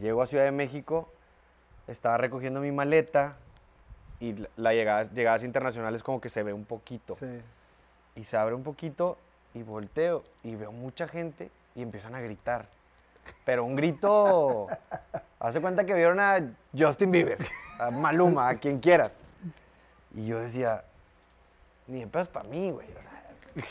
Llego 0.00 0.20
a 0.20 0.26
Ciudad 0.26 0.44
de 0.44 0.50
México, 0.50 1.12
estaba 1.86 2.18
recogiendo 2.18 2.60
mi 2.60 2.72
maleta 2.72 3.36
y 4.18 4.32
la- 4.32 4.48
la 4.56 4.72
llegada, 4.74 5.04
llegadas 5.04 5.44
internacionales 5.44 6.02
como 6.02 6.20
que 6.20 6.28
se 6.28 6.42
ve 6.42 6.52
un 6.52 6.64
poquito. 6.64 7.14
Sí. 7.16 7.40
Y 8.16 8.24
se 8.24 8.36
abre 8.36 8.56
un 8.56 8.64
poquito 8.64 9.16
y 9.54 9.62
volteo 9.62 10.24
y 10.42 10.56
veo 10.56 10.72
mucha 10.72 11.06
gente 11.06 11.52
y 11.76 11.82
empiezan 11.82 12.16
a 12.16 12.20
gritar. 12.20 12.66
Pero 13.44 13.64
un 13.64 13.76
grito, 13.76 14.68
hace 15.38 15.60
cuenta 15.60 15.84
que 15.84 15.94
vieron 15.94 16.20
a 16.20 16.38
Justin 16.76 17.10
Bieber, 17.10 17.38
a 17.78 17.90
Maluma, 17.90 18.48
a 18.48 18.54
quien 18.56 18.78
quieras. 18.80 19.18
Y 20.14 20.26
yo 20.26 20.38
decía, 20.38 20.84
ni 21.86 22.04
pedos 22.06 22.28
para 22.28 22.48
mí, 22.48 22.70
güey. 22.70 22.86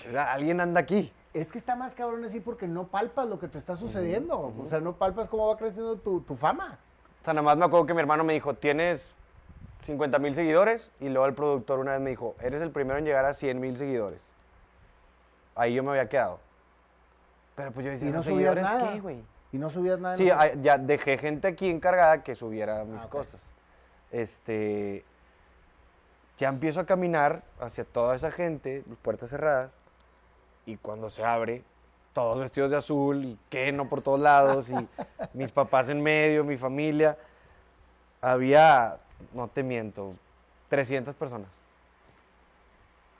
O 0.07 0.11
sea, 0.11 0.33
alguien 0.33 0.59
anda 0.61 0.79
aquí. 0.81 1.13
Es 1.33 1.51
que 1.51 1.57
está 1.59 1.75
más 1.75 1.93
cabrón 1.93 2.25
así 2.25 2.39
porque 2.39 2.67
no 2.67 2.87
palpas 2.87 3.27
lo 3.27 3.39
que 3.39 3.47
te 3.47 3.57
está 3.57 3.75
sucediendo. 3.75 4.53
O 4.57 4.65
sea, 4.67 4.79
no 4.79 4.93
palpas 4.93 5.29
cómo 5.29 5.47
va 5.47 5.57
creciendo 5.57 5.97
tu, 5.97 6.21
tu 6.21 6.35
fama. 6.35 6.79
O 7.21 7.25
sea, 7.25 7.33
nada 7.33 7.43
más 7.43 7.57
me 7.57 7.65
acuerdo 7.65 7.85
que 7.85 7.93
mi 7.93 7.99
hermano 7.99 8.23
me 8.23 8.33
dijo, 8.33 8.55
tienes 8.55 9.13
50 9.83 10.17
mil 10.19 10.33
seguidores. 10.33 10.91
Y 10.99 11.09
luego 11.09 11.27
el 11.27 11.33
productor 11.35 11.79
una 11.79 11.91
vez 11.91 12.01
me 12.01 12.09
dijo, 12.09 12.35
eres 12.41 12.61
el 12.61 12.71
primero 12.71 12.97
en 12.97 13.05
llegar 13.05 13.25
a 13.25 13.33
100 13.33 13.59
mil 13.59 13.77
seguidores. 13.77 14.31
Ahí 15.55 15.75
yo 15.75 15.83
me 15.83 15.91
había 15.91 16.09
quedado. 16.09 16.39
Pero 17.55 17.71
pues 17.71 17.85
yo 17.85 17.91
decía, 17.91 18.07
Y 18.07 18.11
no 18.11 18.17
¿los 18.17 18.25
seguidores 18.25 18.63
nada. 18.63 18.93
qué, 18.93 18.99
güey? 18.99 19.23
Y 19.51 19.57
no 19.57 19.69
subías 19.69 19.99
nada. 19.99 20.15
Sí, 20.15 20.29
ah, 20.29 20.53
ya 20.61 20.77
dejé 20.77 21.17
gente 21.17 21.47
aquí 21.47 21.69
encargada 21.69 22.23
que 22.23 22.35
subiera 22.35 22.83
mis 22.83 23.03
Ah, 23.03 23.05
ok. 23.05 23.11
cosas. 23.11 23.41
Este, 24.11 25.03
ya 26.37 26.49
empiezo 26.49 26.79
a 26.81 26.85
caminar 26.85 27.43
hacia 27.59 27.83
toda 27.83 28.15
esa 28.15 28.31
gente, 28.31 28.83
las 28.87 28.99
puertas 28.99 29.29
cerradas, 29.29 29.79
y 30.65 30.77
cuando 30.77 31.09
se 31.09 31.23
abre, 31.23 31.63
todos 32.13 32.39
vestidos 32.39 32.71
de 32.71 32.77
azul 32.77 33.23
y 33.25 33.71
no 33.71 33.89
por 33.89 34.01
todos 34.01 34.19
lados, 34.19 34.69
y 34.69 34.87
mis 35.33 35.51
papás 35.51 35.89
en 35.89 36.01
medio, 36.01 36.43
mi 36.43 36.57
familia, 36.57 37.17
había, 38.21 38.97
no 39.33 39.47
te 39.47 39.63
miento, 39.63 40.13
300 40.69 41.15
personas. 41.15 41.47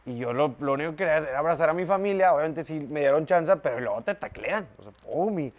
Y 0.06 0.18
yo 0.18 0.32
lo, 0.32 0.56
lo 0.60 0.74
único 0.74 0.92
que 0.92 0.98
quería 0.98 1.18
era 1.18 1.40
abrazar 1.40 1.70
a 1.70 1.74
mi 1.74 1.86
familia, 1.86 2.34
obviamente 2.34 2.64
sí 2.64 2.80
me 2.80 3.02
dieron 3.02 3.26
chance, 3.26 3.56
pero 3.58 3.80
luego 3.80 4.02
te 4.04 4.16
taclean, 4.16 4.68
o 4.78 4.84
sea, 4.84 4.92
pum, 4.92 5.40
y, 5.40 5.54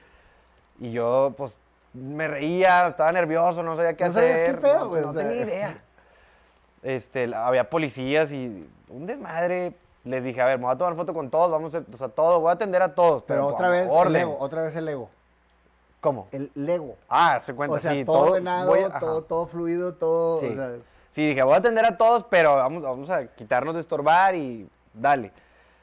y 0.78 0.92
yo, 0.92 1.34
pues, 1.36 1.58
me 1.92 2.28
reía, 2.28 2.88
estaba 2.88 3.12
nervioso, 3.12 3.62
no 3.62 3.76
sabía 3.76 3.96
qué 3.96 4.04
No 4.04 4.10
sabías 4.12 4.32
hacer. 4.32 4.54
qué 4.56 4.60
pedo, 4.60 4.78
no, 4.80 4.88
güey, 4.88 5.02
no 5.02 5.12
tenía 5.12 5.36
idea. 5.42 5.82
Este, 6.80 7.34
había 7.34 7.68
policías 7.68 8.30
y 8.30 8.64
un 8.88 9.04
desmadre. 9.04 9.74
Les 10.04 10.22
dije, 10.22 10.40
a 10.40 10.46
ver, 10.46 10.58
me 10.58 10.64
voy 10.66 10.74
a 10.74 10.78
tomar 10.78 10.94
foto 10.94 11.12
con 11.12 11.28
todos, 11.28 11.50
vamos 11.50 11.74
a 11.74 11.78
hacer, 11.78 11.92
o 11.92 11.96
sea, 11.98 12.08
todo, 12.08 12.40
voy 12.40 12.50
a 12.50 12.52
atender 12.52 12.80
a 12.82 12.94
todos. 12.94 13.24
Pero 13.24 13.48
otra 13.48 13.68
vez 13.68 13.90
el 13.90 14.16
ego, 14.16 14.36
otra 14.38 14.62
vez 14.62 14.76
el 14.76 14.88
ego. 14.88 15.10
¿Cómo? 16.00 16.28
El 16.30 16.50
Lego. 16.54 16.94
Ah, 17.08 17.40
se 17.40 17.54
cuenta, 17.54 17.76
O 17.76 17.78
sea, 17.80 17.92
sí. 17.92 18.04
todo, 18.04 18.40
voy 18.66 18.80
ajá. 18.82 19.00
todo, 19.00 19.22
todo 19.22 19.46
fluido, 19.46 19.94
todo. 19.94 20.38
Sí. 20.38 20.46
o 20.46 20.54
sea, 20.54 20.70
Sí, 21.10 21.26
dije, 21.26 21.42
voy 21.42 21.54
a 21.54 21.56
atender 21.56 21.84
a 21.84 21.96
todos, 21.96 22.24
pero 22.30 22.54
vamos, 22.54 22.82
vamos 22.82 23.10
a 23.10 23.26
quitarnos 23.26 23.74
de 23.74 23.80
estorbar 23.80 24.36
y 24.36 24.68
dale. 24.94 25.32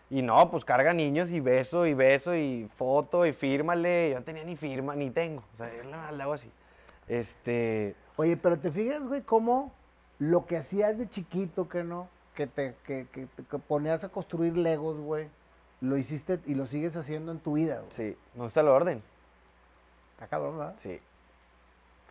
Y 0.10 0.22
no, 0.22 0.52
pues 0.52 0.64
carga 0.64 0.94
niños 0.94 1.32
y 1.32 1.40
beso 1.40 1.86
y 1.86 1.94
beso 1.94 2.36
y 2.36 2.68
foto 2.72 3.26
y 3.26 3.34
fírmale. 3.34 4.12
Yo 4.12 4.20
no 4.20 4.24
tenía 4.26 4.44
ni 4.44 4.56
firma, 4.56 4.96
ni 4.96 5.10
tengo. 5.10 5.44
O 5.54 5.58
sea, 5.58 5.70
la- 5.90 6.12
la 6.12 6.24
hago 6.24 6.34
así. 6.34 6.52
Este, 7.08 7.96
Oye, 8.18 8.38
pero 8.38 8.58
te 8.58 8.72
fijas, 8.72 9.08
güey, 9.08 9.22
cómo 9.22 9.72
lo 10.20 10.46
que 10.46 10.58
hacías 10.58 10.98
de 10.98 11.10
chiquito, 11.10 11.68
que 11.68 11.84
no, 11.84 12.08
que 12.34 12.48
te 12.48 12.76
que, 12.86 13.08
que 13.12 13.26
te 13.26 13.44
que 13.44 13.60
ponías 13.60 14.04
a 14.04 14.10
construir 14.10 14.56
legos, 14.56 15.00
güey, 15.02 15.28
lo 15.82 15.98
hiciste 15.98 16.40
y 16.46 16.56
lo 16.56 16.66
sigues 16.66 16.96
haciendo 16.96 17.32
en 17.34 17.40
tu 17.40 17.54
vida, 17.54 17.80
güey. 17.80 17.92
sí, 17.92 18.18
me 18.36 18.44
gusta 18.44 18.62
el 18.62 18.70
orden. 18.70 19.04
Está 20.14 20.28
cabrón, 20.28 20.58
¿verdad? 20.58 20.76
Sí. 20.82 21.00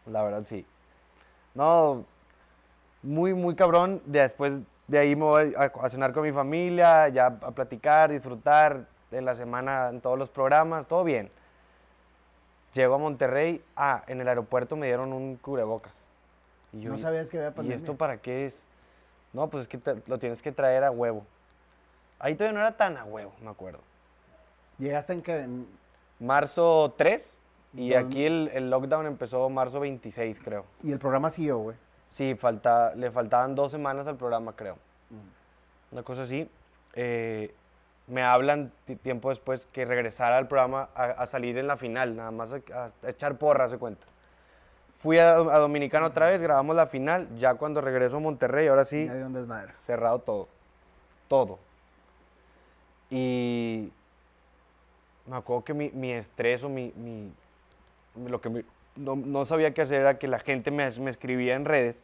La 0.07 0.23
verdad, 0.23 0.45
sí. 0.45 0.67
No, 1.55 2.05
muy, 3.03 3.33
muy 3.33 3.55
cabrón. 3.55 4.03
Después 4.05 4.61
de 4.87 4.99
ahí 4.99 5.17
me 5.17 5.25
voy 5.25 5.55
a, 5.57 5.65
a 5.65 5.89
cenar 5.91 6.13
con 6.13 6.23
mi 6.23 6.33
familia, 6.33 7.09
ya 7.09 7.27
a 7.27 7.51
platicar, 7.53 8.11
disfrutar 8.11 8.87
en 9.11 9.25
la 9.25 9.35
semana 9.35 9.89
en 9.89 10.01
todos 10.01 10.19
los 10.19 10.29
programas, 10.29 10.87
todo 10.87 11.05
bien. 11.05 11.31
Llego 12.75 12.95
a 12.97 12.99
Monterrey, 12.99 13.63
ah, 13.77 14.03
en 14.09 14.21
el 14.21 14.29
aeropuerto 14.29 14.77
me 14.77 14.87
dieron 14.87 15.13
un 15.13 15.37
cubrebocas. 15.37 16.07
Y 16.73 16.79
No 16.85 16.97
"¿Y- 16.97 16.99
sabías 16.99 17.31
que 17.31 17.39
había 17.39 17.51
¿Y 17.51 17.53
pandemia. 17.53 17.77
esto 17.77 17.95
para 17.97 18.17
qué 18.19 18.47
es? 18.47 18.63
No, 19.33 19.49
pues 19.49 19.63
es 19.63 19.69
que 19.69 19.79
te- 19.79 20.03
lo 20.07 20.19
tienes 20.19 20.43
que 20.43 20.51
traer 20.53 20.83
a 20.85 20.91
huevo. 20.91 21.25
Ahí 22.19 22.35
todavía 22.35 22.59
no 22.59 22.61
era 22.67 22.77
tan 22.77 22.97
a 22.97 23.05
huevo, 23.05 23.33
me 23.43 23.51
acuerdo. 23.51 23.81
Llegaste 24.79 25.13
en 25.13 25.23
en- 25.27 25.67
Marzo 26.21 26.95
3 26.97 27.39
y 27.75 27.95
aquí 27.95 28.25
el, 28.25 28.51
el 28.55 28.71
lockdown 28.71 29.07
empezó 29.07 29.49
marzo 29.51 29.81
26, 29.81 30.41
creo. 30.41 30.65
y 30.83 30.91
el 30.93 30.99
programa 30.99 31.29
siguió, 31.31 31.59
güey. 31.59 31.77
Sí, 32.15 32.37
falta, 32.37 32.95
le 32.95 33.11
faltaban 33.11 33.57
dos 33.57 33.73
semanas 33.73 34.07
al 34.07 34.15
programa, 34.17 34.53
creo. 34.55 34.79
Una 35.91 36.05
cosa 36.05 36.23
así. 36.23 36.49
Eh, 36.93 37.53
me 38.07 38.23
hablan 38.23 38.71
ti- 38.85 38.95
tiempo 38.95 39.31
después 39.31 39.67
que 39.73 39.85
regresara 39.85 40.39
al 40.39 40.47
programa 40.47 40.91
a, 40.95 41.07
a 41.07 41.27
salir 41.27 41.59
en 41.59 41.67
la 41.67 41.77
final, 41.77 42.15
nada 42.15 42.31
más 42.31 42.53
a, 42.53 42.61
a 42.85 43.11
echar 43.11 43.37
porra, 43.37 43.67
se 43.67 43.79
cuenta. 43.79 44.07
Fui 44.97 45.19
a, 45.19 45.31
a 45.35 45.59
Dominicana 45.59 46.07
otra 46.07 46.29
vez, 46.29 46.41
grabamos 46.41 46.77
la 46.77 46.87
final, 46.87 47.27
ya 47.37 47.55
cuando 47.57 47.81
regreso 47.81 48.19
a 48.19 48.21
Monterrey, 48.21 48.69
ahora 48.69 48.85
sí, 48.85 49.09
cerrado 49.85 50.21
todo. 50.21 50.47
Todo. 51.27 51.59
Y 53.11 53.91
me 55.27 55.37
acuerdo 55.37 55.65
que 55.65 55.75
mi, 55.75 55.91
mi 55.91 56.13
estrés 56.13 56.63
o 56.63 56.69
mi, 56.69 56.93
mi- 56.95 57.33
lo 58.29 58.41
que 58.41 58.51
me- 58.51 58.65
no, 58.97 59.17
no 59.17 59.45
sabía 59.45 59.75
qué 59.75 59.83
hacer 59.83 60.01
era 60.01 60.19
que 60.19 60.29
la 60.29 60.39
gente 60.39 60.71
me, 60.71 60.89
me 61.01 61.11
escribía 61.11 61.55
en 61.55 61.65
redes 61.65 62.03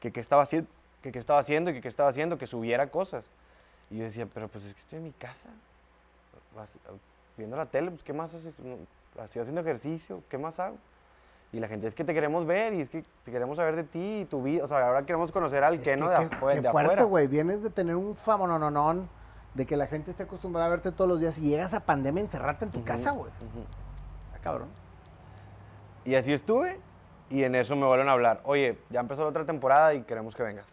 que 0.00 0.12
qué 0.12 0.20
estaba 0.20 0.42
haciendo, 0.42 0.68
que 1.02 1.12
qué 1.12 1.18
estaba 1.18 1.38
haciendo 1.38 1.70
y 1.70 1.74
que 1.74 1.80
qué 1.80 1.88
estaba 1.88 2.08
haciendo, 2.08 2.38
que 2.38 2.46
subiera 2.46 2.86
cosas. 2.88 3.24
Y 3.90 3.98
yo 3.98 4.04
decía, 4.04 4.26
pero 4.32 4.48
pues 4.48 4.64
es 4.64 4.74
que 4.74 4.80
estoy 4.80 4.98
en 4.98 5.04
mi 5.04 5.12
casa, 5.12 5.48
vas- 6.54 6.78
viendo 7.36 7.56
la 7.56 7.66
tele, 7.66 7.90
pues 7.90 8.02
¿qué 8.02 8.12
más 8.12 8.34
haces? 8.34 8.58
No, 8.60 8.76
Estoy 9.24 9.42
haciendo 9.42 9.60
ejercicio, 9.60 10.22
¿qué 10.28 10.38
más 10.38 10.60
hago? 10.60 10.76
Y 11.52 11.58
la 11.58 11.66
gente 11.66 11.88
es 11.88 11.94
que 11.96 12.04
te 12.04 12.14
queremos 12.14 12.46
ver 12.46 12.72
y 12.74 12.80
es 12.80 12.88
que 12.88 13.04
te 13.24 13.32
queremos 13.32 13.56
saber 13.56 13.74
de 13.74 13.82
ti 13.82 14.20
y 14.20 14.24
tu 14.24 14.40
vida. 14.40 14.62
O 14.62 14.68
sea, 14.68 14.86
ahora 14.86 15.04
queremos 15.04 15.32
conocer 15.32 15.64
al 15.64 15.74
Es 15.74 15.80
que 15.80 15.90
de, 15.90 15.96
qué- 15.96 16.02
afue- 16.04 16.54
qué 16.54 16.60
de 16.60 16.70
fuerte, 16.70 16.86
afuera. 16.86 17.02
güey. 17.04 17.26
Vienes 17.26 17.62
de 17.64 17.70
tener 17.70 17.96
un 17.96 18.14
famonononón, 18.14 19.08
de 19.54 19.66
que 19.66 19.76
la 19.76 19.88
gente 19.88 20.12
esté 20.12 20.22
acostumbrada 20.22 20.68
a 20.68 20.70
verte 20.70 20.92
todos 20.92 21.10
los 21.10 21.18
días 21.18 21.38
y 21.40 21.48
llegas 21.50 21.74
a 21.74 21.80
pandemia 21.80 22.22
encerrarte 22.22 22.66
en 22.66 22.70
tu 22.70 22.84
casa, 22.84 23.10
güey. 23.10 23.32
Está 24.28 24.38
cabrón. 24.40 24.68
Y 26.10 26.16
así 26.16 26.32
estuve 26.32 26.76
y 27.30 27.44
en 27.44 27.54
eso 27.54 27.76
me 27.76 27.86
vuelven 27.86 28.08
a 28.08 28.12
hablar. 28.12 28.40
Oye, 28.42 28.76
ya 28.90 28.98
empezó 28.98 29.22
la 29.22 29.28
otra 29.28 29.44
temporada 29.44 29.94
y 29.94 30.02
queremos 30.02 30.34
que 30.34 30.42
vengas. 30.42 30.66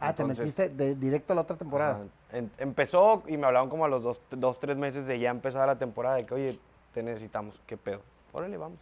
Ah, 0.00 0.12
te 0.12 0.22
Entonces, 0.22 0.40
metiste 0.58 0.68
de 0.68 0.96
directo 0.96 1.32
a 1.32 1.36
la 1.36 1.42
otra 1.42 1.56
temporada. 1.56 1.92
Ajá. 1.92 2.36
En- 2.36 2.50
empezó 2.58 3.22
y 3.28 3.36
me 3.36 3.46
hablaban 3.46 3.68
como 3.68 3.84
a 3.84 3.88
los 3.88 4.02
dos, 4.02 4.20
dos, 4.32 4.58
tres 4.58 4.76
meses 4.76 5.06
de 5.06 5.20
ya 5.20 5.30
empezar 5.30 5.64
la 5.68 5.78
temporada, 5.78 6.16
de 6.16 6.26
que, 6.26 6.34
oye, 6.34 6.58
te 6.92 7.04
necesitamos, 7.04 7.60
¿qué 7.66 7.76
pedo? 7.76 8.00
Órale, 8.32 8.56
vamos. 8.56 8.78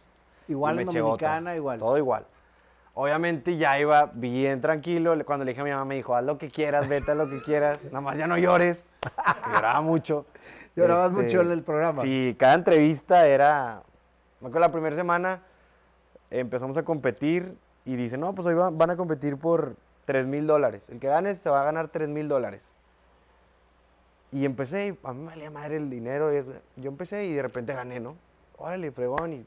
Igual 0.47 0.79
en. 0.79 0.87
Dominicana, 0.87 1.55
igual. 1.55 1.77
Todo 1.77 1.95
igual. 1.95 2.25
Obviamente 2.95 3.55
ya 3.57 3.79
iba 3.79 4.09
bien 4.11 4.59
tranquilo. 4.61 5.13
Cuando 5.25 5.45
le 5.45 5.51
dije 5.51 5.61
a 5.61 5.63
mi 5.63 5.69
mamá, 5.69 5.85
me 5.85 5.93
dijo, 5.93 6.15
haz 6.15 6.23
lo 6.23 6.39
que 6.39 6.49
quieras, 6.49 6.87
vete 6.87 7.11
a 7.11 7.13
lo 7.15 7.29
que 7.29 7.39
quieras. 7.43 7.83
Nada 7.85 8.01
más 8.01 8.17
ya 8.17 8.25
no 8.25 8.35
llores. 8.39 8.83
lloraba 9.53 9.81
mucho. 9.81 10.25
Este, 10.77 10.81
Llorabas 10.87 11.11
mucho 11.11 11.41
en 11.41 11.49
el 11.49 11.63
programa. 11.63 11.99
Sí, 12.03 12.35
cada 12.37 12.53
entrevista 12.53 13.25
era... 13.25 13.81
Me 14.39 14.49
acuerdo 14.49 14.59
la 14.67 14.71
primera 14.71 14.95
semana 14.95 15.41
empezamos 16.31 16.77
a 16.77 16.83
competir 16.83 17.57
y 17.85 17.95
dice, 17.95 18.17
no, 18.17 18.33
pues 18.35 18.45
hoy 18.47 18.53
va- 18.53 18.69
van 18.71 18.89
a 18.89 18.97
competir 18.97 19.37
por 19.37 19.75
3 20.05 20.25
mil 20.27 20.45
dólares. 20.47 20.89
El 20.89 20.99
que 20.99 21.07
gane 21.07 21.35
se 21.35 21.49
va 21.49 21.61
a 21.61 21.63
ganar 21.65 21.87
3 21.89 22.09
mil 22.09 22.27
dólares. 22.27 22.71
Y 24.31 24.43
empecé, 24.45 24.87
y 24.87 24.97
a 25.07 25.13
mí 25.13 25.19
me 25.21 25.27
valía 25.27 25.49
madre 25.51 25.77
el 25.77 25.89
dinero. 25.89 26.33
y 26.33 26.37
es- 26.37 26.47
yo 26.75 26.89
empecé 26.89 27.25
y 27.25 27.33
de 27.33 27.41
repente 27.41 27.73
gané, 27.73 27.99
¿no? 27.99 28.15
Órale, 28.57 28.91
fregón. 28.91 29.33
Y, 29.33 29.45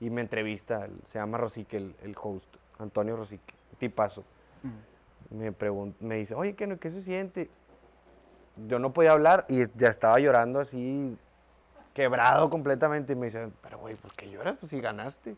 y 0.00 0.08
me 0.10 0.22
entrevista, 0.22 0.88
se 1.04 1.18
llama 1.18 1.36
Rosique, 1.38 1.76
el, 1.76 1.94
el 2.02 2.14
host, 2.20 2.48
Antonio 2.78 3.16
Rosique, 3.16 3.54
tipazo. 3.78 4.24
Me, 5.30 5.52
pregun- 5.56 5.94
me 6.00 6.16
dice, 6.16 6.34
oye, 6.34 6.54
¿qué, 6.54 6.78
¿qué 6.78 6.90
se 6.90 7.02
siente? 7.02 7.50
Yo 8.66 8.78
no 8.78 8.92
podía 8.92 9.12
hablar 9.12 9.44
y 9.48 9.62
ya 9.76 9.88
estaba 9.88 10.18
llorando 10.18 10.58
así, 10.60 11.16
quebrado 11.94 12.48
completamente. 12.50 13.12
Y 13.12 13.16
me 13.16 13.26
dice, 13.26 13.48
pero 13.62 13.78
güey, 13.78 13.94
¿por 13.96 14.12
qué 14.12 14.30
lloras? 14.30 14.56
Pues 14.58 14.70
si 14.70 14.80
ganaste. 14.80 15.36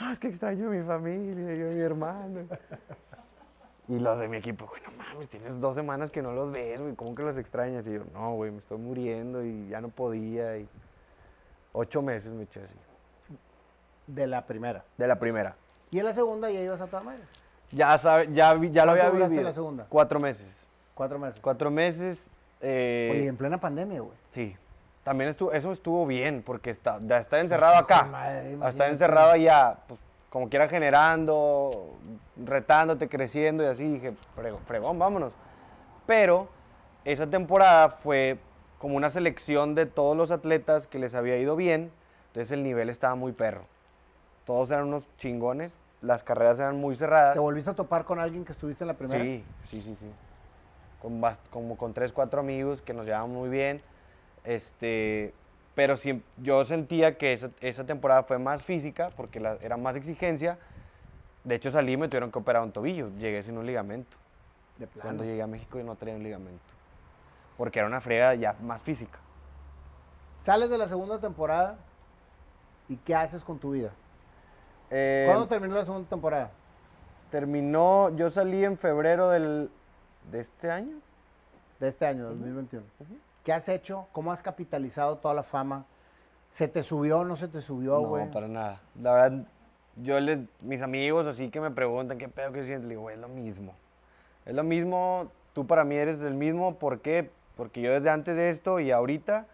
No, 0.00 0.10
es 0.10 0.18
que 0.18 0.28
extraño 0.28 0.68
a 0.68 0.70
mi 0.70 0.82
familia, 0.82 1.54
yo 1.54 1.68
a 1.68 1.70
mi 1.72 1.80
hermano. 1.80 2.40
Y 3.86 3.98
los 3.98 4.18
de 4.18 4.28
mi 4.28 4.38
equipo, 4.38 4.66
güey, 4.66 4.82
no 4.82 4.90
mames, 4.92 5.28
tienes 5.28 5.60
dos 5.60 5.74
semanas 5.74 6.10
que 6.10 6.22
no 6.22 6.32
los 6.32 6.50
ves, 6.50 6.80
güey, 6.80 6.94
¿cómo 6.94 7.14
que 7.14 7.22
los 7.22 7.36
extrañas? 7.36 7.86
Y 7.86 7.92
yo, 7.92 8.00
no, 8.14 8.34
güey, 8.34 8.50
me 8.50 8.58
estoy 8.58 8.78
muriendo 8.78 9.44
y 9.44 9.68
ya 9.68 9.80
no 9.80 9.88
podía. 9.90 10.56
Y 10.58 10.66
ocho 11.72 12.00
meses 12.02 12.32
me 12.32 12.44
eché 12.44 12.62
así, 12.62 12.74
De 14.06 14.26
la 14.26 14.46
primera. 14.46 14.84
de 14.96 15.06
la 15.06 15.18
primera. 15.18 15.54
Y 15.90 15.98
en 15.98 16.06
la 16.06 16.14
segunda 16.14 16.50
ya 16.50 16.60
ibas 16.60 16.80
a 16.80 16.86
toda 16.86 17.02
madre. 17.02 17.22
Ya, 17.70 17.96
sabe, 17.98 18.28
ya, 18.32 18.54
ya 18.70 18.84
lo 18.86 18.92
¿Cuánto 18.92 19.06
había 19.14 19.26
vivido. 19.28 19.42
la 19.42 19.52
segunda? 19.52 19.86
Cuatro 19.88 20.18
meses. 20.18 20.68
Cuatro 20.94 21.18
meses. 21.18 21.40
Cuatro 21.40 21.70
meses. 21.70 22.30
eh, 22.60 23.10
Oye, 23.12 23.26
en 23.26 23.36
plena 23.36 23.58
pandemia, 23.60 24.00
güey. 24.00 24.16
Sí. 24.28 24.56
También 25.04 25.28
estuvo, 25.28 25.52
eso 25.52 25.70
estuvo 25.70 26.06
bien, 26.06 26.42
porque 26.44 26.70
está, 26.70 26.98
de 26.98 27.18
estar 27.18 27.38
encerrado 27.38 27.76
acá, 27.76 28.04
madre, 28.04 28.56
a 28.60 28.68
estar 28.70 28.88
encerrado 28.90 29.30
allá, 29.32 29.76
pues, 29.86 30.00
como 30.30 30.48
quiera 30.48 30.66
generando, 30.66 31.94
retándote, 32.42 33.08
creciendo 33.08 33.62
y 33.62 33.66
así, 33.66 33.84
dije, 33.84 34.14
"Frego- 34.34 34.58
fregón, 34.66 34.98
vámonos. 34.98 35.32
Pero 36.06 36.48
esa 37.04 37.26
temporada 37.28 37.90
fue 37.90 38.38
como 38.78 38.96
una 38.96 39.10
selección 39.10 39.74
de 39.74 39.84
todos 39.84 40.16
los 40.16 40.30
atletas 40.30 40.86
que 40.86 40.98
les 40.98 41.14
había 41.14 41.36
ido 41.36 41.54
bien, 41.54 41.92
entonces 42.28 42.50
el 42.50 42.62
nivel 42.62 42.88
estaba 42.88 43.14
muy 43.14 43.32
perro. 43.32 43.66
Todos 44.46 44.70
eran 44.70 44.86
unos 44.86 45.08
chingones, 45.18 45.76
las 46.00 46.22
carreras 46.22 46.58
eran 46.58 46.76
muy 46.76 46.96
cerradas. 46.96 47.34
¿Te 47.34 47.40
volviste 47.40 47.70
a 47.70 47.74
topar 47.74 48.04
con 48.06 48.18
alguien 48.18 48.44
que 48.46 48.52
estuviste 48.52 48.84
en 48.84 48.88
la 48.88 48.94
primera? 48.94 49.22
Sí, 49.22 49.44
sí, 49.64 49.82
sí, 49.82 49.96
sí. 50.00 50.10
Con 51.00 51.22
como 51.50 51.76
con 51.76 51.92
tres, 51.92 52.10
cuatro 52.12 52.40
amigos 52.40 52.80
que 52.80 52.94
nos 52.94 53.04
llevaban 53.04 53.30
muy 53.30 53.50
bien. 53.50 53.82
Este, 54.44 55.32
pero 55.74 55.94
siem- 55.96 56.22
yo 56.38 56.64
sentía 56.64 57.16
que 57.18 57.32
esa, 57.32 57.50
esa 57.60 57.84
temporada 57.84 58.22
fue 58.22 58.38
más 58.38 58.62
física 58.62 59.10
porque 59.16 59.40
la- 59.40 59.56
era 59.60 59.76
más 59.76 59.96
exigencia. 59.96 60.58
De 61.44 61.54
hecho 61.56 61.70
salí 61.70 61.92
y 61.92 61.96
me 61.96 62.08
tuvieron 62.08 62.30
que 62.30 62.38
operar 62.38 62.62
un 62.62 62.72
tobillo. 62.72 63.10
Llegué 63.18 63.42
sin 63.42 63.58
un 63.58 63.66
ligamento. 63.66 64.16
De 64.78 64.86
plano. 64.86 65.02
Cuando 65.02 65.24
llegué 65.24 65.42
a 65.42 65.46
México 65.46 65.78
yo 65.78 65.84
no 65.84 65.96
tenía 65.96 66.14
un 66.14 66.22
ligamento. 66.22 66.62
Porque 67.56 67.78
era 67.78 67.88
una 67.88 68.00
frega 68.00 68.34
ya 68.34 68.54
más 68.60 68.80
física. 68.80 69.18
Sales 70.38 70.68
de 70.70 70.78
la 70.78 70.88
segunda 70.88 71.18
temporada 71.20 71.76
y 72.88 72.96
¿qué 72.96 73.14
haces 73.14 73.44
con 73.44 73.58
tu 73.58 73.70
vida? 73.72 73.90
Eh, 74.90 75.24
¿Cuándo 75.26 75.46
terminó 75.48 75.74
la 75.74 75.84
segunda 75.84 76.08
temporada? 76.08 76.50
terminó, 77.30 78.14
yo 78.14 78.30
salí 78.30 78.64
en 78.64 78.78
febrero 78.78 79.28
del, 79.28 79.68
de 80.30 80.38
este 80.38 80.70
año. 80.70 80.98
De 81.80 81.88
este 81.88 82.06
año, 82.06 82.24
2021. 82.26 82.84
¿Qué 83.44 83.52
has 83.52 83.68
hecho? 83.68 84.08
¿Cómo 84.12 84.32
has 84.32 84.42
capitalizado 84.42 85.18
toda 85.18 85.34
la 85.34 85.42
fama? 85.42 85.84
¿Se 86.50 86.66
te 86.66 86.82
subió 86.82 87.20
o 87.20 87.24
no 87.24 87.36
se 87.36 87.46
te 87.46 87.60
subió, 87.60 88.00
güey? 88.00 88.24
No, 88.24 88.30
para 88.30 88.48
nada. 88.48 88.80
La 89.00 89.12
verdad, 89.12 89.46
yo 89.96 90.18
les, 90.18 90.46
mis 90.62 90.80
amigos 90.80 91.26
así 91.26 91.50
que 91.50 91.60
me 91.60 91.70
preguntan 91.70 92.16
qué 92.16 92.28
pedo 92.28 92.52
que 92.52 92.62
sientes, 92.62 92.88
le 92.88 92.94
digo, 92.94 93.10
es 93.10 93.18
lo 93.18 93.28
mismo. 93.28 93.74
Es 94.46 94.54
lo 94.54 94.64
mismo, 94.64 95.30
tú 95.52 95.66
para 95.66 95.84
mí 95.84 95.94
eres 95.94 96.20
el 96.22 96.34
mismo, 96.34 96.76
¿por 96.76 97.00
qué? 97.00 97.30
Porque 97.56 97.82
yo 97.82 97.92
desde 97.92 98.08
antes 98.08 98.34
de 98.34 98.48
esto 98.48 98.80
y 98.80 98.90
ahorita, 98.90 99.46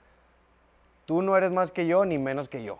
tú 1.05 1.23
no 1.23 1.37
eres 1.37 1.51
más 1.51 1.73
que 1.73 1.87
yo 1.87 2.05
ni 2.05 2.17
menos 2.17 2.49
que 2.49 2.63
yo. 2.63 2.79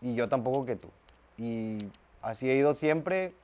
Y 0.00 0.14
yo 0.14 0.26
tampoco 0.28 0.64
que 0.64 0.76
tú. 0.76 0.88
Y 1.36 1.90
así 2.22 2.48
he 2.50 2.56
ido 2.56 2.74
siempre. 2.74 3.34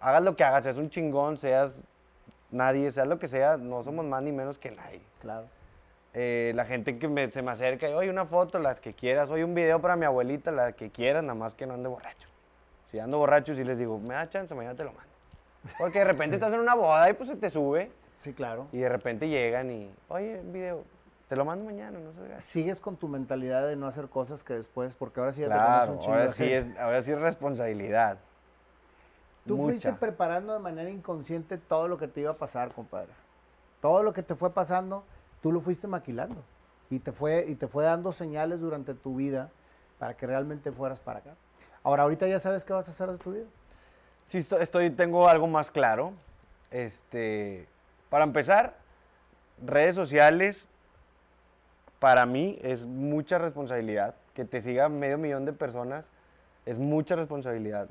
Hagas 0.00 0.22
lo 0.22 0.36
que 0.36 0.44
hagas, 0.44 0.62
seas 0.62 0.76
un 0.76 0.90
chingón, 0.90 1.38
seas 1.38 1.84
nadie, 2.52 2.92
seas 2.92 3.08
lo 3.08 3.18
que 3.18 3.26
sea, 3.26 3.56
no 3.56 3.82
somos 3.82 4.04
más 4.04 4.22
ni 4.22 4.30
menos 4.30 4.58
que 4.58 4.70
nadie. 4.70 5.02
Claro. 5.20 5.46
Eh, 6.14 6.52
la 6.54 6.64
gente 6.64 6.98
que 6.98 7.06
me- 7.06 7.30
se 7.30 7.42
me 7.42 7.50
acerca, 7.50 7.88
y, 7.88 7.92
oye, 7.92 8.10
una 8.10 8.24
foto, 8.24 8.58
las 8.58 8.80
que 8.80 8.94
quieras, 8.94 9.30
oye, 9.30 9.44
un 9.44 9.54
video 9.54 9.80
para 9.80 9.94
mi 9.96 10.04
abuelita, 10.06 10.50
la 10.50 10.72
que 10.72 10.90
quieras, 10.90 11.22
nada 11.22 11.34
más 11.34 11.54
que 11.54 11.66
no 11.66 11.74
ande 11.74 11.88
borracho. 11.88 12.28
Si 12.86 12.98
ando 12.98 13.18
borracho, 13.18 13.54
sí 13.54 13.62
les 13.64 13.78
digo, 13.78 13.98
me 13.98 14.14
da 14.14 14.28
chance, 14.28 14.54
mañana 14.54 14.74
te 14.74 14.84
lo 14.84 14.92
mando. 14.92 15.08
Porque 15.76 15.98
de 15.98 16.06
repente 16.06 16.36
estás 16.36 16.52
en 16.54 16.60
una 16.60 16.74
boda 16.74 17.08
y 17.10 17.12
pues 17.12 17.28
se 17.28 17.36
te 17.36 17.50
sube, 17.50 17.90
Sí, 18.18 18.32
claro. 18.32 18.66
y 18.72 18.78
de 18.78 18.88
repente 18.88 19.28
llegan 19.28 19.70
y, 19.70 19.90
oye, 20.08 20.40
un 20.40 20.52
video, 20.52 20.84
te 21.28 21.36
lo 21.36 21.44
mando 21.44 21.66
mañana, 21.66 21.98
no 21.98 22.12
sé. 22.12 22.40
Sigues 22.40 22.80
con 22.80 22.96
tu 22.96 23.06
mentalidad 23.06 23.66
de 23.66 23.76
no 23.76 23.86
hacer 23.86 24.08
cosas 24.08 24.42
que 24.42 24.54
después, 24.54 24.94
porque 24.94 25.20
ahora 25.20 25.32
sí 25.32 25.42
ya 25.42 25.48
te 25.48 25.52
Claro, 25.52 25.68
conoce 25.68 25.90
un 25.92 25.98
chingo 26.00 26.14
ahora 26.14 26.28
sí, 26.32 26.44
gente. 26.44 26.72
es, 26.72 26.78
ahora 26.78 27.02
sí 27.02 27.12
es 27.12 27.20
responsabilidad. 27.20 28.18
Tú 29.46 29.56
fuiste 29.58 29.92
preparando 29.92 30.52
de 30.52 30.58
manera 30.58 30.90
inconsciente 30.90 31.58
todo 31.58 31.86
lo 31.88 31.96
que 31.98 32.08
te 32.08 32.20
iba 32.20 32.32
a 32.32 32.36
pasar, 32.36 32.72
compadre. 32.72 33.12
Todo 33.80 34.02
lo 34.02 34.12
que 34.12 34.22
te 34.22 34.34
fue 34.34 34.50
pasando, 34.52 35.04
tú 35.42 35.52
lo 35.52 35.60
fuiste 35.60 35.86
maquilando. 35.86 36.42
Y 36.90 37.00
te 37.00 37.12
fue, 37.12 37.44
y 37.46 37.54
te 37.54 37.68
fue 37.68 37.84
dando 37.84 38.12
señales 38.12 38.60
durante 38.60 38.94
tu 38.94 39.16
vida 39.16 39.50
para 39.98 40.16
que 40.16 40.26
realmente 40.26 40.72
fueras 40.72 41.00
para 41.00 41.18
acá. 41.18 41.34
Ahora, 41.82 42.04
ahorita 42.04 42.26
ya 42.26 42.38
sabes 42.38 42.64
qué 42.64 42.72
vas 42.72 42.88
a 42.88 42.92
hacer 42.92 43.10
de 43.10 43.18
tu 43.18 43.32
vida. 43.32 43.44
Sí, 44.24 44.38
estoy, 44.38 44.90
tengo 44.90 45.28
algo 45.28 45.46
más 45.46 45.70
claro. 45.70 46.12
Este, 46.70 47.68
para 48.08 48.24
empezar, 48.24 48.76
redes 49.64 49.94
sociales, 49.94 50.68
para 51.98 52.26
mí 52.26 52.58
es 52.62 52.86
mucha 52.86 53.38
responsabilidad. 53.38 54.14
Que 54.34 54.44
te 54.44 54.60
siga 54.60 54.88
medio 54.88 55.18
millón 55.18 55.44
de 55.44 55.52
personas 55.52 56.04
es 56.68 56.78
mucha 56.78 57.16
responsabilidad. 57.16 57.88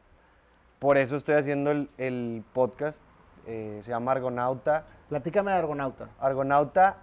Por 0.79 0.97
eso 0.97 1.15
estoy 1.15 1.35
haciendo 1.35 1.71
el, 1.71 1.89
el 1.97 2.43
podcast, 2.53 3.01
eh, 3.47 3.79
se 3.81 3.89
llama 3.89 4.11
Argonauta. 4.11 4.85
Platícame 5.09 5.51
de 5.51 5.57
Argonauta. 5.57 6.09
Argonauta 6.19 6.97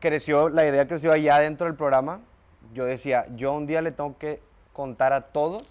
creció, 0.00 0.48
la 0.48 0.66
idea 0.66 0.86
creció 0.86 1.12
allá 1.12 1.38
dentro 1.38 1.66
del 1.66 1.76
programa. 1.76 2.20
Yo 2.74 2.84
decía, 2.84 3.26
yo 3.36 3.52
un 3.52 3.66
día 3.66 3.82
le 3.82 3.92
tengo 3.92 4.16
que 4.18 4.40
contar 4.72 5.12
a 5.12 5.22
todos 5.22 5.64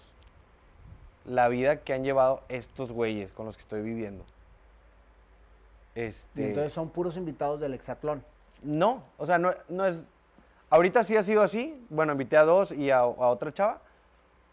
la 1.24 1.48
vida 1.48 1.76
que 1.80 1.92
han 1.92 2.04
llevado 2.04 2.42
estos 2.48 2.92
güeyes 2.92 3.32
con 3.32 3.46
los 3.46 3.56
que 3.56 3.62
estoy 3.62 3.82
viviendo. 3.82 4.24
Este, 5.94 6.42
Y 6.42 6.44
entonces 6.46 6.72
son 6.72 6.90
puros 6.90 7.16
invitados 7.16 7.60
del 7.60 7.74
hexatlón. 7.74 8.24
no, 8.62 9.02
o 9.16 9.26
sea, 9.26 9.38
no, 9.38 9.50
no 9.68 9.84
es. 9.84 10.02
Ahorita 10.70 11.02
sí 11.02 11.16
ha 11.16 11.22
sido 11.22 11.42
así. 11.42 11.84
Bueno, 11.90 12.12
invité 12.12 12.36
a 12.36 12.44
dos 12.44 12.72
y 12.72 12.90
a, 12.90 12.98
a 12.98 13.04
otra 13.04 13.52
chava. 13.52 13.80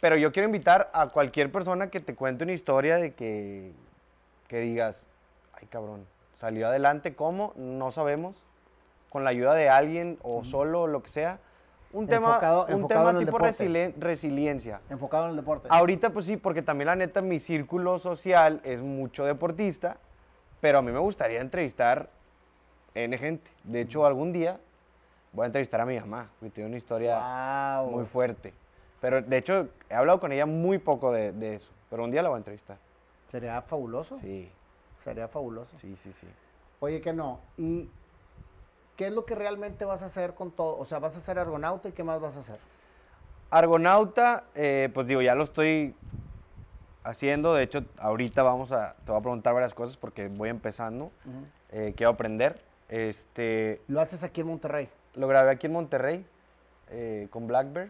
Pero 0.02 0.18
yo 0.18 0.32
quiero 0.32 0.48
invitar 0.48 0.90
a 0.94 1.08
cualquier 1.08 1.52
persona 1.52 1.90
que 1.90 2.00
te 2.00 2.16
cuente 2.16 2.44
una 2.44 2.54
historia 2.54 2.98
de 2.98 3.14
que, 3.14 3.74
que 4.48 4.60
digas, 4.60 5.08
ay 5.54 5.68
cabrón, 5.68 6.06
salió 6.34 6.68
adelante, 6.68 7.16
¿cómo? 7.16 7.54
No 7.56 7.92
sabemos. 7.92 8.44
Con 9.16 9.24
la 9.24 9.30
ayuda 9.30 9.54
de 9.54 9.70
alguien 9.70 10.20
o 10.24 10.44
solo 10.44 10.88
lo 10.88 11.02
que 11.02 11.08
sea. 11.08 11.40
Un 11.94 12.06
tema, 12.06 12.34
Enfocado- 12.36 12.66
un 12.66 12.72
enfocado 12.74 12.88
tema 13.00 13.10
en 13.12 13.16
el 13.16 13.26
tipo 13.26 13.38
resili- 13.40 13.94
resiliencia. 13.98 14.82
Enfocado 14.90 15.24
en 15.24 15.30
el 15.30 15.36
deporte. 15.38 15.70
Ahorita 15.72 16.10
pues 16.10 16.26
sí, 16.26 16.36
porque 16.36 16.62
también 16.62 16.88
la 16.88 16.98
neta 16.98 17.22
mi 17.22 17.40
círculo 17.40 17.98
social 17.98 18.60
es 18.66 18.82
mucho 18.82 19.24
deportista, 19.24 19.96
pero 20.60 20.80
a 20.80 20.82
mí 20.82 20.92
me 20.92 21.00
gustaría 21.00 21.40
entrevistar 21.40 22.10
N 22.94 23.18
gente. 23.18 23.52
De 23.64 23.80
hecho, 23.80 24.06
algún 24.06 24.34
día 24.34 24.60
voy 25.32 25.44
a 25.44 25.46
entrevistar 25.46 25.80
a 25.80 25.86
mi 25.86 25.98
mamá, 25.98 26.30
porque 26.38 26.50
tiene 26.52 26.68
una 26.68 26.78
historia 26.78 27.16
Guau. 27.18 27.92
muy 27.92 28.04
fuerte. 28.04 28.54
Pero 29.00 29.22
de 29.22 29.38
hecho, 29.38 29.70
he 29.90 29.94
hablado 29.94 30.20
con 30.20 30.34
ella 30.34 30.46
muy 30.46 30.78
poco 30.78 31.14
de, 31.14 31.32
de 31.32 31.56
eso, 31.56 31.72
pero 31.90 32.04
un 32.04 32.12
día 32.12 32.22
la 32.22 32.28
voy 32.28 32.36
a 32.36 32.40
entrevistar. 32.40 32.76
Sería 33.30 33.62
fabuloso. 33.62 34.16
Sí, 34.18 34.52
Sería 35.06 35.30
fabuloso. 35.30 35.72
sí, 35.78 35.96
sí, 35.96 36.12
sí. 36.12 36.28
Oye, 36.82 37.00
que 37.00 37.14
no. 37.14 37.40
¿Y 37.58 37.90
qué 38.96 39.08
es 39.08 39.14
lo 39.14 39.26
que 39.26 39.36
realmente 39.36 39.86
vas 39.86 40.04
a 40.04 40.08
hacer 40.08 40.34
con 40.34 40.52
todo? 40.52 40.78
O 40.78 40.86
sea, 40.86 41.00
vas 41.00 41.16
a 41.18 41.20
ser 41.22 41.40
argonauta 41.40 41.90
y 41.90 41.92
qué 41.92 42.04
más 42.04 42.20
vas 42.22 42.38
a 42.38 42.40
hacer. 42.40 42.60
Argonauta, 43.52 44.46
eh, 44.56 44.90
pues 44.94 45.08
digo, 45.08 45.22
ya 45.22 45.36
lo 45.36 45.44
estoy 45.44 45.96
haciendo. 47.04 47.54
De 47.54 47.64
hecho, 47.64 47.84
ahorita 48.00 48.44
vamos 48.44 48.72
a, 48.72 48.96
te 49.06 49.12
voy 49.12 49.20
a 49.20 49.22
preguntar 49.22 49.54
varias 49.54 49.74
cosas 49.74 49.98
porque 49.98 50.28
voy 50.28 50.50
empezando. 50.50 51.12
Eh, 51.72 51.94
quiero 51.96 52.12
aprender. 52.12 52.60
Este, 52.90 53.82
Lo 53.88 54.02
haces 54.02 54.24
aquí 54.24 54.42
en 54.42 54.48
Monterrey. 54.48 54.90
Lo 55.16 55.28
grabé 55.28 55.52
aquí 55.52 55.68
en 55.68 55.74
Monterrey. 55.74 56.26
eh, 56.90 57.28
con 57.32 57.48
Black 57.48 57.72
Bear. 57.74 57.90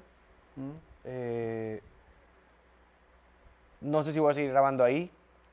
Eh, 1.03 1.81
no 3.81 4.03
sé 4.03 4.13
si 4.13 4.19
voy 4.19 4.31
a 4.31 4.33
seguir 4.33 4.51
grabando 4.51 4.83
ahí, 4.83 5.11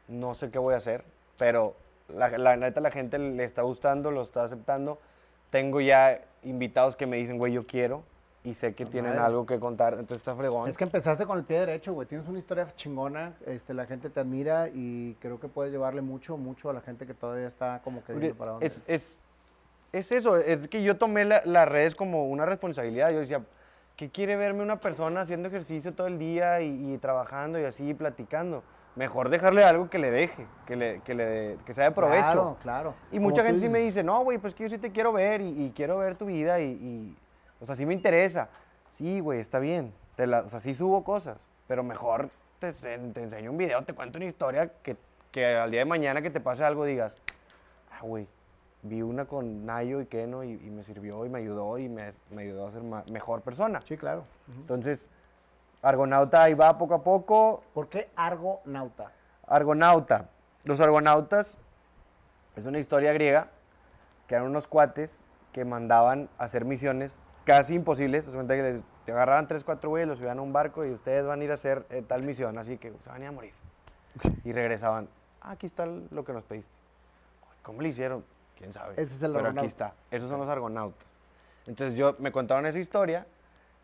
no 0.08 0.34
sé 0.34 0.50
qué 0.50 0.58
voy 0.58 0.74
a 0.74 0.76
hacer, 0.78 1.04
pero 1.36 1.74
la, 2.08 2.28
la 2.38 2.56
neta 2.56 2.80
la 2.80 2.90
gente 2.90 3.18
le 3.18 3.42
está 3.44 3.62
gustando, 3.62 4.10
lo 4.10 4.22
está 4.22 4.44
aceptando. 4.44 4.98
Tengo 5.52 5.80
ya 5.80 6.18
invitados 6.42 6.96
que 6.96 7.06
me 7.06 7.18
dicen, 7.18 7.38
güey, 7.38 7.52
yo 7.52 7.64
quiero 7.66 8.02
y 8.42 8.54
sé 8.54 8.74
que 8.74 8.84
tienen 8.86 9.12
madre. 9.12 9.24
algo 9.26 9.46
que 9.46 9.60
contar, 9.60 9.92
entonces 9.92 10.16
está 10.16 10.34
fregón. 10.34 10.68
Es 10.68 10.76
que 10.76 10.82
empezaste 10.82 11.26
con 11.26 11.38
el 11.38 11.44
pie 11.44 11.60
derecho, 11.60 11.92
güey. 11.92 12.08
Tienes 12.08 12.26
una 12.26 12.38
historia 12.40 12.66
chingona, 12.74 13.34
este, 13.46 13.72
la 13.74 13.86
gente 13.86 14.10
te 14.10 14.18
admira 14.18 14.68
y 14.68 15.14
creo 15.20 15.38
que 15.38 15.46
puedes 15.46 15.70
llevarle 15.72 16.00
mucho, 16.02 16.36
mucho 16.36 16.68
a 16.70 16.72
la 16.72 16.80
gente 16.80 17.06
que 17.06 17.14
todavía 17.14 17.46
está 17.46 17.80
como 17.84 18.02
que 18.02 18.14
viendo 18.14 18.36
para 18.36 18.52
dónde. 18.52 18.66
es, 18.66 18.82
es, 18.88 19.16
es 19.92 20.10
eso, 20.10 20.38
es 20.38 20.66
que 20.68 20.82
yo 20.82 20.96
tomé 20.96 21.24
la- 21.26 21.42
las 21.44 21.68
redes 21.68 21.94
como 21.94 22.26
una 22.28 22.46
responsabilidad. 22.46 23.10
Yo 23.12 23.20
decía, 23.20 23.42
¿qué 23.94 24.10
quiere 24.10 24.34
verme 24.36 24.62
una 24.62 24.80
persona 24.80 25.20
haciendo 25.20 25.46
ejercicio 25.48 25.92
todo 25.92 26.06
el 26.08 26.18
día 26.18 26.62
y, 26.62 26.94
y 26.94 26.98
trabajando 26.98 27.60
y 27.60 27.64
así, 27.64 27.90
y 27.90 27.94
platicando? 27.94 28.64
Mejor 28.94 29.30
dejarle 29.30 29.64
algo 29.64 29.88
que 29.88 29.98
le 29.98 30.10
deje, 30.10 30.46
que, 30.66 30.76
le, 30.76 31.00
que, 31.00 31.14
le, 31.14 31.56
que 31.64 31.72
sea 31.72 31.84
de 31.84 31.92
provecho. 31.92 32.22
Claro, 32.30 32.56
claro. 32.62 32.94
Y 33.10 33.16
Como 33.16 33.30
mucha 33.30 33.42
gente 33.42 33.60
sí 33.62 33.68
me 33.68 33.78
dice, 33.78 34.02
no, 34.02 34.22
güey, 34.22 34.36
pues 34.36 34.54
que 34.54 34.64
yo 34.64 34.68
sí 34.68 34.76
te 34.76 34.90
quiero 34.92 35.12
ver 35.12 35.40
y, 35.40 35.64
y 35.64 35.72
quiero 35.74 35.96
ver 35.98 36.16
tu 36.16 36.26
vida 36.26 36.60
y, 36.60 36.72
y, 36.72 37.16
o 37.58 37.64
sea, 37.64 37.74
sí 37.74 37.86
me 37.86 37.94
interesa. 37.94 38.50
Sí, 38.90 39.20
güey, 39.20 39.40
está 39.40 39.58
bien. 39.60 39.90
Te 40.14 40.26
la, 40.26 40.40
o 40.40 40.48
sea, 40.48 40.60
sí 40.60 40.74
subo 40.74 41.04
cosas, 41.04 41.48
pero 41.66 41.82
mejor 41.82 42.28
te, 42.58 42.70
te 42.70 43.22
enseño 43.22 43.50
un 43.50 43.56
video, 43.56 43.82
te 43.82 43.94
cuento 43.94 44.18
una 44.18 44.26
historia 44.26 44.70
que, 44.82 44.96
que 45.30 45.56
al 45.56 45.70
día 45.70 45.80
de 45.80 45.86
mañana 45.86 46.20
que 46.20 46.28
te 46.30 46.40
pase 46.40 46.62
algo 46.62 46.84
digas, 46.84 47.16
ah, 47.90 48.00
güey, 48.02 48.28
vi 48.82 49.00
una 49.00 49.24
con 49.24 49.64
Nayo 49.64 50.02
y 50.02 50.06
Keno 50.06 50.44
y, 50.44 50.50
y 50.52 50.70
me 50.70 50.82
sirvió 50.82 51.24
y 51.24 51.30
me 51.30 51.38
ayudó 51.38 51.78
y 51.78 51.88
me, 51.88 52.10
me 52.30 52.42
ayudó 52.42 52.66
a 52.66 52.70
ser 52.70 52.82
mejor 53.10 53.40
persona. 53.40 53.80
Sí, 53.86 53.96
claro. 53.96 54.24
Entonces, 54.54 55.08
Argonauta 55.82 56.44
ahí 56.44 56.54
va 56.54 56.78
poco 56.78 56.94
a 56.94 57.02
poco, 57.02 57.62
¿Por 57.74 57.88
qué 57.88 58.08
Argonauta? 58.16 59.12
Argonauta. 59.46 60.28
Los 60.64 60.80
argonautas 60.80 61.58
es 62.54 62.66
una 62.66 62.78
historia 62.78 63.12
griega 63.12 63.48
que 64.28 64.36
eran 64.36 64.46
unos 64.46 64.68
cuates 64.68 65.24
que 65.52 65.64
mandaban 65.64 66.28
a 66.38 66.44
hacer 66.44 66.64
misiones 66.64 67.18
casi 67.44 67.74
imposibles. 67.74 68.24
Se 68.24 68.32
cuenta 68.32 68.54
que 68.54 68.62
les 68.62 68.82
te 69.04 69.10
agarraban 69.12 69.48
tres, 69.48 69.64
cuatro 69.64 69.90
güeyes, 69.90 70.06
los 70.08 70.18
subían 70.18 70.38
a 70.38 70.42
un 70.42 70.52
barco 70.52 70.84
y 70.84 70.90
ustedes 70.92 71.26
van 71.26 71.40
a 71.40 71.44
ir 71.44 71.50
a 71.50 71.54
hacer 71.54 71.84
eh, 71.90 72.02
tal 72.06 72.22
misión, 72.22 72.56
así 72.58 72.78
que 72.78 72.92
se 73.00 73.10
van 73.10 73.20
a 73.20 73.24
ir 73.24 73.28
a 73.28 73.32
morir. 73.32 73.52
Y 74.44 74.52
regresaban. 74.52 75.08
"Ah, 75.40 75.50
aquí 75.52 75.66
está 75.66 75.84
lo 75.86 76.24
que 76.24 76.32
nos 76.32 76.44
pediste. 76.44 76.72
¿Cómo 77.64 77.82
le 77.82 77.88
hicieron? 77.88 78.24
¿Quién 78.56 78.72
sabe? 78.72 78.92
Ese 78.94 79.14
es 79.16 79.22
el 79.22 79.32
Pero 79.32 79.48
aquí 79.48 79.66
está. 79.66 79.94
Esos 80.12 80.28
son 80.30 80.38
los 80.38 80.48
argonautas. 80.48 81.16
Entonces 81.66 81.96
yo 81.98 82.14
me 82.20 82.30
contaron 82.30 82.66
esa 82.66 82.78
historia 82.78 83.26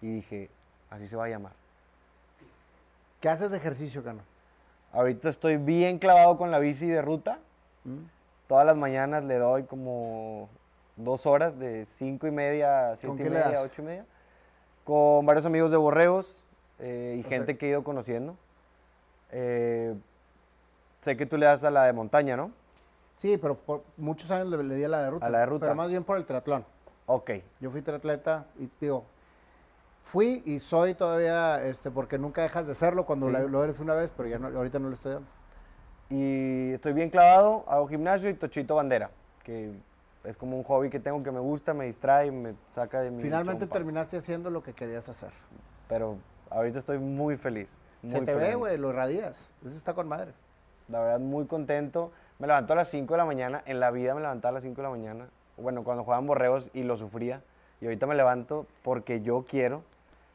y 0.01 0.07
dije, 0.15 0.51
así 0.91 1.09
se 1.09 1.17
va 1.17 1.25
a 1.25 1.29
llamar. 1.29 1.53
¿Qué 3.21 3.29
haces 3.29 3.51
de 3.51 3.57
ejercicio, 3.57 4.03
Cano? 4.05 4.21
Ahorita 4.93 5.29
estoy 5.29 5.57
bien 5.57 5.99
clavado 5.99 6.37
con 6.39 6.51
la 6.51 6.59
bici 6.59 6.87
de 6.87 7.03
ruta. 7.03 7.39
Todas 8.47 8.67
las 8.67 8.77
mañanas 8.77 9.25
le 9.25 9.37
doy 9.39 9.65
como 9.65 10.49
dos 10.97 11.27
horas 11.27 11.59
de 11.59 11.85
cinco 11.85 12.27
y 12.27 12.31
media 12.31 12.91
a 12.93 12.97
siete 12.97 13.23
y 13.27 13.31
media, 13.31 13.61
ocho 13.63 13.83
y 13.83 13.85
media. 13.85 14.07
Con 14.85 15.27
varios 15.27 15.45
amigos 15.47 15.71
de 15.71 15.77
Borregos 15.77 16.45
eh, 16.79 17.15
y 17.17 17.21
O 17.21 17.23
sea- 17.23 17.31
gente 17.39 17.59
que 17.59 17.67
he 17.67 17.71
ido 17.71 17.85
conociendo. 17.85 18.37
Eh, 19.31 19.95
sé 21.01 21.17
que 21.17 21.27
tú 21.27 21.37
le 21.37 21.47
das 21.47 21.65
a 21.65 21.71
la 21.71 21.85
de 21.85 21.93
montaña, 21.93 22.37
¿no? 22.37 22.51
Sí, 23.17 23.37
pero 23.37 23.57
por 23.57 23.83
muchos 23.97 24.31
años 24.31 24.49
le, 24.49 24.63
le 24.63 24.75
di 24.77 24.85
a 24.85 24.89
la 24.89 25.03
de 25.03 25.11
ruta. 25.11 25.27
A 25.27 25.31
la 25.31 25.41
de 25.41 25.47
ruta. 25.47 25.67
Pero 25.67 25.75
más 25.75 25.89
bien 25.89 26.05
por 26.05 26.17
el 26.17 26.25
triatlón. 26.25 26.65
Ok. 27.07 27.31
Yo 27.61 27.71
fui 27.71 27.83
triatleta 27.83 28.47
y 28.59 28.69
digo, 28.81 29.05
fui 30.09 30.43
y 30.47 30.59
soy 30.59 30.95
todavía, 30.95 31.63
este, 31.65 31.91
porque 31.91 32.17
nunca 32.19 32.41
dejas 32.43 32.67
de 32.67 32.75
serlo 32.75 33.05
cuando 33.05 33.27
Sí. 33.27 33.33
la- 33.33 33.41
lo 33.41 33.63
eres 33.63 33.79
una 33.79 33.95
vez, 33.95 34.11
pero 34.17 34.29
ya 34.29 34.39
no, 34.39 34.49
ahorita 34.49 34.79
no 34.79 34.89
lo 34.89 34.95
estoy 34.95 35.13
dando. 35.13 35.29
Y 36.11 36.73
estoy 36.73 36.95
bien 36.95 37.11
clavado, 37.11 37.65
hago 37.69 37.87
gimnasio 37.87 38.31
y 38.31 38.35
tochito 38.35 38.75
bandera, 38.75 39.11
que 39.45 39.73
es 40.25 40.37
como 40.39 40.57
un 40.57 40.65
hobby 40.65 40.89
que 40.89 40.99
tengo 40.99 41.23
que 41.23 41.31
me 41.31 41.41
gusta, 41.41 41.75
me 41.75 41.85
distrae, 41.85 42.31
me 42.31 42.55
saca 42.71 43.01
de 43.03 43.11
mi 43.11 43.23
Finalmente 43.23 43.65
chompa. 43.65 43.75
terminaste 43.75 44.17
haciendo 44.17 44.49
lo 44.51 44.63
que 44.63 44.73
querías 44.73 45.07
hacer. 45.09 45.31
Pero 45.89 46.17
ahorita 46.51 46.79
estoy 46.79 46.99
muy 46.99 47.37
feliz. 47.37 47.69
Se 48.07 48.17
muy 48.17 48.25
te 48.27 48.35
ve, 48.35 48.41
pleno. 48.41 48.59
güey, 48.61 48.79
lo 48.79 48.91
irradias. 48.91 49.51
Eso 49.67 49.77
está 49.77 49.93
con 49.93 50.09
madre. 50.09 50.33
La 50.89 51.01
verdad, 51.01 51.21
muy 51.21 51.45
contento. 51.47 52.11
Me 52.39 52.47
levanto 52.47 52.73
a 52.73 52.77
las 52.77 52.89
5 52.89 53.13
de 53.15 53.19
la 53.19 53.25
mañana. 53.27 53.63
En 53.67 53.79
la 53.81 53.91
vida 53.91 54.15
me 54.15 54.21
levantaba 54.23 54.51
a 54.51 54.53
las 54.55 54.63
5 54.63 54.77
de 54.77 54.83
la 54.85 54.91
mañana. 54.91 55.27
Bueno, 55.59 55.83
cuando 55.85 56.05
jugaban 56.05 56.27
borreos 56.27 56.71
y 56.73 56.85
lo 56.85 56.97
sufría. 56.97 57.43
Y 57.81 57.85
ahorita 57.87 58.07
me 58.07 58.15
levanto 58.15 58.67
porque 58.83 59.21
yo 59.21 59.45
quiero. 59.47 59.83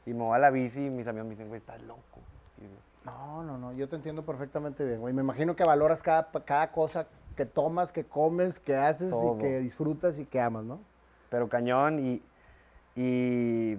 Y 0.06 0.14
me 0.14 0.24
voy 0.24 0.36
a 0.36 0.40
la 0.40 0.50
bici 0.50 0.86
y 0.86 0.90
mis 0.90 1.08
amigos 1.08 1.26
me 1.28 1.32
dicen, 1.32 1.48
güey, 1.48 1.60
estás 1.60 1.82
loco. 1.84 2.20
Y 2.58 2.64
yo, 2.64 2.70
No, 3.06 3.44
no, 3.44 3.58
no, 3.58 3.74
yo 3.74 3.88
te 3.88 3.96
entiendo 3.96 4.24
perfectamente 4.24 4.84
bien, 4.86 5.00
güey. 5.00 5.14
Me 5.14 5.22
imagino 5.22 5.56
que 5.56 5.64
valoras 5.64 6.02
cada, 6.02 6.30
cada 6.46 6.72
cosa 6.72 7.08
que 7.36 7.46
tomas, 7.46 7.92
que 7.92 8.04
comes, 8.04 8.60
que 8.60 8.76
haces 8.76 9.10
Todo. 9.10 9.38
y 9.38 9.40
que 9.40 9.60
disfrutas 9.60 10.20
y 10.20 10.26
que 10.26 10.40
amas, 10.42 10.64
¿no? 10.66 10.80
Pero 11.30 11.50
cañón 11.50 12.00
y, 12.00 12.22
y 12.96 13.76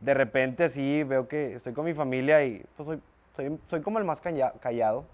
de 0.00 0.14
repente 0.14 0.64
así 0.64 1.04
veo 1.04 1.28
que 1.28 1.54
estoy 1.54 1.72
con 1.72 1.84
mi 1.84 1.94
familia 1.94 2.44
y 2.44 2.64
pues 2.76 2.86
soy, 2.86 3.02
soy, 3.34 3.60
soy 3.66 3.82
como 3.82 3.98
el 3.98 4.04
más 4.04 4.20
calla- 4.20 4.52
callado. 4.60 5.04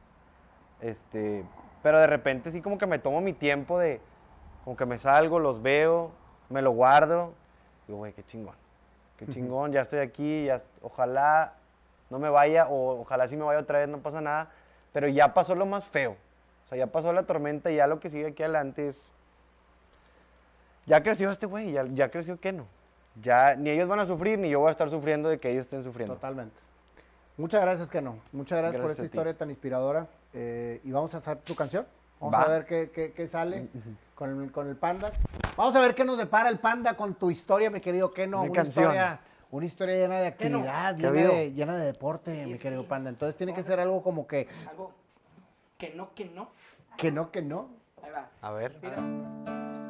Este, 0.81 1.45
pero 1.83 2.01
de 2.01 2.07
repente 2.07 2.51
sí 2.51 2.61
como 2.63 2.79
que 2.79 2.87
me 2.87 2.99
tomo 2.99 3.21
mi 3.21 3.33
tiempo 3.33 3.79
de, 3.79 4.01
como 4.65 4.77
que 4.77 4.87
me 4.87 4.99
salgo, 4.99 5.39
los 5.39 5.63
veo, 5.63 6.11
me 6.49 6.63
lo 6.63 6.71
guardo. 6.71 7.33
Digo, 7.87 7.99
güey, 7.99 8.13
qué 8.13 8.25
chingón. 8.25 8.55
Qué 9.17 9.27
chingón, 9.27 9.73
ya 9.73 9.83
estoy 9.83 10.01
aquí, 10.01 10.47
ya, 10.47 10.61
ojalá 10.81 11.55
no 12.11 12.19
me 12.19 12.29
vaya 12.29 12.67
o 12.67 13.01
ojalá 13.01 13.29
sí 13.29 13.37
me 13.37 13.45
vaya 13.45 13.61
otra 13.61 13.79
vez, 13.79 13.89
no 13.89 13.99
pasa 13.99 14.21
nada. 14.21 14.51
Pero 14.93 15.09
ya 15.09 15.33
pasó 15.33 15.55
lo 15.55 15.67
más 15.67 15.85
feo. 15.85 16.17
O 16.65 16.69
sea, 16.69 16.79
ya 16.79 16.87
pasó 16.87 17.13
la 17.13 17.23
tormenta 17.25 17.71
y 17.71 17.77
ya 17.77 17.87
lo 17.87 18.01
que 18.01 18.11
sigue 18.11 18.29
aquí 18.29 18.43
adelante 18.43 18.89
es 18.89 19.13
ya 20.87 21.03
creció 21.03 21.31
este 21.31 21.47
güey, 21.47 21.73
ya, 21.73 21.87
ya 21.87 22.11
creció 22.11 22.39
que 22.41 22.53
no. 22.53 22.67
Ya 23.21 23.55
ni 23.55 23.71
ellos 23.71 23.89
van 23.89 24.01
a 24.01 24.07
sufrir, 24.07 24.39
ni 24.39 24.51
yo 24.51 24.61
voy 24.61 24.69
a 24.69 24.73
estar 24.73 24.89
sufriendo 24.91 25.29
de 25.29 25.39
que 25.39 25.51
ellos 25.51 25.63
estén 25.63 25.83
sufriendo. 25.83 26.15
Totalmente. 26.15 26.57
Muchas 27.37 27.63
gracias, 27.63 27.91
Keno. 27.91 28.19
Muchas 28.33 28.59
gracias, 28.59 28.81
por 28.81 28.91
esta 28.91 29.05
historia 29.05 29.35
tan 29.35 29.51
inspiradora. 29.51 30.07
Eh, 30.33 30.81
y 30.85 30.91
vamos 30.91 31.15
a 31.15 31.19
hacer 31.19 31.39
tu 31.39 31.55
canción. 31.55 31.87
Vamos 32.23 32.35
Va. 32.39 32.43
a 32.45 32.49
ver 32.49 32.65
qué, 32.67 32.91
qué- 32.95 33.13
qué 33.13 33.27
sale 33.27 33.69
con 34.15 34.43
el, 34.43 34.53
con 34.53 34.69
el 34.69 34.77
panda. 34.77 35.13
Vamos 35.57 35.75
a 35.75 35.81
ver 35.81 35.95
qué 35.95 36.05
nos 36.05 36.19
depara 36.19 36.49
el 36.49 36.59
panda 36.61 36.95
con 36.97 37.15
tu 37.15 37.31
historia, 37.31 37.69
mi 37.71 37.81
querido 37.81 38.11
Keno. 38.11 38.43
Mi 38.43 38.49
Una 38.51 38.55
canción. 38.63 38.85
historia, 38.87 39.21
una 39.51 39.67
historia 39.67 39.95
llena 39.97 40.21
de 40.21 40.27
actividad, 40.29 40.97
¿qué 40.97 41.07
ha 41.07 41.11
llena 41.11 41.29
de, 41.35 41.53
llena 41.53 41.77
de 41.77 41.85
deporte, 41.87 42.31
Sí, 42.45 42.51
mi 42.53 42.59
querido 42.59 42.83
sí. 42.83 42.89
panda. 42.89 43.11
Entonces 43.11 43.37
tiene 43.37 43.53
que 43.55 43.63
ser 43.63 43.81
algo 43.81 44.03
como 44.03 44.27
que, 44.27 44.47
Algo 44.71 44.93
que 45.79 45.91
no, 45.95 46.15
que 46.15 46.27
no. 46.27 46.49
que 46.97 47.11
no, 47.11 47.31
que 47.33 47.43
no. 47.43 47.69
Ahí 48.03 48.11
va. 48.13 48.29
A 48.41 48.51
ver. 48.53 48.79
Mira. 48.83 49.82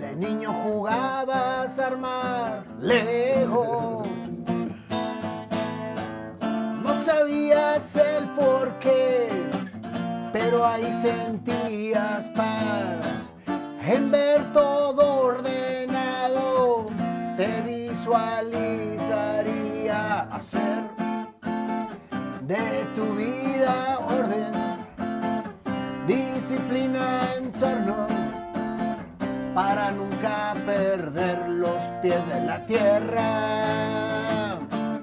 De 0.00 0.16
niño 0.16 0.50
jugabas 0.64 1.78
a 1.78 1.86
armar 1.86 2.64
Lego. 2.80 4.02
No 6.82 7.02
sabías 7.04 7.94
el 7.96 8.24
por 8.28 8.72
qué, 8.78 9.28
pero 10.32 10.66
ahí 10.66 10.90
sentías 11.02 12.24
paz. 12.34 13.36
En 13.86 14.10
disciplina 26.48 27.34
en 27.36 27.52
torno 27.52 28.06
para 29.54 29.90
nunca 29.90 30.54
perder 30.64 31.46
los 31.48 31.76
pies 32.00 32.26
de 32.28 32.40
la 32.46 32.64
tierra. 32.66 34.56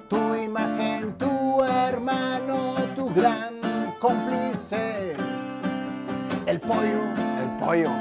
Tu 0.10 0.36
imagen, 0.36 1.14
tu 1.20 1.64
hermano, 1.64 2.76
tu 2.96 3.14
gran 3.14 3.54
cómplice, 4.00 5.16
el 6.48 6.60
pollo. 6.60 7.04
El 7.44 7.50
pollo. 7.64 7.92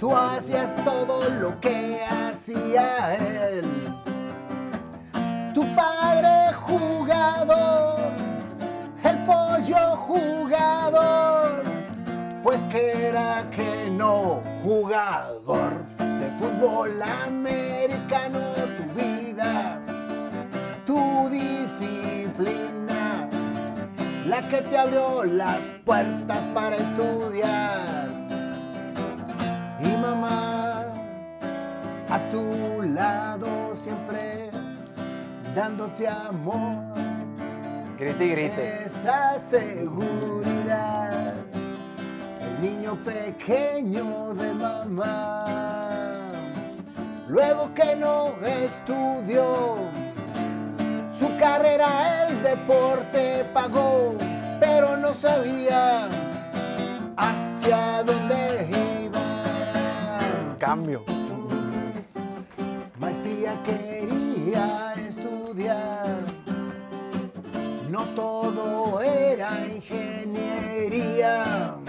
Tú 0.00 0.16
hacías 0.16 0.74
todo 0.84 1.28
lo 1.40 1.60
que 1.60 2.04
hacía 2.04 3.14
él. 3.14 3.64
Tu 5.54 5.64
padre 5.76 6.52
jugador, 6.54 8.00
el 9.04 9.18
pollo 9.24 9.96
jugador. 9.96 11.41
Pues 12.42 12.60
que 12.62 13.08
era 13.08 13.48
que 13.50 13.88
no, 13.90 14.42
jugador 14.64 15.84
de 15.98 16.28
fútbol 16.38 17.00
americano, 17.00 18.40
tu 18.76 19.00
vida, 19.00 19.78
tu 20.84 21.28
disciplina, 21.30 23.28
la 24.26 24.42
que 24.48 24.62
te 24.62 24.76
abrió 24.76 25.24
las 25.24 25.60
puertas 25.84 26.44
para 26.52 26.76
estudiar. 26.76 28.08
Y 29.80 29.96
mamá, 29.98 30.86
a 32.10 32.18
tu 32.30 32.82
lado 32.82 33.74
siempre, 33.76 34.50
dándote 35.54 36.08
amor 36.08 36.92
Grite 38.02 38.24
y 38.24 38.30
grite. 38.30 38.84
esa. 38.86 39.38
Niño 42.62 42.94
pequeño 43.04 44.32
de 44.34 44.54
mamá. 44.54 45.44
Luego 47.26 47.74
que 47.74 47.96
no 47.96 48.34
estudió, 48.46 49.78
su 51.18 51.36
carrera 51.40 52.28
el 52.28 52.40
deporte 52.44 53.44
pagó, 53.52 54.14
pero 54.60 54.96
no 54.96 55.12
sabía 55.12 56.06
hacia 57.16 58.04
dónde 58.04 58.70
iba 59.02 60.18
Cambio. 60.60 61.04
maestría 63.00 63.60
quería 63.64 64.94
estudiar. 65.08 66.20
No 67.90 68.04
todo 68.14 69.02
era 69.02 69.66
ingeniería. 69.66 71.81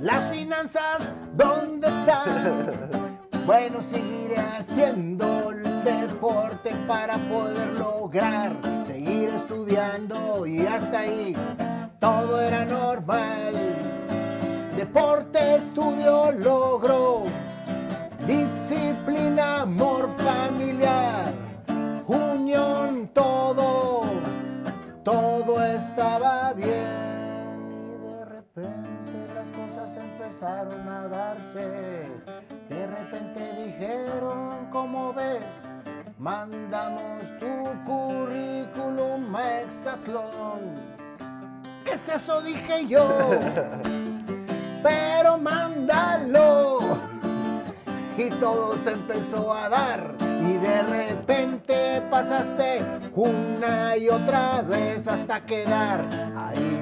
Las 0.00 0.30
finanzas, 0.30 1.12
¿dónde 1.34 1.88
están? 1.88 3.08
Bueno, 3.46 3.80
seguiré 3.80 4.36
haciendo 4.36 5.52
el 5.52 5.62
deporte 5.82 6.70
para 6.86 7.16
poder 7.30 7.66
lograr 7.78 8.54
seguir 8.84 9.30
estudiando 9.30 10.44
y 10.46 10.66
hasta 10.66 10.98
ahí 10.98 11.34
todo 11.98 12.42
era 12.42 12.66
normal. 12.66 13.54
Deporte, 14.76 15.56
estudio, 15.56 16.30
logro 16.32 17.24
disciplina, 18.28 19.62
amor 19.62 20.10
familiar, 20.18 21.32
unión, 22.06 23.08
todo, 23.14 24.02
todo 25.02 25.64
estaba 25.64 26.52
bien. 26.52 26.84
Y 27.72 28.06
de 28.06 28.24
repente 28.26 28.87
empezaron 30.38 30.88
a 30.88 31.08
darse. 31.08 32.06
De 32.68 32.86
repente 32.86 33.64
dijeron, 33.64 34.68
¿cómo 34.70 35.12
ves? 35.12 35.42
Mandamos 36.18 37.24
tu 37.40 37.84
currículum 37.84 39.34
a 39.34 39.62
Exatlón. 39.62 40.78
¿Qué 41.84 41.92
es 41.92 42.08
eso? 42.08 42.40
Dije 42.42 42.86
yo. 42.86 43.08
Pero 44.82 45.38
mándalo 45.38 46.78
y 48.16 48.30
todo 48.30 48.76
se 48.76 48.92
empezó 48.92 49.52
a 49.52 49.68
dar 49.68 50.14
y 50.20 50.56
de 50.56 50.82
repente 50.82 52.02
pasaste 52.10 52.80
una 53.14 53.96
y 53.96 54.08
otra 54.08 54.62
vez 54.62 55.06
hasta 55.08 55.44
quedar 55.44 56.04
ahí. 56.36 56.77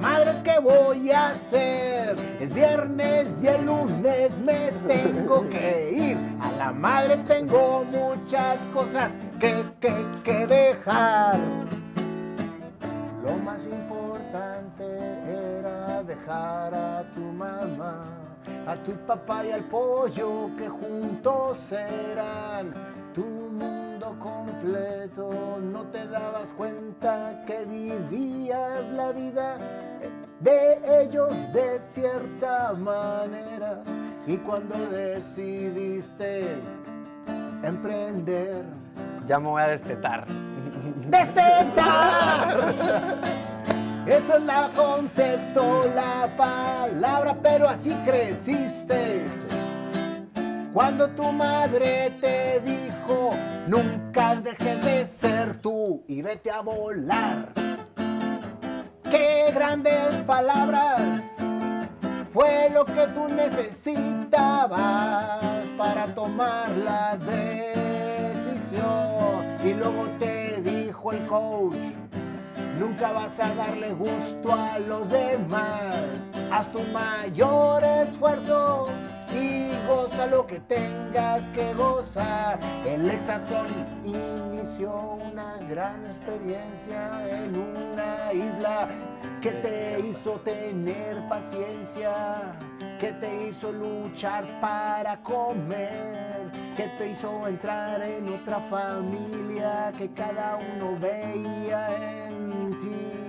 Madres, 0.00 0.40
¿qué 0.42 0.58
voy 0.58 1.10
a 1.10 1.30
hacer? 1.30 2.16
Es 2.40 2.54
viernes 2.54 3.42
y 3.42 3.48
el 3.48 3.66
lunes 3.66 4.40
me 4.40 4.72
tengo 4.88 5.46
que 5.50 5.92
ir. 5.92 6.18
A 6.40 6.52
la 6.52 6.72
madre 6.72 7.18
tengo 7.26 7.84
muchas 7.84 8.56
cosas 8.72 9.12
que, 9.38 9.62
que, 9.78 9.94
que 10.24 10.46
dejar. 10.46 11.38
Lo 13.22 13.36
más 13.44 13.62
importante 13.66 14.84
era 15.58 16.02
dejar 16.02 16.74
a 16.74 17.04
tu 17.14 17.20
mamá, 17.20 18.06
a 18.66 18.76
tu 18.76 18.92
papá 19.06 19.44
y 19.44 19.52
al 19.52 19.64
pollo 19.64 20.50
que 20.56 20.66
juntos 20.66 21.72
eran 21.72 22.72
tu 23.14 23.50
completo. 24.18 25.58
No 25.62 25.84
te 25.84 26.06
dabas 26.06 26.48
cuenta 26.56 27.42
que 27.46 27.64
vivías 27.64 28.90
la 28.90 29.12
vida 29.12 29.56
de 30.40 31.02
ellos 31.02 31.30
de 31.52 31.80
cierta 31.80 32.72
manera. 32.72 33.82
Y 34.26 34.36
cuando 34.38 34.76
decidiste 34.88 36.56
emprender, 37.62 38.64
Ya 39.26 39.38
me 39.38 39.48
voy 39.48 39.62
a 39.62 39.68
destetar. 39.68 40.26
¡Destetar! 41.08 42.58
Ese 44.06 44.36
es 44.36 44.42
la 44.42 44.70
concepto, 44.74 45.84
la 45.94 46.28
palabra, 46.36 47.36
pero 47.40 47.68
así 47.68 47.94
creciste. 48.04 49.22
Cuando 50.72 51.08
tu 51.10 51.30
madre 51.32 52.16
te 52.20 52.60
dijo, 52.60 52.89
nunca 53.66 54.36
dejes 54.36 54.84
de 54.84 55.06
ser 55.06 55.60
tú 55.60 56.04
y 56.08 56.22
vete 56.22 56.50
a 56.50 56.60
volar. 56.60 57.52
¡Qué 59.10 59.50
grandes 59.52 60.16
palabras! 60.26 61.22
Fue 62.32 62.70
lo 62.70 62.84
que 62.84 63.08
tú 63.08 63.26
necesitabas 63.28 64.70
para 65.76 66.06
tomar 66.14 66.70
la 66.70 67.16
decisión. 67.16 68.80
Y 69.64 69.74
luego 69.74 70.08
te 70.20 70.62
dijo 70.62 71.12
el 71.12 71.26
coach, 71.26 71.76
nunca 72.78 73.10
vas 73.10 73.38
a 73.40 73.52
darle 73.54 73.92
gusto 73.92 74.52
a 74.52 74.78
los 74.78 75.10
demás. 75.10 76.30
Haz 76.52 76.70
tu 76.70 76.82
mayor 76.92 77.82
esfuerzo 77.82 78.88
y 79.34 79.72
goza 79.86 80.26
lo 80.26 80.46
que 80.46 80.60
tengas 80.60 81.44
que 81.50 81.74
gozar. 81.74 82.58
El 82.86 83.10
Hexatlón 83.10 83.68
inició 84.04 85.18
una 85.30 85.56
gran 85.68 86.04
experiencia 86.06 87.22
en 87.26 87.56
una 87.56 88.32
isla 88.32 88.88
que 89.40 89.50
te 89.50 90.00
hizo 90.06 90.32
tener 90.40 91.26
paciencia, 91.28 92.12
que 92.98 93.12
te 93.12 93.48
hizo 93.48 93.72
luchar 93.72 94.60
para 94.60 95.22
comer, 95.22 96.50
que 96.76 96.88
te 96.98 97.10
hizo 97.10 97.46
entrar 97.46 98.02
en 98.02 98.28
otra 98.34 98.60
familia 98.60 99.92
que 99.96 100.10
cada 100.12 100.58
uno 100.74 100.96
veía 100.98 102.26
en 102.26 102.78
ti. 102.80 103.19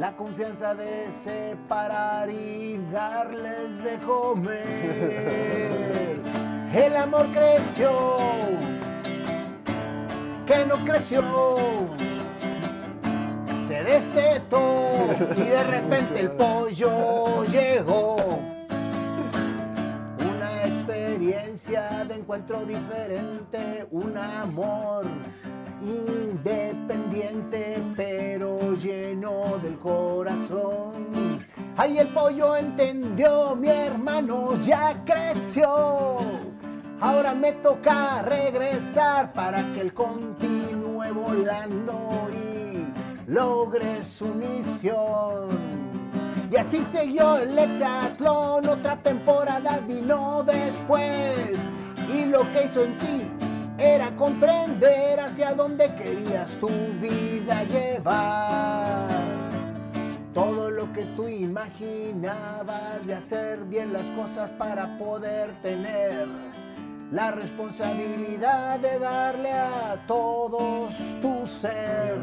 La 0.00 0.16
confianza 0.16 0.74
de 0.74 1.12
separar 1.12 2.30
y 2.30 2.78
darles 2.90 3.84
de 3.84 3.98
comer. 3.98 4.64
El 6.72 6.96
amor 6.96 7.26
creció, 7.34 8.16
que 10.46 10.64
no 10.64 10.76
creció. 10.86 11.22
Se 13.68 13.84
destetó 13.84 15.10
y 15.36 15.42
de 15.42 15.64
repente 15.64 16.20
el 16.20 16.30
pollo 16.30 17.44
llegó. 17.44 18.19
Experiencia 21.40 22.04
de 22.06 22.14
encuentro 22.16 22.64
diferente, 22.66 23.86
un 23.90 24.16
amor 24.16 25.06
independiente 25.82 27.82
pero 27.96 28.74
lleno 28.74 29.58
del 29.62 29.78
corazón. 29.78 31.38
Ahí 31.76 31.98
el 31.98 32.08
pollo 32.08 32.56
entendió, 32.56 33.56
mi 33.56 33.68
hermano 33.68 34.54
ya 34.60 35.02
creció. 35.04 36.18
Ahora 37.00 37.34
me 37.34 37.52
toca 37.54 38.20
regresar 38.22 39.32
para 39.32 39.62
que 39.72 39.80
él 39.80 39.94
continúe 39.94 41.14
volando 41.14 42.28
y 42.34 43.30
logre 43.30 44.04
su 44.04 44.26
misión. 44.34 45.79
Y 46.50 46.56
así 46.56 46.84
siguió 46.90 47.36
el 47.36 47.56
hexatlón, 47.56 48.68
otra 48.68 48.96
temporada 48.96 49.80
vino 49.86 50.42
después. 50.42 51.56
Y 52.12 52.24
lo 52.24 52.40
que 52.52 52.64
hizo 52.64 52.82
en 52.82 52.98
ti 52.98 53.30
era 53.78 54.10
comprender 54.16 55.20
hacia 55.20 55.54
dónde 55.54 55.94
querías 55.94 56.48
tu 56.58 56.68
vida 57.00 57.62
llevar. 57.64 59.08
Todo 60.34 60.70
lo 60.72 60.92
que 60.92 61.04
tú 61.16 61.28
imaginabas 61.28 63.06
de 63.06 63.14
hacer 63.14 63.60
bien 63.66 63.92
las 63.92 64.06
cosas 64.06 64.50
para 64.50 64.98
poder 64.98 65.54
tener 65.62 66.26
la 67.12 67.30
responsabilidad 67.30 68.80
de 68.80 68.98
darle 68.98 69.52
a 69.52 70.04
todos 70.08 70.94
tu 71.22 71.46
ser. 71.46 72.18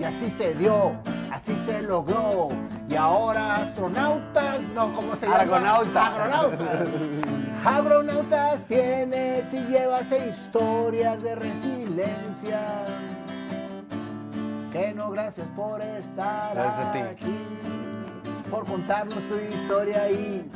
Y 0.00 0.04
así 0.04 0.30
se 0.30 0.54
dio, 0.54 0.92
así 1.30 1.56
se 1.64 1.82
logró. 1.82 2.48
Y 2.88 2.96
ahora 2.96 3.56
astronautas, 3.56 4.60
no, 4.74 4.94
¿cómo 4.94 5.14
se 5.14 5.26
llama? 5.26 5.40
Argonauta. 5.40 6.06
Agronautas. 6.06 6.88
Agronautas 7.64 8.64
tienes 8.66 9.52
y 9.54 9.60
llevas 9.66 10.12
historias 10.12 11.22
de 11.22 11.34
resiliencia. 11.36 12.60
Que 14.72 14.92
no, 14.94 15.10
gracias 15.10 15.48
por 15.54 15.80
estar 15.82 16.54
Gracias 16.54 16.86
a 16.86 16.92
ti. 16.92 16.98
aquí, 16.98 17.36
por 18.50 18.64
contarnos 18.66 19.18
tu 19.28 19.36
historia 19.36 20.10
y 20.10 20.50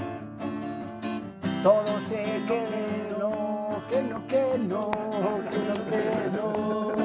todo 1.62 2.00
sé 2.08 2.42
que 2.48 3.14
no, 3.18 3.82
que 3.90 4.02
no, 4.02 4.26
que 4.26 4.58
no, 4.58 4.90
que 4.90 5.58
no, 5.58 5.90
que 5.90 6.36
no. 6.36 6.95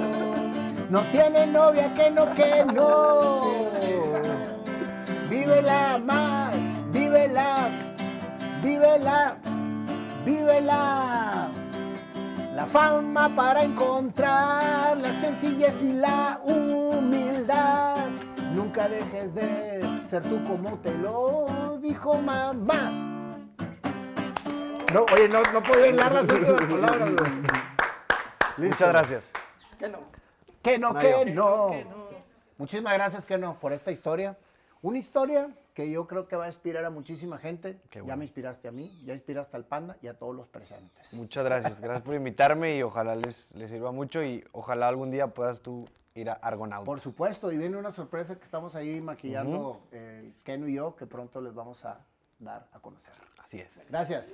No 0.91 0.99
tiene 1.03 1.47
novia, 1.47 1.89
que 1.95 2.11
no, 2.11 2.35
que 2.35 2.65
no. 2.65 3.71
Vívela 5.29 5.97
más, 6.03 6.53
vívela, 6.91 7.69
vívela, 8.61 9.37
vívela. 10.25 11.47
La 12.53 12.65
fama 12.65 13.33
para 13.33 13.63
encontrar 13.63 14.97
la 14.97 15.13
sencillez 15.21 15.81
y 15.81 15.93
la 15.93 16.41
humildad. 16.43 18.09
Nunca 18.53 18.89
dejes 18.89 19.33
de 19.33 20.01
ser 20.09 20.23
tú 20.23 20.43
como 20.43 20.77
te 20.79 20.93
lo 20.95 21.79
dijo 21.81 22.17
mamá. 22.17 22.91
No, 24.93 25.05
oye, 25.13 25.29
no, 25.29 25.41
no 25.53 25.63
podía 25.63 25.87
hilar 25.87 26.11
las 26.11 26.23
últimas 26.23 26.61
palabras. 26.63 27.15
güey. 27.15 28.69
Muchas 28.69 28.89
gracias. 28.89 29.31
Que 29.79 29.87
no. 29.87 30.20
Que 30.61 30.77
no, 30.77 30.93
Mario. 30.93 31.19
que 31.25 31.31
no. 31.33 31.71
Muchísimas 32.57 32.93
gracias, 32.93 33.25
que 33.25 33.37
no, 33.37 33.59
por 33.59 33.73
esta 33.73 33.91
historia. 33.91 34.37
Una 34.83 34.97
historia 34.99 35.49
que 35.73 35.89
yo 35.89 36.07
creo 36.07 36.27
que 36.27 36.35
va 36.35 36.45
a 36.45 36.47
inspirar 36.47 36.83
a 36.85 36.89
muchísima 36.89 37.37
gente. 37.37 37.79
Qué 37.89 37.99
Ya 37.99 38.03
bueno. 38.03 38.17
me 38.17 38.25
inspiraste 38.25 38.67
a 38.67 38.71
mí, 38.71 39.01
ya 39.05 39.13
inspiraste 39.13 39.55
al 39.57 39.63
panda 39.65 39.95
y 40.01 40.07
a 40.07 40.15
todos 40.15 40.35
los 40.35 40.47
presentes. 40.47 41.13
Muchas 41.13 41.43
gracias. 41.43 41.79
Gracias 41.79 42.03
por 42.03 42.15
invitarme 42.15 42.75
y 42.77 42.83
ojalá 42.83 43.15
les, 43.15 43.51
les 43.55 43.69
sirva 43.69 43.91
mucho 43.91 44.23
y 44.23 44.43
ojalá 44.51 44.87
algún 44.87 45.11
día 45.11 45.27
puedas 45.27 45.61
tú 45.61 45.87
ir 46.13 46.29
a 46.29 46.33
Argonauta. 46.33 46.85
Por 46.85 46.99
supuesto, 46.99 47.51
y 47.51 47.57
viene 47.57 47.77
una 47.77 47.91
sorpresa 47.91 48.35
que 48.35 48.43
estamos 48.43 48.75
ahí 48.75 48.99
maquillando 49.01 49.81
eh, 49.91 50.33
Keno 50.43 50.67
y 50.67 50.73
yo, 50.75 50.95
que 50.95 51.05
pronto 51.05 51.41
les 51.41 51.53
vamos 51.53 51.85
a 51.85 51.99
dar 52.39 52.67
a 52.73 52.79
conocer. 52.79 53.13
Así 53.41 53.59
es. 53.59 53.87
Gracias. 53.89 54.25